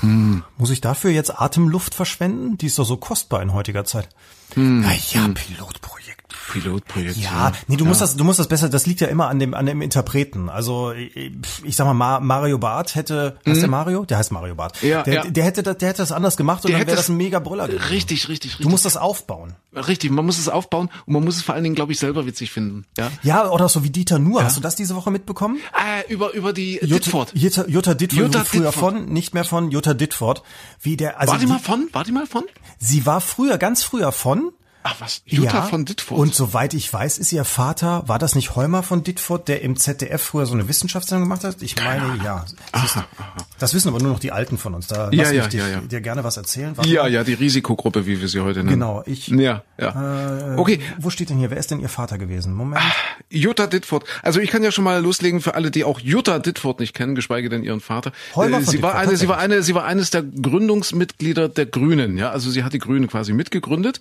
Hm. 0.00 0.44
Muss 0.56 0.70
ich 0.70 0.80
dafür 0.80 1.10
jetzt 1.10 1.40
Atemluft 1.40 1.94
verschwenden? 1.94 2.58
Die 2.58 2.66
ist 2.66 2.78
doch 2.78 2.84
so 2.84 2.96
kostbar 2.96 3.42
in 3.42 3.52
heutiger 3.52 3.84
Zeit. 3.84 4.08
Hm. 4.54 4.82
Na 4.82 4.92
ja, 4.92 5.24
hm. 5.24 5.34
Pilotprojekt. 5.34 6.17
Pilotprojekt. 6.48 7.16
Ja, 7.16 7.52
nee, 7.66 7.76
du 7.76 7.84
ja. 7.84 7.88
musst 7.88 8.00
das, 8.00 8.16
du 8.16 8.24
musst 8.24 8.38
das 8.38 8.48
besser, 8.48 8.68
das 8.68 8.86
liegt 8.86 9.00
ja 9.00 9.08
immer 9.08 9.28
an 9.28 9.38
dem, 9.38 9.54
an 9.54 9.66
dem 9.66 9.82
Interpreten. 9.82 10.48
Also, 10.48 10.92
ich, 10.92 11.38
ich 11.62 11.76
sag 11.76 11.92
mal, 11.92 12.20
Mario 12.20 12.58
Barth 12.58 12.94
hätte, 12.94 13.38
heißt 13.46 13.56
mhm. 13.56 13.60
der 13.60 13.70
Mario? 13.70 14.04
Der 14.04 14.18
heißt 14.18 14.32
Mario 14.32 14.54
Barth. 14.54 14.82
Ja, 14.82 15.02
der, 15.02 15.14
ja. 15.14 15.24
der 15.24 15.44
hätte 15.44 15.62
das, 15.62 15.78
der 15.78 15.88
hätte 15.90 16.02
das 16.02 16.12
anders 16.12 16.36
gemacht 16.36 16.64
und 16.64 16.70
der 16.70 16.78
dann 16.78 16.86
wäre 16.86 16.96
das 16.96 17.08
ein 17.08 17.16
mega 17.16 17.38
Brüller 17.38 17.68
gewesen. 17.68 17.88
Richtig, 17.88 18.28
richtig, 18.28 18.52
richtig. 18.52 18.64
Du 18.64 18.70
musst 18.70 18.84
das 18.84 18.96
aufbauen. 18.96 19.54
Richtig, 19.74 20.10
man 20.10 20.24
muss 20.24 20.38
es 20.38 20.48
aufbauen 20.48 20.88
und 21.06 21.12
man 21.12 21.24
muss 21.24 21.36
es 21.36 21.42
vor 21.42 21.54
allen 21.54 21.64
Dingen, 21.64 21.74
glaube 21.74 21.92
ich, 21.92 21.98
selber 21.98 22.26
witzig 22.26 22.50
finden. 22.50 22.86
Ja, 22.96 23.10
ja 23.22 23.50
oder 23.50 23.68
so 23.68 23.84
wie 23.84 23.90
Dieter 23.90 24.18
Nuhr. 24.18 24.40
Ja. 24.40 24.46
Hast 24.46 24.56
du 24.56 24.60
das 24.60 24.76
diese 24.76 24.94
Woche 24.94 25.10
mitbekommen? 25.10 25.58
Äh, 25.74 26.12
über, 26.12 26.32
über 26.32 26.52
die 26.52 26.74
Jutta, 26.76 26.94
Ditford. 26.94 27.32
Jutta, 27.34 27.66
Jutta 27.66 27.94
Ditford, 27.94 28.26
Jutta 28.26 28.44
früher 28.44 28.70
Ditford. 28.70 28.94
von, 28.94 29.06
nicht 29.06 29.34
mehr 29.34 29.44
von 29.44 29.70
Jutta 29.70 29.94
Ditford. 29.94 30.42
Wie 30.80 30.96
der, 30.96 31.20
also 31.20 31.32
war 31.32 31.38
die, 31.38 31.46
die 31.46 31.52
mal 31.52 31.58
von? 31.58 31.88
War 31.92 32.04
die 32.04 32.12
mal 32.12 32.26
von? 32.26 32.44
Sie 32.78 33.06
war 33.06 33.20
früher, 33.20 33.58
ganz 33.58 33.82
früher 33.82 34.12
von, 34.12 34.52
Ach 34.84 34.94
was, 35.00 35.22
Jutta 35.26 35.58
ja, 35.58 35.62
von 35.62 35.84
Ditford. 35.84 36.18
Und 36.18 36.34
soweit 36.34 36.72
ich 36.72 36.90
weiß, 36.92 37.18
ist 37.18 37.32
ihr 37.32 37.44
Vater, 37.44 38.04
war 38.06 38.18
das 38.18 38.34
nicht 38.34 38.54
Heumer 38.54 38.82
von 38.82 39.02
Ditford, 39.02 39.48
der 39.48 39.62
im 39.62 39.76
ZDF 39.76 40.22
früher 40.22 40.46
so 40.46 40.54
eine 40.54 40.68
Wissenschaftssendung 40.68 41.24
gemacht 41.24 41.44
hat? 41.44 41.60
Ich 41.62 41.76
meine, 41.76 42.18
ja. 42.24 42.44
Das, 42.72 42.96
aha, 42.96 43.06
aha. 43.18 43.46
das 43.58 43.74
wissen 43.74 43.88
aber 43.88 43.98
nur 43.98 44.12
noch 44.12 44.20
die 44.20 44.30
Alten 44.30 44.56
von 44.56 44.74
uns. 44.74 44.86
Da 44.86 45.10
ja, 45.10 45.22
lass 45.24 45.32
ja, 45.32 45.42
ich 45.42 45.48
dich, 45.48 45.60
ja, 45.60 45.68
ja. 45.68 45.80
dir 45.80 46.00
gerne 46.00 46.22
was 46.22 46.36
erzählen. 46.36 46.76
Warte 46.76 46.88
ja, 46.88 47.02
mal. 47.02 47.12
ja, 47.12 47.24
die 47.24 47.34
Risikogruppe, 47.34 48.06
wie 48.06 48.20
wir 48.20 48.28
sie 48.28 48.40
heute 48.40 48.60
nennen. 48.60 48.70
Genau, 48.70 49.02
ich. 49.04 49.28
Ja, 49.28 49.62
ja. 49.78 50.54
Äh, 50.54 50.58
okay. 50.58 50.80
Wo 50.98 51.10
steht 51.10 51.30
denn 51.30 51.38
hier? 51.38 51.50
Wer 51.50 51.58
ist 51.58 51.70
denn 51.70 51.80
ihr 51.80 51.88
Vater 51.88 52.16
gewesen? 52.16 52.54
Moment. 52.54 52.80
Ach, 52.82 52.96
Jutta 53.30 53.66
Ditford. 53.66 54.04
Also 54.22 54.38
ich 54.40 54.50
kann 54.50 54.62
ja 54.62 54.70
schon 54.70 54.84
mal 54.84 55.02
loslegen 55.02 55.40
für 55.40 55.54
alle, 55.54 55.70
die 55.72 55.84
auch 55.84 55.98
Jutta 55.98 56.38
Ditford 56.38 56.78
nicht 56.80 56.94
kennen, 56.94 57.16
geschweige 57.16 57.48
denn 57.48 57.64
ihren 57.64 57.80
Vater. 57.80 58.12
Heumer 58.36 58.58
äh, 58.58 58.62
sie 58.62 58.80
war 58.80 58.94
eine, 58.94 59.16
sie 59.16 59.28
war 59.28 59.38
eine, 59.38 59.62
sie 59.62 59.74
war 59.74 59.84
eines 59.84 60.10
der 60.10 60.22
Gründungsmitglieder 60.22 61.48
der 61.48 61.66
Grünen. 61.66 62.16
Ja, 62.16 62.30
also 62.30 62.50
sie 62.50 62.62
hat 62.62 62.72
die 62.72 62.78
Grünen 62.78 63.08
quasi 63.08 63.32
mitgegründet 63.32 64.00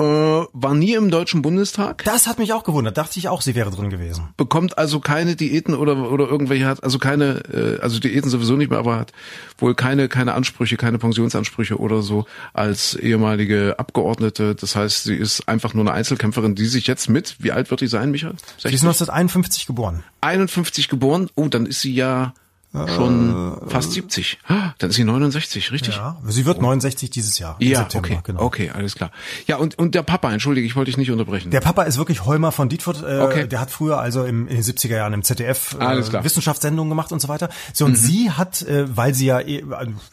äh, 0.00 0.46
war 0.52 0.74
nie 0.74 0.94
im 0.94 1.10
Deutschen 1.10 1.42
Bundestag. 1.42 2.04
Das 2.04 2.26
hat 2.26 2.38
mich 2.38 2.52
auch 2.52 2.64
gewundert. 2.64 2.96
Dachte 2.96 3.18
ich 3.18 3.28
auch, 3.28 3.42
sie 3.42 3.54
wäre 3.54 3.70
drin 3.70 3.90
gewesen. 3.90 4.28
Bekommt 4.36 4.78
also 4.78 5.00
keine 5.00 5.36
Diäten 5.36 5.74
oder 5.74 6.10
oder 6.10 6.28
irgendwelche 6.28 6.66
hat 6.66 6.82
also 6.82 6.98
keine 6.98 7.42
äh, 7.52 7.80
also 7.80 8.00
Diäten 8.00 8.30
sowieso 8.30 8.56
nicht 8.56 8.70
mehr, 8.70 8.78
aber 8.78 8.98
hat 8.98 9.12
wohl 9.58 9.74
keine 9.74 10.08
keine 10.08 10.34
Ansprüche, 10.34 10.76
keine 10.76 10.98
Pensionsansprüche 10.98 11.78
oder 11.78 12.02
so 12.02 12.24
als 12.52 12.94
ehemalige 12.94 13.74
Abgeordnete. 13.78 14.54
Das 14.54 14.74
heißt, 14.74 15.04
sie 15.04 15.16
ist 15.16 15.48
einfach 15.48 15.74
nur 15.74 15.84
eine 15.84 15.92
Einzelkämpferin, 15.92 16.54
die 16.54 16.66
sich 16.66 16.86
jetzt 16.86 17.08
mit 17.08 17.36
wie 17.40 17.52
alt 17.52 17.70
wird 17.70 17.80
die 17.80 17.86
sein, 17.86 18.10
Michael? 18.10 18.34
60? 18.58 18.70
Sie 18.70 18.74
ist 18.74 18.82
1951 18.82 19.66
geboren. 19.66 20.02
51 20.22 20.88
geboren. 20.88 21.28
Oh, 21.34 21.48
dann 21.48 21.66
ist 21.66 21.80
sie 21.80 21.94
ja 21.94 22.34
Schon 22.72 23.58
äh, 23.66 23.68
fast 23.68 23.90
70. 23.90 24.38
Dann 24.78 24.90
ist 24.90 24.94
sie 24.94 25.02
69, 25.02 25.72
richtig? 25.72 25.96
Ja, 25.96 26.20
sie 26.24 26.46
wird 26.46 26.62
69 26.62 27.10
dieses 27.10 27.36
Jahr. 27.40 27.56
Ja, 27.58 27.80
September, 27.80 28.08
okay, 28.08 28.20
genau. 28.22 28.42
okay, 28.42 28.70
alles 28.70 28.94
klar. 28.94 29.10
Ja, 29.48 29.56
und, 29.56 29.76
und 29.76 29.96
der 29.96 30.04
Papa, 30.04 30.32
entschuldige, 30.32 30.64
ich 30.68 30.76
wollte 30.76 30.90
dich 30.90 30.96
nicht 30.96 31.10
unterbrechen. 31.10 31.50
Der 31.50 31.60
Papa 31.60 31.82
ist 31.82 31.98
wirklich 31.98 32.24
Heumer 32.26 32.52
von 32.52 32.68
Dietfurt. 32.68 33.02
Äh, 33.02 33.22
okay. 33.22 33.48
Der 33.48 33.60
hat 33.60 33.72
früher 33.72 33.98
also 33.98 34.24
im, 34.24 34.46
in 34.46 34.54
den 34.54 34.62
70er 34.62 34.94
Jahren 34.94 35.12
im 35.14 35.24
ZDF 35.24 35.76
äh, 35.80 36.22
Wissenschaftssendungen 36.22 36.90
gemacht 36.90 37.10
und 37.10 37.20
so 37.20 37.26
weiter. 37.26 37.48
So, 37.72 37.86
und 37.86 37.92
mhm. 37.92 37.96
sie 37.96 38.30
hat, 38.30 38.62
äh, 38.62 38.96
weil 38.96 39.14
sie 39.14 39.26
ja, 39.26 39.40
äh, 39.40 39.64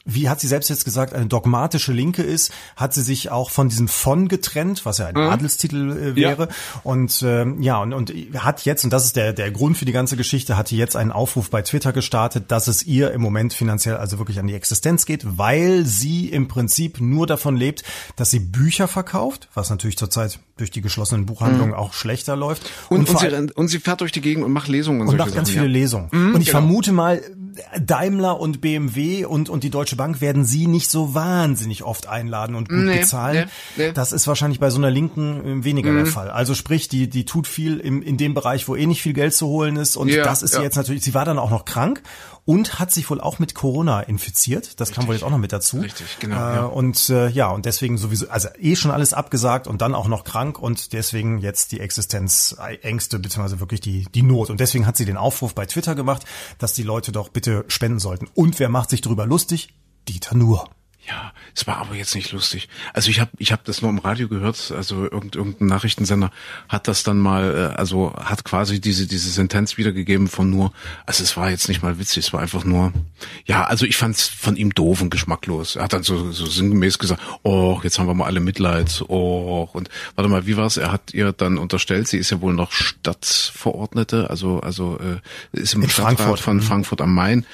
wie 0.06 0.28
hat 0.28 0.40
sie 0.40 0.48
selbst 0.48 0.70
jetzt 0.70 0.84
gesagt, 0.84 1.14
eine 1.14 1.28
dogmatische 1.28 1.94
Linke 1.94 2.24
ist, 2.24 2.52
hat 2.76 2.92
sie 2.92 3.04
sich 3.04 3.30
auch 3.30 3.52
von 3.52 3.70
diesem 3.70 3.88
von 3.88 4.30
getrennt, 4.30 4.84
was 4.84 4.98
ja 4.98 5.06
ein 5.06 5.14
mhm. 5.14 5.30
Adelstitel 5.30 5.92
äh, 5.92 6.16
wäre. 6.16 6.48
Ja. 6.50 6.82
Und 6.82 7.22
äh, 7.22 7.46
ja, 7.60 7.80
und, 7.80 7.94
und 7.94 8.12
hat 8.40 8.66
jetzt, 8.66 8.84
und 8.84 8.92
das 8.92 9.06
ist 9.06 9.16
der, 9.16 9.34
der 9.34 9.52
Grund 9.52 9.78
für 9.78 9.86
die 9.86 9.92
ganze 9.92 10.18
Geschichte, 10.18 10.58
hat 10.58 10.72
jetzt 10.72 10.96
einen 10.96 11.12
Aufruf 11.12 11.52
bei 11.52 11.62
Twitter 11.62 11.94
gestartet, 11.94 12.47
dass 12.48 12.68
es 12.68 12.84
ihr 12.84 13.12
im 13.12 13.22
Moment 13.22 13.54
finanziell 13.54 13.98
also 13.98 14.18
wirklich 14.18 14.40
an 14.40 14.48
die 14.48 14.54
Existenz 14.54 15.06
geht, 15.06 15.38
weil 15.38 15.86
sie 15.86 16.30
im 16.30 16.48
Prinzip 16.48 17.00
nur 17.02 17.28
davon 17.28 17.56
lebt, 17.56 17.84
dass 18.16 18.32
sie 18.32 18.40
Bücher 18.40 18.88
verkauft, 18.88 19.50
was 19.54 19.70
natürlich 19.70 19.98
zurzeit 19.98 20.40
durch 20.58 20.72
die 20.72 20.82
geschlossenen 20.82 21.26
Buchhandlungen 21.26 21.72
mhm. 21.72 21.80
auch 21.80 21.94
schlechter 21.94 22.36
läuft. 22.36 22.70
Und, 22.90 23.00
und, 23.00 23.10
und, 23.10 23.20
sie, 23.20 23.54
und, 23.54 23.68
sie, 23.68 23.80
fährt 23.80 24.02
durch 24.02 24.12
die 24.12 24.22
Gegend 24.22 24.44
und 24.44 24.52
macht 24.52 24.68
Lesungen 24.68 25.02
und, 25.02 25.10
und 25.10 25.18
macht 25.18 25.36
ganz 25.36 25.50
Sachen, 25.50 25.62
viele 25.62 25.66
ja. 25.66 25.82
Lesungen. 25.82 26.10
Mhm, 26.12 26.36
und 26.36 26.42
ich 26.42 26.48
genau. 26.48 26.60
vermute 26.60 26.92
mal, 26.92 27.22
Daimler 27.80 28.40
und 28.40 28.62
BMW 28.62 29.26
und, 29.26 29.50
und 29.50 29.64
die 29.64 29.70
Deutsche 29.70 29.96
Bank 29.96 30.22
werden 30.22 30.46
sie 30.46 30.68
nicht 30.68 30.90
so 30.90 31.14
wahnsinnig 31.14 31.84
oft 31.84 32.08
einladen 32.08 32.56
und 32.56 32.70
gut 32.70 32.80
nee, 32.80 33.00
bezahlen. 33.00 33.50
Nee, 33.76 33.88
nee. 33.88 33.92
Das 33.94 34.12
ist 34.12 34.28
wahrscheinlich 34.28 34.60
bei 34.60 34.70
so 34.70 34.78
einer 34.78 34.92
Linken 34.92 35.62
äh, 35.62 35.64
weniger 35.64 35.92
mhm. 35.92 35.98
der 35.98 36.06
Fall. 36.06 36.30
Also 36.30 36.54
sprich, 36.54 36.88
die, 36.88 37.10
die 37.10 37.26
tut 37.26 37.48
viel 37.48 37.80
im, 37.80 38.02
in 38.02 38.18
dem 38.18 38.34
Bereich, 38.34 38.68
wo 38.68 38.76
eh 38.76 38.86
nicht 38.86 39.02
viel 39.02 39.14
Geld 39.14 39.34
zu 39.34 39.48
holen 39.48 39.76
ist. 39.76 39.96
Und 39.96 40.10
ja, 40.10 40.24
das 40.24 40.44
ist 40.44 40.56
ja. 40.56 40.62
jetzt 40.62 40.76
natürlich, 40.76 41.04
sie 41.04 41.14
war 41.14 41.26
dann 41.26 41.40
auch 41.40 41.52
noch 41.52 41.66
krank 41.66 42.02
und 42.48 42.80
hat 42.80 42.94
sich 42.94 43.10
wohl 43.10 43.20
auch 43.20 43.40
mit 43.40 43.56
Corona 43.56 44.00
infiziert. 44.00 44.80
Das 44.80 44.88
Richtig. 44.88 44.96
kam 44.96 45.08
wohl 45.08 45.16
jetzt 45.16 45.24
auch 45.24 45.30
noch 45.30 45.38
mit 45.38 45.52
dazu. 45.52 45.82
Richtig, 45.82 46.18
genau. 46.20 46.36
Äh, 46.38 46.56
ja. 46.56 46.64
Und 46.64 47.10
äh, 47.10 47.28
ja, 47.28 47.50
und 47.50 47.66
deswegen 47.66 47.98
sowieso, 47.98 48.30
also 48.30 48.48
eh 48.58 48.78
schon 48.78 48.90
alles 48.90 49.14
abgesagt 49.14 49.68
und 49.68 49.82
dann 49.82 49.94
auch 49.94 50.08
noch 50.08 50.24
krank 50.24 50.58
und 50.58 50.94
deswegen 50.94 51.40
jetzt 51.40 51.74
die 51.74 51.82
Existenzängste 51.82 53.20
beziehungsweise 53.20 53.60
wirklich 53.60 53.82
die, 53.82 54.06
die 54.16 54.24
Not. 54.24 54.50
Und 54.50 54.62
deswegen 54.62 54.88
hat 54.88 54.96
sie 54.96 55.04
den 55.04 55.18
Aufruf 55.18 55.54
bei 55.56 55.66
Twitter 55.66 55.94
gemacht, 55.94 56.24
dass 56.58 56.74
die 56.74 56.84
Leute 56.84 57.12
doch 57.12 57.28
bitte 57.28 57.66
spenden 57.68 58.00
sollten. 58.00 58.28
Und 58.34 58.60
wer 58.60 58.70
macht 58.70 58.92
sich 58.92 59.02
darüber 59.02 59.26
lustig? 59.26 59.74
Dieter 60.08 60.38
Nuhr. 60.38 60.70
Ja, 61.08 61.32
es 61.56 61.66
war 61.66 61.78
aber 61.78 61.96
jetzt 61.96 62.16
nicht 62.16 62.34
lustig. 62.34 62.68
Also 62.94 63.10
ich 63.10 63.22
habe 63.22 63.32
ich 63.38 63.54
hab 63.54 63.64
das 63.64 63.82
nur 63.82 63.90
im 63.90 64.00
Radio 64.00 64.28
gehört, 64.28 64.74
also 64.76 65.10
irgend, 65.10 65.38
irgendein 65.38 65.68
Nachrichtensender 65.68 66.32
hat 66.68 66.90
das 66.90 67.04
dann 67.04 67.18
mal, 67.18 67.72
äh, 67.74 67.78
also 67.78 68.14
hat 68.16 68.44
quasi 68.44 68.82
diese 68.82 69.08
diese 69.08 69.30
Sentenz 69.30 69.78
wiedergegeben 69.78 70.28
von 70.28 70.50
nur, 70.50 70.74
also 71.06 71.24
es 71.24 71.38
war 71.38 71.50
jetzt 71.50 71.70
nicht 71.70 71.82
mal 71.82 71.98
witzig, 71.98 72.26
es 72.26 72.34
war 72.34 72.42
einfach 72.42 72.66
nur, 72.66 72.92
ja, 73.46 73.64
also 73.64 73.86
ich 73.86 73.96
fand's 73.96 74.28
von 74.28 74.58
ihm 74.58 74.74
doof 74.74 75.02
und 75.02 75.10
geschmacklos. 75.10 75.78
Er 75.78 75.84
hat 75.84 75.94
dann 75.94 76.04
so, 76.04 76.34
so 76.34 76.46
sinngemäß 76.46 77.00
gesagt, 77.00 77.22
oh, 77.44 77.80
jetzt 77.84 78.00
haben 78.00 78.08
wir 78.08 78.14
mal 78.14 78.26
alle 78.26 78.42
Mitleid, 78.42 79.02
oh, 79.08 79.70
und 79.72 79.90
warte 80.16 80.30
mal, 80.30 80.46
wie 80.46 80.58
war's? 80.58 80.76
Er 80.76 80.92
hat 80.92 81.14
ihr 81.14 81.32
dann 81.32 81.58
unterstellt, 81.58 82.10
sie 82.10 82.18
ist 82.18 82.32
ja 82.32 82.42
wohl 82.42 82.54
noch 82.54 82.74
Stadtverordnete, 82.74 84.30
also 84.30 84.60
also 84.60 85.00
äh, 85.00 85.58
ist 85.58 85.74
im 85.74 85.84
In 85.84 85.90
Stadtrat 85.90 86.18
Frankfurt. 86.18 86.40
von 86.42 86.58
mhm. 86.58 86.62
Frankfurt 86.62 87.02
am 87.02 87.16
Main 87.16 87.46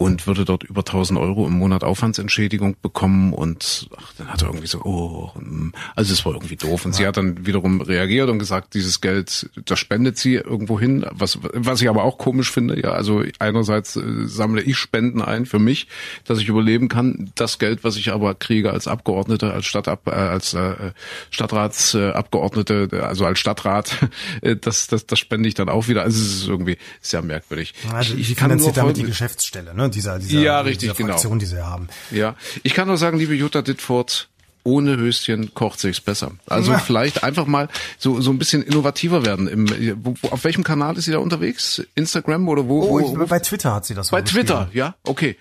und 0.00 0.26
würde 0.26 0.46
dort 0.46 0.64
über 0.64 0.80
1000 0.80 1.20
Euro 1.20 1.46
im 1.46 1.52
Monat 1.52 1.84
Aufwandsentschädigung 1.84 2.74
bekommen 2.80 3.34
und 3.34 3.86
ach, 3.98 4.14
dann 4.16 4.28
hat 4.28 4.40
er 4.40 4.48
irgendwie 4.48 4.66
so, 4.66 4.80
oh, 4.82 5.34
hm, 5.34 5.74
also 5.94 6.14
es 6.14 6.24
war 6.24 6.32
irgendwie 6.32 6.56
doof. 6.56 6.86
Und 6.86 6.92
ja. 6.92 6.96
sie 6.96 7.06
hat 7.06 7.18
dann 7.18 7.44
wiederum 7.44 7.82
reagiert 7.82 8.30
und 8.30 8.38
gesagt, 8.38 8.72
dieses 8.72 9.02
Geld, 9.02 9.50
das 9.66 9.78
spendet 9.78 10.16
sie 10.16 10.36
irgendwo 10.36 10.80
hin, 10.80 11.04
was, 11.10 11.38
was 11.42 11.82
ich 11.82 11.90
aber 11.90 12.04
auch 12.04 12.16
komisch 12.16 12.50
finde. 12.50 12.80
Ja, 12.80 12.92
also 12.92 13.22
einerseits 13.40 13.96
äh, 13.96 14.24
sammle 14.24 14.62
ich 14.62 14.78
Spenden 14.78 15.20
ein 15.20 15.44
für 15.44 15.58
mich, 15.58 15.86
dass 16.24 16.38
ich 16.38 16.48
überleben 16.48 16.88
kann. 16.88 17.30
Das 17.34 17.58
Geld, 17.58 17.84
was 17.84 17.96
ich 17.96 18.10
aber 18.10 18.34
kriege 18.34 18.72
als 18.72 18.88
Abgeordnete, 18.88 19.52
als 19.52 19.66
Stadtab, 19.66 20.06
äh, 20.06 20.12
als 20.12 20.54
äh, 20.54 20.92
Stadtratsabgeordnete, 21.28 22.88
äh, 22.90 23.00
also 23.00 23.26
als 23.26 23.38
Stadtrat, 23.38 24.08
äh, 24.40 24.56
das, 24.56 24.86
das, 24.86 25.04
das 25.04 25.18
spende 25.18 25.46
ich 25.46 25.54
dann 25.54 25.68
auch 25.68 25.88
wieder. 25.88 26.04
Also 26.04 26.22
es 26.22 26.36
ist 26.36 26.48
irgendwie 26.48 26.78
sehr 27.02 27.20
merkwürdig. 27.20 27.74
Also 27.92 28.14
ich, 28.14 28.30
ich 28.30 28.36
kann 28.36 28.56
nur 28.56 28.72
damit 28.72 28.96
die 28.96 29.02
Geschäftsstelle, 29.02 29.74
ne? 29.74 29.89
Dieser, 29.90 30.18
dieser, 30.18 30.40
ja, 30.40 30.60
richtig, 30.60 30.80
dieser 30.80 30.94
genau. 30.94 31.08
Fraktion, 31.10 31.38
genau. 31.38 31.40
die 31.40 31.46
sie 31.46 31.64
haben. 31.64 31.88
Ja, 32.10 32.36
ich 32.62 32.74
kann 32.74 32.88
nur 32.88 32.96
sagen, 32.96 33.18
liebe 33.18 33.34
Jutta 33.34 33.62
Dittfurt, 33.62 34.28
ohne 34.64 34.96
Höschen 34.96 35.54
kocht 35.54 35.80
sich's 35.80 36.00
besser. 36.00 36.32
Also 36.46 36.72
ja. 36.72 36.78
vielleicht 36.78 37.24
einfach 37.24 37.46
mal 37.46 37.68
so 37.98 38.20
so 38.20 38.30
ein 38.30 38.38
bisschen 38.38 38.62
innovativer 38.62 39.24
werden. 39.24 39.48
Im, 39.48 40.04
wo, 40.04 40.14
auf 40.30 40.44
welchem 40.44 40.64
Kanal 40.64 40.96
ist 40.96 41.04
sie 41.04 41.12
da 41.12 41.18
unterwegs? 41.18 41.82
Instagram 41.94 42.48
oder 42.48 42.68
wo? 42.68 42.82
Oh, 42.82 43.18
wo? 43.18 43.26
Bei 43.26 43.38
Twitter 43.38 43.74
hat 43.74 43.86
sie 43.86 43.94
das. 43.94 44.10
Bei 44.10 44.22
Twitter, 44.22 44.68
ja, 44.72 44.94
okay. 45.04 45.36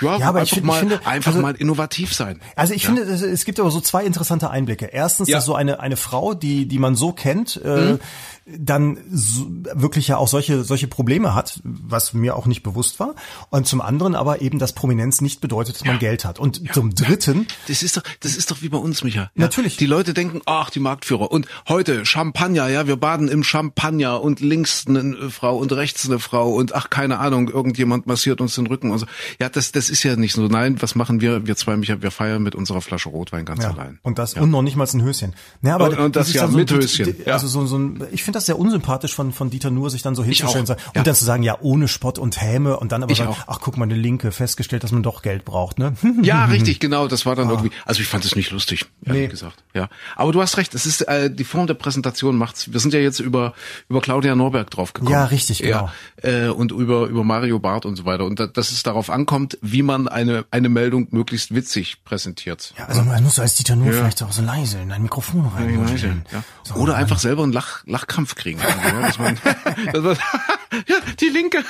Ja, 0.00 0.18
ja 0.18 0.28
aber 0.28 0.40
einfach 0.40 0.52
ich, 0.52 0.54
find, 0.54 0.66
mal, 0.66 0.80
finde, 0.80 1.06
einfach 1.06 1.32
also, 1.32 1.42
mal 1.42 1.54
innovativ 1.54 2.12
sein. 2.12 2.40
Also 2.56 2.74
ich 2.74 2.84
ja. 2.84 2.94
finde, 2.94 3.02
es 3.02 3.44
gibt 3.44 3.60
aber 3.60 3.70
so 3.70 3.80
zwei 3.80 4.04
interessante 4.04 4.50
Einblicke. 4.50 4.86
Erstens, 4.86 5.28
dass 5.28 5.44
so 5.44 5.54
eine 5.54 5.80
eine 5.80 5.96
Frau, 5.96 6.34
die 6.34 6.66
die 6.66 6.78
man 6.78 6.94
so 6.94 7.12
kennt. 7.12 7.60
Äh, 7.64 7.68
mhm. 7.68 7.94
Äh, 7.94 7.98
dann 8.46 8.98
so, 9.10 9.46
wirklich 9.72 10.08
ja 10.08 10.18
auch 10.18 10.28
solche 10.28 10.64
solche 10.64 10.86
Probleme 10.86 11.34
hat, 11.34 11.60
was 11.64 12.12
mir 12.12 12.36
auch 12.36 12.44
nicht 12.44 12.62
bewusst 12.62 13.00
war. 13.00 13.14
Und 13.48 13.66
zum 13.66 13.80
anderen 13.80 14.14
aber 14.14 14.42
eben, 14.42 14.58
dass 14.58 14.74
Prominenz 14.74 15.22
nicht 15.22 15.40
bedeutet, 15.40 15.76
dass 15.76 15.84
man 15.84 15.98
Geld 15.98 16.24
hat. 16.24 16.38
Und 16.38 16.74
zum 16.74 16.94
Dritten, 16.94 17.46
das 17.68 17.82
ist 17.82 17.96
doch 17.96 18.02
das 18.20 18.36
ist 18.36 18.50
doch 18.50 18.60
wie 18.64 18.68
bei 18.68 18.78
uns, 18.78 19.04
Micha. 19.04 19.20
Ja, 19.22 19.30
Natürlich. 19.36 19.76
Die 19.76 19.86
Leute 19.86 20.14
denken, 20.14 20.40
ach, 20.46 20.70
die 20.70 20.80
Marktführer. 20.80 21.30
Und 21.30 21.46
heute 21.68 22.04
Champagner, 22.04 22.68
ja, 22.68 22.86
wir 22.86 22.96
baden 22.96 23.28
im 23.28 23.44
Champagner 23.44 24.20
und 24.20 24.40
links 24.40 24.86
eine 24.88 25.30
Frau 25.30 25.56
und 25.56 25.72
rechts 25.72 26.06
eine 26.08 26.18
Frau 26.18 26.52
und 26.54 26.74
ach, 26.74 26.90
keine 26.90 27.18
Ahnung, 27.18 27.48
irgendjemand 27.48 28.06
massiert 28.06 28.40
uns 28.40 28.54
den 28.56 28.66
Rücken 28.66 28.90
und 28.90 28.98
so. 28.98 29.06
Ja, 29.40 29.48
das, 29.48 29.72
das 29.72 29.90
ist 29.90 30.02
ja 30.02 30.16
nicht 30.16 30.32
so. 30.32 30.48
Nein, 30.48 30.80
was 30.82 30.94
machen 30.94 31.20
wir? 31.20 31.46
Wir 31.46 31.56
zwei, 31.56 31.76
Micha, 31.76 32.02
wir 32.02 32.10
feiern 32.10 32.42
mit 32.42 32.54
unserer 32.54 32.80
Flasche 32.80 33.08
Rotwein 33.08 33.44
ganz 33.44 33.62
ja. 33.62 33.70
allein. 33.70 33.98
Und 34.02 34.18
das, 34.18 34.34
und 34.34 34.50
noch 34.50 34.62
nicht 34.62 34.76
mal 34.76 34.88
ein 34.92 35.02
Höschen. 35.02 35.34
Ja, 35.62 35.76
aber 35.76 35.90
und, 35.90 35.98
und 35.98 36.16
das, 36.16 36.32
ja, 36.32 36.48
so 36.48 36.56
mit 36.56 36.70
Höschen. 36.70 37.16
Ja. 37.24 37.34
Also 37.34 37.46
so, 37.46 37.66
so 37.66 37.78
ein, 37.78 38.02
ich 38.12 38.24
finde 38.24 38.38
das 38.38 38.46
sehr 38.46 38.58
unsympathisch 38.58 39.14
von, 39.14 39.32
von 39.32 39.50
Dieter 39.50 39.70
Nuhr, 39.70 39.90
sich 39.90 40.02
dann 40.02 40.14
so 40.14 40.24
hinzustellen 40.24 40.66
und, 40.66 40.68
Ja. 40.68 40.76
und 40.94 41.06
dann 41.06 41.14
zu 41.14 41.24
sagen, 41.24 41.42
ja, 41.42 41.58
ohne 41.60 41.88
Spott 41.88 42.18
und 42.18 42.40
Häme 42.40 42.78
und 42.78 42.92
dann 42.92 43.02
aber 43.02 43.12
Ich 43.12 43.18
sagen, 43.18 43.30
auch. 43.30 43.44
ach 43.46 43.60
guck 43.60 43.76
mal, 43.76 43.84
eine 43.84 43.94
Linke, 43.94 44.32
festgestellt, 44.32 44.84
dass 44.84 44.92
man 44.92 45.02
doch 45.02 45.22
Geld 45.22 45.44
braucht, 45.44 45.78
ne? 45.78 45.94
Ja, 46.22 46.44
richtig, 46.54 46.80
genau. 46.80 47.08
Das 47.08 47.26
war 47.26 47.36
dann 47.36 47.50
irgendwie. 47.50 47.70
Also 47.84 48.00
ich 48.00 48.08
fand 48.08 48.24
es 48.24 48.34
nicht 48.36 48.50
lustig, 48.54 48.86
ehrlich 49.04 49.22
Nee. 49.22 49.28
gesagt. 49.28 49.62
Ja, 49.74 49.88
aber 50.16 50.32
du 50.32 50.40
hast 50.40 50.56
recht. 50.56 50.74
Es 50.74 50.86
ist 50.86 51.02
äh, 51.02 51.30
die 51.30 51.44
Form 51.44 51.66
der 51.66 51.74
Präsentation 51.74 52.36
macht's. 52.36 52.72
Wir 52.72 52.80
sind 52.80 52.94
ja 52.94 53.00
jetzt 53.00 53.20
über 53.20 53.52
über 53.88 54.00
Claudia 54.00 54.34
Norberg 54.34 54.70
draufgekommen. 54.70 55.12
Ja, 55.12 55.26
richtig, 55.26 55.58
genau. 55.58 55.90
Ja, 56.22 56.46
äh, 56.46 56.48
und 56.48 56.72
über 56.72 57.06
über 57.08 57.24
Mario 57.24 57.58
Barth 57.58 57.84
und 57.84 57.96
so 57.96 58.04
weiter. 58.06 58.24
Und 58.24 58.40
da, 58.40 58.46
dass 58.46 58.70
es 58.70 58.82
darauf 58.82 59.10
ankommt, 59.10 59.58
wie 59.60 59.82
man 59.82 60.08
eine 60.08 60.44
eine 60.50 60.68
Meldung 60.68 61.08
möglichst 61.10 61.54
witzig 61.54 62.02
präsentiert. 62.04 62.72
Ja, 62.78 62.86
also 62.86 63.02
man 63.02 63.22
muss 63.22 63.38
als 63.38 63.56
Dieter 63.56 63.76
Nuhr 63.76 63.92
vielleicht 63.92 64.22
auch 64.22 64.32
so 64.32 64.42
leise 64.42 64.78
in 64.78 64.90
ein 64.92 65.02
Mikrofon 65.02 65.46
rein. 65.48 66.24
Ja. 66.32 66.74
Oder 66.76 66.94
einfach 66.96 67.18
selber 67.18 67.42
einen 67.42 67.52
Lach, 67.52 67.84
Lachkampf 67.86 68.34
kriegen. 68.34 68.60
Also, 68.84 68.88
ja, 68.88 69.00
dass 69.06 69.18
man, 69.18 69.38
dass 69.92 70.02
man, 70.02 70.16
ja, 70.88 70.96
die 71.20 71.28
Linke. 71.28 71.64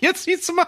Jetzt 0.00 0.24
siehst 0.24 0.48
du 0.48 0.54
mal. 0.54 0.66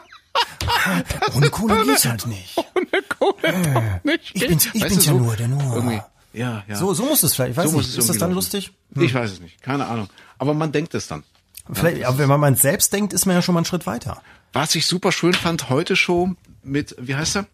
Ohne 1.34 1.50
Kohle 1.50 1.84
geht's 1.84 2.04
halt 2.04 2.26
nicht. 2.26 2.56
Ohne 2.56 3.02
Kohle 3.08 3.34
doch 3.42 4.04
nicht. 4.04 4.30
Ich 4.34 4.46
bin's- 4.46 4.68
ich 4.72 4.82
Weißt 4.82 4.90
bin's 4.94 5.06
ja 5.06 5.12
so 5.12 5.18
nur, 5.18 5.36
der 5.36 5.48
Nur. 5.48 5.74
Irgendwie. 5.76 6.00
Ja, 6.32 6.62
ja. 6.68 6.76
So, 6.76 6.94
so 6.94 7.04
muss 7.04 7.22
es 7.22 7.34
vielleicht. 7.34 7.52
Ich 7.52 7.56
weiß 7.56 7.70
So 7.70 7.78
nicht, 7.78 7.88
es 7.88 7.96
ist 7.96 8.08
das 8.08 8.18
dann 8.18 8.30
laufen. 8.30 8.34
lustig? 8.36 8.72
Ich 8.96 9.14
weiß 9.14 9.32
es 9.32 9.40
nicht, 9.40 9.60
keine 9.62 9.86
Ahnung. 9.86 10.08
Aber 10.38 10.54
man 10.54 10.70
denkt 10.72 10.94
es 10.94 11.06
dann. 11.08 11.24
Vielleicht, 11.72 12.04
aber 12.04 12.18
wenn 12.18 12.28
man 12.28 12.40
mal 12.40 12.56
selbst 12.56 12.92
denkt, 12.92 13.12
ist 13.12 13.26
man 13.26 13.34
ja 13.36 13.42
schon 13.42 13.54
mal 13.54 13.60
einen 13.60 13.64
Schritt 13.64 13.86
weiter. 13.86 14.22
Was 14.52 14.74
ich 14.74 14.86
super 14.86 15.12
schön 15.12 15.34
fand, 15.34 15.68
heute 15.70 15.94
Show 15.96 16.30
mit, 16.62 16.94
wie 16.98 17.14
heißt 17.14 17.36
er? 17.36 17.46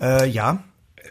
Äh, 0.00 0.28
ja. 0.28 0.62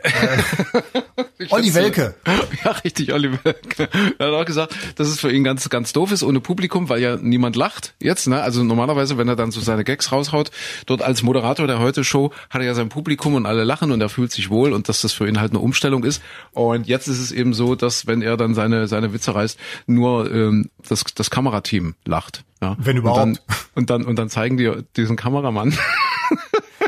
Olli 1.49 1.73
Welke. 1.73 2.15
Ja, 2.63 2.71
richtig, 2.71 3.13
Olli 3.13 3.31
Welke. 3.43 3.89
Er 4.17 4.27
hat 4.27 4.33
auch 4.33 4.45
gesagt, 4.45 4.75
dass 4.95 5.07
es 5.07 5.19
für 5.19 5.31
ihn 5.31 5.43
ganz, 5.43 5.69
ganz 5.69 5.93
doof 5.93 6.11
ist 6.11 6.23
ohne 6.23 6.39
Publikum, 6.39 6.89
weil 6.89 7.01
ja 7.01 7.15
niemand 7.17 7.55
lacht 7.55 7.93
jetzt. 7.99 8.27
Ne? 8.27 8.41
Also 8.41 8.63
normalerweise, 8.63 9.17
wenn 9.17 9.27
er 9.27 9.35
dann 9.35 9.51
so 9.51 9.61
seine 9.61 9.83
Gags 9.83 10.11
raushaut, 10.11 10.49
dort 10.85 11.01
als 11.01 11.21
Moderator 11.21 11.67
der 11.67 11.79
Heute-Show 11.79 12.31
hat 12.49 12.61
er 12.61 12.67
ja 12.67 12.73
sein 12.73 12.89
Publikum 12.89 13.35
und 13.35 13.45
alle 13.45 13.63
lachen 13.63 13.91
und 13.91 14.01
er 14.01 14.09
fühlt 14.09 14.31
sich 14.31 14.49
wohl 14.49 14.73
und 14.73 14.89
dass 14.89 15.01
das 15.01 15.13
für 15.13 15.27
ihn 15.27 15.39
halt 15.39 15.51
eine 15.51 15.59
Umstellung 15.59 16.03
ist. 16.03 16.21
Und 16.53 16.87
jetzt 16.87 17.07
ist 17.07 17.19
es 17.19 17.31
eben 17.31 17.53
so, 17.53 17.75
dass 17.75 18.07
wenn 18.07 18.21
er 18.21 18.37
dann 18.37 18.55
seine, 18.55 18.87
seine 18.87 19.13
Witze 19.13 19.35
reißt, 19.35 19.59
nur 19.85 20.31
ähm, 20.31 20.69
das, 20.87 21.03
das 21.13 21.29
Kamerateam 21.29 21.95
lacht. 22.05 22.43
Ja? 22.61 22.75
Wenn 22.79 22.95
Und 22.97 23.01
überhaupt. 23.03 23.19
dann, 23.19 23.39
und 23.75 23.89
dann, 23.89 24.05
und 24.05 24.15
dann 24.17 24.29
zeigen 24.29 24.57
die 24.57 24.71
diesen 24.95 25.15
Kameramann. 25.17 25.77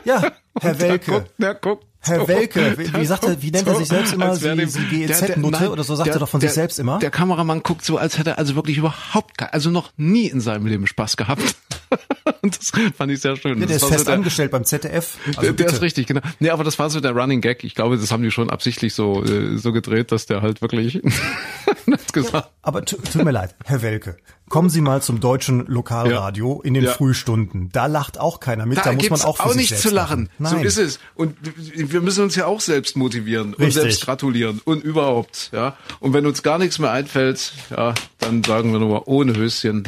Ja, 0.05 0.21
Herr 0.59 0.73
Der 0.73 0.79
Welke. 0.89 1.11
guckt, 1.11 1.31
der 1.37 1.53
guckt 1.55 1.85
Herr 2.07 2.19
so. 2.21 2.27
Welke, 2.27 2.77
wie, 2.77 2.93
wie 2.93 3.05
sagt 3.05 3.23
er, 3.25 3.41
wie 3.41 3.51
nennt 3.51 3.67
er 3.67 3.75
sich 3.75 3.87
selbst 3.87 4.13
immer? 4.13 4.35
Sie, 4.35 4.55
dem- 4.55 4.69
sie 4.69 4.79
GEZ-Nutte 4.85 5.69
oder 5.71 5.83
so 5.83 5.95
sagt 5.95 6.07
der- 6.07 6.15
er 6.15 6.19
doch 6.19 6.29
von 6.29 6.41
sich 6.41 6.47
der- 6.49 6.53
selbst 6.55 6.79
immer? 6.79 6.99
Der 6.99 7.11
Kameramann 7.11 7.63
guckt 7.63 7.83
so, 7.85 7.97
als 7.97 8.17
hätte 8.17 8.31
er 8.31 8.37
also 8.37 8.55
wirklich 8.55 8.77
überhaupt, 8.77 9.41
also 9.53 9.69
noch 9.69 9.91
nie 9.97 10.27
in 10.27 10.39
seinem 10.41 10.65
Leben 10.67 10.87
Spaß 10.87 11.17
gehabt. 11.17 11.55
Und 12.41 12.57
das 12.57 12.71
fand 12.95 13.11
ich 13.11 13.19
sehr 13.21 13.35
schön. 13.37 13.59
Ja, 13.59 13.65
der 13.65 13.67
Das 13.67 13.75
ist 13.77 13.81
war 13.83 13.89
so 13.89 13.95
fest 13.95 14.09
angestellt 14.09 14.51
beim 14.51 14.63
ZDF. 14.65 15.17
Also 15.27 15.41
der, 15.41 15.53
der 15.53 15.67
ist 15.67 15.81
richtig, 15.81 16.07
genau. 16.07 16.21
Nee, 16.39 16.49
aber 16.49 16.63
das 16.63 16.77
war 16.79 16.89
so 16.89 16.99
der 16.99 17.11
Running 17.11 17.41
Gag. 17.41 17.63
Ich 17.63 17.75
glaube, 17.75 17.97
das 17.97 18.11
haben 18.11 18.23
die 18.23 18.31
schon 18.31 18.49
absichtlich 18.49 18.93
so, 18.93 19.23
äh, 19.23 19.57
so 19.57 19.71
gedreht, 19.71 20.11
dass 20.11 20.25
der 20.25 20.41
halt 20.41 20.61
wirklich 20.61 21.01
hat 21.91 22.13
gesagt. 22.13 22.49
Aber 22.61 22.83
tu- 22.85 22.97
tut 22.97 23.23
mir 23.23 23.31
leid, 23.31 23.55
Herr 23.65 23.81
Welke. 23.81 24.17
Kommen 24.49 24.69
Sie 24.69 24.79
mal 24.79 25.01
zum 25.01 25.19
deutschen 25.19 25.65
Lokalradio 25.67 26.61
in 26.63 26.73
den 26.73 26.85
Ja. 26.85 26.91
Frühstunden. 26.93 27.69
Da 27.73 27.87
lacht 27.87 28.17
auch 28.17 28.39
keiner 28.39 28.65
mit. 28.65 28.77
Da, 28.77 28.83
Da, 28.83 28.93
muss 28.93 29.09
man 29.09 29.21
auch 29.21 29.37
für 29.37 29.43
auch 29.45 29.55
nicht 29.55 29.77
zu 29.77 29.89
lachen. 29.89 30.29
Nein. 30.39 30.53
So 30.53 30.59
ist 30.59 30.77
es. 30.77 30.99
Und 31.15 31.35
wir 31.75 31.99
müssen 32.01 32.23
uns 32.23 32.35
ja 32.35 32.45
auch 32.45 32.61
selbst 32.61 32.95
motivieren 32.95 33.53
und 33.53 33.59
Richtig. 33.59 33.81
selbst 33.81 34.05
gratulieren 34.05 34.61
und 34.63 34.83
überhaupt, 34.85 35.49
ja. 35.51 35.75
Und 35.99 36.13
wenn 36.13 36.25
uns 36.25 36.43
gar 36.43 36.59
nichts 36.59 36.79
mehr 36.79 36.91
einfällt, 36.91 37.51
ja, 37.71 37.93
dann 38.19 38.41
sagen 38.43 38.71
wir 38.71 38.79
nur 38.79 39.07
ohne 39.09 39.35
Höschen 39.35 39.83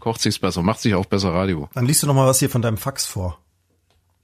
kocht 0.00 0.20
sich's 0.20 0.38
besser, 0.38 0.62
macht 0.62 0.80
sich 0.80 0.94
auch 0.94 1.06
besser 1.06 1.32
Radio. 1.32 1.68
Dann 1.74 1.86
liest 1.86 2.02
du 2.02 2.06
noch 2.06 2.14
mal 2.14 2.26
was 2.26 2.38
hier 2.40 2.50
von 2.50 2.62
deinem 2.62 2.76
Fax 2.78 3.06
vor. 3.06 3.38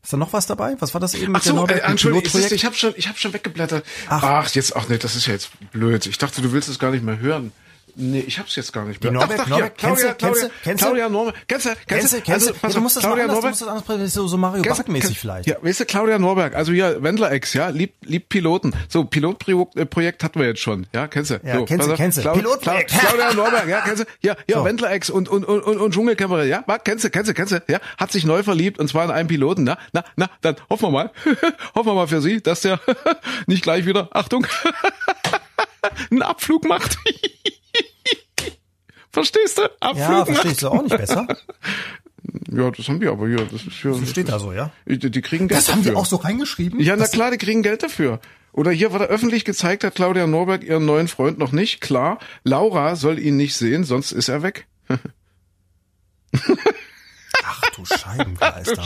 Ist 0.02 0.12
da 0.12 0.16
noch 0.16 0.32
was 0.32 0.46
dabei? 0.46 0.76
Was 0.78 0.94
war 0.94 1.00
das 1.00 1.14
eben 1.14 1.34
Ach 1.34 1.42
so, 1.42 1.52
Norbert- 1.52 1.78
äh, 1.80 1.86
Entschuldigung, 1.86 2.24
ich, 2.24 2.30
Pilotprojekt? 2.32 2.52
ich 2.52 2.64
habe 2.64 2.74
schon, 2.76 2.94
ich 2.96 3.08
habe 3.08 3.18
schon 3.18 3.32
weggeblättert. 3.32 3.84
Ach. 4.08 4.22
Ach. 4.22 4.48
jetzt, 4.54 4.76
ach 4.76 4.88
nee, 4.88 4.98
das 4.98 5.16
ist 5.16 5.26
ja 5.26 5.32
jetzt 5.32 5.50
blöd. 5.72 6.06
Ich 6.06 6.18
dachte, 6.18 6.42
du 6.42 6.52
willst 6.52 6.68
es 6.68 6.78
gar 6.78 6.90
nicht 6.92 7.02
mehr 7.04 7.18
hören. 7.18 7.52
Nee, 7.98 8.20
ich 8.26 8.38
hab's 8.38 8.54
jetzt 8.56 8.72
gar 8.74 8.84
nicht 8.84 9.02
mehr. 9.02 9.10
Die 9.10 9.16
Norbert- 9.16 9.40
Ach, 9.40 9.46
Norbert, 9.48 9.78
Claudia, 9.78 10.12
Claudia, 10.12 10.14
kennst 10.14 10.42
du- 10.42 10.50
kennst 10.62 10.82
du? 10.82 10.86
Claudia 10.86 11.08
Norberg, 11.08 11.34
kennst 11.48 11.64
du, 11.66 11.70
Kennst 11.86 12.12
du, 12.12 12.20
kennst 12.20 12.48
du? 12.50 12.52
ja, 12.62 12.68
du 12.68 12.80
musst 12.82 12.96
das 12.96 13.02
Claudia 13.04 13.24
anders, 13.24 13.36
du 13.38 13.42
Norberg, 13.64 13.88
musst 13.88 13.88
das 14.02 14.12
so, 14.12 14.26
so 14.28 14.36
Mario 14.36 14.62
Barth-mäßig 14.64 15.08
kennst- 15.08 15.18
vielleicht. 15.20 15.48
Ja, 15.48 15.56
weißt 15.62 15.80
du, 15.80 15.84
Claudia 15.86 16.18
Norberg, 16.18 16.54
also 16.54 16.72
hier 16.72 17.02
Wendler-Ex, 17.02 17.54
ja, 17.54 17.68
lieb, 17.70 17.94
lieb 18.04 18.28
Piloten. 18.28 18.74
So, 18.88 19.04
Pilotprojekt 19.04 20.22
hatten 20.22 20.38
wir 20.38 20.46
jetzt 20.46 20.60
schon, 20.60 20.86
ja, 20.94 21.06
kennst 21.08 21.30
du? 21.30 21.40
Ja, 21.42 21.56
so, 21.56 21.64
kennst 21.64 21.88
du, 21.88 21.94
kennst 21.94 22.18
du. 22.18 22.32
Pilotprojekt. 22.32 22.90
Clau- 22.90 23.00
Claudia 23.08 23.32
Norberg, 23.34 23.66
ja, 23.68 23.80
kennst 23.80 24.02
du? 24.02 24.06
Ja, 24.20 24.36
ja, 24.46 24.58
So. 24.58 24.64
Wendler-Ex 24.66 25.08
und, 25.08 25.28
und, 25.30 25.44
und, 25.46 25.60
und, 25.62 25.78
und 25.78 25.94
Dschungelkämmerin, 25.94 26.48
ja, 26.50 26.62
kennst 26.84 27.04
du, 27.04 27.08
kennst 27.10 27.30
du, 27.30 27.34
kennst 27.34 27.52
du, 27.52 27.62
ja, 27.68 27.78
hat 27.96 28.12
sich 28.12 28.24
neu 28.26 28.42
verliebt 28.42 28.78
und 28.78 28.88
zwar 28.88 29.06
in 29.06 29.10
einen 29.10 29.28
Piloten, 29.28 29.64
na, 29.64 29.78
na, 29.94 30.04
na, 30.16 30.28
dann 30.42 30.56
hoffen 30.68 30.84
wir 30.88 30.90
mal, 30.90 31.10
hoffen 31.74 31.86
wir 31.88 31.94
mal 31.94 32.08
für 32.08 32.20
sie, 32.20 32.42
dass 32.42 32.60
der 32.60 32.78
nicht 33.46 33.62
gleich 33.62 33.86
wieder, 33.86 34.08
Achtung, 34.12 34.46
einen 36.10 36.22
Abflug 36.22 36.64
macht. 36.66 36.98
Verstehst 39.10 39.58
du? 39.58 39.62
Abflug 39.80 39.98
Ja, 40.08 40.24
verstehst 40.26 40.62
du 40.62 40.68
auch 40.68 40.82
nicht 40.82 40.96
besser? 40.96 41.26
Ja, 42.52 42.70
das 42.70 42.88
haben 42.88 43.00
die 43.00 43.06
aber 43.06 43.28
hier. 43.28 43.38
Das 43.50 43.62
ist 43.64 43.72
hier. 43.80 43.94
Steht 44.06 44.28
da 44.28 44.38
so, 44.38 44.52
ja? 44.52 44.70
Die, 44.86 44.98
die 45.10 45.22
kriegen 45.22 45.48
Geld 45.48 45.58
Das 45.58 45.70
haben 45.70 45.80
die 45.82 45.86
dafür. 45.86 46.00
auch 46.00 46.06
so 46.06 46.16
reingeschrieben? 46.16 46.80
Ja, 46.80 46.96
na 46.96 47.02
Das- 47.04 47.12
klar, 47.12 47.30
die 47.30 47.38
kriegen 47.38 47.62
Geld 47.62 47.82
dafür. 47.82 48.20
Oder 48.52 48.70
hier 48.70 48.90
wurde 48.92 49.04
öffentlich 49.04 49.44
gezeigt, 49.44 49.84
hat 49.84 49.94
Claudia 49.96 50.26
Norberg 50.26 50.64
ihren 50.64 50.84
neuen 50.86 51.08
Freund 51.08 51.38
noch 51.38 51.52
nicht. 51.52 51.80
Klar, 51.82 52.18
Laura 52.42 52.96
soll 52.96 53.18
ihn 53.18 53.36
nicht 53.36 53.54
sehen, 53.54 53.84
sonst 53.84 54.12
ist 54.12 54.28
er 54.28 54.42
weg. 54.42 54.66
Ach 57.48 57.60
du 57.74 57.84
Scheibenkleister. 57.84 58.84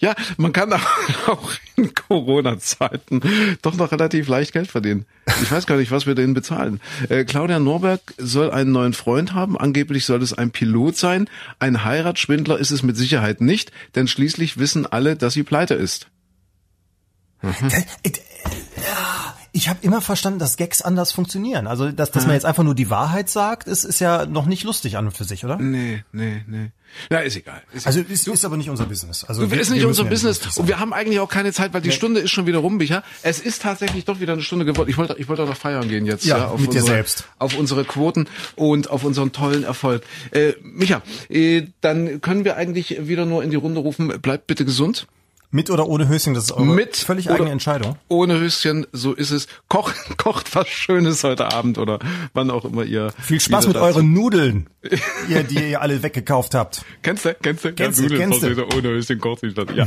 Ja, 0.00 0.14
man 0.36 0.52
kann 0.52 0.72
auch 0.72 0.80
auch 1.26 1.52
in 1.76 1.94
Corona-Zeiten 1.94 3.20
doch 3.62 3.74
noch 3.74 3.92
relativ 3.92 4.28
leicht 4.28 4.52
Geld 4.52 4.70
verdienen. 4.70 5.06
Ich 5.42 5.50
weiß 5.50 5.66
gar 5.66 5.76
nicht, 5.76 5.90
was 5.90 6.06
wir 6.06 6.14
denen 6.14 6.34
bezahlen. 6.34 6.80
Äh, 7.08 7.24
Claudia 7.24 7.58
Norberg 7.58 8.00
soll 8.18 8.50
einen 8.50 8.72
neuen 8.72 8.92
Freund 8.92 9.34
haben. 9.34 9.56
Angeblich 9.56 10.04
soll 10.04 10.22
es 10.22 10.32
ein 10.32 10.50
Pilot 10.50 10.96
sein. 10.96 11.28
Ein 11.58 11.84
Heiratsschwindler 11.84 12.58
ist 12.58 12.70
es 12.70 12.82
mit 12.82 12.96
Sicherheit 12.96 13.40
nicht, 13.40 13.72
denn 13.94 14.08
schließlich 14.08 14.58
wissen 14.58 14.86
alle, 14.86 15.16
dass 15.16 15.34
sie 15.34 15.42
pleite 15.42 15.74
ist. 15.74 16.08
Ja, 17.42 19.31
Ich 19.54 19.68
habe 19.68 19.78
immer 19.82 20.00
verstanden, 20.00 20.38
dass 20.38 20.56
Gags 20.56 20.80
anders 20.80 21.12
funktionieren. 21.12 21.66
Also, 21.66 21.92
dass, 21.92 22.10
dass 22.10 22.24
man 22.24 22.32
jetzt 22.34 22.46
einfach 22.46 22.62
nur 22.64 22.74
die 22.74 22.88
Wahrheit 22.88 23.28
sagt, 23.28 23.68
ist, 23.68 23.84
ist 23.84 23.98
ja 24.00 24.24
noch 24.24 24.46
nicht 24.46 24.64
lustig 24.64 24.96
an 24.96 25.06
und 25.06 25.16
für 25.16 25.24
sich, 25.24 25.44
oder? 25.44 25.58
Nee, 25.58 26.04
nee, 26.12 26.42
nee. 26.46 26.70
Na, 27.10 27.18
ist 27.20 27.36
egal. 27.36 27.62
Ist 27.72 27.86
Also 27.86 28.00
ist, 28.00 28.26
ist 28.28 28.44
aber 28.46 28.56
nicht 28.56 28.70
unser 28.70 28.86
Business. 28.86 29.24
Also 29.24 29.42
Du, 29.42 29.50
wir- 29.50 29.60
ist 29.60 29.68
nicht 29.70 29.84
unser 29.84 30.04
müssen 30.04 30.06
ja 30.06 30.10
Business 30.10 30.44
lustig 30.44 30.60
und 30.60 30.68
wir 30.68 30.78
haben 30.80 30.92
eigentlich 30.94 31.20
auch 31.20 31.28
keine 31.28 31.52
Zeit, 31.52 31.74
weil 31.74 31.82
die 31.82 31.92
Stunde 31.92 32.20
ist 32.20 32.30
schon 32.30 32.46
wieder 32.46 32.58
rum, 32.58 32.78
Micha. 32.78 33.02
Es 33.22 33.40
ist 33.40 33.60
tatsächlich 33.62 34.04
doch 34.06 34.20
wieder 34.20 34.32
eine 34.32 34.42
Stunde 34.42 34.64
geworden. 34.64 34.88
Ich 34.88 34.96
wollte, 34.96 35.16
ich 35.18 35.28
wollte 35.28 35.42
auch 35.42 35.48
noch 35.48 35.56
feiern 35.56 35.86
gehen 35.88 36.06
jetzt. 36.06 36.24
Ja, 36.24 36.46
auf 36.48 36.58
mit 36.60 36.72
dir 36.72 36.80
unsere, 36.80 36.96
selbst. 36.96 37.24
Auf 37.38 37.56
unsere 37.58 37.84
Quoten 37.84 38.28
und 38.56 38.88
auf 38.90 39.04
unseren 39.04 39.32
tollen 39.32 39.64
Erfolg. 39.64 40.02
Äh, 40.30 40.52
Micha, 40.62 41.02
äh, 41.28 41.66
dann 41.82 42.20
können 42.22 42.44
wir 42.46 42.56
eigentlich 42.56 43.06
wieder 43.06 43.26
nur 43.26 43.42
in 43.44 43.50
die 43.50 43.56
Runde 43.56 43.80
rufen, 43.80 44.08
bleibt 44.20 44.46
bitte 44.46 44.64
gesund. 44.64 45.06
Mit 45.54 45.68
oder 45.68 45.86
ohne 45.86 46.08
Höschen, 46.08 46.32
das 46.32 46.44
ist 46.44 46.52
eure 46.52 46.64
Mit 46.64 46.96
völlig 46.96 47.30
eigene 47.30 47.50
Entscheidung. 47.50 47.96
Ohne 48.08 48.40
Höschen, 48.40 48.86
so 48.92 49.12
ist 49.12 49.30
es. 49.30 49.48
Kocht, 49.68 49.94
kocht 50.16 50.54
was 50.56 50.66
Schönes 50.66 51.22
heute 51.24 51.52
Abend 51.52 51.76
oder 51.76 51.98
wann 52.32 52.50
auch 52.50 52.64
immer 52.64 52.84
ihr. 52.84 53.12
Viel 53.20 53.38
Spaß 53.38 53.66
mit 53.66 53.76
euren 53.76 54.14
Nudeln, 54.14 54.70
ihr, 55.28 55.44
die 55.44 55.70
ihr 55.70 55.82
alle 55.82 56.02
weggekauft 56.02 56.54
habt. 56.54 56.86
Kennst 57.02 57.26
du? 57.26 57.34
Kennst 57.34 57.66
du? 57.66 57.74
Kennst 57.74 58.00
ja, 58.00 58.08
du, 58.08 58.14
Nudeln 58.14 58.30
kennst 58.30 58.42
du. 58.42 58.76
Ohne 58.78 58.88
Höschen 58.88 59.20
kocht 59.20 59.40
sich 59.40 59.52
das. 59.52 59.66
Ja. 59.74 59.86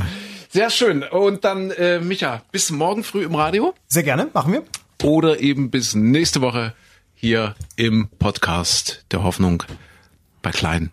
Sehr 0.49 0.69
schön. 0.69 1.01
Und 1.01 1.43
dann, 1.43 1.71
äh, 1.71 1.99
Micha, 1.99 2.43
bis 2.51 2.69
morgen 2.69 3.03
früh 3.03 3.23
im 3.25 3.33
Radio. 3.33 3.73
Sehr 3.87 4.03
gerne, 4.03 4.29
machen 4.33 4.53
wir. 4.53 4.63
oder 5.03 5.39
eben 5.39 5.71
bis 5.71 5.95
nächste 5.95 6.41
Woche 6.41 6.75
hier 7.15 7.55
im 7.75 8.07
Podcast 8.19 9.03
der 9.11 9.23
Hoffnung 9.23 9.63
bei 10.43 10.51
klein, 10.51 10.91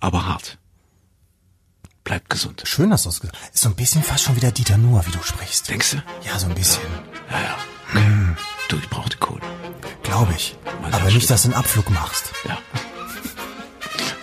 aber 0.00 0.26
hart. 0.26 0.56
Bleibt 2.04 2.28
gesund. 2.28 2.62
Schön, 2.66 2.90
dass 2.90 3.04
du 3.04 3.08
es 3.08 3.20
gesagt 3.20 3.38
hast. 3.40 3.54
Ist 3.54 3.62
so 3.62 3.70
ein 3.70 3.74
bisschen 3.74 4.02
fast 4.02 4.24
schon 4.24 4.36
wieder 4.36 4.52
Dieter 4.52 4.76
Nuhr, 4.76 5.04
wie 5.06 5.10
du 5.10 5.22
sprichst. 5.22 5.68
Denkst 5.70 5.92
du? 5.92 5.96
Ja, 6.28 6.38
so 6.38 6.46
ein 6.46 6.54
bisschen. 6.54 6.82
Ja, 7.30 7.40
ja. 7.40 7.56
Okay. 7.90 8.04
Du, 8.68 8.76
ich 8.76 8.88
brauch 8.90 9.08
die 9.08 9.16
Kohle. 9.16 9.40
Glaube 10.02 10.34
ich. 10.36 10.56
Mal 10.82 10.92
Aber 10.92 11.10
nicht, 11.10 11.30
dass 11.30 11.42
du 11.42 11.48
einen 11.48 11.56
Abflug 11.56 11.90
machst. 11.90 12.32
Ja. 12.46 12.58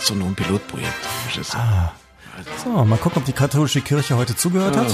So 0.04 0.16
nur 0.16 0.30
ein 0.30 0.36
Pilotprojekt. 0.36 1.06
Verstehst 1.26 1.54
du? 1.54 1.58
Ah. 1.60 1.94
So, 2.64 2.84
mal 2.86 2.98
gucken, 2.98 3.20
ob 3.22 3.26
die 3.26 3.34
katholische 3.34 3.82
Kirche 3.82 4.18
heute 4.18 4.36
zugehört 4.36 4.76
hat. 4.76 4.92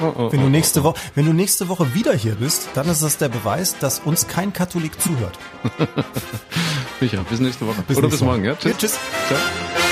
Oh, 0.00 0.12
oh, 0.16 0.32
wenn 0.32 0.40
du 0.40 0.48
nächste 0.48 0.82
Woche, 0.82 0.98
wenn 1.14 1.26
du 1.26 1.34
nächste 1.34 1.68
Woche 1.68 1.92
wieder 1.92 2.14
hier 2.14 2.36
bist, 2.36 2.70
dann 2.72 2.88
ist 2.88 3.02
das 3.02 3.18
der 3.18 3.28
Beweis, 3.28 3.76
dass 3.78 4.00
uns 4.00 4.28
kein 4.28 4.54
Katholik 4.54 4.98
zuhört. 4.98 5.38
Micha, 7.00 7.20
bis 7.28 7.40
nächste 7.40 7.66
Woche. 7.66 7.82
Bis 7.86 7.98
Oder 7.98 8.08
bis 8.08 8.22
morgen, 8.22 8.44
ja? 8.44 8.54
Tschüss. 8.54 8.72
Ja, 8.72 8.78
tschüss. 8.78 8.98
Ciao. 9.28 9.85